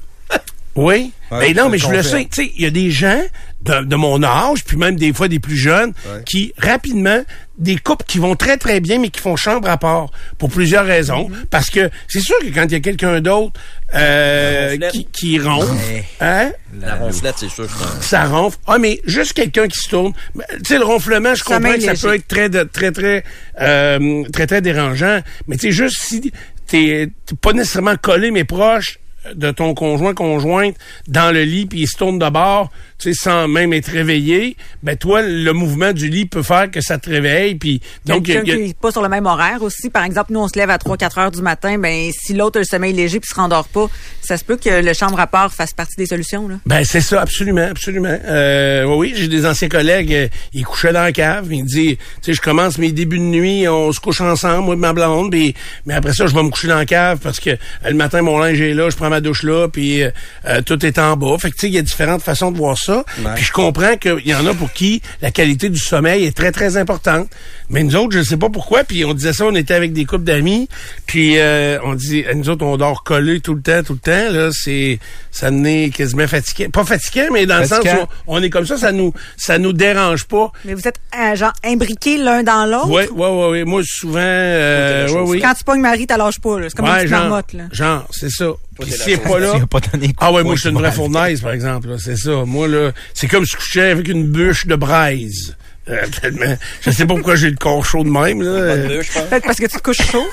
Oui. 0.77 1.13
Ouais, 1.33 1.53
ben 1.53 1.65
non, 1.65 1.69
mais 1.71 1.79
je 1.79 1.89
le 1.89 2.03
sais. 2.03 2.29
Tu 2.31 2.45
sais, 2.45 2.53
il 2.57 2.63
y 2.63 2.67
a 2.67 2.71
des 2.71 2.91
gens 2.93 3.21
de, 3.63 3.83
de 3.85 3.97
mon 3.97 4.23
âge, 4.23 4.63
puis 4.65 4.77
même 4.77 4.95
des 4.97 5.13
fois 5.13 5.27
des 5.27 5.41
plus 5.41 5.57
jeunes, 5.57 5.93
Ouais. 6.07 6.23
qui 6.25 6.53
rapidement 6.57 7.21
des 7.59 7.77
couples 7.77 8.05
qui 8.07 8.19
vont 8.19 8.37
très 8.37 8.59
très 8.59 8.79
bien, 8.81 8.99
mais 9.01 9.09
qui 9.09 9.21
font 9.21 9.35
chambre 9.35 9.69
à 9.69 9.77
part 9.79 10.11
pour 10.39 10.51
plusieurs 10.51 10.85
raisons. 10.87 11.29
Mm-hmm. 11.29 11.47
Parce 11.51 11.71
que 11.71 11.91
c'est 12.07 12.21
sûr 12.21 12.37
que 12.41 12.47
quand 12.55 12.65
il 12.67 12.73
y 12.73 12.75
a 12.77 12.81
quelqu'un 12.81 13.21
d'autre 13.21 13.55
euh, 13.95 14.77
qui, 14.93 15.07
qui 15.07 15.39
ronfle, 15.41 15.73
hein, 16.21 16.51
La 16.81 16.95
ronflette, 16.97 17.35
c'est 17.39 17.49
sûr. 17.49 17.67
ça 18.03 18.27
ronfle. 18.27 18.59
Ah, 18.67 18.79
mais 18.79 19.01
juste 19.07 19.33
quelqu'un 19.33 19.67
qui 19.67 19.79
se 19.81 19.89
tourne. 19.89 20.13
Tu 20.37 20.43
sais, 20.67 20.79
le 20.79 20.85
ronflement, 20.85 21.35
je 21.35 21.43
comprends 21.43 21.73
que 21.75 21.81
ça 21.81 21.93
léger. 21.93 22.07
peut 22.07 22.15
être 22.15 22.29
très, 22.29 22.49
très, 22.67 22.93
très, 22.93 23.25
euh, 23.61 24.23
très, 24.33 24.47
très 24.47 24.61
dérangeant. 24.61 25.21
Mais 25.49 25.57
tu 25.57 25.69
sais, 25.69 25.73
juste 25.73 25.97
si 25.99 26.21
t'es 26.67 27.11
t'es 27.25 27.35
pas 27.41 27.53
nécessairement 27.53 27.97
collé, 27.97 28.31
mais 28.31 28.45
proche 28.45 28.99
de 29.35 29.51
ton 29.51 29.75
conjoint, 29.75 30.15
conjointe, 30.15 30.77
dans 31.09 31.33
le 31.33 31.43
lit, 31.43 31.67
puis 31.67 31.81
il 31.83 31.87
se 31.89 31.97
tourne 31.97 32.19
de 32.19 32.29
bord, 32.29 32.71
tu 32.99 33.13
sais, 33.13 33.19
sans 33.23 33.49
même 33.49 33.73
être 33.73 33.89
réveillé, 33.91 34.57
ben 34.83 34.97
toi, 34.97 35.23
le 35.23 35.53
mouvement 35.53 35.93
du 35.93 36.09
lit 36.09 36.27
peut 36.27 36.43
faire 36.43 36.71
que 36.71 36.81
ça 36.81 36.99
te 36.99 37.11
réveille, 37.11 37.55
puis 37.57 37.81
donc... 38.05 38.27
il 38.29 38.35
y 38.35 38.37
a- 38.39 38.43
qui 38.43 38.57
n'est 38.57 38.75
pas 38.75 38.91
sur 38.91 39.03
le 39.03 39.09
même 39.09 39.27
horaire 39.27 39.63
aussi. 39.63 39.91
Par 39.91 40.05
exemple, 40.05 40.33
nous, 40.33 40.41
on 40.41 40.49
se 40.49 40.59
lève 40.59 40.71
à 40.71 40.79
3-4 40.79 41.21
heures 41.21 41.31
du 41.31 41.43
matin. 41.43 41.79
Ben, 41.79 42.11
si 42.13 42.33
l'autre 42.35 42.59
a 42.59 42.61
le 42.61 42.65
sommeil 42.67 42.93
léger 42.93 43.21
puis 43.21 43.29
se 43.29 43.35
rendort 43.35 43.69
pas, 43.69 43.89
ça 44.23 44.37
se 44.37 44.45
peut 44.45 44.57
que 44.57 44.83
le 44.83 44.93
chambre 44.95 45.19
à 45.21 45.27
part 45.27 45.53
fasse 45.53 45.73
partie 45.73 45.97
des 45.97 46.07
solutions. 46.07 46.49
Là. 46.49 46.57
Ben 46.67 46.85
c'est 46.85 47.01
ça, 47.01 47.21
absolument, 47.21 47.67
absolument. 47.71 48.17
Euh, 48.25 48.85
oui, 48.85 49.13
j'ai 49.17 49.29
des 49.29 49.45
anciens 49.47 49.69
collègues, 49.69 50.13
euh, 50.13 50.29
ils 50.53 50.65
couchaient 50.65 50.93
dans 50.93 51.03
la 51.03 51.13
cave, 51.13 51.49
ils 51.53 51.63
me 51.65 51.69
disent, 51.69 51.97
tu 51.97 51.99
sais, 52.23 52.33
je 52.35 52.41
commence 52.41 52.79
mes 52.79 52.93
débuts 52.93 53.19
de 53.19 53.23
nuit, 53.25 53.69
on 53.69 53.93
se 53.93 54.01
couche 54.01 54.21
ensemble, 54.21 54.65
moi 54.65 54.75
et 54.75 54.79
ma 54.79 54.93
blonde, 54.93 55.31
puis 55.31 55.55
mais 55.85 55.95
après 55.95 56.13
ça, 56.13 56.27
je 56.27 56.35
vais 56.35 56.43
me 56.43 56.51
coucher 56.51 56.69
dans 56.69 56.77
la 56.77 56.87
cave 56.87 57.19
parce 57.23 57.41
que 57.41 57.51
euh, 57.51 57.57
le 57.87 57.95
matin, 57.95 58.23
mon 58.23 58.39
linge 58.39 58.61
est 58.61 58.75
là, 58.75 58.89
je 58.91 58.97
prends 58.97 59.11
ma 59.11 59.16
douche 59.21 59.43
là, 59.43 59.69
puis 59.69 60.03
euh, 60.03 60.11
euh, 60.47 60.63
tout 60.63 60.85
est 60.85 60.99
en 60.99 61.17
bas. 61.17 61.37
Fait 61.39 61.51
que 61.51 61.55
tu 61.55 61.63
sais, 61.63 61.69
il 61.69 61.75
y 61.75 61.79
a 61.79 61.83
différentes 61.83 62.23
façons 62.23 62.51
de 62.51 62.57
voir 62.57 62.77
ça. 62.79 63.05
Puis 63.35 63.45
je 63.45 63.53
comprends 63.53 63.97
qu'il 63.97 64.27
y 64.27 64.35
en 64.35 64.47
a 64.47 64.55
pour 64.55 64.73
qui 64.73 65.03
la 65.23 65.31
qualité 65.31 65.69
du 65.69 65.79
sommeil 65.79 66.25
est 66.25 66.37
très 66.37 66.53
très 66.53 66.77
importante. 66.77 67.29
Mais 67.71 67.83
nous 67.83 67.97
autres, 67.97 68.17
je 68.17 68.23
sais 68.23 68.37
pas 68.37 68.49
pourquoi. 68.49 68.85
Puis 68.85 69.05
on 69.05 69.15
disait 69.15 69.33
ça, 69.33 69.45
on 69.47 69.55
était 69.55 69.75
avec 69.75 69.93
des 69.93 70.05
couples 70.05 70.25
d'amis, 70.25 70.69
puis 71.07 71.39
euh, 71.39 71.79
on 71.85 71.95
dit, 71.95 72.25
nous 72.35 72.49
autres, 72.49 72.65
on 72.65 72.77
dort 72.77 73.03
collés 73.05 73.41
tout 73.41 73.55
le 73.55 73.63
temps, 73.63 73.83
tout 73.83 73.95
le 73.95 73.99
temps. 73.99 74.33
Là, 74.33 74.51
c'est 74.53 74.99
ça 75.31 75.51
nous 75.51 75.67
est 75.67 75.91
quasiment 75.95 76.27
fatigué, 76.27 76.69
pas 76.69 76.85
fatigué, 76.85 77.29
mais 77.33 77.47
dans 77.47 77.59
le 77.59 77.67
sens 77.67 77.81
où 77.85 78.07
on 78.27 78.43
est 78.43 78.51
comme 78.51 78.67
ça, 78.67 78.77
ça 78.77 78.93
nous 78.93 79.13
ça 79.37 79.59
nous 79.59 79.73
dérange 79.73 80.25
pas. 80.27 80.51
Mais 80.65 80.75
vous 80.75 80.87
êtes 80.87 81.01
euh, 81.19 81.35
genre 81.35 81.53
imbriqués 81.65 82.19
l'un 82.19 82.43
dans 82.43 82.67
l'autre? 82.67 82.89
Oui, 82.91 83.03
oui, 83.15 83.29
oui, 83.31 83.47
oui. 83.51 83.65
Moi, 83.65 83.83
souvent, 83.85 84.19
euh, 84.21 85.09
Faut 85.09 85.27
oui. 85.31 85.41
Quand 85.41 85.55
tu 85.55 85.65
pognes 85.65 85.81
Marie, 85.81 86.07
t'as 86.07 86.17
pas. 86.17 86.61
là. 86.61 86.67
C'est 86.69 86.77
comme 86.77 86.87
une 86.87 86.93
Ouais, 86.93 86.99
petite 86.99 87.11
genre, 87.11 87.21
marmotte. 87.21 87.53
Là. 87.53 87.65
genre, 87.73 88.07
c'est 88.11 88.31
ça. 88.31 88.47
Puis 88.79 88.91
t'es 88.91 88.97
s'il 88.97 89.13
la 89.17 89.19
est 89.19 89.23
pas 89.29 89.39
là, 89.39 89.53
pas 89.71 89.81
Ah 90.19 90.33
ouais, 90.33 90.45
moi, 90.45 90.55
je 90.55 90.61
suis 90.61 90.69
une 90.71 90.77
vraie 90.77 90.93
fournaise, 90.93 91.41
par 91.41 91.53
exemple. 91.53 91.89
là, 91.89 91.97
C'est 91.99 92.17
ça. 92.17 92.45
Moi, 92.45 92.69
là, 92.69 92.93
c'est 93.15 93.27
comme 93.29 93.45
si 93.45 93.53
je 93.53 93.57
couchais 93.57 93.91
avec 93.91 94.09
une 94.09 94.27
bûche 94.27 94.67
de 94.67 94.77
braise. 94.77 95.57
Euh. 95.89 96.57
Je 96.81 96.91
sais 96.91 97.07
pas 97.07 97.15
pourquoi 97.15 97.37
j'ai 97.37 97.51
le 97.51 97.57
corps 97.57 97.85
chaud 97.85 98.03
de 98.03 98.11
même. 98.11 98.43
Là. 98.43 98.77
Peut-être 98.89 99.45
parce 99.45 99.59
que 99.59 99.67
tu 99.67 99.77
te 99.77 99.83
couches 99.83 100.03
chaud. 100.03 100.27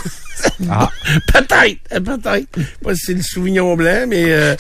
peut-être, 1.34 1.80
euh, 1.94 2.00
peut-être. 2.00 2.48
Pas 2.84 2.96
si 2.96 3.02
c'est 3.06 3.14
le 3.14 3.22
soulignon 3.22 3.76
blanc, 3.76 4.06
mais 4.08 4.26
euh, 4.28 4.56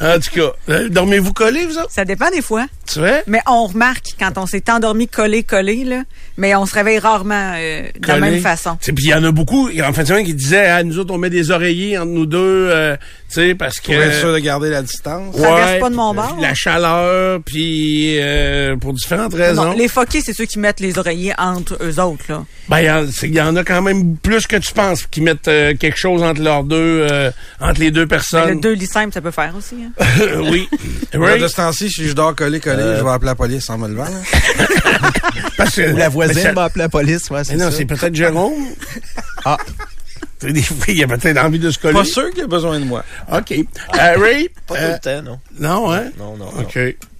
en 0.00 0.18
tout 0.18 0.30
cas, 0.34 0.52
euh, 0.70 0.88
dormez-vous 0.88 1.32
collés, 1.32 1.66
vous 1.66 1.78
autres? 1.78 1.90
Ça 1.90 2.04
dépend 2.04 2.30
des 2.30 2.42
fois. 2.42 2.66
Tu 2.90 3.00
vois? 3.00 3.20
Mais 3.26 3.40
on 3.46 3.66
remarque 3.66 4.06
quand 4.18 4.38
on 4.38 4.46
s'est 4.46 4.70
endormi 4.70 5.08
collé, 5.08 5.42
collé, 5.42 5.84
là, 5.84 6.02
mais 6.38 6.54
on 6.54 6.64
se 6.64 6.74
réveille 6.74 6.98
rarement 6.98 7.52
euh, 7.56 7.82
de 7.98 8.08
la 8.08 8.18
même 8.18 8.40
façon. 8.40 8.76
Tu 8.80 8.86
sais, 8.86 8.92
Puis 8.92 9.04
il 9.06 9.10
y 9.10 9.14
en 9.14 9.24
a 9.24 9.30
beaucoup, 9.30 9.68
en 9.68 9.92
fait, 9.92 10.24
qui 10.24 10.34
disaient, 10.34 10.68
ah, 10.68 10.82
nous 10.82 10.98
autres, 10.98 11.12
on 11.12 11.18
met 11.18 11.30
des 11.30 11.50
oreillers 11.50 11.98
entre 11.98 12.12
nous 12.12 12.26
deux, 12.26 12.38
euh, 12.70 12.96
tu 13.28 13.34
sais, 13.34 13.54
parce 13.54 13.80
que... 13.80 13.92
Pour 13.92 14.02
être 14.02 14.20
sûr 14.20 14.32
de 14.32 14.38
garder 14.38 14.70
la 14.70 14.82
distance. 14.82 15.36
Ça 15.36 15.54
verse 15.54 15.80
pas 15.80 15.90
de 15.90 15.94
mon 15.94 16.14
bord. 16.14 16.38
La 16.40 16.54
chaleur, 16.54 17.40
puis 17.44 18.16
euh, 18.18 18.76
pour 18.76 18.94
différentes 18.94 19.34
raisons. 19.34 19.64
Non, 19.64 19.72
les 19.72 19.88
c'est 19.88 20.32
ceux 20.38 20.44
qui 20.44 20.60
mettent 20.60 20.78
les 20.78 20.96
oreillers 20.98 21.34
entre 21.36 21.76
eux 21.82 21.98
autres. 22.00 22.24
Là. 22.28 22.44
Ben, 22.68 22.78
il 22.78 23.34
y 23.34 23.40
en- 23.40 23.54
y, 23.54 23.58
a 23.58 23.64
quand 23.64 23.82
même 23.82 24.16
plus 24.16 24.46
que 24.46 24.54
tu 24.56 24.72
penses 24.72 25.04
qui 25.06 25.20
mettent 25.20 25.48
euh, 25.48 25.74
quelque 25.74 25.98
chose 25.98 26.22
entre 26.22 26.40
leurs 26.40 26.62
deux, 26.62 27.06
euh, 27.10 27.30
entre 27.60 27.80
les 27.80 27.90
deux 27.90 28.04
Ben, 28.04 28.16
personnes. 28.18 28.50
le 28.54 28.60
deux 28.60 28.72
lits 28.74 28.86
simples, 28.86 29.12
ça 29.12 29.20
peut 29.20 29.32
faire 29.32 29.52
aussi. 29.56 29.74
Hein. 29.84 30.04
oui. 30.50 30.68
Oui. 31.14 31.40
De 31.40 31.48
ce 31.48 31.56
temps-ci, 31.56 31.90
si 31.90 32.06
je 32.06 32.12
dors 32.12 32.36
collé, 32.36 32.60
collé, 32.60 32.82
je 32.98 33.02
vais 33.02 33.10
appeler 33.10 33.26
la 33.30 33.34
police 33.34 33.68
en 33.68 33.78
me 33.78 33.88
levant. 33.88 34.04
là. 34.04 34.20
Parce 35.56 35.74
que, 35.74 35.92
Ou 35.92 35.96
la 35.96 36.08
voisine 36.08 36.40
ça- 36.42 36.52
va 36.52 36.64
appeler 36.64 36.84
la 36.84 36.88
police, 36.88 37.28
ouais, 37.30 37.42
c'est 37.42 37.56
non, 37.56 37.70
c'est 37.72 37.84
peut-être 37.84 38.14
Jérôme. 38.14 38.52
Ah. 39.44 39.56
Des 40.42 40.62
fois, 40.62 40.84
il 40.88 40.98
y 40.98 41.02
a 41.02 41.08
peut-être 41.08 41.38
envie 41.38 41.58
de 41.58 41.70
se 41.70 41.78
coller. 41.78 41.94
Pas 41.94 42.04
sûr 42.04 42.28
qu'il 42.30 42.40
y 42.40 42.42
a 42.42 42.46
besoin 42.46 42.78
de 42.78 42.84
moi. 42.84 43.04
OK. 43.32 43.52
Euh, 43.52 44.14
Ray? 44.18 44.48
Pas 44.66 44.74
euh, 44.76 44.86
tout 44.96 45.00
le 45.10 45.16
temps, 45.16 45.22
non. 45.22 45.40
non, 45.58 45.92
hein? 45.92 46.04
Non, 46.18 46.36
non, 46.36 46.46
non. 46.52 46.60
OK. 46.60 46.78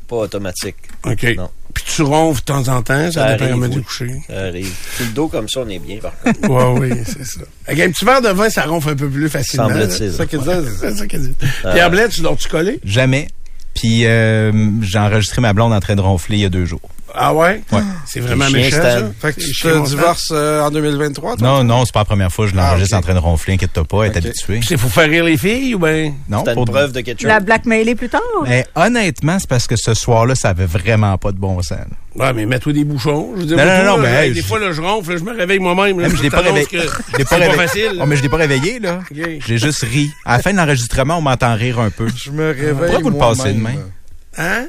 Pas 0.09 0.17
automatique. 0.17 0.77
OK. 1.05 1.23
Non. 1.37 1.51
Puis 1.85 1.95
tu 1.95 2.03
ronfles 2.03 2.41
de 2.41 2.45
temps 2.45 2.69
en 2.69 2.83
temps, 2.83 3.11
ça, 3.11 3.13
Ça 3.13 3.33
dépend 3.33 3.45
arrive, 3.45 3.55
comment 3.61 3.75
oui. 3.77 3.83
coucher. 3.83 4.11
Ça 4.29 4.41
arrive. 4.47 4.75
Le 4.99 5.07
dos 5.15 5.29
comme 5.29 5.49
ça, 5.49 5.61
on 5.61 5.69
est 5.69 5.79
bien, 5.79 5.99
par 5.99 6.13
contre. 6.19 6.41
Ouais, 6.51 6.91
oui, 6.91 7.03
c'est 7.07 7.25
ça. 7.25 7.41
Avec 7.69 7.81
un 7.87 7.91
petit 7.93 8.05
verre 8.05 8.21
de 8.21 8.31
vin, 8.31 8.51
ça 8.51 8.65
ronfle 8.65 8.91
un 8.91 8.97
peu 8.97 9.09
plus 9.09 9.29
facilement. 9.29 9.69
C'est 9.89 10.11
ça 10.11 10.27
qu'ils 10.27 10.41
disent. 10.41 10.77
C'est 10.81 10.95
ça 10.97 11.07
qu'il 11.07 11.21
dit. 11.21 11.35
Pierre 11.63 11.91
Blais, 11.91 12.09
tu 12.09 12.21
dors-tu 12.21 12.49
collé? 12.49 12.81
Jamais. 12.85 13.29
Puis 13.75 14.07
euh, 14.07 14.51
j'ai 14.83 14.99
enregistré 14.99 15.41
ma 15.41 15.53
blonde 15.53 15.73
en 15.73 15.79
train 15.81 15.95
de 15.95 16.01
ronfler 16.01 16.39
il 16.39 16.41
y 16.41 16.45
a 16.45 16.49
deux 16.49 16.65
jours. 16.65 16.81
Ah 17.15 17.35
ouais? 17.35 17.63
Ouais. 17.73 17.81
C'est 18.07 18.21
vraiment 18.21 18.49
méchant, 18.51 18.77
ça? 18.83 18.99
Fait 19.21 19.33
que 19.33 19.41
tu 19.41 19.53
te 19.53 19.87
divorces 19.89 20.31
euh, 20.33 20.63
en 20.63 20.71
2023, 20.71 21.37
toi? 21.37 21.47
Non, 21.47 21.65
non, 21.65 21.85
c'est 21.85 21.93
pas 21.93 22.01
la 22.01 22.05
première 22.05 22.31
fois 22.33 22.45
que 22.47 22.53
je 22.53 22.57
l'enregistre 22.57 22.95
Ah, 22.95 22.99
en 22.99 23.03
train 23.03 23.15
de 23.15 23.19
ronfler, 23.19 23.55
inquiète-toi 23.55 23.85
pas, 23.85 24.05
elle 24.05 24.13
est 24.13 24.19
Ok. 24.19 24.25
habituée. 24.27 24.61
C'est 24.67 24.77
pour 24.77 24.91
faire 24.91 25.09
rire 25.09 25.25
les 25.25 25.37
filles 25.37 25.75
ou 25.75 25.79
ben? 25.79 26.15
Non, 26.29 26.45
une 26.47 26.55
pour- 26.55 26.65
preuve 26.67 26.93
de 26.93 27.01
quelque 27.01 27.21
chose. 27.21 27.29
La 27.29 27.41
blackmailer 27.41 27.95
plus 27.95 28.09
tard. 28.09 28.21
Mais 28.47 28.67
honnêtement, 28.75 29.39
c'est 29.39 29.49
parce 29.49 29.67
que 29.67 29.77
ce 29.77 29.95
soir-là, 29.95 30.35
ça 30.35 30.51
avait 30.51 30.67
vraiment 30.67 31.17
pas 31.19 31.33
de 31.33 31.39
bon 31.39 31.61
sens. 31.63 31.79
Ouais, 32.15 32.33
mais 32.33 32.47
mets-toi 32.47 32.73
des 32.73 32.85
bouchons. 32.85 33.31
Je 33.37 33.41
veux 33.41 33.47
dire, 33.47 33.57
Non, 33.57 33.65
non, 33.65 33.85
non, 33.97 34.03
mais, 34.03 34.27
hey, 34.27 34.33
des 34.33 34.41
je- 34.41 34.47
fois, 34.47 34.59
là, 34.59 34.73
je 34.73 34.81
ronfle, 34.81 35.13
là, 35.13 35.17
je 35.19 35.25
me 35.25 35.37
réveille 35.37 35.59
moi-même. 35.61 36.01
là, 36.01 36.09
Même, 36.09 36.17
je 36.17 36.23
l'ai 36.23 36.31
pas 36.31 36.41
réveillé. 36.41 36.67
C'est 37.17 37.29
pas 37.29 37.51
facile. 37.53 37.99
Oh, 38.01 38.07
mais 38.07 38.17
je 38.17 38.23
l'ai 38.23 38.29
pas 38.29 38.37
réveillé, 38.39 38.79
là. 38.81 39.01
J'ai 39.13 39.59
juste 39.59 39.83
ri. 39.85 40.11
À 40.25 40.37
la 40.37 40.43
fin 40.43 40.53
de 40.53 40.57
l'enregistrement, 40.57 41.19
on 41.19 41.23
m'entend 41.23 41.55
rire 41.55 41.79
un 41.79 41.91
peu. 41.91 42.09
Je 42.17 42.31
me 42.31 42.49
réveille. 42.49 42.75
Pourquoi 42.75 42.99
vous 43.01 43.11
le 43.11 43.19
passez 43.19 43.53
de 43.53 43.61
main? 43.61 43.75
Hein? 44.37 44.67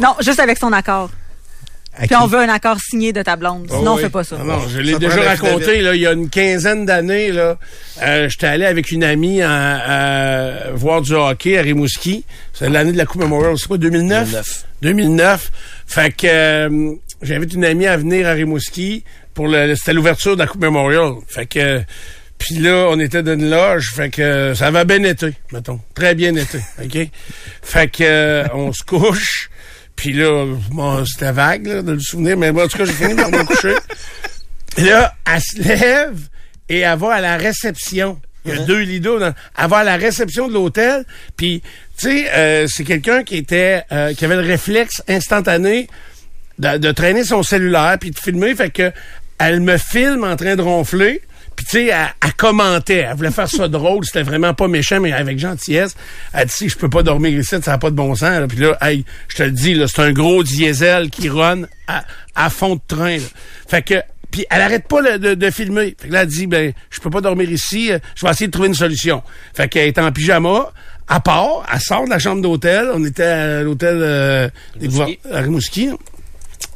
Non, 0.00 0.14
juste 0.20 0.40
avec 0.40 0.58
son 0.58 0.72
accord. 0.72 1.10
Puis 2.06 2.16
on 2.16 2.26
veut 2.26 2.38
un 2.38 2.48
accord 2.48 2.78
signé 2.80 3.12
de 3.12 3.22
ta 3.22 3.36
blonde. 3.36 3.66
Sinon, 3.68 3.92
Oh, 3.92 3.94
on 3.94 3.96
fait 3.96 4.08
pas 4.10 4.24
ça. 4.24 4.36
Ah 4.40 4.44
non, 4.44 4.68
je 4.68 4.78
l'ai 4.80 4.98
déjà 4.98 5.20
raconté, 5.22 5.80
là, 5.80 5.94
il 5.94 6.00
y 6.00 6.06
a 6.06 6.12
une 6.12 6.28
quinzaine 6.30 6.86
d'années, 6.86 7.32
là. 7.32 7.58
Euh, 8.02 8.28
j'étais 8.28 8.46
allé 8.46 8.64
avec 8.64 8.90
une 8.90 9.02
amie 9.04 9.42
à, 9.42 10.66
à 10.66 10.70
voir 10.72 11.02
du 11.02 11.12
hockey 11.14 11.58
à 11.58 11.62
Rimouski. 11.62 12.24
C'est 12.52 12.68
l'année 12.68 12.92
de 12.92 12.98
la 12.98 13.06
Coupe 13.06 13.22
Memorial, 13.22 13.54
c'est 13.58 13.66
quoi, 13.68 13.78
2009? 13.78 14.28
2009. 14.30 14.64
2009. 14.82 15.50
Fait 15.86 16.14
que 16.14 16.26
euh, 16.28 16.92
j'invite 17.22 17.54
une 17.54 17.64
amie 17.64 17.86
à 17.86 17.96
venir 17.96 18.28
à 18.28 18.32
Rimouski 18.32 19.04
pour 19.34 19.48
le, 19.48 19.74
c'était 19.74 19.92
l'ouverture 19.92 20.34
de 20.34 20.40
la 20.42 20.46
Coupe 20.46 20.60
Memorial. 20.62 21.14
Fait 21.26 21.46
que 21.46 21.80
puis 22.38 22.54
là, 22.60 22.86
on 22.90 23.00
était 23.00 23.24
dans 23.24 23.32
une 23.34 23.50
loge, 23.50 23.90
fait 23.96 24.10
que 24.10 24.54
ça 24.54 24.70
va 24.70 24.84
bien 24.84 25.02
été, 25.02 25.32
mettons. 25.52 25.80
Très 25.94 26.14
bien 26.14 26.32
été, 26.36 26.58
OK? 26.84 27.08
Fait 27.62 27.88
que 27.90 28.04
euh, 28.04 28.44
on 28.54 28.72
se 28.72 28.84
couche, 28.84 29.50
puis 29.98 30.12
là, 30.12 30.46
bon, 30.70 31.04
c'était 31.04 31.32
vague, 31.32 31.66
là, 31.66 31.82
de 31.82 31.92
le 31.92 31.98
souvenir, 32.00 32.36
mais 32.38 32.52
moi, 32.52 32.64
en 32.64 32.68
tout 32.68 32.78
cas, 32.78 32.84
j'ai 32.84 32.92
fini 32.92 33.14
par 33.16 33.30
me 33.30 33.44
coucher. 33.44 33.74
Là, 34.78 35.12
elle 35.26 35.40
se 35.40 35.60
lève 35.60 36.18
et 36.68 36.78
elle 36.80 36.98
va 36.98 37.14
à 37.14 37.20
la 37.20 37.36
réception. 37.36 38.20
Il 38.44 38.54
y 38.54 38.56
a 38.56 38.64
deux 38.64 38.78
lits 38.80 39.00
d'eau. 39.00 39.18
dans- 39.18 39.34
Elle 39.58 39.68
va 39.68 39.78
à 39.78 39.84
la 39.84 39.96
réception 39.96 40.46
de 40.48 40.54
l'hôtel. 40.54 41.04
Puis, 41.36 41.62
tu 41.98 42.08
sais, 42.22 42.30
euh, 42.32 42.66
c'est 42.68 42.84
quelqu'un 42.84 43.24
qui 43.24 43.36
était, 43.36 43.82
euh, 43.90 44.14
qui 44.14 44.24
avait 44.24 44.36
le 44.36 44.46
réflexe 44.46 45.02
instantané 45.08 45.88
de, 46.60 46.78
de 46.78 46.92
traîner 46.92 47.24
son 47.24 47.42
cellulaire 47.42 47.96
puis 48.00 48.10
de 48.12 48.18
filmer. 48.18 48.54
Fait 48.54 48.70
que 48.70 48.92
elle 49.40 49.60
me 49.60 49.76
filme 49.78 50.22
en 50.24 50.36
train 50.36 50.54
de 50.56 50.62
ronfler. 50.62 51.22
Puis 51.58 51.64
tu 51.64 51.70
sais, 51.72 51.86
elle, 51.86 52.14
elle 52.24 52.34
commentait. 52.34 52.98
Elle 53.10 53.16
voulait 53.16 53.32
faire 53.32 53.48
ça 53.48 53.66
drôle. 53.66 54.04
C'était 54.04 54.22
vraiment 54.22 54.54
pas 54.54 54.68
méchant, 54.68 55.00
mais 55.00 55.12
avec 55.12 55.40
gentillesse. 55.40 55.96
Elle 56.32 56.46
dit, 56.46 56.52
si 56.52 56.68
je 56.68 56.76
peux 56.76 56.88
pas 56.88 57.02
dormir 57.02 57.36
ici, 57.36 57.56
ça 57.60 57.72
n'a 57.72 57.78
pas 57.78 57.90
de 57.90 57.96
bon 57.96 58.14
sens. 58.14 58.38
là. 58.38 58.46
Puis 58.46 58.58
là, 58.58 58.78
hey, 58.80 59.04
je 59.26 59.38
te 59.38 59.42
le 59.42 59.50
dis, 59.50 59.74
là, 59.74 59.86
c'est 59.88 60.00
un 60.02 60.12
gros 60.12 60.44
diesel 60.44 61.10
qui 61.10 61.28
run 61.28 61.62
à, 61.88 62.04
à 62.36 62.48
fond 62.48 62.76
de 62.76 62.80
train. 62.86 63.16
là. 63.16 63.24
Fait 63.66 63.82
que 63.82 63.94
puis 64.30 64.46
elle 64.50 64.60
arrête 64.62 64.86
pas 64.86 65.18
de, 65.18 65.34
de 65.34 65.50
filmer. 65.50 65.96
Fait 65.98 66.06
que 66.06 66.12
là, 66.12 66.22
elle 66.22 66.28
dit, 66.28 66.46
ben, 66.46 66.72
je 66.90 67.00
peux 67.00 67.10
pas 67.10 67.20
dormir 67.22 67.50
ici, 67.50 67.90
euh, 67.90 67.98
je 68.14 68.24
vais 68.24 68.30
essayer 68.30 68.46
de 68.46 68.52
trouver 68.52 68.68
une 68.68 68.74
solution. 68.74 69.24
Fait 69.52 69.68
qu'elle 69.68 69.88
est 69.88 69.98
en 69.98 70.12
pyjama, 70.12 70.70
à 71.08 71.18
part, 71.18 71.66
elle 71.74 71.80
sort 71.80 72.04
de 72.04 72.10
la 72.10 72.20
chambre 72.20 72.40
d'hôtel. 72.40 72.88
On 72.94 73.04
était 73.04 73.24
à 73.24 73.62
l'hôtel 73.62 73.98
euh, 74.00 74.48
des 74.78 74.88
à 75.32 75.40
Rimouski. 75.40 75.90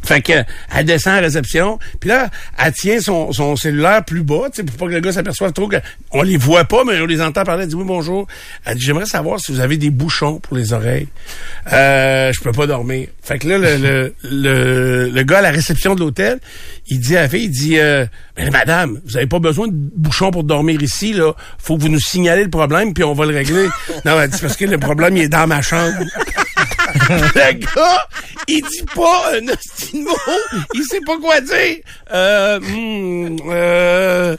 Fait 0.05 0.21
que 0.21 0.33
elle 0.75 0.85
descend 0.85 1.13
à 1.15 1.17
la 1.17 1.27
réception, 1.29 1.79
puis 2.01 2.11
là, 2.11 2.29
elle 2.59 2.73
tient 2.73 3.01
son, 3.01 3.33
son 3.33 3.55
cellulaire 3.55 4.05
plus 4.05 4.23
bas, 4.23 4.49
tu 4.53 4.57
sais, 4.57 4.63
pour 4.65 4.77
pas 4.77 4.87
que 4.87 4.93
le 4.93 5.01
gars 5.01 5.13
s'aperçoive 5.13 5.53
trop 5.53 5.69
que 5.69 5.77
on 6.11 6.23
les 6.23 6.37
voit 6.37 6.65
pas, 6.65 6.83
mais 6.85 7.01
on 7.01 7.07
les 7.07 7.23
entend 7.23 7.45
parler. 7.45 7.63
Elle 7.63 7.69
dit 7.69 7.75
oui 7.77 7.85
bonjour. 7.87 8.27
Elle 8.65 8.77
dit 8.77 8.85
j'aimerais 8.85 9.07
savoir 9.07 9.39
si 9.39 9.53
vous 9.53 9.61
avez 9.61 9.77
des 9.77 9.91
bouchons 9.91 10.41
pour 10.41 10.57
les 10.57 10.73
oreilles. 10.73 11.07
Euh, 11.73 12.33
je 12.33 12.41
peux 12.41 12.53
pas 12.53 12.67
dormir. 12.67 13.09
Fait 13.23 13.39
que 13.39 13.49
là, 13.49 13.59
le, 13.59 13.77
le, 13.77 14.15
le, 14.25 15.09
le 15.09 15.23
gars 15.23 15.39
à 15.39 15.43
la 15.43 15.51
réception 15.53 15.95
de 15.95 16.01
l'hôtel, 16.01 16.41
il 16.89 16.99
dit 16.99 17.17
à 17.17 17.23
la 17.23 17.29
fille, 17.29 17.45
il 17.45 17.51
dit 17.51 17.79
euh, 17.79 18.05
ben, 18.37 18.51
madame, 18.51 19.01
vous 19.05 19.17
avez 19.17 19.27
pas 19.27 19.39
besoin 19.39 19.69
de 19.69 19.75
bouchons 19.75 20.31
pour 20.33 20.43
dormir 20.43 20.83
ici, 20.83 21.13
là. 21.13 21.33
Faut 21.59 21.77
que 21.77 21.83
vous 21.83 21.89
nous 21.89 22.01
signalez 22.01 22.43
le 22.43 22.51
problème, 22.51 22.93
puis 22.93 23.05
on 23.05 23.15
va 23.15 23.25
le 23.25 23.35
régler. 23.35 23.69
non, 24.05 24.21
elle 24.21 24.31
dit 24.31 24.39
parce 24.41 24.57
que 24.57 24.65
le 24.65 24.79
problème, 24.79 25.17
il 25.17 25.25
est 25.25 25.29
dans 25.29 25.47
ma 25.47 25.63
chambre. 25.63 26.03
le 27.09 27.53
gars, 27.53 28.09
il 28.49 28.63
dit 28.63 28.85
pas 28.95 29.33
un 29.35 29.49
hostie 29.49 29.99
de 29.99 30.05
mot. 30.05 30.17
Il 30.75 30.85
sait 30.85 31.01
pas 31.07 31.19
quoi 31.19 31.41
dire. 31.41 31.79
Euh, 32.13 32.61
hmm, 32.61 33.37
euh, 33.49 34.37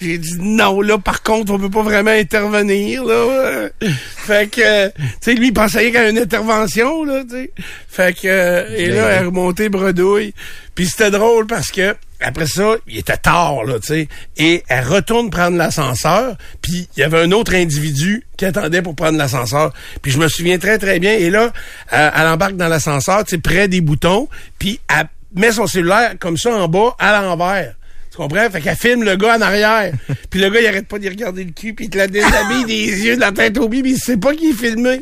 j'ai 0.00 0.18
dit 0.18 0.36
non, 0.40 0.80
là, 0.80 0.98
par 0.98 1.22
contre, 1.22 1.52
on 1.52 1.58
peut 1.58 1.70
pas 1.70 1.82
vraiment 1.82 2.10
intervenir, 2.10 3.04
là. 3.04 3.68
Fait 4.16 4.50
que, 4.50 4.88
tu 4.88 4.94
sais, 5.20 5.34
lui, 5.34 5.48
il 5.48 5.52
pensait 5.52 5.84
qu'il 5.84 5.94
y 5.94 5.96
avait 5.96 6.10
une 6.10 6.18
intervention, 6.18 7.04
là, 7.04 7.22
tu 7.22 7.36
sais. 7.36 7.50
Fait 7.88 8.16
que, 8.16 8.72
et 8.76 8.86
là, 8.86 9.08
elle 9.10 9.22
est 9.22 9.26
remontée 9.26 9.68
bredouille. 9.68 10.34
Puis 10.74 10.86
c'était 10.86 11.10
drôle 11.10 11.46
parce 11.46 11.70
que, 11.70 11.94
après 12.22 12.46
ça, 12.46 12.74
il 12.86 12.98
était 12.98 13.16
tard, 13.16 13.64
là, 13.64 13.78
tu 13.80 13.86
sais. 13.86 14.08
Et 14.36 14.62
elle 14.68 14.84
retourne 14.84 15.30
prendre 15.30 15.56
l'ascenseur, 15.56 16.36
puis 16.60 16.88
il 16.96 17.00
y 17.00 17.02
avait 17.02 17.20
un 17.20 17.32
autre 17.32 17.54
individu 17.54 18.24
qui 18.36 18.44
attendait 18.44 18.82
pour 18.82 18.94
prendre 18.94 19.18
l'ascenseur. 19.18 19.72
Puis 20.02 20.12
je 20.12 20.18
me 20.18 20.28
souviens 20.28 20.58
très, 20.58 20.78
très 20.78 20.98
bien. 20.98 21.12
Et 21.12 21.30
là, 21.30 21.52
euh, 21.92 22.10
elle 22.14 22.26
embarque 22.26 22.56
dans 22.56 22.68
l'ascenseur, 22.68 23.24
tu 23.24 23.30
sais, 23.30 23.38
près 23.38 23.68
des 23.68 23.80
boutons, 23.80 24.28
puis 24.58 24.80
elle 24.88 25.08
met 25.34 25.52
son 25.52 25.66
cellulaire 25.66 26.14
comme 26.18 26.36
ça 26.36 26.54
en 26.54 26.68
bas, 26.68 26.94
à 26.98 27.20
l'envers. 27.20 27.74
Tu 28.10 28.18
comprends? 28.18 28.50
Fait 28.50 28.60
qu'elle 28.60 28.76
filme 28.76 29.04
le 29.04 29.16
gars 29.16 29.38
en 29.38 29.40
arrière. 29.40 29.92
puis 30.30 30.40
le 30.40 30.50
gars, 30.50 30.60
il 30.60 30.66
arrête 30.66 30.86
pas 30.86 30.98
d'y 30.98 31.08
regarder 31.08 31.44
le 31.44 31.52
cul, 31.52 31.72
puis 31.72 31.86
il 31.86 31.90
te 31.90 31.98
la 31.98 32.06
déshabille 32.06 32.64
des 32.66 33.04
yeux, 33.06 33.16
de 33.16 33.20
la 33.20 33.32
tête 33.32 33.56
au 33.58 33.68
pied, 33.68 33.82
puis 33.82 33.92
il 33.92 33.98
sait 33.98 34.18
pas 34.18 34.34
qui 34.34 34.50
est 34.50 34.54
filmé. 34.54 35.00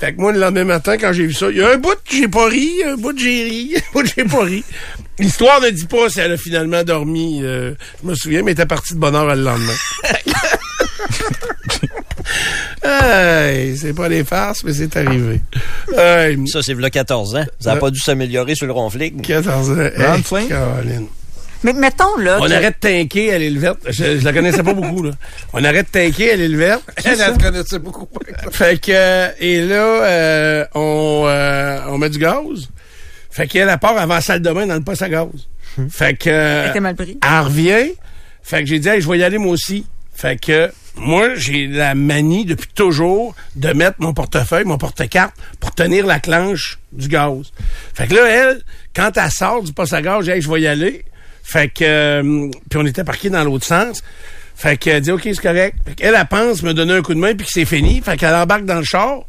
Fait 0.00 0.14
que 0.14 0.20
moi, 0.20 0.32
le 0.32 0.40
lendemain 0.40 0.64
matin, 0.64 0.96
quand 0.96 1.12
j'ai 1.12 1.26
vu 1.26 1.34
ça, 1.34 1.50
il 1.50 1.58
y 1.58 1.62
a 1.62 1.72
un 1.72 1.76
bout 1.76 1.90
que 1.90 2.16
j'ai 2.16 2.28
pas 2.28 2.46
ri, 2.46 2.70
un 2.86 2.96
bout 2.96 3.12
que 3.12 3.20
j'ai 3.20 3.44
ri, 3.44 3.74
un 3.76 3.92
bout 3.92 4.02
que 4.02 4.08
j'ai 4.16 4.24
pas 4.24 4.44
ri. 4.44 4.64
L'histoire 5.20 5.60
ne 5.60 5.70
dit 5.70 5.86
pas 5.86 6.08
si 6.08 6.20
elle 6.20 6.32
a 6.32 6.36
finalement 6.36 6.82
dormi. 6.82 7.40
euh, 7.42 7.74
je 8.02 8.08
me 8.08 8.14
souviens, 8.14 8.40
mais 8.42 8.52
elle 8.52 8.58
était 8.58 8.66
partie 8.66 8.94
de 8.94 8.98
bonne 8.98 9.14
heure 9.14 9.34
le 9.34 9.42
lendemain. 9.42 9.72
hey, 12.82 13.76
c'est 13.76 13.92
pas 13.94 14.08
des 14.08 14.24
farces, 14.24 14.64
mais 14.64 14.72
c'est 14.72 14.96
arrivé. 14.96 15.40
Hey, 15.96 16.38
Ça, 16.48 16.62
c'est 16.62 16.74
le 16.74 16.88
14 16.88 17.34
ans. 17.36 17.44
Ça 17.58 17.74
n'a 17.74 17.80
pas 17.80 17.90
dû 17.90 17.98
s'améliorer 18.00 18.54
sur 18.54 18.66
le 18.66 18.72
ronfling. 18.72 19.20
14 19.20 19.70
ans. 19.72 19.76
Hey. 19.78 20.22
Mais 21.62 21.74
mettons, 21.74 22.16
là. 22.16 22.38
On 22.40 22.46
que- 22.46 22.52
arrête 22.52 22.76
de 22.82 22.88
tanker 22.88 23.34
à 23.34 23.38
l'île 23.38 23.58
verte. 23.58 23.80
Je, 23.86 24.18
je 24.18 24.24
la 24.24 24.32
connaissais 24.32 24.62
pas 24.62 24.72
beaucoup, 24.72 25.02
là. 25.02 25.10
On 25.52 25.62
arrête 25.62 25.88
de 25.92 26.00
tanker 26.00 26.32
à 26.32 26.36
l'île 26.36 26.56
verte. 26.56 26.82
Elle, 27.04 27.20
elle 27.20 27.36
te 27.36 27.42
connaissait 27.42 27.78
beaucoup. 27.78 28.08
Fait 28.50 28.80
que, 28.80 28.90
euh, 28.94 29.28
et 29.38 29.60
là, 29.60 29.74
euh, 29.84 30.64
on, 30.74 31.24
euh, 31.26 31.78
on 31.88 31.98
met 31.98 32.08
du 32.08 32.18
gaz. 32.18 32.70
Fait 33.30 33.46
qu'elle, 33.46 33.68
elle 33.68 33.78
part 33.78 33.96
avant 33.96 34.14
la 34.14 34.20
salle 34.20 34.42
de 34.42 34.52
bain 34.52 34.66
dans 34.66 34.74
le 34.74 34.82
poste 34.82 35.02
à 35.02 35.08
gaz. 35.08 35.28
Fait 35.88 36.14
que, 36.16 36.28
euh, 36.30 36.64
Elle 36.64 36.70
était 36.70 36.80
mal 36.80 36.96
pris. 36.96 37.18
elle 37.22 37.40
revient. 37.40 37.92
Fait 38.42 38.60
que 38.60 38.66
j'ai 38.66 38.78
dit, 38.78 38.88
hey, 38.88 39.00
je 39.00 39.08
vais 39.08 39.18
y 39.18 39.22
aller 39.24 39.38
moi 39.38 39.52
aussi. 39.52 39.86
Fait 40.14 40.38
que, 40.40 40.70
moi, 40.96 41.34
j'ai 41.36 41.66
la 41.68 41.94
manie 41.94 42.44
depuis 42.44 42.68
toujours 42.74 43.34
de 43.56 43.72
mettre 43.72 43.96
mon 44.00 44.12
portefeuille, 44.12 44.64
mon 44.64 44.78
porte-carte 44.78 45.34
pour 45.60 45.72
tenir 45.74 46.06
la 46.06 46.18
clenche 46.18 46.78
du 46.92 47.08
gaz. 47.08 47.52
Fait 47.94 48.06
que 48.08 48.14
là, 48.14 48.26
elle, 48.28 48.62
quand 48.94 49.16
elle 49.16 49.30
sort 49.30 49.62
du 49.62 49.72
poste 49.72 49.92
à 49.92 50.02
gaz, 50.02 50.24
j'ai 50.24 50.32
dit, 50.32 50.36
hey, 50.36 50.42
je 50.42 50.50
vais 50.50 50.60
y 50.62 50.66
aller. 50.66 51.04
Fait 51.42 51.68
que, 51.68 51.84
euh, 51.84 52.50
puis 52.68 52.78
on 52.78 52.86
était 52.86 53.04
parqué 53.04 53.30
dans 53.30 53.44
l'autre 53.44 53.64
sens. 53.64 54.02
Fait 54.56 54.76
qu'elle 54.76 55.00
dit, 55.00 55.10
OK, 55.10 55.22
c'est 55.24 55.40
correct. 55.40 55.76
Fait 55.86 55.94
qu'elle, 55.94 56.14
elle 56.14 56.26
pense 56.26 56.62
me 56.62 56.74
donner 56.74 56.94
un 56.94 57.02
coup 57.02 57.14
de 57.14 57.20
main 57.20 57.34
puis 57.34 57.46
que 57.46 57.52
c'est 57.52 57.64
fini. 57.64 58.02
Fait 58.02 58.16
qu'elle 58.16 58.34
embarque 58.34 58.64
dans 58.64 58.76
le 58.78 58.84
char 58.84 59.20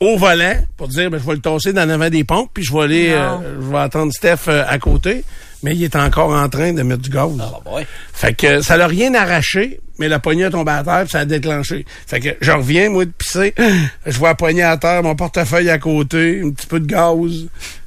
au 0.00 0.16
volant 0.16 0.56
pour 0.76 0.88
dire, 0.88 1.10
ben, 1.10 1.18
je 1.18 1.26
vais 1.26 1.34
le 1.34 1.40
tasser 1.40 1.72
dans 1.72 1.86
l'avant 1.88 2.10
des 2.10 2.24
pompes 2.24 2.50
puis 2.52 2.64
je 2.64 2.72
vais 2.72 2.82
aller, 2.82 3.08
euh, 3.10 3.60
je 3.60 3.70
vais 3.70 3.78
attendre 3.78 4.12
Steph 4.12 4.48
euh, 4.48 4.64
à 4.68 4.78
côté. 4.78 5.24
Mais 5.62 5.74
il 5.74 5.82
est 5.82 5.96
encore 5.96 6.30
en 6.30 6.46
train 6.50 6.74
de 6.74 6.82
mettre 6.82 7.00
du 7.00 7.08
gaz. 7.08 7.30
ouais. 7.72 7.86
Fait 8.12 8.34
que 8.34 8.60
ça 8.60 8.76
l'a 8.76 8.86
rien 8.86 9.14
arraché, 9.14 9.80
mais 9.98 10.08
la 10.08 10.18
poignée 10.18 10.44
a 10.44 10.50
tombé 10.50 10.72
à 10.72 10.84
terre 10.84 11.00
puis 11.04 11.10
ça 11.12 11.20
a 11.20 11.24
déclenché. 11.24 11.86
Fait 12.06 12.20
que 12.20 12.28
je 12.42 12.50
reviens, 12.52 12.90
moi, 12.90 13.06
de 13.06 13.10
pisser. 13.10 13.54
Je 14.06 14.18
vois 14.18 14.28
la 14.30 14.34
poignée 14.34 14.62
à 14.62 14.76
terre, 14.76 15.02
mon 15.02 15.14
portefeuille 15.16 15.70
à 15.70 15.78
côté, 15.78 16.42
un 16.44 16.50
petit 16.50 16.66
peu 16.66 16.80
de 16.80 16.86
gaz. 16.86 17.46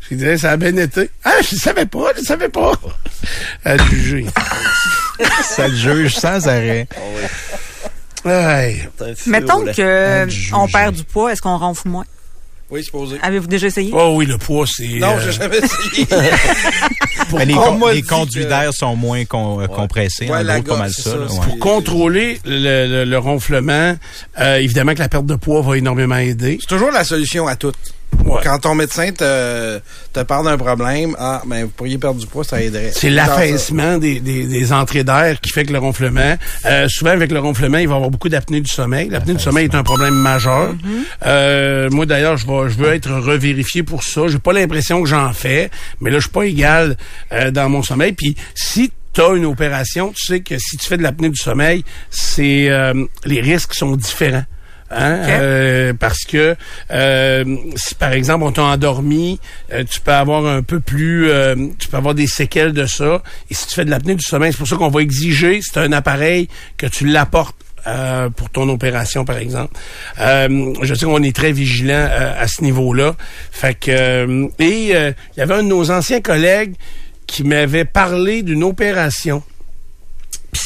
Dit, 0.09 0.23
Hey, 0.25 0.39
ça 0.39 0.51
a 0.51 0.57
bien 0.57 0.75
été. 0.77 1.09
Ah, 1.23 1.35
je 1.41 1.55
savais 1.57 1.85
pas, 1.85 2.13
je 2.17 2.23
savais 2.23 2.47
pas. 2.49 2.71
À 3.65 3.77
juger. 3.77 4.25
Ça 5.43 5.67
le 5.67 5.75
juge 5.75 6.15
sans 6.15 6.47
arrêt. 6.47 6.87
Hey. 6.95 7.27
C'est 7.27 7.66
Mettons 9.27 9.63
que 9.65 10.27
on 10.55 10.67
perd 10.67 10.95
du 10.95 11.03
poids, 11.03 11.31
est-ce 11.31 11.41
qu'on 11.41 11.57
ronfle 11.57 11.87
moins? 11.89 12.05
Oui, 12.69 12.81
c'est 12.83 12.91
posé. 12.91 13.17
Avez-vous 13.21 13.47
déjà 13.47 13.67
essayé? 13.67 13.91
Oh 13.93 14.11
oui, 14.17 14.25
le 14.25 14.37
poids, 14.37 14.65
c'est... 14.67 14.99
Non, 14.99 15.15
euh, 15.15 15.21
j'ai 15.23 15.31
jamais 15.31 15.57
essayé. 15.59 16.05
Mais 17.33 17.45
les, 17.45 17.53
con- 17.53 17.79
conduits 18.09 18.43
que- 18.43 18.49
d'air 18.49 18.73
sont 18.73 18.93
moins 18.97 19.23
con- 19.23 19.61
euh, 19.61 19.67
compressés. 19.67 20.25
Ouais, 20.27 20.39
en 20.39 20.43
la 20.43 20.59
gros, 20.59 20.73
pas 20.73 20.79
mal 20.81 20.91
ça. 20.91 21.11
là, 21.15 21.21
ouais. 21.21 21.27
c'est- 21.49 21.59
contrôler 21.59 22.41
le, 22.43 22.87
le- 22.87 23.05
le 23.05 23.17
ronflement, 23.17 23.95
euh, 24.41 24.57
évidemment 24.57 24.93
que 24.95 24.99
la 24.99 25.07
perte 25.07 25.25
de 25.25 25.35
poids 25.35 25.61
va 25.61 25.77
énormément 25.77 26.17
aider. 26.17 26.57
C'est 26.59 26.67
toujours 26.67 26.91
la 26.91 27.05
solution 27.05 27.47
à 27.47 27.55
tout. 27.55 27.71
Ouais. 28.25 28.41
Quand 28.43 28.59
ton 28.59 28.75
médecin 28.75 29.11
te, 29.11 29.79
te 30.11 30.19
parle 30.23 30.45
d'un 30.45 30.57
problème, 30.57 31.15
ah, 31.17 31.41
ben, 31.45 31.63
vous 31.63 31.69
pourriez 31.69 31.97
perdre 31.97 32.19
du 32.19 32.27
poids, 32.27 32.43
ça 32.43 32.61
aiderait. 32.61 32.91
C'est 32.93 33.09
l'affaissement 33.09 33.97
des, 33.97 34.19
des, 34.19 34.45
des 34.45 34.73
entrées 34.73 35.03
d'air 35.03 35.39
qui 35.39 35.51
fait 35.51 35.65
que 35.65 35.71
le 35.71 35.79
ronflement. 35.79 36.35
Euh, 36.65 36.87
souvent, 36.89 37.11
avec 37.11 37.31
le 37.31 37.39
ronflement, 37.39 37.77
il 37.77 37.87
va 37.87 37.93
y 37.93 37.95
avoir 37.95 38.09
beaucoup 38.09 38.29
d'apnée 38.29 38.59
du 38.59 38.69
sommeil. 38.71 39.09
L'apnée 39.09 39.33
du 39.33 39.39
sommeil 39.39 39.65
est 39.65 39.75
un 39.75 39.83
problème 39.83 40.15
majeur. 40.15 40.75
Euh, 41.25 41.89
moi, 41.89 42.05
d'ailleurs, 42.05 42.37
je, 42.37 42.45
vais, 42.45 42.69
je 42.69 42.77
veux 42.77 42.93
être 42.93 43.11
revérifié 43.11 43.83
pour 43.83 44.03
ça. 44.03 44.27
J'ai 44.27 44.39
pas 44.39 44.53
l'impression 44.53 45.01
que 45.01 45.07
j'en 45.07 45.31
fais, 45.31 45.69
mais 46.01 46.09
là, 46.09 46.17
je 46.17 46.23
suis 46.23 46.31
pas 46.31 46.43
égal 46.43 46.97
euh, 47.31 47.51
dans 47.51 47.69
mon 47.69 47.81
sommeil. 47.81 48.13
Puis, 48.13 48.35
si 48.55 48.91
tu 49.13 49.21
une 49.35 49.45
opération, 49.45 50.13
tu 50.15 50.25
sais 50.25 50.41
que 50.41 50.59
si 50.59 50.77
tu 50.77 50.87
fais 50.87 50.97
de 50.97 51.01
l'apnée 51.01 51.29
du 51.29 51.37
sommeil, 51.41 51.83
c'est 52.11 52.69
euh, 52.69 52.93
les 53.25 53.41
risques 53.41 53.73
sont 53.73 53.95
différents. 53.95 54.43
Hein? 54.89 55.19
Euh, 55.27 55.93
parce 55.93 56.23
que 56.23 56.55
euh, 56.91 57.55
si 57.75 57.95
par 57.95 58.13
exemple 58.13 58.45
on 58.45 58.51
t'a 58.51 58.63
endormi, 58.63 59.39
euh, 59.73 59.83
tu 59.89 59.99
peux 59.99 60.13
avoir 60.13 60.45
un 60.45 60.61
peu 60.63 60.79
plus, 60.79 61.29
euh, 61.29 61.55
tu 61.77 61.87
peux 61.89 61.97
avoir 61.97 62.15
des 62.15 62.27
séquelles 62.27 62.71
de 62.73 62.85
ça. 62.85 63.21
Et 63.49 63.53
si 63.53 63.67
tu 63.67 63.75
fais 63.75 63.85
de 63.85 63.89
l'apnée 63.89 64.15
du 64.15 64.23
sommeil, 64.23 64.51
c'est 64.51 64.57
pour 64.57 64.67
ça 64.67 64.75
qu'on 64.77 64.89
va 64.89 65.01
exiger, 65.01 65.59
c'est 65.61 65.79
un 65.79 65.91
appareil 65.91 66.47
que 66.77 66.87
tu 66.87 67.05
l'apportes. 67.05 67.55
euh, 67.85 68.29
pour 68.29 68.49
ton 68.49 68.67
opération, 68.67 69.23
par 69.23 69.37
exemple. 69.37 69.73
Euh, 70.19 70.73
je 70.81 70.93
sais 70.93 71.05
qu'on 71.05 71.23
est 71.23 71.33
très 71.35 71.53
vigilant 71.53 71.93
euh, 72.09 72.33
à 72.37 72.47
ce 72.47 72.61
niveau-là. 72.61 73.15
Fait 73.51 73.75
que 73.75 73.91
euh, 73.91 74.47
et 74.59 74.91
euh, 74.93 75.11
il 75.35 75.39
y 75.39 75.41
avait 75.41 75.53
un 75.53 75.63
de 75.63 75.69
nos 75.69 75.89
anciens 75.89 76.19
collègues 76.19 76.75
qui 77.27 77.43
m'avait 77.45 77.85
parlé 77.85 78.41
d'une 78.43 78.63
opération. 78.63 79.41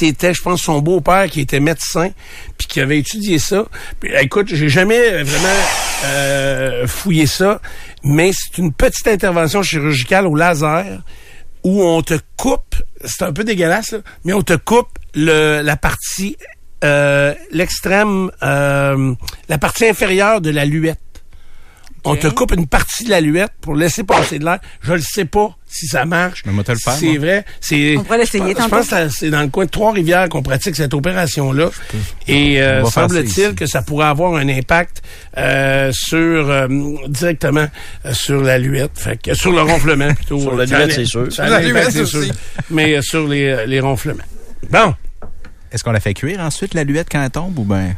C'était, 0.02 0.34
je 0.34 0.42
pense, 0.42 0.62
son 0.62 0.80
beau-père 0.80 1.30
qui 1.30 1.42
était 1.42 1.60
médecin, 1.60 2.10
puis 2.58 2.68
qui 2.68 2.82
avait 2.82 2.98
étudié 2.98 3.38
ça. 3.38 3.66
Puis, 4.00 4.12
écoute, 4.20 4.48
j'ai 4.48 4.68
jamais 4.68 5.22
vraiment 5.22 5.60
euh, 6.06 6.88
fouillé 6.88 7.28
ça, 7.28 7.62
mais 8.04 8.32
c'est 8.34 8.58
une 8.58 8.74
petite 8.74 9.08
intervention 9.08 9.62
chirurgicale 9.62 10.26
au 10.26 10.36
laser 10.36 11.04
où 11.64 11.84
on 11.84 12.02
te 12.02 12.16
coupe, 12.36 12.78
c'est 13.06 13.26
un 13.26 13.32
peu 13.32 13.44
dégueulasse, 13.44 13.92
là, 13.92 14.00
mais 14.26 14.34
on 14.34 14.42
te 14.42 14.56
coupe 14.56 14.90
le, 15.14 15.62
la 15.62 15.78
partie, 15.78 16.36
euh, 16.84 17.36
l'extrême, 17.52 18.32
euh, 18.42 19.14
la 19.50 19.58
partie 19.60 19.86
inférieure 19.86 20.42
de 20.42 20.50
la 20.50 20.66
luette. 20.66 20.98
On 22.04 22.16
te 22.16 22.28
coupe 22.28 22.52
une 22.54 22.66
partie 22.66 23.04
de 23.04 23.10
la 23.12 23.22
luette 23.22 23.52
pour 23.62 23.76
laisser 23.76 24.04
passer 24.04 24.40
de 24.40 24.46
l'air. 24.46 24.58
Je 24.82 24.94
le 24.94 25.02
sais 25.02 25.26
pas 25.26 25.56
si 25.68 25.86
ça 25.86 26.04
marche. 26.06 26.42
Mais 26.46 26.52
moi, 26.52 26.64
le 26.68 26.76
faire, 26.76 26.94
C'est 26.94 27.06
moi. 27.06 27.20
vrai. 27.20 27.46
C'est. 27.60 27.96
On 27.98 28.04
pourrait 28.04 28.18
l'essayer 28.18 28.44
Je 28.44 28.54
pense- 28.54 28.56
Je 28.56 28.70
tantôt. 28.70 28.76
pense 28.78 28.90
que 28.90 29.10
c'est 29.10 29.30
dans 29.30 29.42
le 29.42 29.50
coin 29.50 29.66
de 29.66 29.70
Trois-Rivières 29.70 30.28
qu'on 30.30 30.42
pratique 30.42 30.76
cette 30.76 30.94
opération-là. 30.96 31.70
Et 32.28 32.62
euh, 32.62 32.84
semble-t-il 32.86 33.54
que 33.54 33.68
ça 33.68 33.84
pourrait 33.84 34.08
avoir 34.08 34.34
un 34.36 34.50
impact 34.50 35.04
euh, 35.38 35.92
sur 35.94 36.50
euh, 36.50 36.68
directement 37.08 37.68
euh, 38.08 38.14
sur 38.14 38.42
la 38.42 38.58
luette, 38.58 38.92
fait 38.98 39.22
que, 39.22 39.34
sur 39.36 39.52
le 39.52 39.62
ronflement 39.62 40.12
plutôt. 40.16 40.40
Sur 40.42 40.56
la 40.56 40.66
Ça 40.66 40.78
luette, 40.80 40.92
a- 40.92 40.96
c'est 40.96 41.06
sûr. 41.06 41.32
Sur 41.32 41.44
la 41.44 41.50
l'impact, 41.62 41.68
luette 41.72 41.92
c'est 41.92 42.06
sûr. 42.06 42.34
Mais 42.72 42.96
euh, 42.96 43.02
sur 43.04 43.28
les, 43.28 43.46
euh, 43.46 43.66
les 43.68 43.80
ronflements. 43.80 44.24
Bon. 44.70 44.96
Est-ce 45.72 45.84
qu'on 45.84 45.92
la 45.92 46.00
fait 46.02 46.14
cuire 46.16 46.40
ensuite, 46.42 46.74
la 46.74 46.84
luette, 46.84 47.08
quand 47.12 47.24
elle 47.24 47.30
tombe, 47.30 47.58
ou 47.60 47.64
ben? 47.64 47.96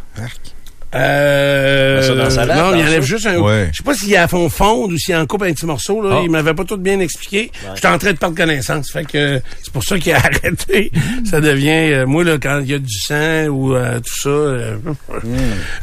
Euh, 0.95 2.01
ça 2.01 2.15
dans 2.15 2.29
salade, 2.29 2.57
non, 2.57 2.75
il 2.75 2.81
enlève 2.85 3.01
ça? 3.01 3.07
juste 3.07 3.25
un. 3.27 3.37
Ouais. 3.39 3.69
Je 3.71 3.77
sais 3.77 3.83
pas 3.83 3.93
s'il 3.95 4.09
y 4.09 4.15
a 4.15 4.27
fond 4.27 4.49
fondre 4.49 4.93
ou 4.93 4.97
s'il 4.97 5.15
en 5.15 5.25
coupe 5.25 5.43
un 5.43 5.53
petit 5.53 5.65
morceau. 5.65 6.01
Là. 6.01 6.17
Ah. 6.17 6.21
Il 6.23 6.29
m'avait 6.31 6.53
pas 6.53 6.63
tout 6.65 6.77
bien 6.77 6.99
expliqué. 6.99 7.51
J'étais 7.75 7.87
en 7.87 7.97
train 7.97 8.11
de 8.13 8.17
perdre 8.17 8.35
connaissance. 8.35 8.91
Fait 8.91 9.05
que 9.05 9.41
c'est 9.61 9.73
pour 9.73 9.83
ça 9.83 9.97
qu'il 9.97 10.11
a 10.13 10.17
arrêté. 10.25 10.91
ça 11.29 11.41
devient 11.41 11.91
euh, 11.93 12.05
moi 12.05 12.23
là 12.23 12.37
quand 12.41 12.59
il 12.59 12.69
y 12.69 12.73
a 12.73 12.79
du 12.79 12.99
sang 12.99 13.47
ou 13.47 13.75
euh, 13.75 13.99
tout 13.99 14.21
ça. 14.21 14.29
euh, 14.29 14.77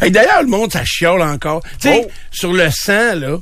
Hey, 0.00 0.10
D'ailleurs, 0.10 0.42
le 0.42 0.48
monde 0.48 0.72
ça 0.72 0.82
chiole 0.84 1.22
encore. 1.22 1.62
Tu 1.80 1.88
sais, 1.88 2.02
Oh. 2.06 2.10
sur 2.30 2.52
le 2.52 2.68
sang 2.70 3.14
là, 3.16 3.38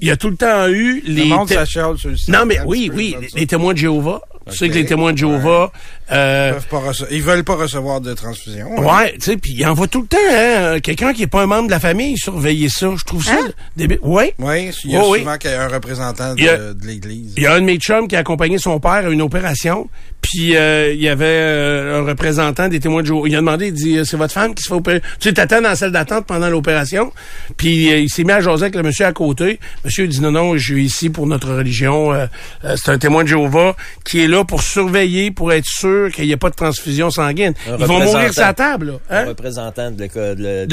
il 0.00 0.06
y 0.08 0.10
a 0.10 0.16
tout 0.16 0.30
le 0.30 0.36
temps 0.36 0.68
eu 0.68 1.02
les. 1.06 1.22
Le 1.24 1.28
monde 1.28 1.48
té- 1.48 1.54
s'achale 1.54 1.96
sur 1.98 2.10
le 2.10 2.16
site. 2.16 2.28
non 2.28 2.44
mais 2.46 2.58
oui, 2.66 2.90
oui, 2.94 3.16
les, 3.20 3.28
ça. 3.28 3.38
les 3.38 3.46
témoins 3.46 3.72
de 3.72 3.78
Jéhovah. 3.78 4.20
Tu 4.48 4.56
sais 4.58 4.68
que 4.68 4.74
les 4.74 4.84
témoins 4.86 5.12
de 5.12 5.18
Jéhovah. 5.18 5.72
Euh, 6.12 6.48
Ils 6.50 6.54
peuvent 6.54 6.66
pas 6.82 6.90
rece- 6.90 7.06
Ils 7.10 7.22
veulent 7.22 7.44
pas 7.44 7.54
recevoir 7.56 8.00
de 8.00 8.14
transfusion. 8.14 8.78
Ouais, 8.80 9.12
tu 9.14 9.20
sais, 9.22 9.36
puis 9.36 9.52
il 9.56 9.66
envoie 9.66 9.88
tout 9.88 10.02
le 10.02 10.06
temps, 10.06 10.16
hein, 10.32 10.80
quelqu'un 10.80 11.12
qui 11.12 11.22
est 11.22 11.26
pas 11.26 11.42
un 11.42 11.46
membre 11.46 11.66
de 11.66 11.70
la 11.72 11.80
famille 11.80 12.16
surveiller 12.18 12.68
ça. 12.68 12.90
Je 12.96 13.04
trouve 13.04 13.24
ça 13.24 13.32
Hein? 13.40 13.48
débile. 13.76 13.98
Ouais. 14.02 14.34
Oui, 14.38 14.70
il 14.84 14.90
y 14.92 14.96
a 14.96 15.00
Oh, 15.02 15.12
oui. 15.12 15.20
souvent 15.20 15.36
qu'il 15.38 15.50
y 15.50 15.54
a 15.54 15.62
un 15.64 15.68
représentant 15.68 16.34
de, 16.34 16.48
a- 16.48 16.74
l'Église. 16.86 17.32
Il 17.36 17.42
y 17.42 17.46
a 17.46 17.54
un 17.54 17.60
de 17.60 17.64
mes 17.64 17.76
chums 17.78 18.06
qui 18.08 18.16
a 18.16 18.20
accompagné 18.20 18.58
son 18.58 18.78
père 18.80 18.90
à 18.92 19.02
une 19.08 19.22
opération, 19.22 19.88
puis 20.20 20.56
euh, 20.56 20.92
il 20.92 21.00
y 21.00 21.08
avait 21.08 21.24
euh, 21.26 22.00
un 22.00 22.04
représentant 22.06 22.68
des 22.68 22.80
témoins 22.80 23.02
de 23.02 23.06
Jéhovah. 23.06 23.28
Il 23.28 23.34
a 23.34 23.38
demandé, 23.38 23.66
il 23.68 23.72
dit, 23.74 23.98
euh, 23.98 24.04
c'est 24.04 24.16
votre 24.16 24.32
femme 24.32 24.54
qui 24.54 24.62
se 24.62 24.68
fait 24.68 24.74
opérer? 24.74 25.00
Tu 25.20 25.28
sais, 25.28 25.34
t'attends 25.34 25.60
dans 25.62 25.68
la 25.70 25.76
salle 25.76 25.92
d'attente 25.92 26.26
pendant 26.26 26.48
l'opération, 26.48 27.12
puis 27.56 27.92
euh, 27.92 27.98
il 27.98 28.08
s'est 28.10 28.24
mis 28.24 28.32
à 28.32 28.40
jaser 28.40 28.64
avec 28.64 28.76
le 28.76 28.82
monsieur 28.82 29.06
à 29.06 29.12
côté. 29.12 29.58
Monsieur 29.84 30.04
il 30.04 30.10
dit, 30.10 30.20
non, 30.20 30.30
non, 30.32 30.56
je 30.56 30.72
suis 30.72 30.84
ici 30.84 31.10
pour 31.10 31.26
notre 31.26 31.52
religion. 31.54 32.12
Euh, 32.12 32.26
euh, 32.64 32.76
c'est 32.76 32.90
un 32.90 32.98
témoin 32.98 33.22
de 33.24 33.28
Jéhovah 33.28 33.76
qui 34.04 34.20
est 34.22 34.28
là 34.28 34.44
pour 34.44 34.62
surveiller, 34.62 35.30
pour 35.30 35.52
être 35.52 35.64
sûr 35.66 35.95
qu'il 36.14 36.26
n'y 36.26 36.32
ait 36.32 36.36
pas 36.36 36.50
de 36.50 36.54
transfusion 36.54 37.10
sanguine. 37.10 37.52
Un 37.68 37.76
Ils 37.78 37.84
vont 37.86 38.00
mourir 38.00 38.30
la 38.36 38.54
table, 38.54 38.86
là. 38.86 38.92
Un 39.10 39.16
Hein? 39.16 39.24
représentant 39.28 39.90
de 39.90 40.02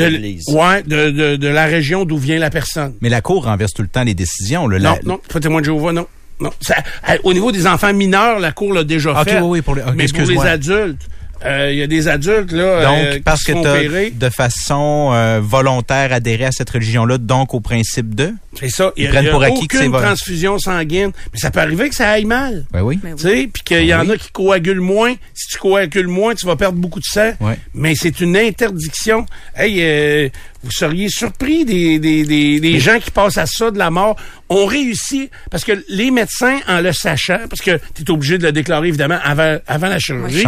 l'Église. 0.09 0.45
ouais, 0.49 0.84
de, 0.84 1.11
de, 1.11 1.36
de 1.36 1.47
la 1.47 1.65
région 1.65 2.05
d'où 2.05 2.17
vient 2.17 2.39
la 2.39 2.49
personne. 2.49 2.93
Mais 3.01 3.09
la 3.09 3.21
Cour 3.21 3.45
renverse 3.45 3.74
tout 3.74 3.82
le 3.82 3.88
temps 3.88 4.03
les 4.03 4.13
décisions. 4.13 4.67
là. 4.67 4.80
Non, 4.80 4.84
La- 4.91 4.99
non, 5.03 5.19
pas 5.32 5.39
témoin 5.39 5.61
de 5.61 5.65
Jéhovah, 5.65 5.91
non. 5.93 6.07
Non. 6.39 6.51
Ça, 6.61 6.76
à- 7.05 7.15
au 7.24 7.34
niveau 7.34 7.51
des 7.51 7.67
enfants 7.67 7.93
mineurs, 7.93 8.39
la 8.39 8.51
Cour 8.51 8.74
l'a 8.74 8.84
déjà 8.84 9.11
Ok, 9.11 9.24
fait. 9.30 9.39
oui, 9.39 9.47
oui, 9.47 9.61
pour 9.61 9.76
les- 9.76 9.82
ok, 9.84 9.93
mais 9.95 10.07
pour 10.07 10.21
les 10.26 10.39
adultes, 10.39 11.01
euh, 11.45 11.69
il 11.71 11.78
y 11.78 11.84
a 11.84 11.88
des 11.88 12.07
adultes, 12.07 12.51
là, 12.51 12.84
Donc, 12.84 12.97
euh, 12.97 13.13
qui 13.15 13.19
parce 13.21 13.41
se 13.41 13.45
que 13.47 13.51
font 13.53 13.61
de 13.63 14.30
façon 14.30 15.11
euh, 15.13 15.39
volontaire 15.41 16.11
adhéré 16.11 16.45
à 16.45 16.51
cette 16.51 16.69
religion-là, 16.69 17.17
donc 17.17 17.53
au 17.53 17.59
principe 17.59 18.15
de... 18.15 18.32
C'est 18.60 18.70
ça. 18.70 18.91
Il 18.95 19.04
y 19.06 19.08
a, 19.08 19.10
prennent 19.10 19.24
il 19.24 19.28
y 19.28 19.30
a 19.30 19.32
pour 19.32 19.43
acquis 19.43 19.68
que 19.68 19.78
aucune 19.78 19.80
c'est 19.80 19.88
vrai. 19.97 20.01
transfusion 20.04 20.60
sanguine. 20.60 21.12
Mais 21.34 21.39
ça 21.39 21.51
peut 21.51 21.60
arriver 21.60 21.89
que 21.89 21.95
ça 21.95 22.10
aille 22.10 22.26
mal. 22.26 22.66
Ben 22.72 22.82
oui. 22.84 22.99
Oui. 23.04 23.12
Tu 23.18 23.24
sais, 23.24 23.49
puis 23.51 23.64
qu'il 23.64 23.86
y 23.86 23.93
en 23.93 24.06
Oui. 24.06 24.12
a 24.12 24.18
qui 24.18 24.32
coagulent 24.32 24.80
moins. 24.80 25.14
Si 25.34 25.47
tu 25.49 25.58
coagules 25.58 26.08
moins, 26.08 26.36
tu 26.36 26.45
vas 26.45 26.56
perdre 26.56 26.78
beaucoup 26.78 26.99
de 26.99 27.06
sang. 27.06 27.32
Ouais. 27.41 27.58
Mais 27.74 27.95
c'est 27.95 28.20
une 28.22 28.38
interdiction. 28.38 29.26
Hey, 29.56 29.78
euh, 29.82 30.30
vous 30.64 30.72
seriez 30.72 31.10
surpris 31.10 31.66
des, 31.66 31.99
des, 31.99 32.24
des, 32.26 32.60
des 32.60 32.80
gens 32.80 32.99
qui 32.99 33.12
passent 33.12 33.38
à 33.38 33.45
ça 33.45 33.72
de 33.72 33.78
la 33.78 33.89
mort. 33.89 34.16
On 34.49 34.66
réussit 34.66 35.30
parce 35.51 35.64
que 35.66 35.84
les 35.89 36.12
médecins, 36.12 36.60
en 36.68 36.80
le 36.80 36.93
sachant, 36.93 37.39
parce 37.49 37.62
que 37.62 37.80
tu 37.95 38.04
es 38.04 38.12
obligé 38.12 38.38
de 38.38 38.43
le 38.43 38.51
déclarer 38.51 38.88
évidemment 38.88 39.20
avant, 39.24 39.58
avant 39.68 39.88
la 39.88 39.99
chirurgie. 39.99 40.43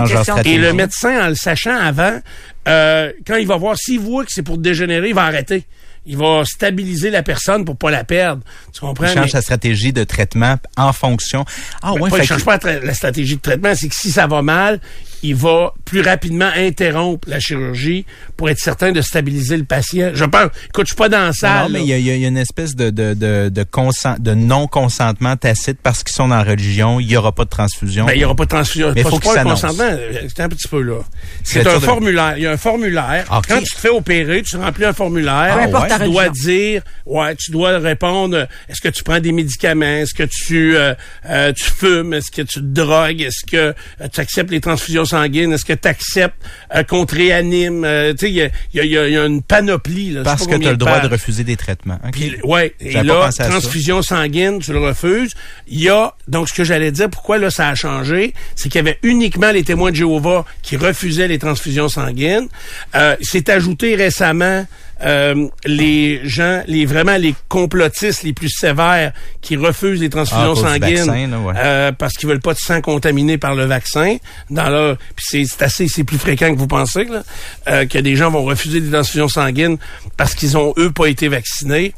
Et 0.46 0.58
le 0.58 0.74
médecin, 0.74 1.26
en 1.26 1.30
le 1.30 1.36
sachant 1.36 1.76
avant, 1.76 2.20
euh, 2.68 3.12
quand 3.28 3.36
il 3.36 3.48
va 3.48 3.58
voir, 3.58 3.76
s'il 3.78 4.00
voit 4.00 4.24
que 4.26 4.32
c'est 4.32 4.44
pour 4.44 4.58
dégénérer, 4.58 5.10
il 5.10 5.16
va 5.16 5.24
arrêter. 5.24 5.64
Il 6.06 6.18
va 6.18 6.44
stabiliser 6.46 7.10
la 7.10 7.24
personne 7.24 7.66
pour 7.66 7.78
pas 7.78 7.90
la 7.92 8.04
perdre. 8.04 8.44
Tu 8.74 8.80
comprends? 8.82 9.06
Il 9.06 9.14
change 9.14 9.24
Mais- 9.26 9.30
sa 9.32 9.42
stratégie 9.42 9.92
de 9.92 10.04
traitement 10.04 10.58
en 10.78 10.94
fonction. 10.94 11.46
Ah 11.82 11.94
ben, 11.96 12.02
ouais, 12.02 12.10
pas, 12.10 12.18
fait 12.18 12.24
il 12.24 12.28
change 12.28 12.46
que- 12.46 12.58
pas 12.58 12.60
la 12.84 12.94
stratégie 12.94 13.36
de 13.38 13.42
traitement, 13.42 13.74
c'est 13.76 13.88
que 13.88 13.96
si 13.96 14.12
ça 14.12 14.28
va 14.28 14.42
mal, 14.42 14.80
il 15.28 15.36
va 15.36 15.74
plus 15.86 16.02
rapidement 16.02 16.50
interrompre 16.56 17.28
la 17.30 17.40
chirurgie 17.40 18.06
pour 18.38 18.50
être 18.50 18.60
certain 18.60 18.92
de 18.92 19.02
stabiliser 19.02 19.58
le 19.58 19.64
patient. 19.64 20.12
Je 20.14 20.26
pense, 20.26 20.50
écoute, 20.70 20.86
je 20.86 20.92
suis 20.92 20.96
pas 20.96 21.10
dans 21.10 21.32
la 21.42 21.64
Non, 21.64 21.70
mais 21.70 21.82
il 21.82 21.88
y, 21.88 21.94
a- 21.94 21.98
y 21.98 22.22
y 22.22 22.26
une 22.26 22.38
espèce 22.38 22.76
de, 22.76 22.90
de, 22.90 23.14
de, 23.14 23.50
de, 23.50 23.64
consent- 23.64 24.18
de 24.20 24.34
non-consentement 24.34 25.36
tacite 25.38 25.80
parce 25.82 26.04
qu'ils 26.04 26.14
sont 26.16 26.28
dans 26.28 26.36
la 26.38 26.44
religion, 26.44 27.00
il 27.00 27.08
n'y 27.08 27.18
aura 27.18 27.32
pas 27.32 27.46
de 27.46 27.50
transfusion. 27.50 28.06
Ben, 28.06 28.14
il 28.14 28.20
n'y 28.20 28.26
aura 28.26 28.36
pas 28.36 28.46
de 28.46 28.50
transfusion. 28.50 28.92
Mais 28.96 29.04
faut 29.04 29.20
pas 29.20 29.34
s'annoncent. 29.34 29.68
consentement. 29.68 29.98
C'est 30.28 30.42
un 30.42 30.50
petit 30.50 30.68
peu 30.68 30.82
là. 30.82 31.00
C'est 31.44 31.66
un 31.68 31.80
formulaire. 31.80 32.34
Il 32.38 32.44
y 32.44 32.48
a 32.48 32.52
un 32.52 32.58
formulaire. 32.58 33.26
Ok. 33.32 33.46
Quand 33.48 33.60
tu 33.60 33.74
te 33.74 33.80
fais 33.80 33.90
opérer, 33.90 34.42
tu 34.44 34.58
remplis 34.58 34.86
un 34.86 34.94
formulaire. 34.94 35.70
Ta 35.88 36.00
tu 36.00 36.12
dois 36.12 36.30
dire, 36.30 36.82
ouais, 37.06 37.36
tu 37.36 37.52
dois 37.52 37.78
répondre, 37.80 38.48
est-ce 38.70 38.82
que 38.82 38.90
tu 38.90 39.04
prends 39.04 39.20
des 39.20 39.32
médicaments? 39.32 39.86
Est-ce 39.86 40.14
que 40.14 40.24
tu, 40.24 40.76
euh, 40.76 40.94
euh, 41.30 41.54
tu 41.54 41.64
fumes? 41.72 42.14
Est-ce 42.14 42.32
que 42.32 42.42
tu 42.42 42.60
te 42.60 42.66
drogues? 42.66 43.22
Est-ce 43.22 43.46
que 43.50 43.58
euh, 43.58 43.74
tu 44.12 44.20
acceptes 44.20 44.52
les 44.52 44.62
transfusions 44.62 45.06
Est-ce 45.24 45.66
que 45.66 45.74
tu 45.74 45.88
acceptes 45.88 46.36
euh, 46.76 46.84
qu'on 46.84 47.06
te 47.06 47.16
réanime? 47.16 47.84
Euh, 47.86 48.14
tu 48.14 48.28
sais, 48.28 48.32
il 48.32 48.36
y 48.74 48.80
a, 48.80 48.84
y, 48.84 49.14
y 49.14 49.18
une 49.18 49.42
panoplie. 49.42 50.12
Là, 50.12 50.24
parce 50.24 50.48
que 50.48 50.56
tu 50.56 50.68
as 50.68 50.72
le 50.72 50.78
droit 50.78 51.00
de 51.00 51.08
refuser 51.08 51.44
des 51.44 51.56
traitements. 51.56 52.00
OK. 52.06 52.12
Puis, 52.12 52.36
ouais, 52.44 52.76
et 52.80 53.02
là, 53.04 53.32
ça. 53.32 53.48
transfusion 53.48 54.02
sanguine, 54.02 54.60
tu 54.60 54.72
le 54.74 54.80
refuses. 54.80 55.34
Il 55.68 55.82
y 55.82 55.90
a, 55.90 56.14
donc 56.28 56.50
ce 56.50 56.54
que 56.54 56.64
j'allais 56.64 56.92
dire, 56.92 57.10
pourquoi 57.10 57.38
là 57.38 57.50
ça 57.50 57.70
a 57.70 57.76
changé, 57.76 58.34
c'est 58.56 58.70
qu'il 58.70 58.80
y 58.80 58.84
avait 58.88 59.00
uniquement 59.04 59.52
les 59.52 59.64
témoins 59.64 59.92
de 59.92 59.96
Jéhovah 59.96 60.46
qui 60.62 60.78
refusaient 60.78 61.28
les 61.28 61.40
transfusions 61.40 61.90
sanguines. 61.90 62.48
Euh, 62.96 63.16
c'est 63.22 63.50
ajouté 63.50 63.96
récemment 63.96 64.66
euh, 65.04 65.48
les 65.66 66.22
gens, 66.24 66.62
les 66.68 66.86
vraiment 66.86 67.18
les 67.18 67.36
complotistes 67.50 68.24
les 68.24 68.34
plus 68.34 68.50
sévères 68.50 69.12
qui 69.42 69.56
refusent 69.58 70.00
les 70.00 70.08
Ah, 70.08 70.10
transfusions 70.10 70.54
du 70.54 70.62
sanguines 70.62 70.96
vaccin, 71.06 71.28
là, 71.28 71.40
ouais. 71.40 71.54
euh, 71.58 71.92
parce 71.92 72.14
qu'ils 72.14 72.30
veulent 72.30 72.40
pas 72.40 72.54
de 72.54 72.60
sang 72.60 72.82
contaminé 72.82 73.38
par 73.38 73.56
le 73.56 73.66
vaccin. 73.66 74.18
Dans 74.50 74.70
leur, 74.70 74.98
puis 74.98 75.26
c'est, 75.28 75.46
c'est 75.46 75.64
assez, 75.64 75.88
c'est 75.88 76.04
plus 76.04 76.18
fréquent 76.18 76.54
que 76.54 76.60
vous 76.60 76.68
pensez 76.68 77.06
là, 77.06 77.24
euh, 77.68 77.86
que 77.86 77.98
des 77.98 78.16
gens 78.16 78.32
vont 78.32 78.44
refuser 78.44 78.82
des 78.82 78.92
transfusions 78.92 79.28
sanguines 79.28 79.78
parce 80.18 80.34
qu'ils 80.34 80.58
ont 80.58 80.74
eux 80.78 80.92
pas 80.92 81.08
été 81.08 81.28
vaccinés. 81.28 81.94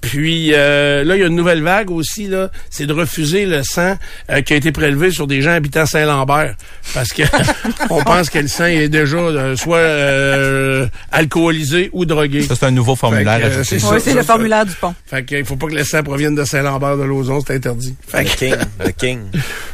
Puis 0.00 0.52
euh, 0.54 1.02
là, 1.04 1.16
il 1.16 1.20
y 1.20 1.24
a 1.24 1.26
une 1.26 1.34
nouvelle 1.34 1.62
vague 1.62 1.90
aussi, 1.90 2.28
là, 2.28 2.50
c'est 2.70 2.86
de 2.86 2.92
refuser 2.92 3.46
le 3.46 3.62
sang 3.64 3.96
euh, 4.30 4.40
qui 4.42 4.52
a 4.52 4.56
été 4.56 4.70
prélevé 4.72 5.10
sur 5.10 5.26
des 5.26 5.42
gens 5.42 5.50
habitant 5.52 5.86
Saint-Lambert. 5.86 6.54
Parce 6.94 7.08
que 7.12 7.22
on 7.90 8.02
pense 8.02 8.30
que 8.30 8.38
le 8.38 8.48
sang 8.48 8.66
est 8.66 8.88
déjà 8.88 9.16
euh, 9.16 9.56
soit 9.56 9.78
euh, 9.78 10.86
alcoolisé 11.12 11.90
ou 11.92 12.04
drogué. 12.04 12.42
Ça, 12.42 12.54
c'est 12.54 12.66
un 12.66 12.70
nouveau 12.70 12.94
formulaire. 12.96 13.38
Fait 13.40 13.48
que, 13.50 13.54
euh, 13.56 13.64
c'est 13.64 13.78
ça. 13.78 13.90
Oui, 13.92 14.00
c'est 14.02 14.14
le 14.14 14.22
formulaire 14.22 14.64
du 14.64 14.74
pont. 14.74 14.94
Fait 15.06 15.24
qu'il 15.24 15.44
faut 15.44 15.56
pas 15.56 15.66
que 15.66 15.74
le 15.74 15.84
sang 15.84 16.02
provienne 16.02 16.34
de 16.34 16.44
Saint-Lambert 16.44 16.96
de 16.96 17.02
Lauson, 17.04 17.40
c'est 17.46 17.54
interdit. 17.56 17.94
Fait 18.06 18.22
Le 18.22 18.28
que- 18.30 18.34
King. 18.36 18.54
Le 18.84 18.90
King. 18.92 19.20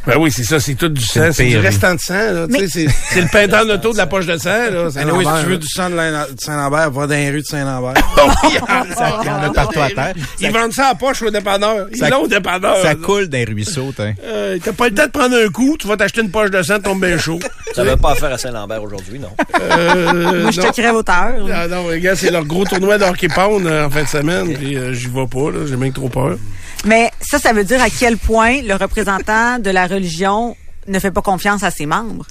ben 0.07 0.17
oui, 0.19 0.33
c'est 0.33 0.45
ça, 0.45 0.59
c'est 0.59 0.75
tout 0.75 0.89
du 0.89 1.03
sang, 1.03 1.31
c'est 1.33 1.47
du 1.47 1.59
restant 1.59 1.95
de 1.95 2.01
sang. 2.01 2.15
Là, 2.15 2.47
tu 2.49 2.59
sais, 2.61 2.69
c'est, 2.69 2.87
c'est 3.11 3.21
le 3.21 3.29
peintre 3.29 3.67
d'auto 3.67 3.93
de 3.93 3.99
la 3.99 4.07
poche 4.07 4.27
de 4.27 4.37
sang. 4.39 4.51
Là, 4.71 4.89
Ah 4.97 5.01
oui, 5.13 5.25
si 5.25 5.45
tu 5.45 5.51
veux 5.51 5.59
du 5.59 5.69
sang 5.69 5.91
de 5.91 5.97
la- 5.97 6.27
de 6.27 6.41
Saint-Lambert, 6.41 6.91
va 6.91 7.07
dans 7.07 7.15
les 7.15 7.31
rues 7.31 7.41
de 7.43 7.47
Saint-Lambert. 7.47 7.95
Il 8.51 9.27
y 9.27 9.31
en 9.31 9.43
a 9.43 9.51
partout 9.53 9.81
à 9.81 9.91
terre. 9.91 10.14
Ils 10.41 10.51
vendent 10.51 10.73
ça 10.73 10.89
à 10.89 10.95
poche 10.95 11.23
au 11.23 11.31
dépanneur. 11.31 11.87
Ils 11.93 11.99
Ça- 11.99 12.09
l'ont 12.11 12.23
au 12.23 12.27
dépanneur. 12.29 12.77
Ça 12.83 12.95
coule 12.95 13.29
d'un 13.29 13.45
ruisseau, 13.45 13.93
t'in. 13.97 14.13
Euh, 14.25 14.59
t'as 14.63 14.73
pas 14.73 14.89
le 14.89 14.95
temps 14.95 15.07
de 15.07 15.11
prendre 15.11 15.37
un 15.37 15.49
coup, 15.49 15.77
tu 15.79 15.87
vas 15.87 15.97
t'acheter 15.97 16.21
une 16.23 16.31
poche 16.31 16.51
de 16.51 16.63
sang, 16.63 16.79
tombe 16.81 17.05
bien 17.05 17.19
chaud. 17.19 17.39
Ça 17.75 17.83
veut 17.85 17.97
pas 17.97 18.13
affaire 18.13 18.33
à 18.33 18.39
Saint-Lambert 18.39 18.83
aujourd'hui, 18.83 19.19
non. 19.19 19.31
Euh, 19.61 20.43
Moi, 20.43 20.51
je 20.53 20.61
te 20.61 20.73
crève 20.73 20.95
au 20.95 21.03
heure. 21.03 21.47
Ah 21.53 21.67
non, 21.69 21.89
les 21.89 22.01
gars, 22.01 22.15
c'est 22.15 22.31
leur 22.31 22.45
gros 22.45 22.65
tournoi 22.65 22.99
d'hockey 22.99 23.29
pound 23.29 23.67
euh, 23.67 23.87
en 23.87 23.91
fin 23.91 24.03
de 24.05 24.09
semaine, 24.09 24.55
puis 24.55 24.77
euh, 24.77 24.93
j'y 24.95 25.07
vais 25.09 25.27
pas, 25.27 25.51
là, 25.51 25.67
j'ai 25.67 25.77
que 25.91 25.95
trop 25.95 26.09
peur. 26.09 26.37
Mais 26.85 27.11
ça, 27.21 27.39
ça 27.39 27.53
veut 27.53 27.65
dire 27.65 27.83
à 27.83 27.89
quel 27.91 28.17
point 28.17 28.61
le 28.63 28.75
représentant 28.75 29.59
de 29.59 29.71
la 29.71 29.87
religion 29.87 30.57
ne 30.87 30.99
fait 30.99 31.11
pas 31.11 31.23
confiance 31.23 31.63
à 31.65 31.71
ses 31.71 31.87
membres? 31.87 32.27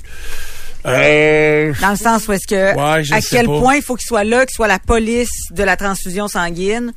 Euh, 0.85 1.73
Dans 1.81 1.91
le 1.91 1.95
sens 1.95 2.27
où 2.27 2.33
est-ce 2.33 2.45
que, 2.47 2.75
Ouais, 2.75 3.03
à 3.13 3.21
quel 3.21 3.45
pas. 3.47 3.59
point 3.59 3.75
il 3.75 3.81
faut 3.81 3.95
qu'il 3.95 4.05
soit 4.05 4.23
là, 4.23 4.45
qu'il 4.45 4.53
soit 4.55 4.67
la 4.67 4.79
police 4.79 5.29
de 5.51 5.63
la 5.63 5.77
transfusion 5.77 6.27
sanguine. 6.27 6.93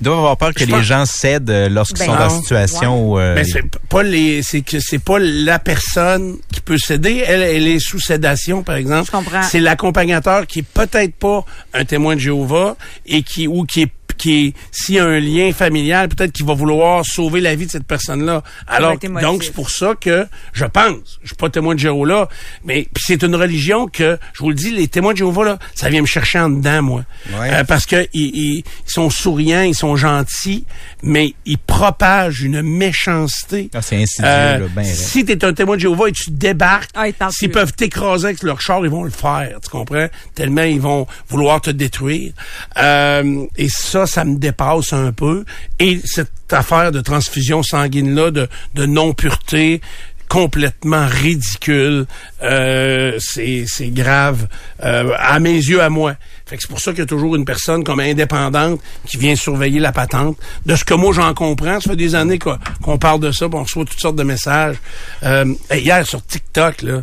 Ils 0.00 0.04
doivent 0.04 0.18
avoir 0.18 0.36
peur 0.36 0.52
que 0.52 0.60
Je 0.60 0.64
les 0.66 0.72
pense- 0.72 0.82
gens 0.82 1.06
cèdent 1.06 1.50
euh, 1.50 1.68
lorsqu'ils 1.68 2.00
Ben 2.00 2.06
sont 2.06 2.14
dans 2.16 2.28
non. 2.28 2.34
une 2.36 2.40
situation 2.42 3.08
où... 3.08 3.18
euh, 3.18 3.36
Ben, 3.36 3.44
c'est 3.44 3.62
pas 3.88 4.02
les, 4.02 4.42
c'est 4.42 4.60
que 4.62 4.78
c'est 4.80 4.98
pas 4.98 5.18
la 5.18 5.58
personne 5.58 6.36
qui 6.52 6.60
peut 6.60 6.78
céder. 6.78 7.22
Elle, 7.26 7.42
elle 7.42 7.66
est 7.68 7.78
sous 7.78 8.00
sédation, 8.00 8.62
par 8.62 8.74
exemple. 8.76 9.06
Je 9.06 9.10
comprends. 9.12 9.42
C'est 9.42 9.60
l'accompagnateur 9.60 10.46
qui 10.46 10.58
est 10.60 10.62
peut-être 10.62 11.14
pas 11.14 11.44
un 11.72 11.84
témoin 11.84 12.16
de 12.16 12.20
Jéhovah 12.20 12.76
et 13.06 13.22
qui, 13.22 13.46
ou 13.46 13.64
qui 13.64 13.82
est, 13.82 13.92
qui 14.16 14.54
s'il 14.70 14.96
y 14.96 14.98
a 14.98 15.04
un 15.04 15.20
lien 15.20 15.52
familial, 15.52 16.08
peut-être 16.08 16.32
qu'il 16.32 16.46
va 16.46 16.54
vouloir 16.54 17.04
sauver 17.04 17.40
la 17.40 17.54
vie 17.54 17.66
de 17.66 17.70
cette 17.70 17.86
personne-là. 17.86 18.42
Alors, 18.66 18.92
donc, 19.22 19.42
c'est 19.44 19.52
pour 19.54 19.70
ça 19.70 19.94
que 20.00 20.26
je 20.52 20.64
pense, 20.64 21.18
je 21.22 21.28
suis 21.28 21.36
pas 21.36 21.50
témoin 21.50 21.74
de 21.74 21.80
Jéhovah, 21.80 22.28
mais 22.64 22.86
puis 22.92 23.04
c'est 23.06 23.22
une 23.22 23.34
religion 23.36 23.86
que, 23.86 24.18
je 24.32 24.40
vous 24.40 24.48
le 24.50 24.54
dis, 24.54 24.70
les 24.70 24.88
témoins 24.88 25.12
de 25.12 25.18
Jéhovah, 25.18 25.44
là, 25.44 25.58
ça 25.74 25.88
vient 25.88 26.00
me 26.00 26.06
chercher 26.06 26.38
en 26.38 26.48
dedans, 26.50 26.82
moi. 26.82 27.04
Ouais. 27.38 27.50
Euh, 27.52 27.64
parce 27.64 27.86
que 27.86 28.06
ils, 28.12 28.30
ils- 28.34 28.58
ils 28.58 28.64
sont 28.86 29.10
souriants, 29.10 29.62
ils 29.62 29.74
sont 29.74 29.96
gentils, 29.96 30.64
mais 31.02 31.34
ils 31.46 31.58
propagent 31.58 32.42
une 32.42 32.62
méchanceté. 32.62 33.70
Ah, 33.74 33.82
c'est 33.82 33.96
insidieux, 34.02 34.24
Euh, 34.28 34.58
là, 34.58 34.66
ben 34.74 34.84
si 34.84 35.24
t'es 35.24 35.44
un 35.44 35.52
témoin 35.52 35.76
de 35.76 35.80
Jéhovah 35.82 36.08
et 36.08 36.12
tu 36.12 36.30
débarques, 36.30 36.90
Ah, 36.94 37.08
ils 37.08 37.12
te 37.12 37.18
parlent 37.18 37.32
s'ils 37.32 37.50
peuvent 37.50 37.72
t'écraser 37.72 38.26
avec 38.26 38.42
leur 38.42 38.60
char, 38.60 38.80
ils 38.84 38.90
vont 38.90 39.04
le 39.04 39.10
faire, 39.10 39.58
tu 39.62 39.68
comprends? 39.70 40.06
Tellement 40.34 40.62
ils 40.62 40.80
vont 40.80 41.06
vouloir 41.28 41.60
te 41.60 41.70
détruire. 41.70 42.32
Euh, 42.78 43.44
et 43.56 43.68
ça, 43.68 44.03
ça 44.06 44.24
me 44.24 44.36
dépasse 44.36 44.92
un 44.92 45.12
peu. 45.12 45.44
Et 45.78 46.00
cette 46.04 46.30
affaire 46.52 46.92
de 46.92 47.00
transfusion 47.00 47.62
sanguine-là, 47.62 48.30
de, 48.30 48.48
de 48.74 48.86
non-pureté, 48.86 49.80
complètement 50.28 51.06
ridicule. 51.06 52.06
Euh, 52.42 53.16
c'est 53.20 53.64
c'est 53.68 53.90
grave 53.90 54.48
euh, 54.82 55.12
à 55.18 55.38
mes 55.38 55.54
yeux, 55.54 55.80
à 55.80 55.90
moi. 55.90 56.16
Fait 56.46 56.56
que 56.56 56.62
c'est 56.62 56.68
pour 56.68 56.80
ça 56.80 56.90
qu'il 56.90 57.00
y 57.00 57.02
a 57.02 57.06
toujours 57.06 57.36
une 57.36 57.44
personne 57.44 57.84
comme 57.84 58.00
indépendante 58.00 58.80
qui 59.06 59.16
vient 59.16 59.36
surveiller 59.36 59.80
la 59.80 59.92
patente. 59.92 60.36
De 60.66 60.76
ce 60.76 60.84
que 60.84 60.94
moi 60.94 61.12
j'en 61.12 61.32
comprends, 61.34 61.80
ça 61.80 61.90
fait 61.90 61.96
des 61.96 62.14
années 62.14 62.38
qu'on 62.38 62.98
parle 62.98 63.20
de 63.20 63.30
ça, 63.32 63.46
on 63.52 63.62
reçoit 63.62 63.84
toutes 63.84 64.00
sortes 64.00 64.16
de 64.16 64.24
messages. 64.24 64.76
Euh, 65.22 65.54
hier 65.72 66.06
sur 66.06 66.24
TikTok, 66.24 66.82
là, 66.82 67.02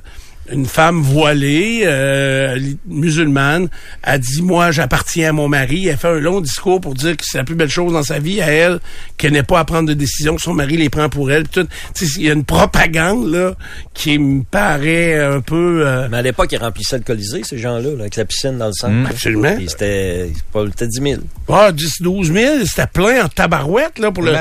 une 0.52 0.66
femme 0.66 1.02
voilée, 1.02 1.82
euh, 1.86 2.58
musulmane, 2.88 3.70
a 4.04 4.18
dit 4.18 4.42
moi 4.42 4.72
j'appartiens 4.72 5.30
à 5.30 5.32
mon 5.34 5.48
mari. 5.48 5.88
Elle 5.88 5.98
fait 5.98 6.08
un 6.08 6.20
long 6.20 6.42
discours 6.42 6.82
pour 6.82 6.94
dire 6.94 7.16
que 7.18 7.24
c'est 7.26 7.38
la 7.38 7.44
plus 7.44 7.56
belle 7.56 7.70
chose 7.70 7.94
dans 7.94 8.04
sa 8.04 8.20
vie 8.20 8.42
à 8.42 8.48
elle, 8.52 8.80
qu'elle 9.18 9.34
n'est 9.34 9.44
pas 9.44 9.60
à 9.60 9.66
prendre 9.66 9.88
de 9.88 9.94
décision, 9.94 10.36
que 10.36 10.42
son 10.42 10.54
mari 10.54 10.78
les 10.78 10.90
prend 10.90 11.10
pour 11.10 11.32
elle. 11.32 11.44
Puis 11.44 11.62
tout. 11.64 11.68
Tu 11.96 12.06
sais, 12.06 12.20
Il 12.20 12.26
y 12.26 12.30
a 12.30 12.34
une 12.34 12.44
propagande 12.44 13.32
là 13.32 13.54
qui 13.94 14.20
me 14.20 14.44
paraît 14.44 15.20
un 15.20 15.42
peu. 15.42 15.84
euh, 15.86 16.08
Mais 16.12 16.18
à 16.18 16.22
l'époque, 16.22 16.50
ils 16.52 16.58
remplissaient 16.58 16.98
le 16.98 17.04
Colisée, 17.04 17.42
ces 17.44 17.58
gens-là, 17.58 17.90
là, 17.92 18.02
avec 18.02 18.16
la 18.16 18.26
piscine 18.26 18.58
dans 18.58 18.68
le 18.68 18.74
centre. 18.74 18.94
Mm. 18.94 19.06
Absolument. 19.08 19.56
Puis 19.56 19.70
c'était 19.70 20.30
pas 20.52 20.66
c'était 20.68 20.88
10 20.88 21.02
000. 21.02 21.22
Ah, 21.50 21.72
10, 21.72 22.02
12 22.02 22.32
000, 22.34 22.66
c'était 22.66 22.88
plein 22.88 23.26
en 23.26 23.28
tabarouette, 23.28 24.00
là, 24.00 24.12
pour 24.12 24.24
le. 24.24 24.32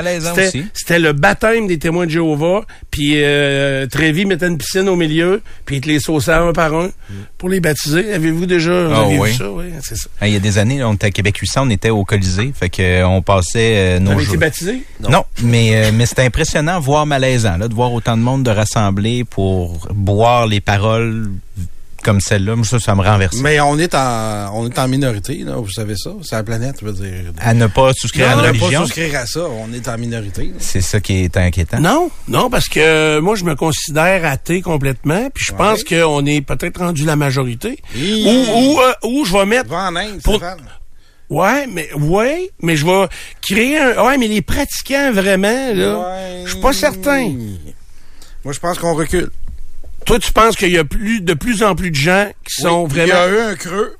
c'était- 0.73 0.99
le 0.99 1.13
baptême 1.13 1.67
des 1.67 1.79
témoins 1.79 2.05
de 2.05 2.11
Jéhovah, 2.11 2.65
puis 2.91 3.13
euh, 3.23 3.87
Trévi 3.87 4.25
mettait 4.25 4.47
une 4.47 4.57
piscine 4.57 4.87
au 4.89 4.95
milieu, 4.95 5.41
puis 5.65 5.77
il 5.77 5.81
te 5.81 5.87
les 5.87 5.99
sauçait 6.01 6.33
un 6.33 6.51
par 6.53 6.73
un 6.73 6.89
pour 7.37 7.47
les 7.49 7.59
baptiser. 7.59 8.11
Avez-vous 8.13 8.45
déjà 8.45 8.71
Ah, 8.93 9.01
avez 9.03 9.19
vu 9.19 9.33
ça? 9.33 9.49
Oui, 9.51 9.65
c'est 9.81 9.95
ça. 9.95 10.09
Il 10.23 10.33
y 10.33 10.35
a 10.35 10.39
des 10.39 10.57
années, 10.57 10.79
là, 10.79 10.89
on 10.89 10.93
était 10.95 11.07
à 11.07 11.11
Québec 11.11 11.37
800, 11.37 11.63
on 11.65 11.69
était 11.69 11.89
au 11.89 12.03
Colisée, 12.03 12.51
fait 12.53 12.69
que 12.69 12.81
euh, 12.81 13.07
on 13.07 13.21
passait 13.21 13.97
euh, 13.97 13.99
nos 13.99 14.11
Avez 14.11 14.23
été 14.23 14.31
jours. 14.31 14.39
baptisé? 14.39 14.83
Non, 15.07 15.23
mais 15.43 15.75
euh, 15.75 15.91
mais 15.93 16.05
c'était 16.05 16.23
impressionnant, 16.25 16.79
voire 16.79 17.05
malaisant, 17.05 17.57
là, 17.57 17.67
de 17.67 17.73
voir 17.73 17.93
autant 17.93 18.17
de 18.17 18.21
monde 18.21 18.43
de 18.43 18.51
rassembler 18.51 19.23
pour 19.23 19.87
boire 19.93 20.47
les 20.47 20.59
paroles 20.61 21.29
comme 22.03 22.19
celle-là. 22.21 22.55
Moi, 22.55 22.65
ça, 22.65 22.79
ça 22.79 22.95
me 22.95 23.01
renverse. 23.01 23.35
Mais 23.41 23.59
on 23.61 23.77
est 23.79 23.93
en, 23.95 24.51
on 24.55 24.67
est 24.69 24.77
en 24.79 24.87
minorité, 24.87 25.37
là, 25.45 25.55
vous 25.55 25.69
savez 25.71 25.95
ça. 25.95 26.11
C'est 26.23 26.35
la 26.35 26.43
planète, 26.43 26.75
je 26.81 26.85
veux 26.85 26.93
dire. 26.93 27.31
À 27.39 27.53
ne 27.53 27.67
pas 27.67 27.91
souscrire 27.93 28.27
on 28.35 28.39
à 28.39 28.47
ne 28.47 28.53
une 28.53 28.59
pas 28.59 28.71
souscrire 28.71 29.15
à 29.19 29.25
ça. 29.25 29.41
On 29.41 29.71
est 29.73 29.87
en 29.87 29.97
minorité. 29.97 30.51
c'est 30.59 30.81
ça 30.81 30.99
qui 30.99 31.23
est 31.23 31.37
inquiétant. 31.37 31.79
Non, 31.79 32.11
non, 32.27 32.49
parce 32.49 32.67
que 32.67 32.79
euh, 32.79 33.21
moi, 33.21 33.35
je 33.35 33.43
me 33.43 33.55
considère 33.55 34.25
athée 34.25 34.61
complètement, 34.61 35.29
puis 35.33 35.45
je 35.47 35.53
pense 35.53 35.83
qu'on 35.83 36.25
est 36.25 36.41
peut-être 36.41 36.79
rendu 36.79 37.05
la 37.05 37.15
majorité. 37.15 37.79
Hi. 37.95 38.25
Ou, 38.25 38.57
ou, 38.57 38.79
euh, 38.81 38.93
ou 39.07 39.25
je 39.25 39.33
vais 39.33 39.45
mettre 39.45 39.69
Va 39.69 39.87
en 39.89 39.95
Inde, 39.95 40.21
Pour- 40.23 40.35
Stéphane. 40.37 40.59
Ouais, 41.29 41.65
mais 41.71 41.87
ouais, 41.93 42.51
mais 42.61 42.75
je 42.75 42.85
vais 42.85 43.07
créer 43.41 43.77
un. 43.79 44.05
Ouais, 44.05 44.17
mais 44.17 44.27
les 44.27 44.41
pratiquants 44.41 45.11
vraiment 45.13 45.73
là, 45.73 45.97
Ouais. 45.99 46.41
je 46.45 46.51
suis 46.51 46.59
pas 46.59 46.73
certain. 46.73 47.31
Moi, 48.43 48.53
je 48.53 48.59
pense 48.59 48.77
qu'on 48.79 48.95
recule. 48.95 49.29
Toi, 50.05 50.19
tu 50.19 50.31
penses 50.31 50.55
qu'il 50.55 50.71
y 50.71 50.77
a 50.77 50.83
plus 50.83 51.21
de 51.21 51.33
plus 51.33 51.63
en 51.63 51.75
plus 51.75 51.91
de 51.91 51.95
gens 51.95 52.27
qui 52.45 52.61
sont 52.61 52.83
Oui, 52.83 52.89
Il 52.95 53.03
y 53.03 53.09
vraiment. 53.09 53.21
a 53.21 53.27
eu 53.29 53.39
un 53.51 53.55
creux. 53.55 53.95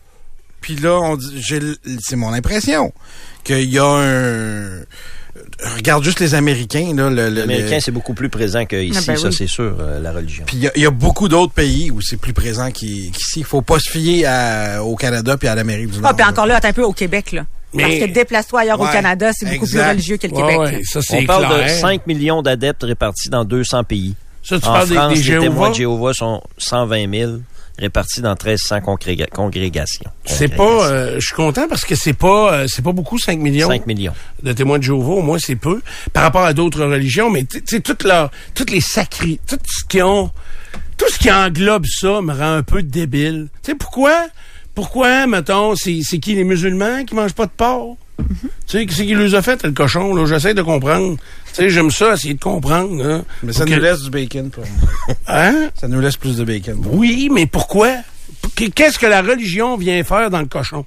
Puis 0.61 0.75
là, 0.75 0.99
on 1.01 1.17
c'est 1.99 2.15
mon 2.15 2.33
impression 2.33 2.93
qu'il 3.43 3.69
y 3.71 3.79
a 3.79 3.85
un. 3.85 4.81
Regarde 5.75 6.03
juste 6.03 6.19
les 6.19 6.35
Américains 6.35 6.93
là. 6.95 7.09
Le, 7.09 7.29
le- 7.29 7.29
Les 7.29 7.41
Américains, 7.41 7.75
le- 7.75 7.81
c'est 7.81 7.91
beaucoup 7.91 8.13
plus 8.13 8.29
présent 8.29 8.65
qu'ici, 8.65 8.91
Ah 8.95 9.01
ben 9.07 9.17
ça 9.17 9.27
oui. 9.29 9.33
c'est 9.35 9.47
sûr, 9.47 9.75
euh, 9.79 9.99
la 9.99 10.11
religion. 10.11 10.43
Puis 10.45 10.57
il 10.57 10.63
y 10.63 10.67
a- 10.67 10.71
il 10.75 10.83
y, 10.83 10.85
a 10.85 10.91
beaucoup 10.91 11.29
d'autres 11.29 11.53
pays 11.53 11.89
où 11.89 12.01
c'est 12.01 12.17
plus 12.17 12.33
présent 12.33 12.67
qu'i- 12.69 13.11
qu'ici. 13.11 13.39
Il 13.39 13.45
faut 13.45 13.61
pas 13.61 13.79
se 13.79 13.89
fier 13.89 14.25
à- 14.25 14.83
au 14.83 14.95
Canada 14.95 15.37
puis 15.37 15.47
à 15.47 15.55
l'Amérique 15.55 15.91
du 15.91 15.99
Nord. 15.99 16.11
Ah, 16.11 16.13
puis 16.13 16.25
encore 16.25 16.45
là, 16.45 16.57
attends 16.57 16.67
un 16.67 16.73
peu 16.73 16.83
au 16.83 16.93
Québec, 16.93 17.31
là. 17.31 17.45
Mais- 17.73 17.83
Parce 17.83 17.95
que 17.99 18.05
déplace-toi 18.13 18.59
ailleurs 18.61 18.81
au 18.81 18.85
Canada, 18.87 19.31
c'est 19.33 19.45
beaucoup 19.49 19.65
plus 19.67 19.79
religieux 19.81 20.17
que 20.17 20.27
le 20.27 20.33
Ouais, 20.33 20.41
Québec. 20.41 20.59
ouais, 20.59 20.81
ça 20.83 20.99
On 21.15 21.25
parle 21.25 21.63
de 21.63 21.67
5 21.69 22.05
millions 22.05 22.41
d'adeptes 22.41 22.83
répartis 22.83 23.29
dans 23.29 23.45
200 23.45 23.83
pays. 23.85 24.15
Ça, 24.43 24.59
tu 24.59 24.65
en 24.67 24.73
parles 24.73 24.89
des- 24.89 24.95
France, 24.95 25.13
des, 25.13 25.19
les 25.19 25.39
témoins 25.39 25.43
Jéhovah? 25.43 25.69
de 25.69 25.73
Jéhovah 25.75 26.13
sont 26.13 26.41
120 26.57 27.13
000 27.19 27.31
répartis 27.79 28.21
dans 28.21 28.31
1300 28.35 28.77
congréga- 28.79 29.27
congrégations. 29.29 30.09
C'est 30.25 30.49
pas. 30.55 30.63
euh, 30.89 31.15
je 31.19 31.25
suis 31.25 31.35
content 31.35 31.67
parce 31.67 31.85
que 31.85 31.95
c'est 31.95 32.13
pas. 32.13 32.53
euh, 32.53 32.67
c'est 32.67 32.81
pas 32.83 32.91
beaucoup 32.91 33.17
5 33.17 33.39
millions 33.39 33.67
5 33.69 33.87
millions. 33.87 34.13
de 34.43 34.53
témoins 34.53 34.77
de 34.77 34.83
Jéhovah. 34.83 35.13
Au 35.13 35.21
moins 35.21 35.39
c'est 35.39 35.55
peu 35.55 35.81
par 36.13 36.23
rapport 36.23 36.43
à 36.43 36.53
d'autres 36.53 36.83
religions. 36.85 37.29
Mais 37.29 37.43
tu 37.45 37.61
sais, 37.65 37.79
toutes 37.79 38.03
leurs, 38.03 38.29
toutes 38.55 38.71
les 38.71 38.81
sacrés, 38.81 39.39
tout 39.47 39.57
ce 39.65 39.83
qui 39.85 40.01
ont, 40.01 40.31
tout 40.97 41.09
ce 41.09 41.17
qui 41.19 41.31
englobe 41.31 41.85
ça 41.87 42.21
me 42.21 42.33
rend 42.33 42.55
un 42.57 42.63
peu 42.63 42.83
débile. 42.83 43.47
Tu 43.63 43.71
sais 43.71 43.75
pourquoi? 43.77 44.27
Pourquoi, 44.75 45.27
mettons, 45.27 45.75
c'est 45.75 45.99
qui 46.19 46.33
les 46.35 46.43
musulmans 46.45 47.03
qui 47.05 47.13
mangent 47.15 47.33
pas 47.33 47.45
de 47.45 47.51
porc? 47.51 47.97
Tu 48.17 48.77
sais, 48.77 48.85
qui 48.85 48.93
c'est 48.95 49.05
qui 49.05 49.15
les 49.15 49.35
a 49.35 49.41
fait, 49.41 49.63
le 49.63 49.71
cochon, 49.71 50.13
là? 50.15 50.25
J'essaie 50.25 50.53
de 50.53 50.61
comprendre. 50.61 51.17
Tu 51.47 51.53
sais, 51.55 51.69
j'aime 51.69 51.91
ça, 51.91 52.13
essayer 52.13 52.33
de 52.35 52.39
comprendre, 52.39 53.01
là. 53.03 53.21
Mais 53.43 53.51
ça 53.53 53.65
nous 53.65 53.79
laisse 53.79 54.01
du 54.01 54.09
bacon. 54.09 54.49
Pour... 54.49 54.63
Hein? 55.27 55.69
ça 55.75 55.87
nous 55.87 55.99
laisse 55.99 56.17
plus 56.17 56.37
de 56.37 56.43
bacon. 56.43 56.79
pour- 56.81 56.93
Oui, 56.95 57.29
mais 57.33 57.45
pourquoi? 57.45 57.89
Qu'est-ce 58.55 58.97
que 58.99 59.07
la 59.07 59.21
religion 59.21 59.75
vient 59.77 60.03
faire 60.03 60.29
dans 60.29 60.39
le 60.39 60.45
cochon? 60.45 60.85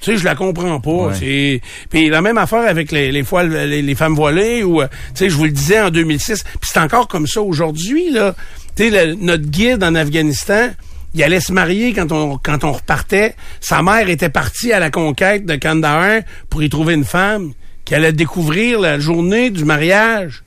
Tu 0.00 0.12
sais, 0.12 0.16
je 0.18 0.24
la 0.24 0.34
comprends 0.34 0.80
pas. 0.80 0.90
Ouais. 0.90 1.14
C'est 1.16 1.60
puis 1.88 2.08
la 2.08 2.20
même 2.22 2.36
affaire 2.38 2.66
avec 2.68 2.90
les, 2.90 3.12
les, 3.12 3.22
fois- 3.22 3.44
les, 3.44 3.82
les 3.82 3.94
femmes 3.94 4.14
voilées 4.16 4.64
ou 4.64 4.82
euh, 4.82 4.88
tu 5.14 5.18
sais, 5.24 5.30
je 5.30 5.36
vous 5.36 5.44
le 5.44 5.52
disais 5.52 5.80
en 5.80 5.90
2006, 5.90 6.42
puis 6.42 6.70
c'est 6.72 6.80
encore 6.80 7.06
comme 7.06 7.26
ça 7.28 7.40
aujourd'hui 7.40 8.10
là. 8.10 8.34
Tu 8.74 8.90
sais, 8.90 9.14
notre 9.14 9.44
guide 9.44 9.84
en 9.84 9.94
Afghanistan, 9.94 10.70
il 11.14 11.22
allait 11.22 11.40
se 11.40 11.52
marier 11.52 11.92
quand 11.92 12.10
on 12.12 12.38
quand 12.38 12.64
on 12.64 12.72
repartait. 12.72 13.34
Sa 13.60 13.82
mère 13.82 14.08
était 14.08 14.30
partie 14.30 14.72
à 14.72 14.80
la 14.80 14.90
conquête 14.90 15.44
de 15.44 15.56
Kandahar 15.56 16.22
pour 16.48 16.62
y 16.62 16.68
trouver 16.68 16.94
une 16.94 17.04
femme 17.04 17.52
qui 17.84 17.94
allait 17.94 18.12
découvrir 18.12 18.80
la 18.80 18.98
journée 18.98 19.50
du 19.50 19.64
mariage. 19.64 20.42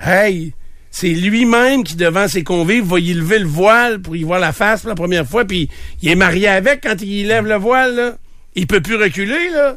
Hey, 0.00 0.52
c'est 0.90 1.08
lui-même 1.08 1.82
qui, 1.82 1.96
devant 1.96 2.28
ses 2.28 2.44
convives, 2.44 2.84
va 2.84 3.00
y 3.00 3.12
lever 3.14 3.38
le 3.38 3.46
voile 3.46 4.00
pour 4.00 4.14
y 4.14 4.22
voir 4.22 4.38
la 4.38 4.52
face 4.52 4.82
pour 4.82 4.90
la 4.90 4.94
première 4.94 5.26
fois, 5.26 5.44
puis 5.44 5.68
il 6.02 6.08
est 6.08 6.14
marié 6.14 6.46
avec 6.48 6.82
quand 6.82 7.00
il 7.00 7.26
lève 7.26 7.46
le 7.46 7.56
voile, 7.56 7.96
là. 7.96 8.18
Il 8.54 8.68
peut 8.68 8.80
plus 8.80 8.94
reculer, 8.94 9.48
là. 9.50 9.76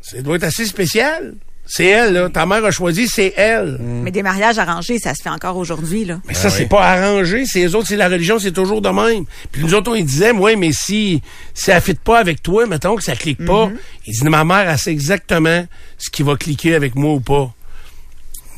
Ça 0.00 0.22
doit 0.22 0.36
être 0.36 0.44
assez 0.44 0.66
spécial. 0.66 1.34
C'est 1.64 1.86
elle, 1.86 2.12
là. 2.12 2.28
Ta 2.28 2.44
mère 2.44 2.64
a 2.64 2.70
choisi, 2.70 3.06
c'est 3.08 3.32
elle. 3.36 3.78
Mais 3.80 4.10
des 4.10 4.22
mariages 4.22 4.58
arrangés, 4.58 4.98
ça 4.98 5.14
se 5.14 5.22
fait 5.22 5.30
encore 5.30 5.56
aujourd'hui, 5.56 6.04
là. 6.04 6.20
Mais 6.26 6.34
ça, 6.34 6.50
c'est 6.50 6.66
pas 6.66 6.82
arrangé. 6.82 7.44
C'est 7.46 7.60
les 7.60 7.74
autres, 7.74 7.88
c'est 7.88 7.96
la 7.96 8.08
religion, 8.08 8.38
c'est 8.38 8.52
toujours 8.52 8.82
de 8.82 8.88
même. 8.88 9.24
Puis 9.50 9.62
nous 9.62 9.72
autres, 9.74 9.92
on 9.92 10.00
disait, 10.00 10.32
moi, 10.32 10.56
mais 10.56 10.72
si, 10.72 11.22
si 11.54 11.70
elle 11.70 11.80
fit 11.80 11.94
pas 11.94 12.18
avec 12.18 12.42
toi, 12.42 12.66
mettons 12.66 12.96
que 12.96 13.02
ça 13.02 13.14
clique 13.14 13.44
pas, 13.44 13.70
il 14.06 14.12
dit, 14.12 14.24
ma 14.24 14.44
mère, 14.44 14.68
elle 14.68 14.78
sait 14.78 14.90
exactement 14.90 15.64
ce 15.98 16.10
qui 16.10 16.22
va 16.22 16.36
cliquer 16.36 16.74
avec 16.74 16.94
moi 16.96 17.14
ou 17.14 17.20
pas. 17.20 17.54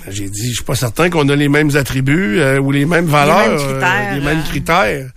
J'ai 0.09 0.29
dit, 0.29 0.49
je 0.49 0.55
suis 0.57 0.65
pas 0.65 0.75
certain 0.75 1.09
qu'on 1.09 1.29
a 1.29 1.37
les 1.37 1.49
mêmes 1.49 1.75
attributs 1.77 2.39
euh, 2.39 2.59
ou 2.59 2.73
les 2.73 2.85
mêmes 2.85 3.07
valeurs, 3.07 3.49
mêmes 3.51 3.63
critères, 3.63 4.09
euh, 4.13 4.15
les 4.15 4.21
mêmes 4.21 4.43
euh. 4.69 5.09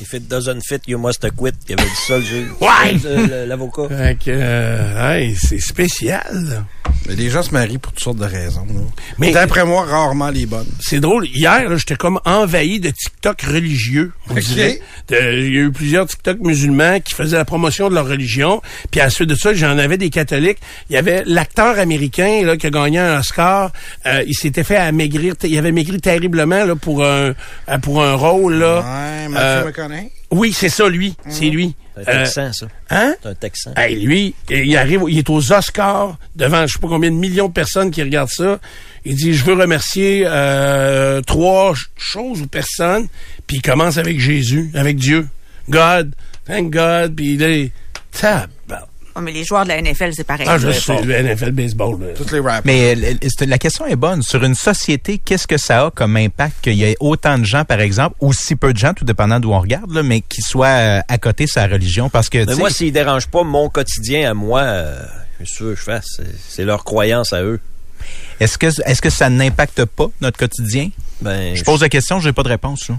If 0.00 0.12
it 0.12 0.28
doesn't 0.28 0.60
fit, 0.66 0.80
you 0.86 0.98
must 0.98 1.26
quit. 1.36 1.52
Il 1.68 1.74
avait 1.80 1.88
dit 1.88 1.96
ça, 2.06 2.18
le 2.18 2.24
juge. 2.24 2.48
Ouais! 2.60 2.96
Euh, 3.06 3.46
L'avocat. 3.46 3.88
Fait 3.88 4.18
que, 4.22 4.24
euh, 4.30 5.14
hey, 5.18 5.34
c'est 5.34 5.58
spécial. 5.60 6.64
Mais 7.08 7.14
les 7.14 7.30
gens 7.30 7.42
se 7.42 7.50
marient 7.50 7.78
pour 7.78 7.92
toutes 7.92 8.02
sortes 8.04 8.18
de 8.18 8.24
raisons. 8.24 8.66
là. 8.66 8.80
Mais- 9.18 9.32
D'après 9.32 9.64
moi, 9.64 9.84
rarement 9.84 10.28
les 10.30 10.44
bonnes. 10.44 10.66
C'est 10.80 11.00
drôle. 11.00 11.26
Hier, 11.28 11.68
là, 11.68 11.76
j'étais 11.76 11.96
comme 11.96 12.20
envahi 12.24 12.78
de 12.80 12.90
TikTok 12.90 13.40
religieux. 13.42 14.12
On 14.28 14.34
Ok. 14.34 14.40
dirait. 14.40 14.80
De- 15.08 15.16
Il 15.46 15.54
y 15.54 15.58
a 15.58 15.62
eu 15.62 15.72
plusieurs 15.72 16.06
TikTok 16.06 16.38
musulmans 16.40 17.00
qui 17.00 17.14
faisaient 17.14 17.36
la 17.36 17.44
promotion 17.44 17.88
de 17.88 17.94
leur 17.94 18.06
religion. 18.06 18.60
Puis 18.90 19.00
à 19.00 19.04
la 19.04 19.10
suite 19.10 19.28
de 19.30 19.34
ça, 19.34 19.54
j'en 19.54 19.78
avais 19.78 19.96
des 19.98 20.10
catholiques. 20.10 20.58
Il 20.90 20.94
y 20.94 20.96
avait 20.98 21.22
l'acteur 21.26 21.78
américain 21.78 22.42
là, 22.44 22.56
qui 22.56 22.66
a 22.66 22.70
gagné 22.70 22.98
un 22.98 23.18
Oscar. 23.20 23.72
Euh, 24.04 24.22
il 24.26 24.34
s'était 24.34 24.64
fait 24.64 24.76
amaigrir. 24.76 25.34
Il 25.44 25.56
avait 25.58 25.72
maigri 25.72 26.00
terriblement 26.00 26.64
là, 26.64 26.74
pour 26.76 27.04
un 27.04 27.32
euh, 27.68 27.78
pour 27.80 28.02
un 28.02 28.14
rôle. 28.14 28.54
Là. 28.56 28.80
Ouais, 28.80 29.28
Euh, 29.92 30.36
oui, 30.36 30.52
c'est 30.52 30.68
ça, 30.68 30.88
lui. 30.88 31.14
C'est 31.28 31.46
lui. 31.46 31.74
C'est 31.96 32.08
un 32.08 32.12
Euh, 32.12 32.24
Texan, 32.24 32.52
ça. 32.52 32.66
hein? 32.90 33.14
C'est 33.22 33.28
un 33.28 33.34
Texan. 33.34 33.72
Hey, 33.76 33.96
lui, 34.00 34.34
il 34.50 34.76
arrive, 34.76 35.04
il 35.08 35.18
est 35.18 35.30
aux 35.30 35.52
Oscars 35.52 36.18
devant 36.34 36.66
je 36.66 36.74
sais 36.74 36.78
pas 36.78 36.88
combien 36.88 37.10
de 37.10 37.16
millions 37.16 37.48
de 37.48 37.52
personnes 37.52 37.90
qui 37.90 38.02
regardent 38.02 38.28
ça. 38.30 38.58
Il 39.04 39.14
dit 39.14 39.32
je 39.34 39.44
veux 39.44 39.54
remercier 39.54 40.24
euh, 40.26 41.22
trois 41.22 41.74
ch- 41.74 41.88
choses 41.96 42.42
ou 42.42 42.46
personnes, 42.48 43.06
puis 43.46 43.58
il 43.58 43.62
commence 43.62 43.96
avec 43.98 44.18
Jésus, 44.20 44.70
avec 44.74 44.96
Dieu, 44.96 45.26
God, 45.70 46.14
thank 46.46 46.70
God, 46.70 47.14
puis 47.14 47.34
il 47.34 47.42
est 47.42 47.70
tabarnak. 48.12 48.50
Oh, 49.16 49.20
mais 49.22 49.32
les 49.32 49.44
joueurs 49.44 49.64
de 49.64 49.68
la 49.68 49.80
NFL, 49.80 50.10
c'est 50.14 50.24
pareil. 50.24 50.46
Ah, 50.48 50.58
je 50.58 50.70
sais, 50.70 51.00
le 51.02 51.14
NFL 51.22 51.52
baseball. 51.52 51.98
là. 52.00 52.06
Toutes 52.14 52.32
les 52.32 52.40
rappers. 52.40 52.60
Mais 52.64 52.94
euh, 52.94 53.14
la 53.46 53.58
question 53.58 53.86
est 53.86 53.96
bonne. 53.96 54.20
Sur 54.22 54.44
une 54.44 54.54
société, 54.54 55.18
qu'est-ce 55.18 55.46
que 55.46 55.56
ça 55.56 55.86
a 55.86 55.90
comme 55.90 56.16
impact 56.16 56.56
qu'il 56.60 56.74
y 56.74 56.84
ait 56.84 56.96
autant 57.00 57.38
de 57.38 57.44
gens, 57.44 57.64
par 57.64 57.80
exemple, 57.80 58.14
ou 58.20 58.32
si 58.34 58.56
peu 58.56 58.72
de 58.74 58.78
gens, 58.78 58.92
tout 58.92 59.04
dépendant 59.06 59.40
d'où 59.40 59.52
on 59.52 59.60
regarde, 59.60 59.90
là, 59.92 60.02
mais 60.02 60.20
qui 60.20 60.42
soient 60.42 60.66
euh, 60.66 61.00
à 61.08 61.16
côté 61.18 61.44
de 61.46 61.50
sa 61.50 61.66
religion? 61.66 62.10
Parce 62.10 62.28
que, 62.28 62.44
Mais 62.44 62.54
moi, 62.56 62.68
s'ils 62.70 62.92
dérangent 62.92 63.28
pas 63.28 63.42
mon 63.42 63.68
quotidien 63.70 64.30
à 64.30 64.34
moi, 64.34 64.60
euh, 64.60 65.02
qu'est-ce 65.38 65.58
que 65.60 65.74
je 65.74 65.80
fasse? 65.80 66.04
C'est- 66.16 66.24
C'est 66.48 66.64
leur 66.64 66.84
croyance 66.84 67.32
à 67.32 67.42
eux. 67.42 67.58
est-ce 68.38 68.58
que, 68.58 68.66
est-ce 68.84 69.00
que 69.00 69.08
ça 69.10 69.30
n'impacte 69.30 69.84
pas 69.86 70.08
notre 70.20 70.36
quotidien? 70.38 70.90
Ben, 71.22 71.56
Je 71.56 71.64
pose 71.64 71.80
la 71.80 71.88
question, 71.88 72.20
j'ai 72.20 72.32
pas 72.34 72.42
de 72.42 72.48
réponse. 72.50 72.90
Là. 72.90 72.98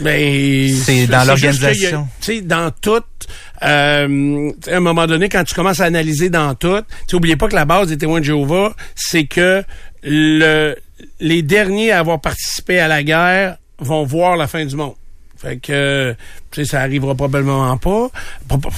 Ben, 0.00 0.72
C'est 0.72 1.06
dans 1.06 1.24
l'organisation. 1.24 2.08
Tu 2.20 2.36
sais, 2.36 2.40
dans 2.42 2.70
tout, 2.70 3.02
euh, 3.62 4.50
à 4.68 4.76
un 4.76 4.80
moment 4.80 5.06
donné, 5.06 5.28
quand 5.28 5.44
tu 5.44 5.54
commences 5.54 5.80
à 5.80 5.84
analyser 5.84 6.28
dans 6.28 6.54
tout, 6.54 6.82
tu 7.08 7.16
oubliez 7.16 7.36
pas 7.36 7.48
que 7.48 7.54
la 7.54 7.64
base 7.64 7.88
des 7.88 7.98
témoins 7.98 8.20
de 8.20 8.26
Jéhovah, 8.26 8.74
c'est 8.94 9.24
que 9.24 9.64
le, 10.02 10.74
les 11.20 11.42
derniers 11.42 11.92
à 11.92 12.00
avoir 12.00 12.20
participé 12.20 12.78
à 12.78 12.88
la 12.88 13.02
guerre 13.02 13.56
vont 13.78 14.04
voir 14.04 14.36
la 14.36 14.46
fin 14.46 14.64
du 14.64 14.76
monde. 14.76 14.94
Fait 15.46 15.58
que, 15.58 16.14
tu 16.50 16.64
sais, 16.64 16.70
ça 16.72 16.80
arrivera 16.80 17.14
probablement 17.14 17.76
pas. 17.78 18.08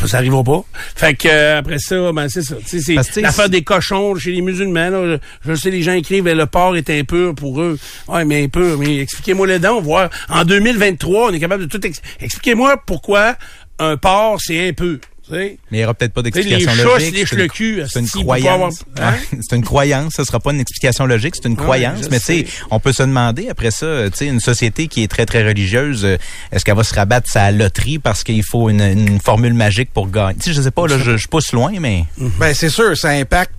Ça 0.06 0.18
arrivera 0.18 0.44
pas. 0.44 0.62
Fait 0.96 1.14
que, 1.14 1.28
euh, 1.28 1.58
après 1.60 1.78
ça, 1.78 2.12
ben, 2.12 2.28
c'est 2.28 2.42
ça. 2.42 2.56
Tu 2.56 2.80
sais, 2.80 2.94
c'est 3.02 3.20
l'affaire 3.22 3.48
des 3.48 3.62
cochons 3.62 4.14
chez 4.16 4.32
les 4.32 4.42
musulmans, 4.42 4.90
là. 4.90 5.16
Je, 5.44 5.50
je 5.50 5.54
sais, 5.54 5.70
les 5.70 5.82
gens 5.82 5.92
écrivent, 5.92 6.26
le 6.28 6.46
porc 6.46 6.76
est 6.76 6.90
impur 6.90 7.34
pour 7.34 7.60
eux. 7.62 7.78
Ouais, 8.06 8.24
mais 8.26 8.44
impur. 8.44 8.76
Mais 8.78 8.98
expliquez-moi 8.98 9.46
les 9.46 9.58
dents, 9.58 9.80
voir. 9.80 10.10
En 10.28 10.44
2023, 10.44 11.30
on 11.30 11.32
est 11.32 11.40
capable 11.40 11.66
de 11.66 11.70
tout 11.70 11.86
ex- 11.86 12.02
Expliquez-moi 12.20 12.82
pourquoi 12.86 13.36
un 13.78 13.96
porc, 13.96 14.40
c'est 14.42 14.68
impur. 14.68 14.98
Mais 15.30 15.58
il 15.72 15.78
n'y 15.78 15.84
aura 15.84 15.94
peut-être 15.94 16.12
pas 16.12 16.22
d'explication 16.22 16.70
les 16.72 16.76
chats 16.78 16.84
logique. 16.84 17.28
C'est 17.28 17.36
le 17.36 17.44
une- 17.44 17.50
cul, 17.50 17.74
une 17.94 18.06
avoir- 18.20 18.38
croyance. 18.38 18.84
Hein? 19.00 19.14
C'est 19.48 19.56
une 19.56 19.64
croyance. 19.64 20.14
Ce 20.16 20.24
sera 20.24 20.40
pas 20.40 20.52
une 20.52 20.60
explication 20.60 21.06
logique. 21.06 21.34
C'est 21.36 21.46
une 21.48 21.54
Ouais, 21.54 21.62
croyance. 21.62 22.10
Mais 22.10 22.18
tu 22.18 22.24
sais, 22.26 22.46
on 22.70 22.80
peut 22.80 22.92
se 22.92 23.02
demander 23.02 23.48
après 23.48 23.70
ça, 23.70 24.08
tu 24.10 24.16
sais, 24.16 24.26
une 24.26 24.40
société 24.40 24.88
qui 24.88 25.02
est 25.02 25.08
très 25.08 25.26
très 25.26 25.44
religieuse, 25.46 26.04
euh, 26.04 26.16
est-ce 26.52 26.64
qu'elle 26.64 26.76
va 26.76 26.84
se 26.84 26.94
rabattre 26.94 27.30
sa 27.30 27.50
loterie 27.50 27.98
parce 27.98 28.24
qu'il 28.24 28.42
faut 28.44 28.70
une, 28.70 28.80
une 28.80 29.20
formule 29.20 29.54
magique 29.54 29.92
pour 29.92 30.08
gagner? 30.10 30.38
Tu 30.38 30.50
sais, 30.50 30.52
je 30.54 30.62
sais 30.62 30.70
pas. 30.70 30.86
Là, 30.86 30.98
je, 30.98 31.16
je 31.16 31.28
pousse 31.28 31.52
loin, 31.52 31.72
mais 31.80 32.04
Ben, 32.38 32.54
c'est 32.54 32.70
sûr, 32.70 32.96
ça 32.96 33.10
impacte. 33.10 33.52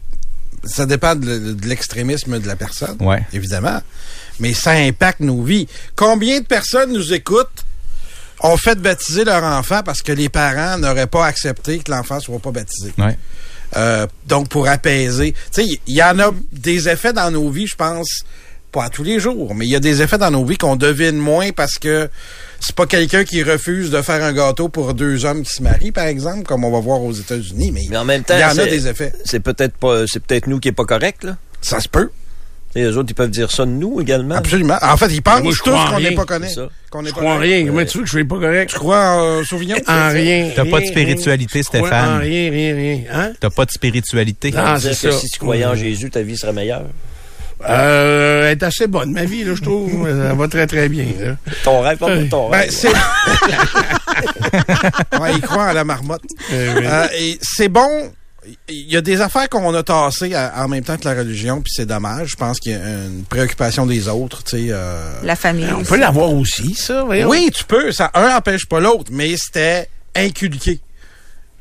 Ça 0.66 0.86
dépend 0.86 1.16
de, 1.16 1.54
de 1.54 1.68
l'extrémisme 1.68 2.40
de 2.40 2.48
la 2.48 2.56
personne. 2.58 2.98
Ouais. 3.00 3.24
Évidemment. 3.32 3.80
Mais 4.42 4.54
ça 4.54 4.72
impacte 4.72 5.20
nos 5.22 5.42
vies. 5.42 5.68
Combien 5.96 6.40
de 6.42 6.46
personnes 6.46 6.92
nous 6.94 7.14
écoutent, 7.14 7.64
ont 8.42 8.58
fait 8.58 8.76
baptiser 8.80 9.24
leur 9.26 9.44
enfant 9.44 9.82
parce 9.84 10.02
que 10.02 10.12
les 10.12 10.30
parents 10.30 10.78
n'auraient 10.78 11.08
pas 11.08 11.26
accepté 11.26 11.80
que 11.80 11.92
l'enfant 11.92 12.20
soit 12.20 12.40
pas 12.40 12.52
baptisé? 12.52 12.94
ouais. 12.98 13.18
Euh, 13.78 14.08
donc, 14.26 14.50
pour 14.50 14.68
apaiser. 14.68 15.34
Tu 15.54 15.64
sais, 15.64 15.80
il 15.86 15.94
y 15.96 16.02
en 16.02 16.18
a 16.18 16.32
des 16.52 16.90
effets 16.90 17.14
dans 17.14 17.30
nos 17.30 17.52
vies, 17.52 17.68
je 17.68 17.76
pense, 17.76 18.22
pas 18.72 18.86
à 18.86 18.90
tous 18.90 19.04
les 19.04 19.20
jours, 19.20 19.54
mais 19.54 19.66
il 19.66 19.72
y 19.72 19.76
a 19.76 19.80
des 19.80 20.02
effets 20.02 20.18
dans 20.18 20.32
nos 20.32 20.44
vies 20.44 20.58
qu'on 20.58 20.76
devine 20.76 21.18
moins 21.18 21.52
parce 21.52 21.78
que 21.78 22.10
c'est 22.60 22.74
pas 22.76 22.88
quelqu'un 22.88 23.24
qui 23.26 23.44
refuse 23.44 23.92
de 23.92 24.02
faire 24.02 24.24
un 24.24 24.34
gâteau 24.34 24.70
pour 24.70 24.96
deux 24.96 25.24
hommes 25.26 25.44
qui 25.44 25.54
se 25.54 25.62
marient, 25.62 25.92
par 25.92 26.06
exemple, 26.08 26.44
comme 26.48 26.64
on 26.64 26.72
va 26.72 26.80
voir 26.80 27.00
aux 27.02 27.14
États-Unis. 27.14 27.72
Mais, 27.72 27.86
Mais 27.92 27.98
en 27.98 28.06
même 28.06 28.24
temps, 28.24 28.36
il 28.38 28.42
y 28.42 28.44
en 28.44 28.50
a 28.50 28.54
c'est- 28.56 28.68
des 28.68 28.88
effets. 28.88 29.14
C'est 29.24 29.40
peut-être 29.40 29.76
pas, 29.78 30.04
c'est 30.08 30.20
peut-être 30.24 30.48
nous 30.48 30.60
qui 30.60 30.70
est 30.70 30.72
pas 30.74 30.86
correct, 30.86 31.24
là. 31.24 31.38
Ça 31.62 31.80
se 31.80 31.88
peut. 31.90 32.10
Et 32.80 32.84
les 32.84 32.96
autres, 32.96 33.10
ils 33.12 33.14
peuvent 33.14 33.30
dire 33.30 33.52
ça 33.52 33.66
de 33.66 33.72
nous 33.72 34.00
également. 34.00 34.36
Absolument. 34.36 34.78
En 34.82 34.96
fait, 34.96 35.08
ils 35.08 35.22
pensent 35.22 35.58
tous 35.58 35.72
qu'on 35.72 36.00
n'est 36.00 36.16
pas 36.16 36.24
ça. 36.48 36.70
Qu'on 36.90 37.02
n'est 37.02 37.10
Je 37.10 37.14
pas 37.14 37.20
crois 37.20 37.34
en 37.34 37.40
rien. 37.40 37.66
Comment 37.66 37.84
tu 37.84 37.98
veux 37.98 38.04
que 38.06 38.10
je 38.10 38.18
sois 38.18 38.24
pas 38.24 38.40
correct? 38.40 38.70
Tu 38.70 38.80
crois 38.80 39.10
en 39.10 39.22
euh, 39.22 39.44
Sauvignon? 39.44 39.76
En 39.86 40.10
rien. 40.10 40.52
T'as 40.56 40.64
pas 40.64 40.80
de 40.80 40.86
spiritualité, 40.86 41.62
Stéphane. 41.62 42.16
En 42.16 42.20
rien, 42.20 42.50
rien, 42.50 42.76
rien. 42.76 43.00
Hein? 43.12 43.32
T'as 43.38 43.50
pas 43.50 43.66
de 43.66 43.72
spiritualité? 43.72 44.52
Dire 44.52 44.78
c'est 44.80 44.92
que 44.92 45.12
ça. 45.12 45.14
si 45.20 45.28
tu 45.28 45.40
croyais 45.40 45.66
en 45.66 45.76
Jésus, 45.76 46.10
ta 46.10 46.22
vie 46.22 46.38
serait 46.38 46.54
meilleure. 46.54 46.86
Euh, 47.68 48.44
elle 48.46 48.52
est 48.58 48.64
assez 48.64 48.88
bonne, 48.88 49.12
ma 49.12 49.26
vie, 49.26 49.44
là, 49.44 49.54
je 49.54 49.62
trouve. 49.62 49.92
Elle 50.08 50.38
va 50.38 50.48
très, 50.48 50.66
très 50.66 50.88
bien. 50.88 51.04
là. 51.20 51.36
Ton 51.66 51.82
rêve, 51.82 51.98
pas 51.98 52.16
ton 52.30 52.50
Ben, 52.50 52.60
rêve. 52.60 52.70
c'est... 52.72 52.88
ouais, 55.20 55.34
il 55.36 55.42
croit 55.42 55.66
à 55.66 55.74
la 55.74 55.84
marmotte. 55.84 56.22
Euh, 56.54 56.76
oui. 56.78 56.86
Euh, 56.88 57.08
et 57.20 57.38
c'est 57.42 57.68
bon. 57.68 58.14
Il 58.70 58.90
y 58.92 58.96
a 58.96 59.02
des 59.02 59.20
affaires 59.22 59.50
qu'on 59.50 59.74
a 59.76 59.84
tassées 59.84 60.34
à- 60.34 60.54
en 60.64 60.68
même 60.68 60.84
temps 60.84 60.98
que 60.98 61.06
la 61.08 61.14
religion, 61.14 61.62
puis 61.62 61.74
c'est 61.76 61.86
dommage. 61.86 62.30
Je 62.30 62.36
pense 62.36 62.60
qu'il 62.60 62.72
y 62.72 62.76
a 62.76 62.80
une 62.80 63.24
préoccupation 63.30 63.86
des 63.86 64.08
autres, 64.08 64.44
tu 64.44 64.52
sais. 64.52 64.68
euh. 64.70 65.22
La 65.24 65.36
famille. 65.36 65.68
on 65.72 65.82
aussi. 65.82 65.90
peut 65.90 65.98
l'avoir 65.98 66.32
aussi, 66.32 66.74
ça, 66.74 67.04
voyons. 67.04 67.28
Oui, 67.30 67.50
tu 67.54 67.64
peux. 67.66 67.92
Ça, 67.92 68.10
un 68.14 68.36
empêche 68.36 68.66
pas 68.66 68.80
l'autre, 68.80 69.12
mais 69.12 69.36
c'était 69.38 69.90
inculqué 70.16 70.80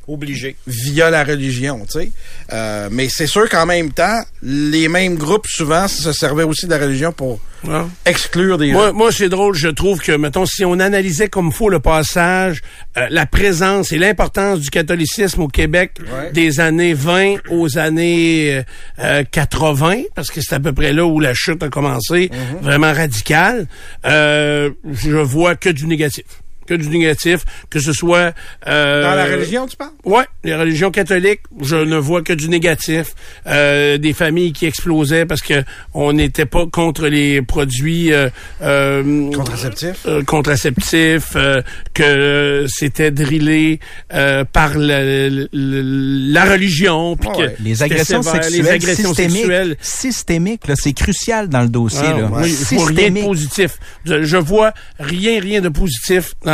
Obligé. 0.08 0.56
via 0.66 1.10
la 1.10 1.22
religion, 1.22 1.80
tu 1.84 2.00
sais. 2.00 2.12
Euh, 2.52 2.88
mais 2.90 3.08
c'est 3.10 3.26
sûr 3.26 3.48
qu'en 3.48 3.66
même 3.66 3.92
temps, 3.92 4.22
les 4.42 4.88
mêmes 4.88 5.16
groupes, 5.16 5.46
souvent, 5.46 5.86
se 5.86 6.12
servaient 6.12 6.44
aussi 6.44 6.64
de 6.66 6.70
la 6.70 6.78
religion 6.78 7.12
pour 7.12 7.40
Ouais. 7.64 7.82
exclure 8.06 8.56
des 8.56 8.70
Moi, 8.72 8.88
gens. 8.88 8.94
moi 8.94 9.10
c'est 9.12 9.28
drôle, 9.28 9.54
je 9.56 9.66
trouve 9.68 10.00
que, 10.00 10.12
mettons, 10.12 10.46
si 10.46 10.64
on 10.64 10.78
analysait 10.78 11.28
comme 11.28 11.50
faut 11.52 11.68
le 11.68 11.80
passage, 11.80 12.62
euh, 12.96 13.08
la 13.10 13.26
présence 13.26 13.90
et 13.92 13.98
l'importance 13.98 14.60
du 14.60 14.70
catholicisme 14.70 15.42
au 15.42 15.48
Québec 15.48 15.98
Ouais. 16.00 16.30
des 16.32 16.60
années 16.60 16.94
20 16.94 17.36
aux 17.50 17.76
années 17.76 18.62
euh, 19.00 19.24
80, 19.30 20.02
parce 20.14 20.30
que 20.30 20.40
c'est 20.40 20.54
à 20.54 20.60
peu 20.60 20.72
près 20.72 20.92
là 20.92 21.04
où 21.04 21.18
la 21.20 21.34
chute 21.34 21.62
a 21.64 21.68
commencé, 21.68 22.30
Mhm. 22.32 22.60
vraiment 22.62 22.92
radicale, 22.92 23.66
euh, 24.06 24.70
je 24.92 25.16
vois 25.16 25.56
que 25.56 25.68
du 25.68 25.86
négatif. 25.86 26.24
Que 26.68 26.74
du 26.74 26.88
négatif, 26.90 27.40
que 27.70 27.80
ce 27.80 27.92
soit... 27.94 28.34
euh, 28.66 29.02
Dans 29.02 29.14
la 29.14 29.24
religion, 29.24 29.66
tu 29.66 29.76
parles? 29.76 29.90
Ouais, 30.04 30.24
les 30.44 30.54
religions 30.54 30.90
catholiques, 30.90 31.40
je 31.62 31.76
ne 31.76 31.96
vois 31.96 32.20
que 32.22 32.34
du 32.34 32.48
négatif. 32.50 33.14
Euh, 33.46 33.96
des 33.96 34.12
familles 34.12 34.52
qui 34.52 34.66
explosaient 34.66 35.24
parce 35.24 35.40
que 35.40 35.64
on 35.94 36.12
n'était 36.12 36.44
pas 36.44 36.66
contre 36.66 37.06
les 37.08 37.40
produits 37.40 38.12
euh, 38.12 38.28
euh, 38.62 39.32
Contraceptif? 39.32 39.96
euh, 40.06 40.22
contraceptifs, 40.22 41.32
euh, 41.36 41.62
que 41.94 42.66
c'était 42.68 43.10
drillé 43.10 43.80
euh, 44.12 44.44
par 44.44 44.76
la, 44.76 45.02
la- 45.04 45.46
la 45.52 46.44
religion, 46.52 47.16
puis 47.16 47.28
Ouais. 47.30 47.54
que 47.56 47.62
Les 47.62 47.82
agressions 47.82 48.22
sévère, 48.22 48.42
sexuelles 48.44 48.62
les 48.64 48.70
agressions 48.70 49.08
systémiques, 49.14 49.36
sexuelles. 49.36 49.76
systémiques, 49.80 50.66
là, 50.68 50.74
c'est 50.76 50.92
crucial 50.92 51.48
dans 51.48 51.62
le 51.62 51.68
dossier. 51.68 52.00
Ah, 52.04 52.18
là. 52.18 52.30
oui, 52.32 52.48
il 52.70 52.76
faut 52.78 52.84
rien 52.84 53.10
de 53.10 53.20
positif. 53.22 53.72
Je, 54.04 54.22
je 54.24 54.36
vois 54.36 54.72
rien, 54.98 55.40
rien 55.40 55.60
de 55.60 55.68
positif 55.68 56.34
dans, 56.44 56.52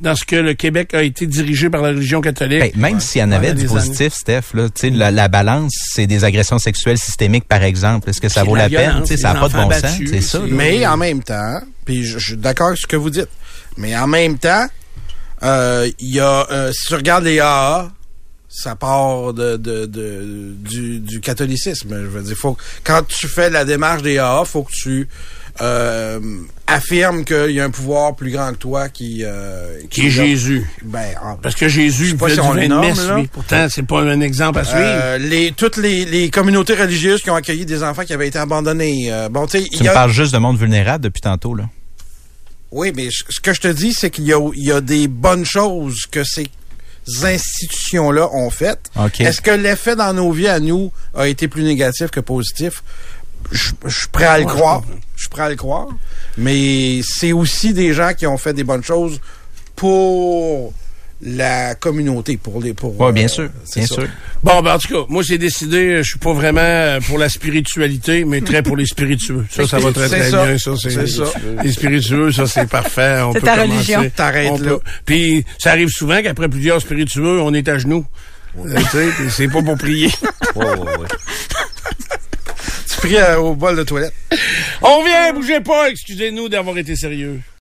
dans 0.00 0.14
ce 0.16 0.24
que 0.24 0.36
le 0.36 0.54
Québec 0.54 0.94
a 0.94 1.02
été 1.02 1.26
dirigé 1.26 1.68
par 1.70 1.82
la 1.82 1.88
religion 1.88 2.20
catholique. 2.20 2.60
Ben, 2.60 2.72
même 2.80 3.00
s'il 3.00 3.20
y 3.20 3.24
en 3.24 3.32
avait 3.32 3.54
du 3.54 3.62
des 3.62 3.68
positif, 3.68 4.12
Steph, 4.14 4.42
là, 4.54 4.68
tu 4.68 4.72
sais, 4.80 4.90
la, 4.90 5.10
la 5.10 5.28
balance, 5.28 5.72
c'est 5.92 6.06
des 6.06 6.24
agressions 6.24 6.58
sexuelles 6.58 6.98
systémiques, 6.98 7.46
par 7.48 7.62
exemple. 7.62 8.10
Est-ce 8.10 8.20
que 8.20 8.28
ça 8.28 8.44
vaut 8.44 8.54
la 8.56 8.68
la 8.68 8.78
peine? 8.78 9.06
ça 9.06 9.32
n'a 9.34 9.40
pas 9.40 9.48
de 9.48 9.54
bon 9.54 9.70
sens. 9.70 9.82
battus, 9.82 10.10
C'est 10.10 10.20
ça. 10.20 10.38
là. 10.38 10.44
Mais 10.50 10.86
en 10.86 10.96
même 10.96 11.22
temps, 11.22 11.60
puis 11.84 12.04
je, 12.04 12.18
je 12.18 12.26
suis 12.28 12.36
d'accord 12.36 12.68
avec 12.68 12.78
ce 12.78 12.86
que 12.86 12.96
vous 12.96 13.10
dites, 13.10 13.28
mais 13.76 13.96
en 13.96 14.06
même 14.06 14.38
temps, 14.38 14.66
euh, 15.42 15.90
il 15.98 16.14
y 16.14 16.20
a, 16.20 16.46
euh, 16.50 16.72
si 16.72 16.86
tu 16.88 16.94
regardes 16.94 17.24
les 17.24 17.40
AA, 17.40 17.90
ça 18.48 18.74
part 18.74 19.34
de, 19.34 19.56
de, 19.56 19.84
de- 19.84 20.54
du, 20.58 20.98
du 21.00 21.20
catholicisme. 21.20 21.90
Je 21.90 22.06
veux 22.06 22.22
dire, 22.22 22.36
faut, 22.36 22.56
quand 22.84 23.02
tu 23.06 23.28
fais 23.28 23.50
la 23.50 23.64
démarche 23.66 24.02
des 24.02 24.18
AA, 24.18 24.44
faut 24.46 24.62
que 24.62 24.72
tu 24.72 25.08
euh, 25.60 26.18
affirmes 26.66 27.24
qu'il 27.24 27.50
y 27.52 27.60
a 27.60 27.64
un 27.64 27.70
pouvoir 27.70 28.14
plus 28.16 28.30
grand 28.30 28.52
que 28.52 28.58
toi 28.58 28.88
qui... 28.88 29.22
Euh, 29.24 29.78
qui 29.90 30.06
est 30.06 30.10
Jésus. 30.10 30.66
Ben, 30.84 31.14
en- 31.22 31.36
Parce 31.36 31.54
que 31.54 31.68
Jésus 31.68 32.06
Je 32.06 32.10
sais 32.12 32.16
pas 32.16 32.30
si 32.30 32.40
on 32.40 32.54
nomme, 32.54 32.80
messe, 32.80 33.06
là. 33.06 33.22
Pourtant, 33.32 33.66
c'est 33.70 33.84
pas 33.86 34.00
un 34.02 34.20
exemple 34.20 34.58
à 34.58 34.64
suivre. 34.64 34.80
euh, 34.82 35.18
les, 35.18 35.52
toutes 35.52 35.76
les, 35.76 36.04
les 36.04 36.30
communautés 36.30 36.74
religieuses 36.74 37.22
qui 37.22 37.30
ont 37.30 37.36
accueilli 37.36 37.64
des 37.66 37.82
enfants 37.82 38.04
qui 38.04 38.12
avaient 38.12 38.28
été 38.28 38.38
abandonnés. 38.38 39.06
euh, 39.12 39.28
bon, 39.28 39.46
tu 39.46 39.58
sais, 39.58 39.62
il 39.64 39.70
Tu 39.70 39.78
y 39.78 39.82
me 39.84 39.90
a- 39.90 39.92
parles 39.94 40.10
juste 40.12 40.32
de 40.32 40.38
monde 40.38 40.58
vulnérable 40.58 41.04
depuis 41.04 41.20
tantôt, 41.20 41.54
là. 41.54 41.64
Oui, 42.72 42.92
mais 42.94 43.08
ce 43.10 43.40
que 43.40 43.52
je 43.54 43.60
te 43.60 43.68
dis, 43.68 43.92
c'est 43.94 44.10
qu'il 44.10 44.24
y 44.24 44.32
a, 44.32 44.40
il 44.54 44.64
y 44.64 44.72
a 44.72 44.80
des 44.80 45.06
bonnes 45.08 45.44
choses 45.44 46.04
que 46.10 46.24
ces 46.24 46.46
institutions-là 47.24 48.28
ont 48.34 48.50
faites. 48.50 48.90
OK. 48.96 49.20
Est-ce 49.20 49.40
que 49.40 49.52
l'effet 49.52 49.94
dans 49.96 50.12
nos 50.12 50.32
vies 50.32 50.48
à 50.48 50.58
nous 50.60 50.90
a 51.14 51.28
été 51.28 51.46
plus 51.48 51.62
négatif 51.62 52.08
que 52.10 52.20
positif? 52.20 52.82
Je 53.52 53.70
je 53.86 53.98
suis 53.98 54.08
prêt 54.08 54.24
à 54.26 54.38
le 54.38 54.44
Ouais, 54.44 54.50
croire. 54.52 54.82
Je 55.16 55.20
suis 55.22 55.28
prêt 55.30 55.42
à 55.42 55.48
le 55.50 55.56
croire. 55.56 55.88
Mais 56.38 57.00
c'est 57.02 57.32
aussi 57.32 57.72
des 57.72 57.92
gens 57.94 58.12
qui 58.14 58.26
ont 58.26 58.36
fait 58.38 58.52
des 58.52 58.64
bonnes 58.64 58.82
choses 58.84 59.20
pour 59.74 60.72
la 61.22 61.74
communauté, 61.74 62.36
pour 62.36 62.60
les 62.60 62.74
pour. 62.74 63.00
Oui, 63.00 63.12
bien 63.12 63.24
euh, 63.24 63.28
sûr. 63.28 63.48
c'est 63.64 63.80
Bien 63.80 63.86
ça. 63.86 63.94
sûr. 63.94 64.08
Bon, 64.42 64.60
ben, 64.60 64.74
en 64.74 64.78
tout 64.78 64.88
cas, 64.88 65.06
moi, 65.08 65.22
j'ai 65.22 65.38
décidé, 65.38 66.02
je 66.02 66.10
suis 66.10 66.18
pas 66.18 66.34
vraiment 66.34 66.60
euh, 66.60 67.00
pour 67.00 67.16
la 67.18 67.30
spiritualité, 67.30 68.24
mais 68.26 68.42
très 68.42 68.62
pour 68.62 68.76
les 68.76 68.84
spiritueux. 68.84 69.46
Ça, 69.50 69.66
ça 69.66 69.78
va 69.78 69.92
très, 69.92 70.08
très 70.08 70.30
ça. 70.30 70.44
bien. 70.44 70.58
Ça, 70.58 70.72
c'est, 70.78 70.90
C'est 70.90 71.06
ça. 71.06 71.24
Les 71.64 71.72
spiritueux, 71.72 72.32
ça, 72.32 72.46
c'est 72.46 72.68
parfait. 72.68 73.20
On 73.22 73.32
C'est 73.32 73.40
peut 73.40 73.46
ta 73.46 73.54
commencer. 73.56 73.72
religion. 73.94 74.10
T'arrêtes 74.14 74.58
là. 74.60 74.70
peut- 74.72 74.80
Puis, 75.06 75.44
ça 75.58 75.70
arrive 75.70 75.88
souvent 75.88 76.20
qu'après 76.22 76.48
plusieurs 76.50 76.80
spiritueux, 76.82 77.40
on 77.40 77.54
est 77.54 77.66
à 77.68 77.78
genoux. 77.78 78.04
Euh, 78.58 78.74
tu 78.76 78.82
sais, 78.88 79.06
puis 79.18 79.26
c'est 79.30 79.48
pas 79.48 79.62
pour 79.62 79.76
prier. 79.78 80.10
Ouais, 80.54 80.64
ouais, 80.64 80.78
ouais. 80.98 81.06
Euh, 83.14 83.36
au 83.36 83.54
bol 83.54 83.76
de 83.76 83.84
toilette. 83.84 84.12
On 84.82 85.04
vient, 85.04 85.32
bougez 85.32 85.60
pas, 85.60 85.90
excusez-nous 85.90 86.48
d'avoir 86.48 86.76
été 86.78 86.96
sérieux. 86.96 87.40